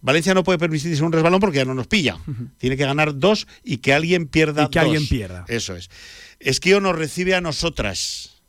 Valencia 0.00 0.34
no 0.34 0.42
puede 0.42 0.58
permitirse 0.58 1.02
un 1.04 1.12
resbalón 1.12 1.38
porque 1.40 1.58
ya 1.58 1.64
no 1.64 1.74
nos 1.74 1.86
pilla. 1.86 2.18
Tiene 2.58 2.76
que 2.76 2.84
ganar 2.84 3.16
dos 3.18 3.46
y 3.62 3.76
que 3.78 3.92
alguien 3.94 4.26
pierda 4.26 4.64
Y 4.64 4.70
que 4.70 4.78
dos. 4.80 4.86
alguien 4.86 5.08
pierda. 5.08 5.44
Eso 5.48 5.76
es. 5.76 5.90
Esquío 6.40 6.80
nos 6.80 6.96
recibe 6.96 7.36
a 7.36 7.40
nosotras. 7.40 8.42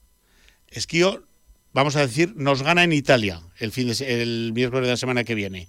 Esquío, 0.70 1.24
vamos 1.74 1.95
a 1.95 1.99
decir, 2.01 2.34
nos 2.36 2.64
gana 2.64 2.84
en 2.84 2.91
Italia 2.91 3.39
el, 3.60 3.72
fin 3.72 3.88
de 3.88 4.22
el 4.24 4.51
miércoles 4.54 4.86
de 4.88 4.91
la 4.93 4.97
semana 4.97 5.24
que 5.24 5.36
viene. 5.36 5.68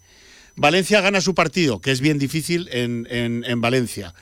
Valencia 0.57 1.01
gana 1.01 1.21
su 1.21 1.35
partido, 1.35 1.81
que 1.81 1.91
es 1.91 2.01
bien 2.01 2.19
difícil 2.19 2.69
en, 2.73 3.07
en- 3.11 3.45
en 3.47 3.61
Valencia. 3.61 4.15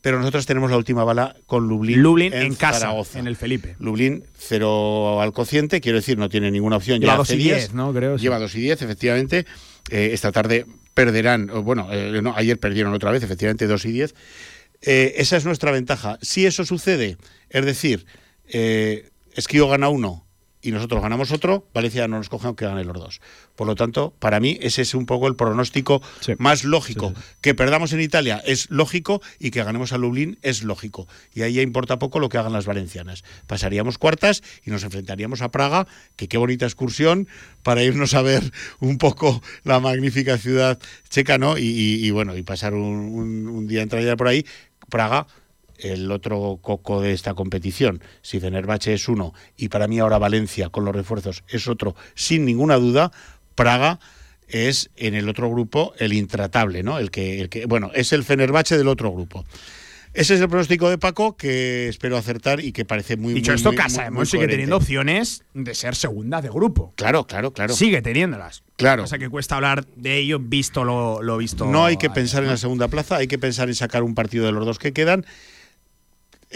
pero 0.00 0.18
nosotros 0.18 0.46
tenemos 0.46 0.70
la 0.70 0.76
última 0.76 1.02
bala 1.04 1.34
con 1.46 1.66
Lublin, 1.68 2.00
Lublin 2.00 2.32
en, 2.32 2.42
en 2.42 2.54
casa, 2.54 2.80
Zaragoza. 2.80 3.18
en 3.18 3.26
el 3.26 3.34
Felipe. 3.36 3.74
Lublin, 3.80 4.24
cero 4.38 5.20
al 5.20 5.32
cociente, 5.32 5.80
quiero 5.80 5.96
decir, 5.98 6.16
no 6.18 6.28
tiene 6.28 6.50
ninguna 6.50 6.76
opción. 6.76 7.00
Lleva 7.00 7.14
ya 7.14 7.16
dos 7.18 7.28
hace 7.28 7.34
y 7.36 7.42
10, 7.42 7.56
diez, 7.56 7.74
¿no? 7.74 7.92
Creo, 7.92 8.16
sí. 8.18 8.22
Lleva 8.22 8.38
2 8.38 8.54
y 8.54 8.60
10, 8.60 8.82
efectivamente. 8.82 9.46
Eh, 9.90 10.10
esta 10.12 10.30
tarde 10.32 10.66
perderán, 10.94 11.48
bueno, 11.64 11.88
eh, 11.92 12.20
no, 12.22 12.34
ayer 12.36 12.58
perdieron 12.58 12.92
otra 12.94 13.10
vez, 13.10 13.22
efectivamente, 13.22 13.66
2 13.66 13.84
y 13.86 13.92
10. 13.92 14.14
Eh, 14.82 15.14
esa 15.18 15.36
es 15.36 15.44
nuestra 15.44 15.70
ventaja. 15.72 16.18
Si 16.22 16.44
eso 16.46 16.64
sucede, 16.64 17.16
es 17.50 17.64
decir, 17.64 18.04
eh, 18.48 19.10
Esquío 19.34 19.68
gana 19.68 19.88
uno 19.88 20.25
y 20.66 20.72
nosotros 20.72 21.00
ganamos 21.02 21.30
otro, 21.32 21.66
Valencia 21.72 22.08
no 22.08 22.16
nos 22.18 22.28
coge 22.28 22.46
aunque 22.46 22.64
gane 22.66 22.84
los 22.84 22.94
dos. 22.98 23.20
Por 23.54 23.66
lo 23.66 23.74
tanto, 23.74 24.12
para 24.18 24.40
mí 24.40 24.58
ese 24.60 24.82
es 24.82 24.94
un 24.94 25.06
poco 25.06 25.28
el 25.28 25.36
pronóstico 25.36 26.02
más 26.38 26.64
lógico. 26.64 27.14
Que 27.40 27.54
perdamos 27.54 27.92
en 27.92 28.00
Italia 28.00 28.42
es 28.44 28.68
lógico 28.70 29.20
y 29.38 29.50
que 29.50 29.62
ganemos 29.62 29.92
a 29.92 29.98
Lublin 29.98 30.38
es 30.42 30.62
lógico. 30.62 31.06
Y 31.34 31.42
ahí 31.42 31.54
ya 31.54 31.62
importa 31.62 31.98
poco 31.98 32.18
lo 32.18 32.28
que 32.28 32.38
hagan 32.38 32.52
las 32.52 32.66
valencianas. 32.66 33.24
Pasaríamos 33.46 33.98
cuartas 33.98 34.42
y 34.64 34.70
nos 34.70 34.82
enfrentaríamos 34.82 35.42
a 35.42 35.50
Praga, 35.50 35.86
que 36.16 36.28
qué 36.28 36.36
bonita 36.38 36.66
excursión 36.66 37.28
para 37.62 37.82
irnos 37.82 38.14
a 38.14 38.22
ver 38.22 38.52
un 38.80 38.98
poco 38.98 39.42
la 39.64 39.80
magnífica 39.80 40.38
ciudad 40.38 40.78
checa, 41.08 41.38
¿no? 41.38 41.58
Y, 41.58 41.62
y- 41.62 42.06
y 42.06 42.10
bueno, 42.10 42.36
y 42.36 42.42
pasar 42.42 42.74
un, 42.74 42.82
un- 42.82 43.48
un 43.48 43.66
día 43.66 43.82
entrada 43.82 44.16
por 44.16 44.28
ahí. 44.28 44.44
Praga 44.90 45.26
el 45.80 46.10
otro 46.10 46.58
coco 46.62 47.00
de 47.00 47.12
esta 47.12 47.34
competición. 47.34 48.02
Si 48.22 48.40
Fenerbahce 48.40 48.94
es 48.94 49.08
uno 49.08 49.32
y 49.56 49.68
para 49.68 49.88
mí 49.88 49.98
ahora 49.98 50.18
Valencia 50.18 50.68
con 50.70 50.84
los 50.84 50.94
refuerzos 50.94 51.44
es 51.48 51.68
otro, 51.68 51.94
sin 52.14 52.44
ninguna 52.44 52.76
duda, 52.76 53.12
Praga 53.54 53.98
es 54.48 54.90
en 54.96 55.14
el 55.14 55.28
otro 55.28 55.50
grupo 55.50 55.92
el 55.98 56.12
intratable, 56.12 56.82
¿no? 56.82 56.98
El 56.98 57.10
que, 57.10 57.40
el 57.40 57.48
que 57.48 57.66
bueno, 57.66 57.90
es 57.94 58.12
el 58.12 58.22
Fenerbahce 58.22 58.78
del 58.78 58.88
otro 58.88 59.10
grupo. 59.10 59.44
Ese 60.14 60.34
es 60.34 60.40
el 60.40 60.48
pronóstico 60.48 60.88
de 60.88 60.96
Paco 60.96 61.36
que 61.36 61.88
espero 61.88 62.16
acertar 62.16 62.60
y 62.60 62.72
que 62.72 62.86
parece 62.86 63.18
muy 63.18 63.34
Dicho 63.34 63.50
muy, 63.50 63.56
esto, 63.56 63.68
muy- 63.70 63.76
Casa 63.76 64.10
muy- 64.10 64.24
sigue 64.24 64.38
coherente. 64.38 64.54
teniendo 64.54 64.76
opciones 64.78 65.42
de 65.52 65.74
ser 65.74 65.94
segunda 65.94 66.40
de 66.40 66.48
grupo. 66.48 66.94
Claro, 66.96 67.26
claro, 67.26 67.52
claro. 67.52 67.74
Sigue 67.74 68.00
teniéndolas. 68.00 68.62
Claro. 68.76 69.02
O 69.02 69.06
sea 69.06 69.18
que 69.18 69.28
cuesta 69.28 69.56
hablar 69.56 69.84
de 69.96 70.16
ello 70.16 70.38
visto 70.38 70.84
lo, 70.84 71.20
lo 71.22 71.36
visto. 71.36 71.66
No 71.66 71.84
hay 71.84 71.98
que 71.98 72.08
pensar 72.08 72.44
en 72.44 72.48
la 72.48 72.56
segunda 72.56 72.88
plaza, 72.88 73.16
hay 73.16 73.26
que 73.26 73.36
pensar 73.38 73.68
en 73.68 73.74
sacar 73.74 74.02
un 74.02 74.14
partido 74.14 74.46
de 74.46 74.52
los 74.52 74.64
dos 74.64 74.78
que 74.78 74.94
quedan. 74.94 75.26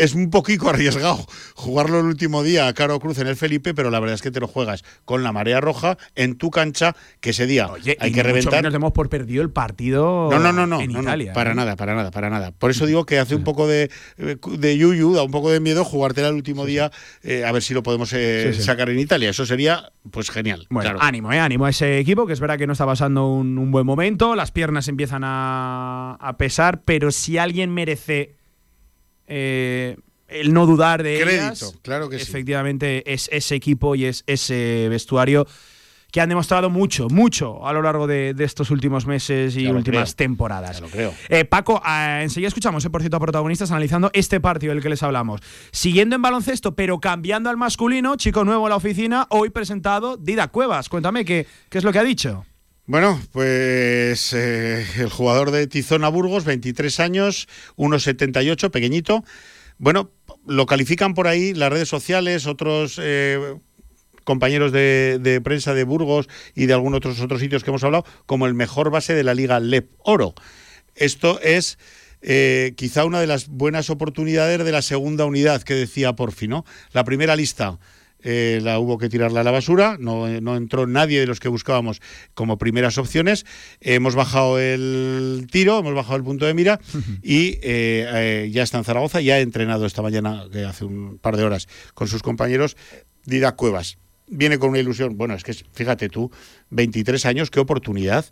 Es 0.01 0.15
un 0.15 0.31
poquito 0.31 0.69
arriesgado 0.69 1.25
jugarlo 1.55 2.01
el 2.01 2.07
último 2.07 2.43
día 2.43 2.67
a 2.69 2.73
Caro 2.75 2.99
Cruz 3.01 3.19
en 3.19 3.27
el 3.27 3.37
Felipe, 3.37 3.75
pero 3.75 3.91
la 3.91 4.01
verdad 4.01 4.15
es 4.15 4.23
que 4.23 4.31
te 4.31 4.41
lo 4.41 4.47
juegas 4.49 4.83
con 5.05 5.23
la 5.23 5.33
marea 5.33 5.61
roja 5.61 5.99
en 6.15 6.37
tu 6.37 6.51
cancha, 6.51 6.97
que 7.21 7.31
ese 7.31 7.47
día 7.47 7.69
Oye, 7.71 7.97
hay 8.01 8.11
y 8.11 8.13
que 8.15 8.23
reventar. 8.23 8.55
menos 8.55 8.73
demos 8.73 8.93
por 8.93 9.09
perdido 9.09 9.43
el 9.43 9.51
partido 9.51 10.29
No, 10.31 10.39
no, 10.39 10.53
no, 10.53 10.67
no, 10.67 10.81
en 10.81 10.93
no, 10.93 10.99
no, 11.03 11.03
Italia. 11.03 11.33
para 11.35 11.53
¿eh? 11.53 11.55
nada, 11.55 11.77
para 11.77 11.95
nada, 11.95 12.11
para 12.11 12.31
nada. 12.31 12.51
Por 12.53 12.71
eso 12.71 12.87
digo 12.87 13.05
que 13.05 13.19
hace 13.19 13.35
un 13.35 13.45
poco 13.45 13.67
de, 13.69 13.91
de 14.17 14.79
yuyu, 14.79 15.13
da 15.15 15.23
un 15.23 15.31
poco 15.31 15.51
de 15.51 15.61
miedo 15.61 15.85
jugártela 15.85 16.29
el 16.29 16.35
último 16.35 16.65
día, 16.67 16.91
eh, 17.23 17.45
a 17.45 17.53
ver 17.53 17.63
si 17.63 17.75
lo 17.75 17.83
podemos 17.83 18.13
eh, 18.15 18.51
Sí, 18.53 18.59
sí. 18.61 18.63
sacar 18.65 18.89
en 18.91 18.99
Italia. 18.99 19.31
Eso 19.31 19.45
sería, 19.45 19.93
pues 20.11 20.31
genial. 20.31 20.67
Bueno, 20.71 20.91
claro. 20.91 21.05
ánimo, 21.05 21.33
eh, 21.33 21.39
ánimo 21.39 21.67
a 21.67 21.71
ese 21.71 21.99
equipo, 21.99 22.27
que 22.27 22.33
es 22.33 22.41
verdad 22.41 22.57
que 22.59 22.67
no 22.67 22.73
está 22.73 22.87
pasando 22.87 23.29
un, 23.29 23.59
un 23.59 23.71
buen 23.71 23.85
momento, 23.87 24.35
las 24.35 24.51
piernas 24.51 24.89
empiezan 24.89 25.23
a, 25.25 26.17
a 26.21 26.37
pesar, 26.37 26.83
pero 26.85 27.11
si 27.11 27.37
alguien 27.39 27.71
merece 27.75 28.39
eh, 29.31 29.97
el 30.28 30.53
no 30.53 30.66
dudar 30.66 31.03
de 31.03 31.20
Crédito, 31.20 31.66
ellas, 31.66 31.74
claro 31.83 32.09
que 32.09 32.18
sí. 32.18 32.22
efectivamente 32.22 33.11
es 33.12 33.28
ese 33.33 33.55
equipo 33.55 33.95
y 33.95 34.05
es 34.05 34.22
ese 34.26 34.89
vestuario 34.91 35.47
que 36.12 36.20
han 36.20 36.28
demostrado 36.28 36.70
mucho, 36.70 37.09
mucho 37.09 37.64
a 37.66 37.72
lo 37.72 37.83
largo 37.83 38.07
de, 38.09 38.35
de 38.35 38.45
estos 38.45 38.70
últimos 38.72 39.07
meses 39.07 39.57
y 39.57 39.68
últimas 39.68 40.14
creo. 40.14 40.16
temporadas. 40.16 40.76
Ya 40.76 40.81
lo 40.81 40.89
creo. 40.89 41.14
Eh, 41.28 41.45
Paco, 41.45 41.81
eh, 41.87 42.20
enseguida 42.24 42.49
escuchamos, 42.49 42.85
eh, 42.85 42.91
por 42.91 43.01
cierto, 43.01 43.16
a 43.16 43.20
protagonistas 43.20 43.70
analizando 43.70 44.11
este 44.12 44.41
partido 44.41 44.74
del 44.74 44.83
que 44.83 44.89
les 44.89 45.03
hablamos. 45.05 45.41
Siguiendo 45.70 46.16
en 46.16 46.22
baloncesto, 46.22 46.74
pero 46.74 46.99
cambiando 46.99 47.49
al 47.49 47.57
masculino, 47.57 48.16
chico 48.16 48.45
nuevo 48.45 48.66
en 48.66 48.70
la 48.70 48.76
oficina, 48.76 49.26
hoy 49.31 49.51
presentado 49.51 50.16
Dida 50.16 50.49
Cuevas. 50.49 50.89
Cuéntame, 50.89 51.24
¿qué, 51.24 51.47
qué 51.68 51.78
es 51.78 51.85
lo 51.85 51.93
que 51.93 52.01
ha 52.01 52.05
dicho? 52.05 52.45
Bueno, 52.91 53.22
pues 53.30 54.32
eh, 54.32 54.84
el 54.97 55.11
jugador 55.11 55.53
de 55.53 55.68
Tizona 55.68 56.09
Burgos, 56.09 56.45
23 56.45 56.99
años, 56.99 57.47
1,78, 57.76 58.72
pequeñito. 58.72 59.22
Bueno, 59.78 60.11
lo 60.45 60.66
califican 60.66 61.14
por 61.14 61.28
ahí 61.28 61.55
las 61.55 61.70
redes 61.70 61.88
sociales, 61.88 62.49
otros 62.49 62.99
eh, 63.01 63.55
compañeros 64.24 64.72
de, 64.72 65.20
de 65.20 65.41
prensa 65.41 65.72
de 65.72 65.84
Burgos 65.84 66.28
y 66.57 66.66
de 66.66 66.72
algunos 66.72 66.97
otros, 66.97 67.20
otros 67.20 67.41
sitios 67.41 67.62
que 67.62 67.70
hemos 67.70 67.84
hablado, 67.84 68.05
como 68.26 68.49
el 68.49 68.55
mejor 68.55 68.91
base 68.91 69.14
de 69.14 69.22
la 69.22 69.34
Liga 69.34 69.61
LEP 69.61 69.88
Oro. 69.99 70.34
Esto 70.97 71.41
es 71.43 71.78
eh, 72.22 72.74
quizá 72.76 73.05
una 73.05 73.20
de 73.20 73.28
las 73.28 73.47
buenas 73.47 73.88
oportunidades 73.91 74.64
de 74.64 74.72
la 74.72 74.82
segunda 74.82 75.26
unidad 75.26 75.62
que 75.62 75.74
decía 75.74 76.14
Porfi, 76.14 76.49
¿no? 76.49 76.64
La 76.91 77.05
primera 77.05 77.36
lista 77.36 77.78
eh, 78.23 78.61
la 78.62 78.79
hubo 78.79 78.99
que 78.99 79.09
tirarla 79.09 79.41
a 79.41 79.45
la 79.45 79.51
basura, 79.51 79.97
no, 79.99 80.29
no 80.41 80.57
entró 80.57 80.87
nadie 80.87 81.21
de 81.21 81.27
los 81.27 81.41
que 81.41 81.49
buscábamos 81.49 82.01
como 82.35 82.59
primeras 82.59 82.99
opciones. 82.99 83.47
hemos 83.81 84.14
bajado 84.14 84.59
el 84.59 85.47
tiro, 85.51 85.79
hemos 85.79 85.95
bajado 85.95 86.16
el 86.16 86.25
punto 86.25 86.47
de 86.47 86.55
mira 86.55 86.81
y 87.23 87.59
eh, 87.62 88.07
eh, 88.12 88.51
ya 88.53 88.62
está 88.62 88.79
en 88.79 88.85
Zaragoza, 88.85 89.21
ya 89.21 89.35
ha 89.35 89.41
entrenado 89.41 89.87
esta 89.87 90.03
mañana, 90.03 90.45
hace 90.68 90.85
un 90.85 91.18
par 91.18 91.37
de 91.37 91.45
horas, 91.45 91.68
con 91.95 92.09
sus 92.09 92.23
compañeros, 92.23 92.77
Dida 93.25 93.53
Cuevas. 93.57 93.99
Viene 94.33 94.59
con 94.59 94.71
una 94.71 94.79
ilusión, 94.79 95.16
bueno, 95.18 95.35
es 95.35 95.43
que 95.43 95.53
fíjate 95.53 96.09
tú, 96.09 96.31
23 96.71 97.27
años, 97.27 97.51
qué 97.51 97.61
oportunidad. 97.61 98.25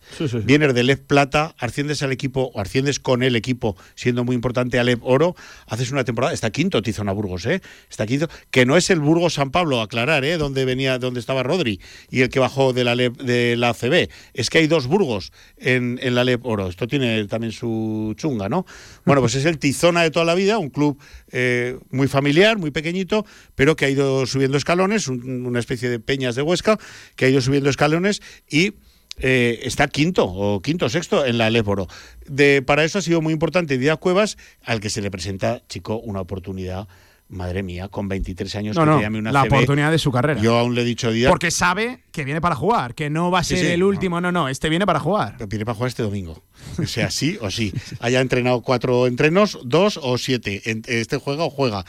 Vienes 0.45 0.75
de 0.75 0.83
Lev 0.85 1.01
Plata, 1.07 1.55
asciendes 1.59 2.03
al 2.03 2.13
equipo, 2.13 2.51
o 2.55 2.61
asciendes 2.61 3.01
con 3.01 3.23
el 3.23 3.37
equipo, 3.37 3.77
siendo 3.95 4.25
muy 4.25 4.35
importante 4.35 4.79
a 4.79 4.85
Lev 4.85 5.01
Oro, 5.03 5.35
haces 5.67 5.91
una 5.91 6.05
temporada, 6.05 6.33
está 6.33 6.51
quinto 6.51 6.81
Tizona 6.83 7.13
Burgos, 7.13 7.47
¿eh? 7.47 7.61
Está 7.91 8.07
quinto, 8.07 8.29
que 8.51 8.65
no 8.67 8.77
es 8.77 8.91
el 8.91 9.01
Burgos 9.01 9.35
San 9.35 9.51
Pablo, 9.51 9.81
aclarar, 9.81 10.25
¿eh? 10.25 10.39
Donde 10.39 10.65
venía, 10.65 10.99
donde 10.99 11.21
estaba 11.21 11.43
Rodri 11.43 11.81
y 12.11 12.21
el 12.23 12.29
que 12.29 12.39
bajó 12.39 12.73
de 12.73 12.85
la 12.85 12.95
Lev- 12.95 13.17
de 13.17 13.57
la 13.57 13.71
ACB. 13.71 14.09
Es 14.35 14.51
que 14.51 14.59
hay 14.59 14.67
dos 14.67 14.87
Burgos 14.87 15.33
en, 15.57 15.99
en 16.03 16.15
la 16.15 16.25
Lev 16.25 16.47
Oro. 16.47 16.69
Esto 16.69 16.87
tiene 16.87 17.25
también 17.27 17.53
su 17.53 18.15
chunga, 18.17 18.49
¿no? 18.49 18.65
Bueno, 19.05 19.21
pues 19.21 19.35
es 19.35 19.45
el 19.45 19.59
Tizona 19.59 20.03
de 20.03 20.11
toda 20.11 20.25
la 20.25 20.35
vida, 20.35 20.59
un 20.59 20.71
club 20.71 20.99
eh, 21.33 21.79
muy 21.91 22.07
familiar, 22.09 22.59
muy 22.59 22.71
pequeñito, 22.71 23.27
pero 23.55 23.75
que 23.77 23.85
ha 23.87 23.91
ido 23.91 24.27
subiendo 24.27 24.57
escalones, 24.57 25.09
un- 25.09 25.45
una 25.47 25.59
especie 25.59 25.89
de 25.89 25.99
peñas 25.99 26.37
de 26.37 26.43
Huesca, 26.43 26.79
que 27.17 27.25
ha 27.25 27.29
ido 27.29 27.41
subiendo 27.41 27.69
escalones 27.71 28.21
y 28.49 28.75
eh, 29.21 29.61
está 29.63 29.89
quinto 29.89 30.25
o 30.27 30.63
quinto 30.63 30.89
sexto 30.89 31.25
en 31.27 31.39
la 31.39 31.51
Léporo. 31.51 31.89
De, 32.27 32.63
para 32.63 32.85
eso 32.85 32.99
ha 32.99 33.03
sido 33.03 33.21
muy 33.21 33.33
importante 33.33 33.79
Díaz 33.79 33.99
Cuevas, 33.99 34.39
al 34.65 34.81
que 34.81 34.91
se 34.91 35.01
le 35.03 35.11
presenta, 35.11 35.63
chico, 35.69 35.99
una 35.99 36.21
oportunidad. 36.21 36.89
Madre 37.31 37.63
mía, 37.63 37.89
con 37.89 38.09
23 38.09 38.57
años 38.57 38.75
No, 38.77 38.85
que 38.85 38.87
no, 38.87 38.97
te 38.97 39.03
llame 39.03 39.19
una 39.19 39.33
la 39.33 39.43
CB. 39.43 39.53
oportunidad 39.53 39.91
de 39.91 39.99
su 39.99 40.11
carrera. 40.11 40.41
Yo 40.41 40.57
aún 40.57 40.75
le 40.75 40.81
he 40.81 40.85
dicho 40.85 41.09
a 41.09 41.11
Díaz. 41.11 41.29
Porque 41.29 41.51
sabe 41.51 42.05
que 42.11 42.25
viene 42.25 42.41
para 42.41 42.55
jugar, 42.55 42.95
que 42.95 43.11
no 43.11 43.31
va 43.31 43.41
a 43.41 43.45
ser 43.45 43.59
sí, 43.59 43.67
el 43.67 43.83
último, 43.83 44.19
no, 44.23 44.33
no, 44.33 44.49
este 44.49 44.71
viene 44.71 44.87
para 44.87 44.99
jugar. 44.99 45.37
Viene 45.47 45.67
para 45.67 45.75
jugar 45.75 45.89
este 45.89 46.03
domingo. 46.03 46.43
O 46.83 46.87
sea, 46.87 47.11
sí 47.11 47.37
o 47.43 47.51
sí. 47.51 47.75
Haya 48.01 48.23
entrenado 48.23 48.63
cuatro 48.63 49.07
entrenos, 49.07 49.59
dos 49.63 50.01
o 50.03 50.17
siete. 50.17 50.63
Este 50.87 51.19
juega 51.19 51.45
o 51.45 51.51
juega. 51.51 51.85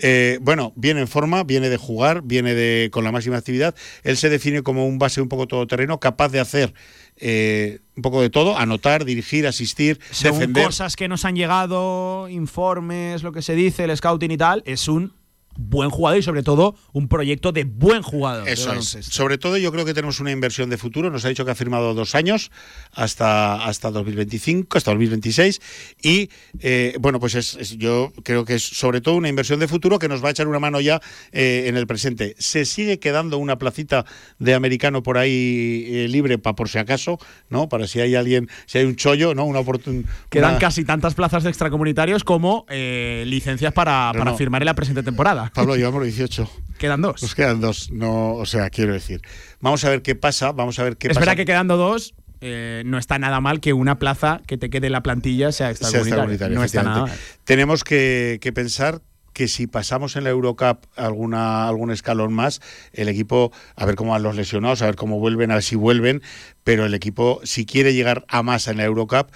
Eh, 0.00 0.38
bueno, 0.40 0.72
viene 0.76 1.00
en 1.00 1.08
forma, 1.08 1.42
viene 1.42 1.68
de 1.68 1.76
jugar, 1.76 2.22
viene 2.22 2.54
de 2.54 2.88
con 2.90 3.04
la 3.04 3.12
máxima 3.12 3.36
actividad. 3.36 3.74
Él 4.04 4.16
se 4.16 4.28
define 4.28 4.62
como 4.62 4.86
un 4.86 4.98
base 4.98 5.20
un 5.20 5.28
poco 5.28 5.46
todoterreno, 5.48 5.98
capaz 5.98 6.28
de 6.28 6.40
hacer 6.40 6.72
eh, 7.16 7.80
un 7.96 8.02
poco 8.02 8.22
de 8.22 8.30
todo, 8.30 8.56
anotar, 8.56 9.04
dirigir, 9.04 9.46
asistir, 9.46 9.98
Según 10.10 10.38
defender. 10.38 10.64
cosas 10.66 10.94
que 10.94 11.08
nos 11.08 11.24
han 11.24 11.34
llegado, 11.34 12.28
informes, 12.28 13.24
lo 13.24 13.32
que 13.32 13.42
se 13.42 13.54
dice, 13.54 13.84
el 13.84 13.96
scouting 13.96 14.30
y 14.30 14.36
tal, 14.36 14.62
es 14.66 14.86
un 14.86 15.17
buen 15.60 15.90
jugador 15.90 16.20
y 16.20 16.22
sobre 16.22 16.42
todo 16.44 16.76
un 16.92 17.08
proyecto 17.08 17.50
de 17.52 17.64
buen 17.64 18.00
jugador. 18.02 18.48
Eso 18.48 18.72
es. 18.72 18.86
Sobre 19.02 19.36
todo 19.38 19.58
yo 19.58 19.72
creo 19.72 19.84
que 19.84 19.92
tenemos 19.92 20.20
una 20.20 20.30
inversión 20.30 20.70
de 20.70 20.78
futuro. 20.78 21.10
Nos 21.10 21.24
ha 21.24 21.28
dicho 21.28 21.44
que 21.44 21.50
ha 21.50 21.54
firmado 21.56 21.92
dos 21.94 22.14
años 22.14 22.50
hasta, 22.92 23.64
hasta 23.64 23.90
2025, 23.90 24.78
hasta 24.78 24.92
2026. 24.92 25.60
Y 26.02 26.30
eh, 26.60 26.96
bueno, 27.00 27.20
pues 27.20 27.34
es, 27.34 27.56
es- 27.56 27.76
yo 27.76 28.12
creo 28.22 28.44
que 28.44 28.54
es 28.54 28.62
sobre 28.62 29.00
todo 29.00 29.16
una 29.16 29.28
inversión 29.28 29.58
de 29.60 29.68
futuro 29.68 29.98
que 29.98 30.08
nos 30.08 30.22
va 30.22 30.28
a 30.28 30.30
echar 30.30 30.46
una 30.48 30.58
mano 30.60 30.80
ya 30.80 31.00
eh, 31.32 31.64
en 31.66 31.76
el 31.76 31.86
presente. 31.86 32.34
Se 32.38 32.64
sigue 32.64 32.98
quedando 32.98 33.38
una 33.38 33.58
placita 33.58 34.04
de 34.38 34.54
americano 34.54 35.02
por 35.02 35.18
ahí 35.18 35.84
eh, 35.88 36.08
libre 36.08 36.38
para 36.38 36.54
por 36.56 36.68
si 36.68 36.78
acaso, 36.78 37.18
¿no? 37.50 37.68
Para 37.68 37.86
si 37.86 38.00
hay 38.00 38.14
alguien, 38.14 38.48
si 38.66 38.78
hay 38.78 38.84
un 38.84 38.96
chollo, 38.96 39.34
¿no? 39.34 39.44
Una 39.44 39.58
oportunidad. 39.60 40.08
Quedan 40.30 40.58
casi 40.58 40.84
tantas 40.84 41.14
plazas 41.14 41.42
de 41.42 41.50
extracomunitarios 41.50 42.24
como 42.24 42.64
eh, 42.68 43.24
licencias 43.26 43.72
para, 43.72 44.12
No, 44.12 44.18
para 44.20 44.30
no. 44.32 44.36
firmar 44.36 44.62
en 44.62 44.66
la 44.66 44.74
presente 44.74 45.02
temporada. 45.02 45.47
Pablo, 45.54 45.76
llevamos 45.76 46.04
18. 46.04 46.50
Quedan 46.78 47.02
dos. 47.02 47.22
Nos 47.22 47.34
quedan 47.34 47.60
dos. 47.60 47.90
No, 47.90 48.34
o 48.34 48.46
sea, 48.46 48.70
quiero 48.70 48.92
decir. 48.92 49.20
Vamos 49.60 49.84
a 49.84 49.90
ver 49.90 50.02
qué 50.02 50.14
pasa. 50.14 50.52
Vamos 50.52 50.78
a 50.78 50.84
ver 50.84 50.96
qué 50.96 51.08
es 51.08 51.14
pasa. 51.14 51.20
verdad 51.20 51.36
que 51.36 51.44
quedando 51.44 51.76
dos, 51.76 52.14
eh, 52.40 52.82
no 52.86 52.98
está 52.98 53.18
nada 53.18 53.40
mal 53.40 53.60
que 53.60 53.72
una 53.72 53.98
plaza 53.98 54.40
que 54.46 54.56
te 54.56 54.70
quede 54.70 54.86
en 54.86 54.92
la 54.92 55.02
plantilla 55.02 55.50
sea 55.50 55.74
sea 55.74 56.00
extracomunitaria. 56.00 56.56
no 56.56 56.62
está 56.64 56.82
nada 56.84 57.06
mal. 57.06 57.18
Tenemos 57.44 57.82
que, 57.82 58.38
que 58.40 58.52
pensar 58.52 59.00
que 59.38 59.46
si 59.46 59.68
pasamos 59.68 60.16
en 60.16 60.24
la 60.24 60.30
Eurocup 60.30 60.86
alguna, 60.96 61.68
algún 61.68 61.92
escalón 61.92 62.32
más, 62.32 62.60
el 62.92 63.08
equipo, 63.08 63.52
a 63.76 63.86
ver 63.86 63.94
cómo 63.94 64.10
van 64.10 64.24
los 64.24 64.34
lesionados, 64.34 64.82
a 64.82 64.86
ver 64.86 64.96
cómo 64.96 65.20
vuelven, 65.20 65.52
a 65.52 65.54
ver 65.54 65.62
si 65.62 65.76
vuelven, 65.76 66.22
pero 66.64 66.84
el 66.84 66.92
equipo, 66.92 67.40
si 67.44 67.64
quiere 67.64 67.94
llegar 67.94 68.24
a 68.26 68.42
más 68.42 68.66
en 68.66 68.78
la 68.78 68.84
Eurocup, 68.84 69.30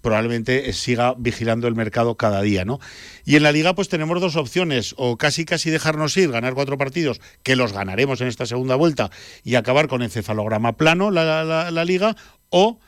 probablemente 0.00 0.72
siga 0.72 1.16
vigilando 1.18 1.66
el 1.66 1.74
mercado 1.74 2.16
cada 2.16 2.40
día, 2.40 2.64
¿no? 2.64 2.78
Y 3.24 3.34
en 3.34 3.42
la 3.42 3.50
liga 3.50 3.74
pues 3.74 3.88
tenemos 3.88 4.20
dos 4.20 4.36
opciones, 4.36 4.94
o 4.96 5.16
casi 5.16 5.44
casi 5.44 5.70
dejarnos 5.70 6.16
ir, 6.16 6.30
ganar 6.30 6.54
cuatro 6.54 6.78
partidos, 6.78 7.20
que 7.42 7.56
los 7.56 7.72
ganaremos 7.72 8.20
en 8.20 8.28
esta 8.28 8.46
segunda 8.46 8.76
vuelta, 8.76 9.10
y 9.42 9.56
acabar 9.56 9.88
con 9.88 10.02
encefalograma 10.02 10.76
plano 10.76 11.10
la, 11.10 11.42
la, 11.72 11.84
liga, 11.84 12.14
o 12.48 12.78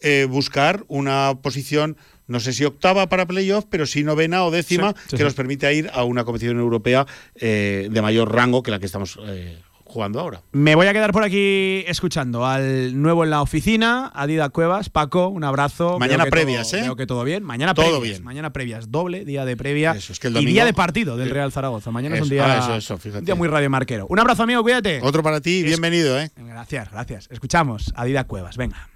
eh, 0.00 0.26
buscar 0.28 0.84
una 0.88 1.38
posición 1.40 1.96
no 2.26 2.40
sé 2.40 2.52
si 2.52 2.64
octava 2.64 3.08
para 3.08 3.26
playoff, 3.26 3.64
pero 3.68 3.86
sí 3.86 4.02
novena 4.02 4.44
o 4.44 4.50
décima, 4.50 4.94
que 5.08 5.22
nos 5.22 5.34
permite 5.34 5.72
ir 5.74 5.90
a 5.92 6.04
una 6.04 6.24
competición 6.24 6.58
europea 6.58 7.06
eh, 7.36 7.88
de 7.90 8.02
mayor 8.02 8.32
rango 8.32 8.62
que 8.62 8.70
la 8.70 8.78
que 8.78 8.86
estamos 8.86 9.18
eh, 9.26 9.58
jugando 9.84 10.20
ahora. 10.20 10.42
Me 10.52 10.74
voy 10.74 10.86
a 10.88 10.92
quedar 10.92 11.12
por 11.12 11.22
aquí 11.22 11.84
escuchando 11.86 12.44
al 12.44 13.00
nuevo 13.00 13.24
en 13.24 13.30
la 13.30 13.40
oficina, 13.40 14.10
Adida 14.14 14.48
Cuevas. 14.50 14.90
Paco, 14.90 15.28
un 15.28 15.44
abrazo. 15.44 15.98
Mañana 15.98 16.26
previas, 16.26 16.72
¿eh? 16.74 16.80
Creo 16.80 16.96
que 16.96 17.06
todo 17.06 17.24
bien. 17.24 17.42
Mañana 17.42 17.72
todo 17.72 18.00
bien. 18.00 18.22
Mañana 18.22 18.52
previas, 18.52 18.90
doble 18.90 19.24
día 19.24 19.44
de 19.44 19.56
previa 19.56 19.96
y 19.96 20.44
día 20.44 20.64
de 20.64 20.74
partido 20.74 21.16
del 21.16 21.30
Real 21.30 21.52
Zaragoza. 21.52 21.90
Mañana 21.90 22.16
es 22.16 22.22
un 22.22 22.28
día, 22.28 22.62
ah, 22.66 22.78
un 23.16 23.24
día 23.24 23.34
muy 23.34 23.48
radiomarquero. 23.48 24.06
Un 24.08 24.18
abrazo, 24.18 24.42
amigo, 24.42 24.62
cuídate. 24.62 25.00
Otro 25.02 25.22
para 25.22 25.40
ti, 25.40 25.62
bienvenido, 25.62 26.20
¿eh? 26.20 26.30
Gracias, 26.36 26.90
gracias. 26.90 27.28
Escuchamos 27.30 27.92
a 27.94 28.02
Adida 28.02 28.24
Cuevas, 28.24 28.56
venga. 28.56 28.88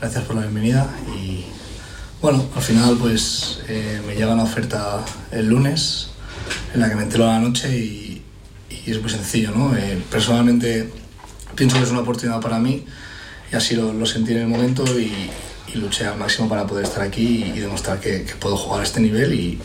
Gracias 0.00 0.24
por 0.24 0.36
la 0.36 0.42
bienvenida 0.42 0.90
y 1.16 1.31
bueno, 2.22 2.48
al 2.54 2.62
final 2.62 2.96
pues 2.98 3.58
eh, 3.68 4.00
me 4.06 4.14
llega 4.14 4.32
una 4.32 4.44
oferta 4.44 5.04
el 5.32 5.48
lunes 5.48 6.10
en 6.72 6.80
la 6.80 6.88
que 6.88 6.94
me 6.94 7.02
entero 7.02 7.24
a 7.24 7.34
la 7.34 7.40
noche 7.40 7.76
y 7.76 8.22
es 8.86 9.00
muy 9.00 9.10
sencillo, 9.10 9.50
¿no? 9.50 9.76
Eh, 9.76 10.00
personalmente 10.10 10.88
pienso 11.54 11.76
que 11.76 11.82
es 11.82 11.90
una 11.90 12.00
oportunidad 12.00 12.40
para 12.40 12.58
mí 12.58 12.84
y 13.52 13.56
así 13.56 13.74
lo, 13.76 14.06
sentí 14.06 14.32
en 14.32 14.38
el 14.38 14.46
momento 14.46 14.84
y, 14.98 15.12
luché 15.74 16.04
al 16.04 16.18
máximo 16.18 16.50
para 16.50 16.66
poder 16.66 16.84
estar 16.84 17.02
aquí 17.02 17.44
y, 17.54 17.58
demostrar 17.58 17.98
que, 17.98 18.26
puedo 18.38 18.56
jugar 18.56 18.80
a 18.80 18.84
este 18.84 19.00
nivel 19.00 19.32
y, 19.34 19.58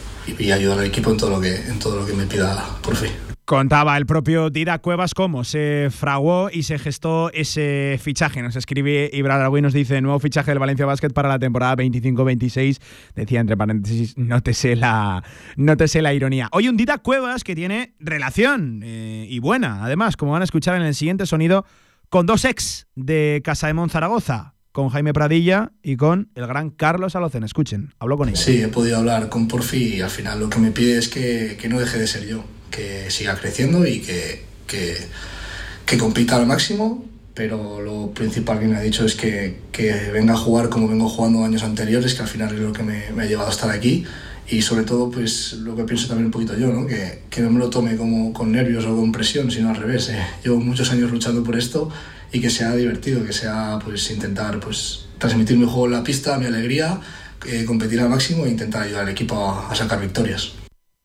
ayudar 0.52 0.80
al 0.80 0.86
equipo 0.86 1.12
en 1.12 1.18
todo 1.18 1.30
lo 1.30 1.42
que, 1.42 1.56
en 1.56 1.80
todo 1.80 1.98
lo 1.98 2.06
que 2.06 2.14
me 2.14 2.26
pida 2.26 2.66
por 2.82 2.96
fin. 2.96 3.27
Contaba 3.48 3.96
el 3.96 4.06
propio 4.06 4.50
Dida 4.50 4.80
Cuevas 4.80 5.14
cómo 5.14 5.46
se 5.46 5.88
fraguó 5.90 6.50
y 6.52 6.64
se 6.64 6.78
gestó 6.78 7.32
ese 7.32 7.98
fichaje. 7.98 8.42
Nos 8.42 8.58
escribe 8.58 9.10
Ibra 9.14 9.50
y 9.58 9.62
nos 9.62 9.72
dice 9.72 10.02
nuevo 10.02 10.20
fichaje 10.20 10.52
del 10.52 10.60
Valencia 10.60 10.86
Basket 10.86 11.12
para 11.12 11.30
la 11.30 11.40
temporada 11.40 11.78
25-26. 11.78 12.78
Decía 13.16 13.40
entre 13.40 13.56
paréntesis, 13.56 14.18
nótese 14.18 14.76
la, 14.76 15.24
nótese 15.56 16.02
la 16.02 16.14
ironía. 16.14 16.50
Hoy 16.52 16.68
un 16.68 16.76
Dida 16.76 16.98
Cuevas 16.98 17.46
que 17.46 17.56
tiene 17.56 17.96
relación 18.02 18.82
eh, 18.84 19.28
y 19.30 19.40
buena, 19.40 19.86
además, 19.86 20.18
como 20.18 20.34
van 20.34 20.42
a 20.42 20.46
escuchar 20.46 20.76
en 20.76 20.82
el 20.82 20.94
siguiente 20.94 21.26
sonido, 21.26 21.66
con 22.10 22.26
dos 22.26 22.44
ex 22.44 22.88
de 22.96 23.42
Casa 23.46 23.72
de 23.72 23.90
Zaragoza 23.90 24.56
con 24.74 24.90
Jaime 24.90 25.14
Pradilla 25.14 25.72
y 25.82 25.96
con 25.96 26.32
el 26.36 26.48
gran 26.48 26.70
Carlos 26.70 27.16
Alocen. 27.16 27.46
Escuchen, 27.46 27.94
hablo 27.98 28.18
con 28.18 28.28
él. 28.28 28.36
Sí, 28.36 28.62
he 28.62 28.68
podido 28.68 28.98
hablar 28.98 29.30
con 29.30 29.48
Porfi 29.48 29.96
y 29.96 30.02
al 30.02 30.10
final 30.10 30.42
lo 30.42 30.50
que 30.50 30.60
me 30.60 30.72
pide 30.72 30.98
es 30.98 31.08
que, 31.08 31.58
que 31.58 31.70
no 31.70 31.80
deje 31.80 31.98
de 31.98 32.08
ser 32.08 32.28
yo 32.28 32.44
que 32.72 33.10
siga 33.10 33.36
creciendo 33.36 33.86
y 33.86 34.00
que, 34.00 34.44
que, 34.68 35.98
compita 35.98 36.36
al 36.36 36.46
máximo, 36.46 37.06
pero 37.34 37.82
lo 37.82 38.12
principal 38.12 38.60
que 38.60 38.68
me 38.68 38.78
ha 38.78 38.82
dicho 38.82 39.06
es 39.06 39.16
que, 39.16 39.58
que, 39.72 40.12
venga 40.12 40.34
a 40.34 40.38
jugar 40.38 40.70
como 40.70 40.88
vengo 40.88 41.10
jugando 41.10 41.44
años 41.44 41.64
anteriores, 41.64 42.14
que 42.14 42.22
al 42.22 42.28
final 42.28 42.54
es 42.54 42.60
lo 42.60 42.74
que 42.74 42.84
me, 42.84 43.12
me, 43.16 43.24
ha 43.24 43.26
llevado 43.26 43.50
a 43.50 43.52
estar 43.52 43.70
aquí. 43.70 44.06
Y 44.50 44.62
sobre 44.62 44.84
todo, 44.84 45.12
pues 45.12 45.54
lo 45.54 45.76
que 45.76 45.84
pienso 45.84 46.08
también 46.08 46.28
un 46.28 46.32
poquito 46.32 46.58
yo, 46.58 46.68
¿no? 46.68 46.88
Que, 46.88 47.24
que 47.30 47.42
no 47.42 47.50
me 47.50 47.60
lo 47.60 47.70
tome 47.70 47.98
como 47.98 48.32
con 48.32 48.52
nervios 48.52 48.86
o 48.86 48.96
con 48.96 49.12
presión, 49.12 49.52
sino 49.52 49.70
al 49.70 49.76
revés. 49.76 50.10
¿eh? 50.10 50.26
Llevo 50.44 50.60
muchos 50.60 50.90
años 50.92 51.12
luchando 51.12 51.44
por 51.44 51.58
esto 51.58 51.90
y 52.32 52.40
que 52.40 52.50
sea 52.50 52.76
divertido, 52.76 53.26
que 53.26 53.34
sea 53.34 53.80
pues 53.84 54.10
intentar 54.12 54.60
pues 54.60 55.06
transmitir 55.18 55.58
mi 55.58 55.66
juego 55.66 55.88
en 55.88 55.94
la 55.94 56.04
pista, 56.04 56.38
mi 56.38 56.46
alegría, 56.46 57.00
eh, 57.46 57.66
competir 57.66 58.00
al 58.00 58.10
máximo 58.10 58.46
e 58.46 58.50
intentar 58.50 58.84
ayudar 58.84 59.04
al 59.04 59.10
equipo 59.10 59.66
a 59.70 59.76
sacar 59.76 60.00
victorias. 60.00 60.54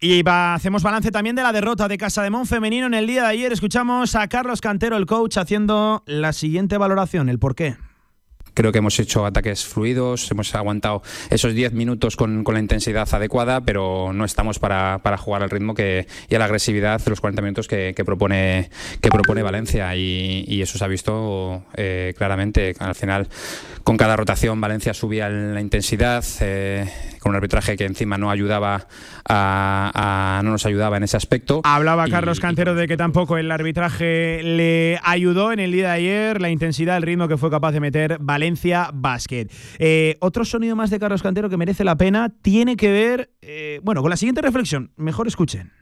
Y 0.05 0.25
hacemos 0.27 0.83
balance 0.83 1.13
también 1.13 1.37
de 1.37 1.45
la 1.45 1.53
derrota 1.53 1.87
de 1.87 1.97
Casa 1.97 2.25
de 2.25 2.31
Mon 2.31 2.45
femenino 2.45 2.89
en 2.89 2.95
el 2.95 3.07
día 3.07 3.23
de 3.23 3.29
ayer. 3.29 3.53
Escuchamos 3.53 4.17
a 4.17 4.27
Carlos 4.27 4.61
Cantero, 4.61 4.97
el 4.97 5.07
coach, 5.07 5.37
haciendo 5.37 6.03
la 6.07 6.33
siguiente 6.33 6.77
valoración, 6.77 7.29
el 7.29 7.39
por 7.39 7.55
qué. 7.55 7.77
Creo 8.55 8.71
que 8.71 8.79
hemos 8.79 8.99
hecho 8.99 9.25
ataques 9.25 9.65
fluidos, 9.65 10.31
hemos 10.31 10.55
aguantado 10.55 11.03
esos 11.31 11.55
10 11.55 11.73
minutos 11.73 12.17
con, 12.17 12.45
la 12.45 12.59
intensidad 12.59 13.09
adecuada, 13.15 13.63
pero 13.63 14.13
no 14.13 14.25
estamos 14.27 14.59
para, 14.59 15.01
jugar 15.17 15.43
al 15.43 15.51
ritmo 15.51 15.73
que, 15.73 16.07
y 16.29 16.35
a 16.35 16.39
la 16.39 16.45
agresividad 16.47 17.01
de 17.03 17.09
los 17.09 17.21
40 17.21 17.41
minutos 17.41 17.69
que, 17.69 17.95
propone, 18.05 18.71
que 19.01 19.09
propone 19.09 19.43
Valencia. 19.43 19.95
Y, 19.97 20.61
eso 20.61 20.79
se 20.79 20.85
ha 20.85 20.89
visto 20.89 21.65
eh, 21.75 22.13
claramente. 22.19 22.75
Al 22.79 22.95
final, 22.95 23.29
con 23.85 23.97
cada 23.97 24.17
rotación, 24.17 24.61
Valencia 24.61 24.93
subía 24.93 25.31
la 25.31 25.61
intensidad, 25.61 26.25
eh, 26.41 26.87
con 27.21 27.31
un 27.31 27.37
arbitraje 27.37 27.77
que 27.77 27.85
encima 27.85 28.19
no 28.19 28.31
ayudaba 28.31 28.87
a, 29.29 30.41
no 30.45 30.51
nos 30.51 30.67
ayudaba 30.67 30.97
en 30.97 31.05
ese 31.05 31.17
aspecto. 31.17 31.61
Hablaba 31.65 32.07
Carlos 32.09 32.41
Cantero 32.41 32.75
de 32.75 32.89
que 32.89 32.97
tampoco 32.97 33.39
el 33.39 33.51
arbitraje 33.51 34.43
le 34.43 34.99
ayudó 35.03 35.53
en 35.53 35.61
el 35.61 35.73
día 35.73 35.89
de 35.89 35.93
ayer, 35.93 36.41
la 36.41 36.51
intensidad, 36.51 36.97
el 36.97 37.03
ritmo 37.03 37.29
que 37.29 37.37
fue 37.37 37.51
capaz 37.51 37.73
de 37.73 37.81
meter 37.81 38.19
Valencia 38.21 38.91
Basket. 38.93 39.49
Eh, 39.79 40.17
otro 40.21 40.45
sonido 40.45 40.77
más 40.77 40.91
de 40.91 40.99
Carlos 40.99 41.23
Cantero 41.23 41.49
que 41.49 41.57
merece 41.57 41.85
la 41.85 41.97
pena 41.97 42.33
tiene 42.43 42.77
que 42.77 42.91
ver, 42.91 43.31
eh, 43.43 43.81
bueno, 43.83 44.03
con 44.03 44.11
la 44.11 44.17
siguiente 44.17 44.43
reflexión. 44.43 44.91
Mejor 44.97 45.27
escuchen. 45.27 45.73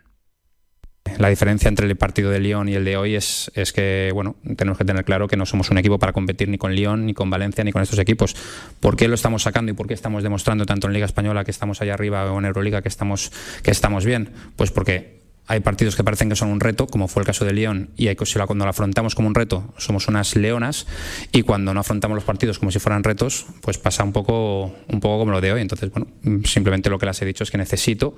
La 1.18 1.28
diferencia 1.28 1.68
entre 1.68 1.86
el 1.86 1.96
partido 1.96 2.30
de 2.30 2.40
Lyon 2.40 2.68
y 2.68 2.74
el 2.74 2.84
de 2.84 2.96
hoy 2.96 3.14
es, 3.14 3.50
es 3.54 3.72
que, 3.72 4.10
bueno, 4.14 4.36
tenemos 4.56 4.78
que 4.78 4.84
tener 4.84 5.04
claro 5.04 5.28
que 5.28 5.36
no 5.36 5.46
somos 5.46 5.70
un 5.70 5.78
equipo 5.78 5.98
para 5.98 6.12
competir 6.12 6.48
ni 6.48 6.58
con 6.58 6.74
Lyon, 6.74 7.06
ni 7.06 7.14
con 7.14 7.30
Valencia, 7.30 7.64
ni 7.64 7.72
con 7.72 7.82
estos 7.82 7.98
equipos. 7.98 8.34
¿Por 8.80 8.96
qué 8.96 9.08
lo 9.08 9.14
estamos 9.14 9.42
sacando 9.42 9.72
y 9.72 9.74
por 9.74 9.86
qué 9.86 9.94
estamos 9.94 10.22
demostrando 10.22 10.66
tanto 10.66 10.86
en 10.86 10.92
Liga 10.92 11.06
Española 11.06 11.44
que 11.44 11.50
estamos 11.50 11.80
allá 11.80 11.94
arriba 11.94 12.30
o 12.32 12.38
en 12.38 12.44
Euroliga 12.44 12.82
que 12.82 12.88
estamos, 12.88 13.32
que 13.62 13.70
estamos 13.70 14.04
bien? 14.04 14.30
Pues 14.56 14.70
porque 14.70 15.20
hay 15.50 15.58
partidos 15.58 15.96
que 15.96 16.04
parecen 16.04 16.28
que 16.28 16.36
son 16.36 16.48
un 16.50 16.60
reto, 16.60 16.86
como 16.86 17.08
fue 17.08 17.22
el 17.22 17.26
caso 17.26 17.44
de 17.44 17.52
Lyon, 17.52 17.90
y 17.96 18.06
hay 18.06 18.14
cuando 18.14 18.64
lo 18.64 18.70
afrontamos 18.70 19.16
como 19.16 19.26
un 19.26 19.34
reto 19.34 19.74
somos 19.78 20.06
unas 20.06 20.36
leonas, 20.36 20.86
y 21.32 21.42
cuando 21.42 21.74
no 21.74 21.80
afrontamos 21.80 22.14
los 22.14 22.22
partidos 22.22 22.60
como 22.60 22.70
si 22.70 22.78
fueran 22.78 23.02
retos, 23.02 23.46
pues 23.60 23.76
pasa 23.76 24.04
un 24.04 24.12
poco, 24.12 24.72
un 24.86 25.00
poco 25.00 25.18
como 25.18 25.32
lo 25.32 25.40
de 25.40 25.52
hoy. 25.52 25.60
Entonces, 25.60 25.90
bueno, 25.90 26.06
simplemente 26.44 26.88
lo 26.88 27.00
que 27.00 27.06
les 27.06 27.20
he 27.20 27.26
dicho 27.26 27.42
es 27.42 27.50
que 27.50 27.58
necesito 27.58 28.14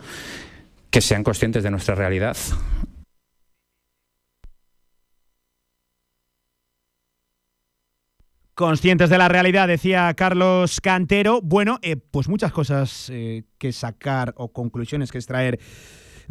que 0.93 1.01
sean 1.01 1.25
conscientes 1.25 1.63
de 1.65 1.71
nuestra 1.71 1.95
realidad. 1.95 2.37
Conscientes 8.55 9.09
de 9.09 9.17
la 9.17 9.29
realidad, 9.29 9.67
decía 9.67 10.13
Carlos 10.15 10.83
Cantero. 10.83 11.41
Bueno, 11.41 11.79
eh, 11.81 11.97
pues 11.97 12.29
muchas 12.29 12.53
cosas 12.53 13.09
eh, 13.11 13.45
que 13.57 13.73
sacar 13.73 14.35
o 14.37 14.53
conclusiones 14.53 15.11
que 15.11 15.17
extraer 15.17 15.59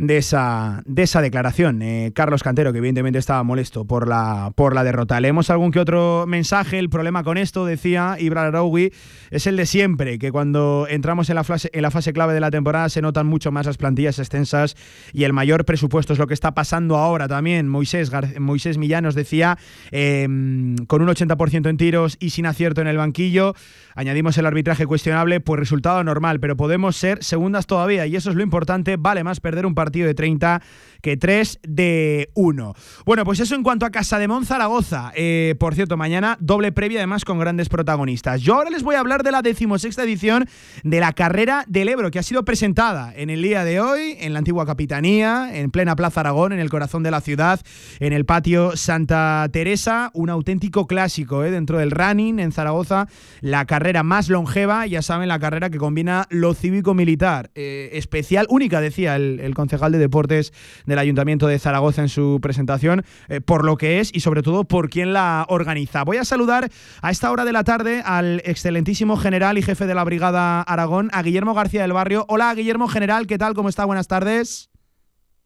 de 0.01 0.17
esa, 0.17 0.81
de 0.87 1.03
esa 1.03 1.21
declaración. 1.21 1.83
Eh, 1.83 2.11
Carlos 2.15 2.41
Cantero, 2.41 2.71
que 2.71 2.79
evidentemente 2.79 3.19
estaba 3.19 3.43
molesto 3.43 3.85
por 3.85 4.07
la, 4.07 4.51
por 4.55 4.73
la 4.73 4.83
derrota. 4.83 5.19
Leemos 5.19 5.51
algún 5.51 5.69
que 5.69 5.79
otro 5.79 6.25
mensaje. 6.27 6.79
El 6.79 6.89
problema 6.89 7.23
con 7.23 7.37
esto, 7.37 7.67
decía 7.67 8.15
Ibra 8.19 8.47
Araui, 8.47 8.91
es 9.29 9.45
el 9.45 9.57
de 9.57 9.67
siempre, 9.67 10.17
que 10.17 10.31
cuando 10.31 10.87
entramos 10.89 11.29
en 11.29 11.35
la, 11.35 11.43
fase, 11.43 11.69
en 11.71 11.83
la 11.83 11.91
fase 11.91 12.13
clave 12.13 12.33
de 12.33 12.39
la 12.39 12.49
temporada 12.49 12.89
se 12.89 13.03
notan 13.03 13.27
mucho 13.27 13.51
más 13.51 13.67
las 13.67 13.77
plantillas 13.77 14.17
extensas 14.17 14.75
y 15.13 15.23
el 15.23 15.33
mayor 15.33 15.65
presupuesto 15.65 16.13
es 16.13 16.19
lo 16.19 16.25
que 16.25 16.33
está 16.33 16.55
pasando 16.55 16.97
ahora 16.97 17.27
también. 17.27 17.67
Moisés, 17.67 18.11
Moisés 18.39 18.79
Millán 18.79 19.03
nos 19.03 19.13
decía, 19.13 19.59
em, 19.91 20.77
con 20.87 21.03
un 21.03 21.09
80% 21.09 21.69
en 21.69 21.77
tiros 21.77 22.17
y 22.19 22.31
sin 22.31 22.47
acierto 22.47 22.81
en 22.81 22.87
el 22.87 22.97
banquillo, 22.97 23.53
añadimos 23.93 24.35
el 24.39 24.47
arbitraje 24.47 24.87
cuestionable, 24.87 25.41
pues 25.41 25.59
resultado 25.59 26.03
normal, 26.03 26.39
pero 26.39 26.57
podemos 26.57 26.95
ser 26.95 27.23
segundas 27.23 27.67
todavía 27.67 28.07
y 28.07 28.15
eso 28.15 28.31
es 28.31 28.35
lo 28.35 28.41
importante, 28.41 28.97
vale 28.97 29.23
más 29.23 29.39
perder 29.39 29.67
un 29.67 29.75
partido 29.75 29.90
de 29.91 30.13
30 30.13 30.61
que 31.01 31.17
3 31.17 31.59
de 31.63 32.31
1. 32.33 32.73
Bueno, 33.05 33.23
pues 33.23 33.39
eso 33.39 33.55
en 33.55 33.63
cuanto 33.63 33.85
a 33.85 33.91
Casa 33.91 34.17
de. 34.17 34.31
Eh, 35.15 35.55
por 35.59 35.75
cierto, 35.75 35.97
mañana 35.97 36.37
doble 36.39 36.71
previa 36.71 36.99
además 36.99 37.25
con 37.25 37.39
grandes 37.39 37.67
protagonistas. 37.69 38.41
Yo 38.41 38.55
ahora 38.55 38.69
les 38.69 38.83
voy 38.83 38.95
a 38.95 38.99
hablar 38.99 39.23
de 39.23 39.31
la 39.31 39.41
decimosexta 39.41 40.03
edición 40.03 40.47
de 40.83 40.99
la 40.99 41.11
carrera 41.13 41.65
del 41.67 41.89
Ebro, 41.89 42.11
que 42.11 42.19
ha 42.19 42.23
sido 42.23 42.45
presentada 42.45 43.13
en 43.15 43.29
el 43.29 43.41
día 43.41 43.63
de 43.65 43.81
hoy 43.81 44.15
en 44.19 44.33
la 44.33 44.39
antigua 44.39 44.65
Capitanía, 44.65 45.49
en 45.53 45.71
plena 45.71 45.95
Plaza 45.95 46.21
Aragón, 46.21 46.53
en 46.53 46.59
el 46.59 46.69
corazón 46.69 47.03
de 47.03 47.11
la 47.11 47.21
ciudad, 47.21 47.59
en 47.99 48.13
el 48.13 48.25
patio 48.25 48.77
Santa 48.77 49.47
Teresa. 49.51 50.11
Un 50.13 50.29
auténtico 50.29 50.87
clásico 50.87 51.43
eh, 51.43 51.51
dentro 51.51 51.77
del 51.77 51.91
running 51.91 52.39
en 52.39 52.51
Zaragoza. 52.51 53.07
La 53.41 53.65
carrera 53.65 54.03
más 54.03 54.29
longeva, 54.29 54.85
ya 54.85 55.01
saben, 55.01 55.27
la 55.27 55.39
carrera 55.39 55.69
que 55.69 55.77
combina 55.77 56.27
lo 56.29 56.53
cívico-militar. 56.53 57.51
Eh, 57.55 57.89
especial, 57.93 58.45
única, 58.49 58.79
decía 58.79 59.15
el, 59.15 59.39
el 59.41 59.53
concejal 59.53 59.91
de 59.91 59.97
deportes 59.97 60.53
del 60.91 60.99
Ayuntamiento 60.99 61.47
de 61.47 61.57
Zaragoza 61.57 62.01
en 62.01 62.09
su 62.09 62.39
presentación, 62.41 63.03
eh, 63.29 63.41
por 63.41 63.65
lo 63.65 63.77
que 63.77 63.99
es 63.99 64.11
y 64.13 64.19
sobre 64.19 64.43
todo 64.43 64.65
por 64.65 64.89
quién 64.89 65.13
la 65.13 65.45
organiza. 65.49 66.03
Voy 66.03 66.17
a 66.17 66.25
saludar 66.25 66.69
a 67.01 67.11
esta 67.11 67.31
hora 67.31 67.45
de 67.45 67.53
la 67.53 67.63
tarde 67.63 68.03
al 68.05 68.41
excelentísimo 68.45 69.17
general 69.17 69.57
y 69.57 69.61
jefe 69.61 69.87
de 69.87 69.95
la 69.95 70.03
Brigada 70.03 70.61
Aragón, 70.61 71.09
a 71.13 71.23
Guillermo 71.23 71.53
García 71.53 71.81
del 71.81 71.93
Barrio. 71.93 72.25
Hola, 72.27 72.53
Guillermo 72.53 72.87
General, 72.87 73.25
¿qué 73.25 73.37
tal? 73.37 73.53
¿Cómo 73.53 73.69
está? 73.69 73.85
Buenas 73.85 74.07
tardes. 74.07 74.70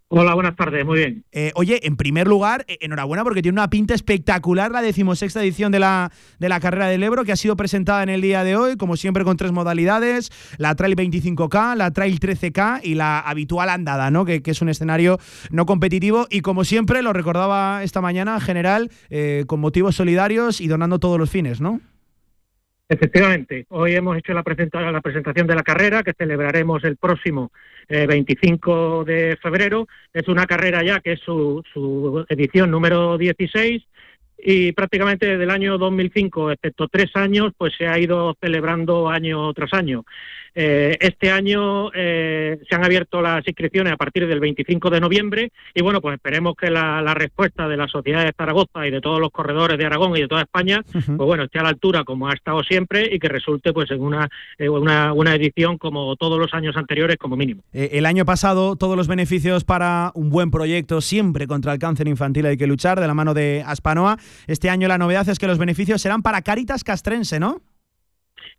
Hola, 0.07 0.35
buenas 0.35 0.55
tardes, 0.55 0.85
muy 0.85 0.99
bien. 0.99 1.25
Eh, 1.31 1.51
oye, 1.55 1.87
en 1.87 1.97
primer 1.97 2.27
lugar, 2.27 2.63
eh, 2.67 2.77
enhorabuena 2.81 3.23
porque 3.23 3.41
tiene 3.41 3.55
una 3.55 3.71
pinta 3.71 3.95
espectacular 3.95 4.69
la 4.69 4.83
decimosexta 4.83 5.41
edición 5.41 5.71
de 5.71 5.79
la, 5.79 6.11
de 6.37 6.47
la 6.47 6.59
carrera 6.59 6.87
del 6.87 7.01
Ebro 7.01 7.25
que 7.25 7.31
ha 7.31 7.35
sido 7.35 7.55
presentada 7.55 8.03
en 8.03 8.09
el 8.09 8.21
día 8.21 8.43
de 8.43 8.55
hoy, 8.55 8.77
como 8.77 8.97
siempre 8.97 9.23
con 9.23 9.35
tres 9.35 9.51
modalidades, 9.51 10.31
la 10.59 10.75
Trail 10.75 10.95
25K, 10.95 11.75
la 11.75 11.89
Trail 11.89 12.19
13K 12.19 12.81
y 12.83 12.93
la 12.93 13.19
habitual 13.19 13.67
andada, 13.67 14.11
¿no? 14.11 14.25
Que, 14.25 14.43
es 14.45 14.61
un 14.61 14.69
escenario 14.69 15.17
no 15.49 15.65
competitivo 15.65 16.27
y 16.29 16.41
como 16.41 16.65
siempre, 16.65 17.01
lo 17.01 17.11
recordaba 17.11 17.81
esta 17.81 17.99
mañana, 17.99 18.39
general, 18.39 18.91
eh, 19.09 19.45
con 19.47 19.59
motivos 19.59 19.95
solidarios 19.95 20.61
y 20.61 20.67
donando 20.67 20.99
todos 20.99 21.17
los 21.17 21.31
fines, 21.31 21.61
¿no? 21.61 21.81
Efectivamente, 22.87 23.65
hoy 23.69 23.95
hemos 23.95 24.15
hecho 24.15 24.33
la, 24.33 24.43
presenta- 24.43 24.91
la 24.91 25.01
presentación 25.01 25.47
de 25.47 25.55
la 25.55 25.63
carrera 25.63 26.03
que 26.03 26.13
celebraremos 26.13 26.83
el 26.83 26.97
próximo 26.97 27.51
eh, 27.89 28.05
25 28.05 29.03
de 29.03 29.37
febrero. 29.41 29.87
Es 30.13 30.27
una 30.27 30.45
carrera 30.45 30.83
ya 30.83 30.99
que 30.99 31.13
es 31.13 31.19
su, 31.21 31.63
su 31.73 32.23
edición 32.29 32.69
número 32.69 33.17
16 33.17 33.81
y 34.37 34.71
prácticamente 34.73 35.25
desde 35.25 35.43
el 35.45 35.49
año 35.49 35.79
2005, 35.79 36.51
excepto 36.51 36.87
tres 36.87 37.09
años, 37.15 37.53
pues 37.57 37.73
se 37.75 37.87
ha 37.87 37.97
ido 37.97 38.35
celebrando 38.39 39.09
año 39.09 39.51
tras 39.53 39.73
año. 39.73 40.05
Eh, 40.57 40.97
este 41.01 41.29
año 41.31 41.91
eh, 41.93 42.57
se 42.67 42.75
han 42.75 42.85
abierto 42.85 43.21
las 43.21 43.45
inscripciones 43.45 43.91
a 43.91 43.97
partir 43.97 44.25
del 44.25 44.39
25 44.39 44.89
de 44.89 45.01
noviembre 45.01 45.51
y 45.73 45.81
bueno, 45.81 45.99
pues 45.99 46.15
esperemos 46.15 46.55
que 46.55 46.69
la, 46.69 47.01
la 47.01 47.13
respuesta 47.13 47.67
de 47.67 47.75
la 47.75 47.89
Sociedad 47.89 48.23
de 48.23 48.31
Zaragoza 48.31 48.87
y 48.87 48.91
de 48.91 49.01
todos 49.01 49.19
los 49.19 49.31
corredores 49.31 49.77
de 49.77 49.85
Aragón 49.85 50.15
y 50.15 50.21
de 50.21 50.27
toda 50.29 50.43
España, 50.43 50.81
pues 50.91 51.17
bueno, 51.17 51.43
esté 51.43 51.59
a 51.59 51.63
la 51.63 51.69
altura 51.69 52.05
como 52.05 52.29
ha 52.29 52.33
estado 52.33 52.63
siempre 52.63 53.13
y 53.13 53.19
que 53.19 53.27
resulte 53.27 53.73
pues 53.73 53.91
en 53.91 54.01
una, 54.01 54.29
eh, 54.57 54.69
una, 54.69 55.11
una 55.11 55.35
edición 55.35 55.77
como 55.77 56.15
todos 56.15 56.39
los 56.39 56.53
años 56.53 56.77
anteriores 56.77 57.17
como 57.17 57.35
mínimo. 57.35 57.61
El 57.73 58.05
año 58.05 58.23
pasado, 58.23 58.77
todos 58.77 58.95
los 58.95 59.09
beneficios 59.09 59.65
para 59.65 60.11
un 60.15 60.29
buen 60.29 60.51
proyecto, 60.51 61.01
siempre 61.01 61.47
contra 61.47 61.73
el 61.73 61.79
cáncer 61.79 62.07
infantil 62.07 62.45
hay 62.45 62.57
que 62.57 62.67
luchar, 62.67 62.99
de 62.99 63.07
la 63.07 63.13
mano 63.13 63.33
de 63.33 63.61
Aspanoa. 63.65 64.17
Este 64.47 64.69
año 64.69 64.87
la 64.87 64.97
novedad 64.97 65.27
es 65.27 65.37
que 65.37 65.47
los 65.47 65.57
beneficios 65.57 66.01
serán 66.01 66.21
para 66.21 66.41
Caritas 66.41 66.83
Castrense, 66.83 67.39
¿no? 67.39 67.61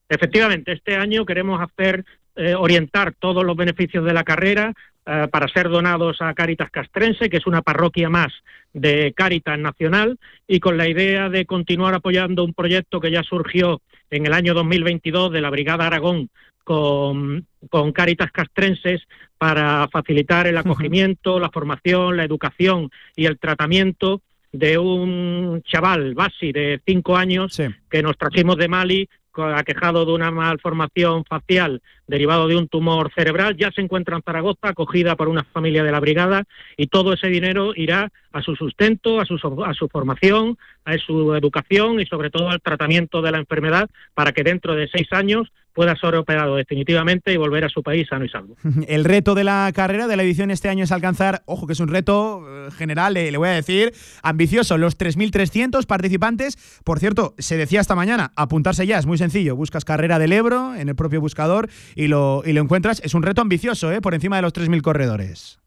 Efectivamente, 0.08 0.72
este 0.72 0.96
año 0.96 1.24
queremos 1.24 1.60
hacer 1.60 2.04
eh, 2.36 2.54
orientar 2.54 3.14
todos 3.18 3.44
los 3.44 3.56
beneficios 3.56 4.04
de 4.04 4.12
la 4.12 4.22
carrera 4.22 4.72
eh, 5.06 5.26
para 5.30 5.48
ser 5.48 5.68
donados 5.68 6.20
a 6.20 6.34
Caritas 6.34 6.70
Castrense, 6.70 7.30
que 7.30 7.38
es 7.38 7.46
una 7.46 7.62
parroquia 7.62 8.08
más 8.08 8.32
de 8.72 9.12
Caritas 9.16 9.58
Nacional, 9.58 10.18
y 10.46 10.60
con 10.60 10.76
la 10.76 10.88
idea 10.88 11.28
de 11.28 11.46
continuar 11.46 11.94
apoyando 11.94 12.44
un 12.44 12.52
proyecto 12.52 13.00
que 13.00 13.10
ya 13.10 13.22
surgió 13.22 13.80
en 14.10 14.26
el 14.26 14.32
año 14.32 14.52
2022 14.54 15.32
de 15.32 15.40
la 15.40 15.50
Brigada 15.50 15.86
Aragón 15.86 16.28
con, 16.62 17.46
con 17.70 17.92
Caritas 17.92 18.30
Castrenses 18.32 19.02
para 19.38 19.88
facilitar 19.88 20.46
el 20.46 20.56
acogimiento, 20.56 21.38
la 21.38 21.50
formación, 21.50 22.16
la 22.16 22.24
educación 22.24 22.90
y 23.14 23.26
el 23.26 23.38
tratamiento 23.38 24.20
de 24.52 24.78
un 24.78 25.62
chaval, 25.64 26.14
Basi, 26.14 26.52
de 26.52 26.80
cinco 26.84 27.16
años, 27.16 27.56
que 27.90 28.02
nos 28.02 28.16
trajimos 28.18 28.56
de 28.56 28.68
Mali, 28.68 29.08
aquejado 29.38 30.04
de 30.04 30.12
una 30.12 30.30
malformación 30.30 31.24
facial 31.24 31.82
derivado 32.06 32.48
de 32.48 32.56
un 32.56 32.68
tumor 32.68 33.10
cerebral. 33.14 33.56
Ya 33.56 33.70
se 33.70 33.80
encuentra 33.80 34.16
en 34.16 34.22
Zaragoza, 34.22 34.68
acogida 34.68 35.16
por 35.16 35.28
una 35.28 35.44
familia 35.44 35.82
de 35.82 35.92
la 35.92 36.00
brigada, 36.00 36.44
y 36.76 36.86
todo 36.86 37.12
ese 37.12 37.28
dinero 37.28 37.72
irá 37.74 38.10
a 38.32 38.42
su 38.42 38.54
sustento, 38.54 39.20
a 39.20 39.24
su, 39.24 39.36
a 39.64 39.74
su 39.74 39.88
formación, 39.88 40.58
a 40.84 40.96
su 40.98 41.34
educación 41.34 42.00
y 42.00 42.06
sobre 42.06 42.30
todo 42.30 42.50
al 42.50 42.60
tratamiento 42.60 43.22
de 43.22 43.32
la 43.32 43.38
enfermedad 43.38 43.88
para 44.14 44.32
que 44.32 44.42
dentro 44.42 44.74
de 44.74 44.88
seis 44.88 45.08
años 45.12 45.52
pueda 45.76 45.94
ser 45.94 46.14
operado 46.16 46.56
definitivamente 46.56 47.32
y 47.32 47.36
volver 47.36 47.64
a 47.64 47.68
su 47.68 47.82
país 47.82 48.08
sano 48.08 48.24
y 48.24 48.28
salvo. 48.30 48.56
El 48.88 49.04
reto 49.04 49.34
de 49.34 49.44
la 49.44 49.70
carrera 49.74 50.08
de 50.08 50.16
la 50.16 50.22
edición 50.22 50.50
este 50.50 50.70
año 50.70 50.82
es 50.84 50.90
alcanzar, 50.90 51.42
ojo 51.44 51.66
que 51.66 51.74
es 51.74 51.80
un 51.80 51.88
reto 51.88 52.42
eh, 52.48 52.70
general, 52.72 53.16
eh, 53.18 53.30
le 53.30 53.36
voy 53.38 53.50
a 53.50 53.52
decir, 53.52 53.92
ambicioso, 54.22 54.78
los 54.78 54.98
3.300 54.98 55.86
participantes. 55.86 56.56
Por 56.82 56.98
cierto, 56.98 57.34
se 57.38 57.56
decía 57.58 57.80
esta 57.82 57.94
mañana, 57.94 58.32
apuntarse 58.36 58.86
ya 58.86 58.98
es 58.98 59.04
muy 59.06 59.18
sencillo, 59.18 59.54
buscas 59.54 59.84
carrera 59.84 60.18
del 60.18 60.32
Ebro 60.32 60.74
en 60.74 60.88
el 60.88 60.96
propio 60.96 61.20
buscador 61.20 61.68
y 61.94 62.08
lo, 62.08 62.42
y 62.46 62.54
lo 62.54 62.62
encuentras. 62.62 63.00
Es 63.04 63.12
un 63.14 63.22
reto 63.22 63.42
ambicioso, 63.42 63.92
¿eh? 63.92 64.00
por 64.00 64.14
encima 64.14 64.36
de 64.36 64.42
los 64.42 64.54
3.000 64.54 64.80
corredores. 64.80 65.60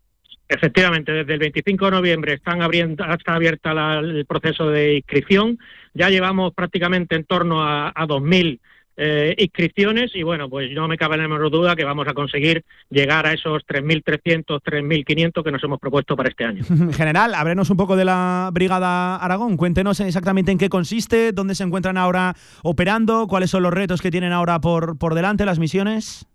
Efectivamente, 0.48 1.12
desde 1.12 1.34
el 1.34 1.40
25 1.40 1.86
de 1.86 1.92
noviembre 1.92 2.34
están 2.34 2.64
abriendo, 2.64 3.06
está 3.06 3.36
abierta 3.36 3.72
la- 3.76 4.00
el 4.00 4.26
proceso 4.26 4.68
de 4.72 4.96
inscripción. 4.96 5.60
Ya 5.94 6.10
llevamos 6.10 6.54
prácticamente 6.56 7.16
en 7.16 7.24
torno 7.26 7.62
a, 7.64 7.90
a 7.90 8.08
2.000 8.08 8.60
eh, 9.02 9.34
inscripciones 9.38 10.12
y 10.14 10.24
bueno, 10.24 10.50
pues 10.50 10.70
no 10.72 10.90
me 10.90 10.98
cabe 10.98 11.16
la 11.16 11.26
menor 11.26 11.50
duda 11.50 11.74
que 11.74 11.86
vamos 11.86 12.06
a 12.10 12.14
conseguir 12.14 12.66
llegar 12.90 13.26
a 13.26 13.32
esos 13.32 13.66
3.300, 13.66 14.62
3.500 14.62 15.42
que 15.42 15.52
nos 15.52 15.64
hemos 15.64 15.80
propuesto 15.80 16.18
para 16.18 16.28
este 16.28 16.44
año. 16.44 16.64
General, 16.92 17.34
háblenos 17.34 17.70
un 17.70 17.78
poco 17.78 17.96
de 17.96 18.04
la 18.04 18.50
Brigada 18.52 19.16
Aragón. 19.16 19.56
Cuéntenos 19.56 20.02
exactamente 20.02 20.52
en 20.52 20.58
qué 20.58 20.68
consiste, 20.68 21.32
dónde 21.32 21.56
se 21.56 21.64
encuentran 21.64 21.98
ahora 21.98 22.36
operando, 22.62 23.28
cuáles 23.28 23.52
son 23.52 23.64
los 23.64 23.74
retos 23.74 24.02
que 24.02 24.12
tienen 24.12 24.34
ahora 24.34 24.60
por, 24.60 24.98
por 24.98 25.16
delante, 25.16 25.46
las 25.46 25.60
misiones. 25.60 26.28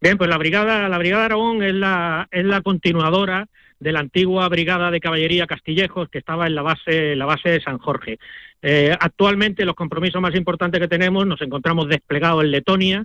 Bien, 0.00 0.16
pues 0.18 0.30
la 0.30 0.38
brigada, 0.38 0.88
la 0.88 0.98
brigada 0.98 1.24
Aragón 1.24 1.64
es 1.64 1.74
la, 1.74 2.28
es 2.30 2.44
la 2.44 2.60
continuadora 2.60 3.48
de 3.82 3.92
la 3.92 4.00
antigua 4.00 4.48
brigada 4.48 4.90
de 4.90 5.00
caballería 5.00 5.46
Castillejos 5.46 6.08
que 6.08 6.18
estaba 6.18 6.46
en 6.46 6.54
la 6.54 6.62
base, 6.62 7.16
la 7.16 7.26
base 7.26 7.50
de 7.50 7.60
San 7.60 7.78
Jorge. 7.78 8.18
Eh, 8.62 8.96
actualmente 8.98 9.64
los 9.64 9.74
compromisos 9.74 10.22
más 10.22 10.34
importantes 10.36 10.80
que 10.80 10.88
tenemos 10.88 11.26
nos 11.26 11.42
encontramos 11.42 11.88
desplegados 11.88 12.44
en 12.44 12.50
Letonia, 12.52 13.04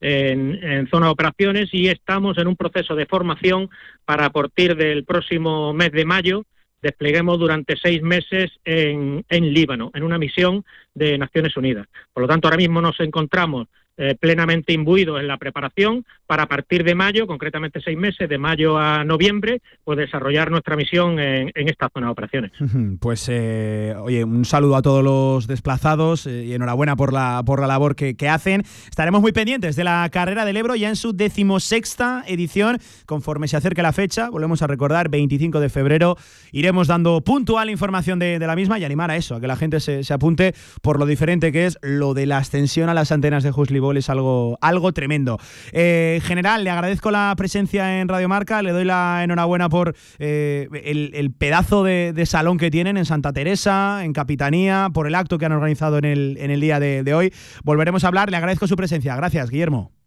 en, 0.00 0.62
en 0.62 0.88
zona 0.88 1.06
de 1.06 1.12
operaciones 1.12 1.68
y 1.72 1.88
estamos 1.88 2.38
en 2.38 2.46
un 2.46 2.56
proceso 2.56 2.94
de 2.94 3.06
formación 3.06 3.68
para 4.04 4.26
a 4.26 4.30
partir 4.30 4.76
del 4.76 5.04
próximo 5.04 5.72
mes 5.72 5.90
de 5.92 6.04
mayo 6.04 6.44
despleguemos 6.82 7.38
durante 7.38 7.76
seis 7.76 8.02
meses 8.02 8.50
en, 8.64 9.24
en 9.28 9.54
Líbano, 9.54 9.90
en 9.94 10.02
una 10.02 10.18
misión 10.18 10.64
de 10.94 11.16
Naciones 11.16 11.56
Unidas. 11.56 11.86
Por 12.12 12.22
lo 12.22 12.28
tanto, 12.28 12.48
ahora 12.48 12.56
mismo 12.56 12.80
nos 12.80 12.98
encontramos 13.00 13.68
eh, 13.98 14.16
plenamente 14.18 14.72
imbuidos 14.72 15.20
en 15.20 15.28
la 15.28 15.36
preparación 15.36 16.04
para 16.26 16.46
partir 16.46 16.82
de 16.82 16.94
mayo, 16.94 17.26
concretamente 17.26 17.80
seis 17.80 17.98
meses, 17.98 18.26
de 18.26 18.38
mayo 18.38 18.78
a 18.78 19.04
noviembre, 19.04 19.60
pues 19.84 19.98
desarrollar 19.98 20.50
nuestra 20.50 20.76
misión 20.76 21.18
en, 21.18 21.52
en 21.54 21.68
esta 21.68 21.90
zona 21.92 22.06
de 22.06 22.12
operaciones. 22.12 22.52
Pues, 23.00 23.28
eh, 23.28 23.94
oye, 23.98 24.22
un 24.24 24.44
saludo 24.44 24.76
a 24.76 24.82
todos 24.82 25.02
los 25.02 25.46
desplazados 25.46 26.26
eh, 26.26 26.44
y 26.44 26.54
enhorabuena 26.54 26.94
por 26.94 27.12
la, 27.12 27.42
por 27.44 27.60
la 27.60 27.66
labor 27.66 27.96
que, 27.96 28.16
que 28.16 28.28
hacen. 28.28 28.62
Estaremos 28.88 29.20
muy 29.20 29.32
pendientes 29.32 29.76
de 29.76 29.84
la 29.84 30.08
carrera 30.10 30.44
del 30.44 30.56
Ebro 30.56 30.74
ya 30.74 30.88
en 30.88 30.96
su 30.96 31.12
decimosexta 31.12 32.24
edición, 32.26 32.78
conforme 33.06 33.48
se 33.48 33.56
acerque 33.56 33.82
la 33.82 33.92
fecha. 33.92 34.30
Volvemos 34.30 34.62
a 34.62 34.66
recordar, 34.66 35.08
25 35.08 35.60
de 35.60 35.68
febrero. 35.68 36.16
Iremos 36.52 36.86
dando 36.86 37.22
puntual 37.22 37.70
información 37.70 38.18
de, 38.18 38.38
la 38.38 38.56
misma 38.56 38.78
y 38.78 38.84
animar 38.84 39.10
a 39.10 39.16
eso, 39.16 39.36
a 39.36 39.40
que 39.40 39.46
la 39.46 39.56
gente 39.56 39.80
se, 39.80 40.04
se 40.04 40.14
apunte 40.14 40.54
por 40.80 40.98
lo 40.98 41.06
diferente 41.06 41.52
que 41.52 41.66
es 41.66 41.78
lo 41.82 42.14
de 42.14 42.26
la 42.26 42.38
ascensión 42.38 42.88
a 42.88 42.94
las 42.94 43.12
antenas 43.12 43.42
de 43.42 43.50
Husley 43.50 43.81
Es 43.90 44.08
algo, 44.08 44.58
algo 44.60 44.92
tremendo. 44.92 45.38
Eh, 45.72 46.20
general, 46.22 46.64
le 46.64 46.70
agradezco 46.70 47.10
la 47.10 47.34
presencia 47.36 48.00
en 48.00 48.08
Radio 48.08 48.28
Marca, 48.28 48.62
le 48.62 48.70
doy 48.70 48.84
la 48.84 49.22
enhorabuena 49.24 49.68
por 49.68 49.94
eh, 50.18 50.68
el, 50.84 51.10
el 51.14 51.32
pedazo 51.32 51.82
de, 51.82 52.12
de 52.12 52.26
salón 52.26 52.58
que 52.58 52.70
tienen 52.70 52.96
en 52.96 53.04
Santa 53.04 53.32
Teresa, 53.32 54.04
en 54.04 54.12
Capitanía, 54.12 54.88
por 54.94 55.06
el 55.06 55.14
acto 55.14 55.38
que 55.38 55.46
han 55.46 55.52
organizado 55.52 55.98
en 55.98 56.04
el, 56.04 56.36
en 56.40 56.50
el 56.50 56.60
día 56.60 56.80
de 56.80 57.14
hoy. 57.14 57.32
Volveremos 57.64 58.04
a 58.04 58.08
hablar, 58.08 58.30
le 58.30 58.36
agradezco 58.36 58.66
su 58.66 58.76
presencia. 58.76 59.16
Gracias, 59.16 59.50
Guillermo. 59.50 60.01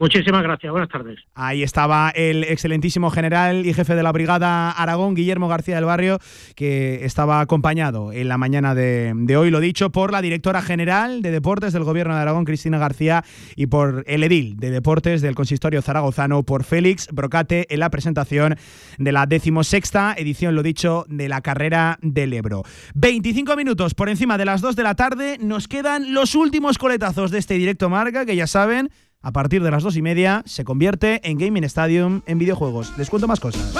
Muchísimas 0.00 0.44
gracias, 0.44 0.70
buenas 0.70 0.88
tardes. 0.88 1.18
Ahí 1.34 1.64
estaba 1.64 2.10
el 2.10 2.44
excelentísimo 2.44 3.10
general 3.10 3.66
y 3.66 3.74
jefe 3.74 3.96
de 3.96 4.04
la 4.04 4.12
Brigada 4.12 4.70
Aragón, 4.70 5.16
Guillermo 5.16 5.48
García 5.48 5.74
del 5.74 5.86
Barrio, 5.86 6.20
que 6.54 7.04
estaba 7.04 7.40
acompañado 7.40 8.12
en 8.12 8.28
la 8.28 8.38
mañana 8.38 8.76
de, 8.76 9.36
hoy, 9.36 9.50
lo 9.50 9.58
dicho, 9.58 9.90
por 9.90 10.12
la 10.12 10.22
directora 10.22 10.62
general 10.62 11.20
de 11.20 11.32
Deportes 11.32 11.72
del 11.72 11.82
Gobierno 11.82 12.14
de 12.14 12.20
Aragón, 12.20 12.44
Cristina 12.44 12.78
García, 12.78 13.24
y 13.56 13.66
por 13.66 14.04
el 14.06 14.22
edil 14.22 14.56
de 14.56 14.70
Deportes 14.70 15.20
del 15.20 15.34
Consistorio 15.34 15.82
Zaragozano, 15.82 16.44
por 16.44 16.62
Félix 16.62 17.08
Brocate, 17.10 17.66
en 17.68 17.80
la 17.80 17.90
presentación 17.90 18.54
de 18.98 19.10
la 19.10 19.26
decimosexta 19.26 20.14
edición, 20.16 20.54
lo 20.54 20.62
dicho, 20.62 21.06
de 21.08 21.28
la 21.28 21.40
carrera 21.40 21.98
del 22.02 22.34
Ebro. 22.34 22.62
25 22.94 23.56
minutos 23.56 23.94
por 23.94 24.08
encima 24.08 24.38
de 24.38 24.44
las 24.44 24.60
2 24.60 24.76
de 24.76 24.82
la 24.84 24.94
tarde, 24.94 25.38
nos 25.40 25.66
quedan 25.66 26.14
los 26.14 26.36
últimos 26.36 26.78
coletazos 26.78 27.32
de 27.32 27.38
este 27.38 27.54
directo 27.54 27.88
marca, 27.88 28.24
que 28.24 28.36
ya 28.36 28.46
saben, 28.46 28.90
a 29.20 29.32
partir 29.32 29.62
de 29.62 29.70
las 29.70 29.82
dos 29.82 29.96
y 29.96 30.02
media 30.02 30.42
se 30.46 30.64
convierte 30.64 31.20
en 31.28 31.38
Gaming 31.38 31.64
Stadium 31.64 32.22
en 32.26 32.38
videojuegos. 32.38 32.92
Les 32.96 33.10
cuento 33.10 33.26
más 33.28 33.40
cosas. 33.40 33.74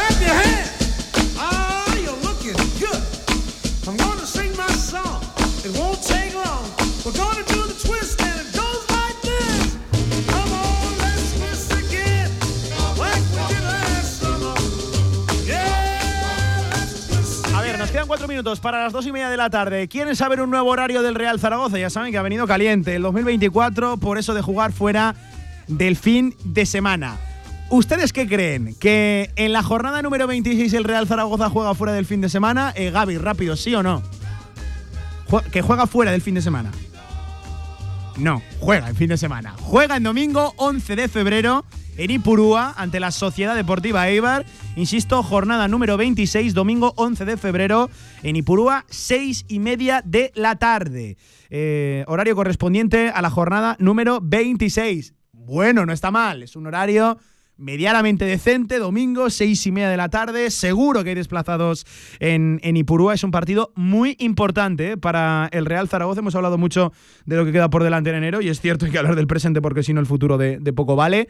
Quedan 18.09 18.21
cuatro 18.21 18.29
minutos 18.29 18.61
para 18.61 18.83
las 18.85 18.95
dos 18.95 19.07
y 19.07 19.13
media 19.13 19.29
de 19.29 19.37
la 19.37 19.51
tarde. 19.51 19.87
¿Quieren 19.87 20.17
saber 20.17 20.41
un 20.41 20.49
nuevo 20.49 20.71
horario 20.71 21.03
del 21.03 21.15
Real 21.15 21.39
Zaragoza? 21.39 21.79
Ya 21.79 21.91
saben 21.91 22.11
que 22.11 22.17
ha 22.17 22.23
venido 22.23 22.47
caliente 22.47 22.97
el 22.97 23.03
2024, 23.03 23.99
por 23.99 24.17
eso 24.17 24.33
de 24.33 24.41
jugar 24.41 24.73
fuera 24.73 25.15
del 25.67 25.95
fin 25.95 26.35
de 26.43 26.65
semana. 26.65 27.19
¿Ustedes 27.69 28.15
qué 28.15 28.27
creen? 28.27 28.75
¿Que 28.81 29.31
en 29.37 29.53
la 29.53 29.63
jornada 29.63 30.01
número 30.01 30.27
26 30.27 30.73
el 30.73 30.85
Real 30.85 31.07
Zaragoza 31.07 31.51
juega 31.51 31.75
fuera 31.75 31.93
del 31.93 32.07
fin 32.07 32.23
de 32.23 32.31
semana? 32.31 32.73
Eh, 32.77 32.91
Gaby, 32.91 33.19
rápido, 33.19 33.57
¿sí 33.57 33.75
o 33.75 33.83
no? 33.83 34.03
¿Que 35.53 35.61
juega 35.61 35.87
fuera 35.87 36.11
del 36.11 36.23
fin 36.23 36.35
de 36.35 36.41
semana? 36.41 36.73
No, 38.17 38.41
juega 38.59 38.89
en 38.89 38.97
fin 38.97 39.11
de 39.11 39.19
semana. 39.19 39.55
Juega 39.61 39.99
en 39.99 40.05
domingo 40.05 40.55
11 40.57 40.97
de 40.97 41.09
febrero 41.09 41.67
en 41.99 42.11
Ipurúa 42.13 42.73
ante 42.77 43.01
la 43.01 43.11
Sociedad 43.11 43.55
Deportiva 43.55 44.09
Eibar. 44.09 44.47
Insisto, 44.77 45.23
jornada 45.23 45.69
número 45.69 45.97
26, 45.97 46.55
domingo 46.55 46.95
11 46.97 47.25
de 47.25 47.37
febrero 47.37 47.91
en 48.23 48.37
Ipurúa, 48.37 48.87
6 48.89 49.47
y 49.49 49.59
media 49.59 50.01
de 50.05 50.33
la 50.35 50.57
tarde. 50.57 51.19
Eh, 51.51 52.05
horario 52.07 52.37
correspondiente 52.37 53.11
a 53.11 53.21
la 53.21 53.31
jornada 53.31 53.77
número 53.81 54.21
26. 54.23 55.15
Bueno, 55.33 55.85
no 55.85 55.93
está 55.93 56.11
mal, 56.11 56.43
es 56.43 56.57
un 56.57 56.67
horario 56.69 57.19
medianamente 57.59 58.25
decente, 58.25 58.79
domingo, 58.79 59.29
seis 59.31 59.67
y 59.67 59.73
media 59.73 59.91
de 59.91 59.97
la 59.97 60.09
tarde. 60.09 60.51
Seguro 60.51 61.03
que 61.03 61.11
hay 61.11 61.15
desplazados 61.17 61.87
en, 62.21 62.61
en 62.63 62.77
Ipurúa. 62.77 63.15
Es 63.15 63.25
un 63.25 63.33
partido 63.33 63.73
muy 63.75 64.17
importante 64.21 64.93
¿eh? 64.93 64.97
para 64.97 65.49
el 65.53 65.67
Real 65.67 65.89
Zaragoza. 65.89 66.21
Hemos 66.21 66.37
hablado 66.37 66.57
mucho 66.57 66.93
de 67.27 67.37
lo 67.37 67.45
que 67.45 67.53
queda 67.53 67.69
por 67.69 67.83
delante 67.83 68.11
en 68.11 68.17
enero 68.17 68.41
y 68.41 68.49
es 68.49 68.61
cierto 68.61 68.87
hay 68.87 68.93
que 68.93 68.99
hablar 68.99 69.17
del 69.17 69.27
presente 69.27 69.61
porque 69.61 69.83
si 69.83 69.93
no 69.93 70.01
el 70.01 70.07
futuro 70.07 70.39
de, 70.39 70.59
de 70.61 70.73
poco 70.73 70.95
vale. 70.95 71.29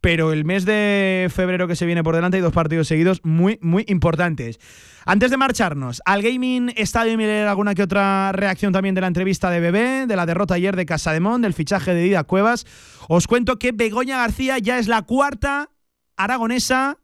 Pero 0.00 0.32
el 0.32 0.44
mes 0.44 0.64
de 0.64 1.28
febrero 1.30 1.68
que 1.68 1.76
se 1.76 1.84
viene 1.84 2.02
por 2.02 2.14
delante 2.14 2.38
hay 2.38 2.42
dos 2.42 2.52
partidos 2.52 2.88
seguidos 2.88 3.20
muy, 3.22 3.58
muy 3.60 3.84
importantes. 3.88 4.58
Antes 5.04 5.30
de 5.30 5.36
marcharnos, 5.36 6.00
al 6.04 6.22
Gaming 6.22 6.72
Stadium 6.76 7.20
y 7.20 7.24
leer 7.24 7.48
alguna 7.48 7.74
que 7.74 7.82
otra 7.82 8.32
reacción 8.32 8.72
también 8.72 8.94
de 8.94 9.02
la 9.02 9.08
entrevista 9.08 9.50
de 9.50 9.60
Bebé, 9.60 10.06
de 10.06 10.16
la 10.16 10.24
derrota 10.24 10.54
ayer 10.54 10.76
de 10.76 10.86
Casademón, 10.86 11.42
del 11.42 11.54
fichaje 11.54 11.92
de 11.92 12.02
Dida 12.02 12.24
Cuevas, 12.24 12.66
os 13.08 13.26
cuento 13.26 13.58
que 13.58 13.72
Begoña 13.72 14.18
García 14.18 14.58
ya 14.58 14.78
es 14.78 14.88
la 14.88 15.02
cuarta 15.02 15.70
aragonesa 16.16 16.99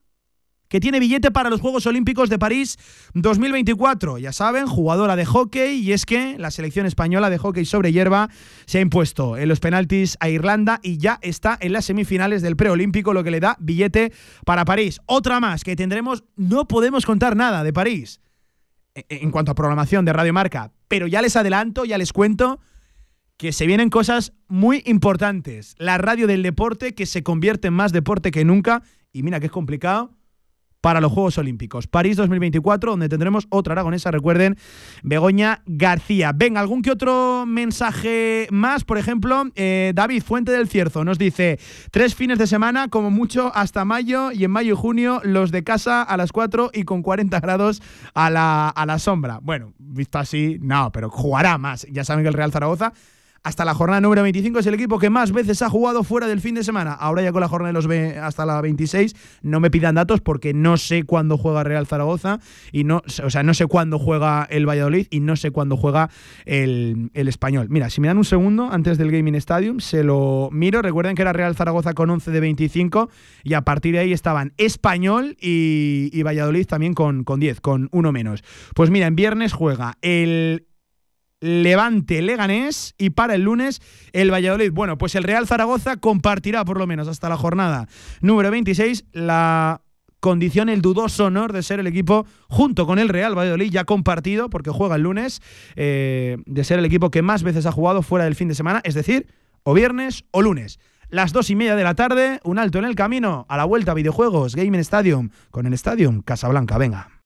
que 0.68 0.80
tiene 0.80 1.01
billete 1.01 1.30
para 1.30 1.51
los 1.51 1.60
Juegos 1.60 1.86
Olímpicos 1.86 2.28
de 2.28 2.38
París 2.38 2.78
2024. 3.14 4.18
Ya 4.18 4.32
saben, 4.32 4.66
jugadora 4.66 5.16
de 5.16 5.24
hockey 5.24 5.80
y 5.80 5.93
es 5.93 6.06
que 6.06 6.36
la 6.38 6.51
selección 6.51 6.86
española 6.86 7.30
de 7.30 7.38
hockey 7.38 7.64
sobre 7.64 7.93
hierba 7.93 8.28
se 8.66 8.78
ha 8.78 8.80
impuesto 8.80 9.36
en 9.36 9.48
los 9.48 9.60
penaltis 9.60 10.16
a 10.20 10.28
Irlanda 10.28 10.80
y 10.82 10.98
ya 10.98 11.18
está 11.22 11.56
en 11.60 11.72
las 11.72 11.84
semifinales 11.84 12.43
del 12.43 12.56
preolímpico, 12.56 13.12
lo 13.12 13.24
que 13.24 13.30
le 13.30 13.40
da 13.40 13.56
billete 13.60 14.12
para 14.44 14.64
París. 14.64 15.01
Otra 15.06 15.40
más 15.40 15.64
que 15.64 15.76
tendremos, 15.76 16.24
no 16.36 16.66
podemos 16.68 17.06
contar 17.06 17.36
nada 17.36 17.62
de 17.64 17.72
París 17.72 18.20
e- 18.94 19.05
en 19.09 19.30
cuanto 19.30 19.52
a 19.52 19.55
programación 19.55 20.05
de 20.05 20.12
Radio 20.12 20.32
Marca, 20.32 20.72
pero 20.88 21.06
ya 21.06 21.22
les 21.22 21.36
adelanto, 21.36 21.84
ya 21.84 21.98
les 21.98 22.12
cuento 22.12 22.60
que 23.36 23.52
se 23.52 23.66
vienen 23.66 23.90
cosas 23.90 24.32
muy 24.48 24.82
importantes. 24.86 25.74
La 25.78 25.98
radio 25.98 26.26
del 26.26 26.43
deporte 26.43 26.94
que 26.94 27.05
se 27.06 27.22
convierte 27.22 27.68
en 27.68 27.74
más 27.74 27.93
deporte 27.93 28.30
que 28.30 28.44
nunca 28.44 28.82
y 29.12 29.22
mira 29.22 29.40
que 29.40 29.47
es 29.47 29.52
complicado 29.52 30.16
para 30.86 31.00
los 31.00 31.10
Juegos 31.10 31.36
Olímpicos. 31.36 31.88
París 31.88 32.16
2024, 32.16 32.92
donde 32.92 33.08
tendremos 33.08 33.48
otra 33.50 33.72
aragonesa, 33.72 34.12
recuerden, 34.12 34.56
Begoña 35.02 35.62
García. 35.66 36.30
Venga, 36.32 36.60
algún 36.60 36.80
que 36.80 36.92
otro 36.92 37.42
mensaje 37.44 38.46
más, 38.52 38.84
por 38.84 38.96
ejemplo, 38.96 39.46
eh, 39.56 39.90
David 39.96 40.22
Fuente 40.22 40.52
del 40.52 40.68
Cierzo 40.68 41.04
nos 41.04 41.18
dice, 41.18 41.58
tres 41.90 42.14
fines 42.14 42.38
de 42.38 42.46
semana, 42.46 42.86
como 42.86 43.10
mucho, 43.10 43.50
hasta 43.52 43.84
mayo, 43.84 44.30
y 44.30 44.44
en 44.44 44.52
mayo 44.52 44.74
y 44.74 44.76
junio 44.76 45.20
los 45.24 45.50
de 45.50 45.64
casa 45.64 46.02
a 46.02 46.16
las 46.16 46.30
4 46.30 46.70
y 46.72 46.84
con 46.84 47.02
40 47.02 47.40
grados 47.40 47.82
a 48.14 48.30
la, 48.30 48.68
a 48.68 48.86
la 48.86 49.00
sombra. 49.00 49.40
Bueno, 49.42 49.72
visto 49.78 50.20
así, 50.20 50.58
no, 50.60 50.92
pero 50.92 51.10
jugará 51.10 51.58
más. 51.58 51.84
Ya 51.90 52.04
saben 52.04 52.22
que 52.22 52.28
el 52.28 52.34
Real 52.34 52.52
Zaragoza 52.52 52.92
hasta 53.47 53.64
la 53.64 53.74
jornada 53.74 54.01
número 54.01 54.24
25 54.24 54.59
es 54.59 54.66
el 54.66 54.74
equipo 54.74 54.98
que 54.98 55.09
más 55.09 55.31
veces 55.31 55.62
ha 55.62 55.70
jugado 55.70 56.02
fuera 56.02 56.27
del 56.27 56.40
fin 56.40 56.56
de 56.56 56.64
semana. 56.64 56.93
Ahora 56.94 57.23
ya 57.23 57.31
con 57.31 57.40
la 57.40 57.47
jornada 57.47 57.68
de 57.68 57.74
los 57.74 57.86
ve- 57.86 58.18
hasta 58.18 58.44
la 58.44 58.60
26 58.60 59.14
no 59.43 59.60
me 59.60 59.70
pidan 59.70 59.94
datos 59.94 60.20
porque 60.20 60.52
no 60.52 60.77
sé 60.77 61.05
cuándo 61.05 61.39
juega 61.39 61.62
Real 61.62 61.86
Zaragoza 61.86 62.40
y 62.73 62.82
no, 62.82 63.02
o 63.23 63.31
sea, 63.31 63.44
no 63.44 63.55
sé 63.55 63.66
cuándo 63.68 64.01
juega 64.01 64.48
el 64.51 64.68
Valladolid 64.68 65.06
y 65.10 65.20
no 65.20 65.36
sé 65.36 65.52
cuándo 65.52 65.77
juega 65.77 66.10
el, 66.44 67.10
el 67.14 67.28
Español. 67.28 67.68
Mira, 67.70 67.89
si 67.89 68.01
me 68.01 68.09
dan 68.09 68.18
un 68.18 68.24
segundo 68.24 68.68
antes 68.73 68.98
del 68.98 69.12
Gaming 69.12 69.36
Stadium, 69.36 69.78
se 69.78 70.02
lo 70.02 70.48
miro. 70.51 70.82
Recuerden 70.82 71.14
que 71.14 71.23
era 71.23 71.32
Real 71.32 71.55
Zaragoza 71.55 71.94
con 71.94 72.10
11 72.10 72.32
de 72.32 72.40
25 72.40 73.10
y 73.44 73.55
a 73.55 73.62
partir 73.62 73.93
de 73.94 74.01
ahí 74.01 74.12
estaban 74.12 74.55
Español 74.56 75.36
y, 75.40 76.10
y 76.12 76.23
Valladolid 76.24 76.66
también 76.66 76.94
con, 76.94 77.23
con 77.23 77.39
10, 77.39 77.60
con 77.60 77.90
uno 77.93 78.10
menos. 78.10 78.43
Pues 78.74 78.90
mira, 78.90 79.06
en 79.06 79.14
viernes 79.14 79.52
juega 79.52 79.98
el 80.02 80.66
Levante 81.47 82.20
Leganés 82.23 82.94
y 82.98 83.10
para 83.10 83.35
el 83.35 83.43
lunes 83.43 83.81
el 84.12 84.32
Valladolid. 84.32 84.73
Bueno, 84.73 84.98
pues 84.98 85.14
el 85.14 85.23
Real 85.23 85.47
Zaragoza 85.47 85.97
compartirá 85.97 86.64
por 86.64 86.78
lo 86.78 86.86
menos 86.86 87.09
hasta 87.09 87.28
la 87.28 87.36
jornada 87.36 87.89
número 88.20 88.51
26 88.51 89.05
la 89.12 89.82
condición, 90.20 90.68
el 90.68 90.82
dudoso 90.82 91.27
honor 91.27 91.52
de 91.52 91.62
ser 91.62 91.78
el 91.78 91.86
equipo 91.86 92.27
junto 92.48 92.86
con 92.86 92.98
el 92.98 93.09
Real 93.09 93.39
Valladolid 93.39 93.70
ya 93.70 93.85
compartido 93.85 94.51
porque 94.51 94.70
juega 94.70 94.97
el 94.97 95.02
lunes 95.02 95.40
eh, 95.77 96.39
de 96.47 96.64
ser 96.64 96.81
el 96.81 96.85
equipo 96.85 97.10
que 97.10 97.23
más 97.23 97.43
veces 97.43 97.64
ha 97.66 97.73
jugado 97.73 98.02
fuera 98.02 98.24
del 98.24 98.35
fin 98.35 98.48
de 98.48 98.55
semana, 98.55 98.81
es 98.85 98.94
decir, 98.94 99.28
o 99.62 99.73
viernes 99.73 100.24
o 100.32 100.43
lunes. 100.43 100.81
Las 101.09 101.32
dos 101.32 101.51
y 101.51 101.55
media 101.55 101.77
de 101.77 101.85
la 101.85 101.94
tarde, 101.94 102.40
un 102.43 102.59
alto 102.59 102.81
en 102.81 102.85
el 102.85 102.97
camino, 102.97 103.47
a 103.48 103.56
la 103.56 103.64
vuelta 103.64 103.93
a 103.93 103.94
videojuegos, 103.94 104.56
Gaming 104.56 104.81
Stadium, 104.81 105.31
con 105.52 105.66
el 105.66 105.74
Stadium 105.74 106.23
Casablanca. 106.23 106.78
Venga. 106.78 107.10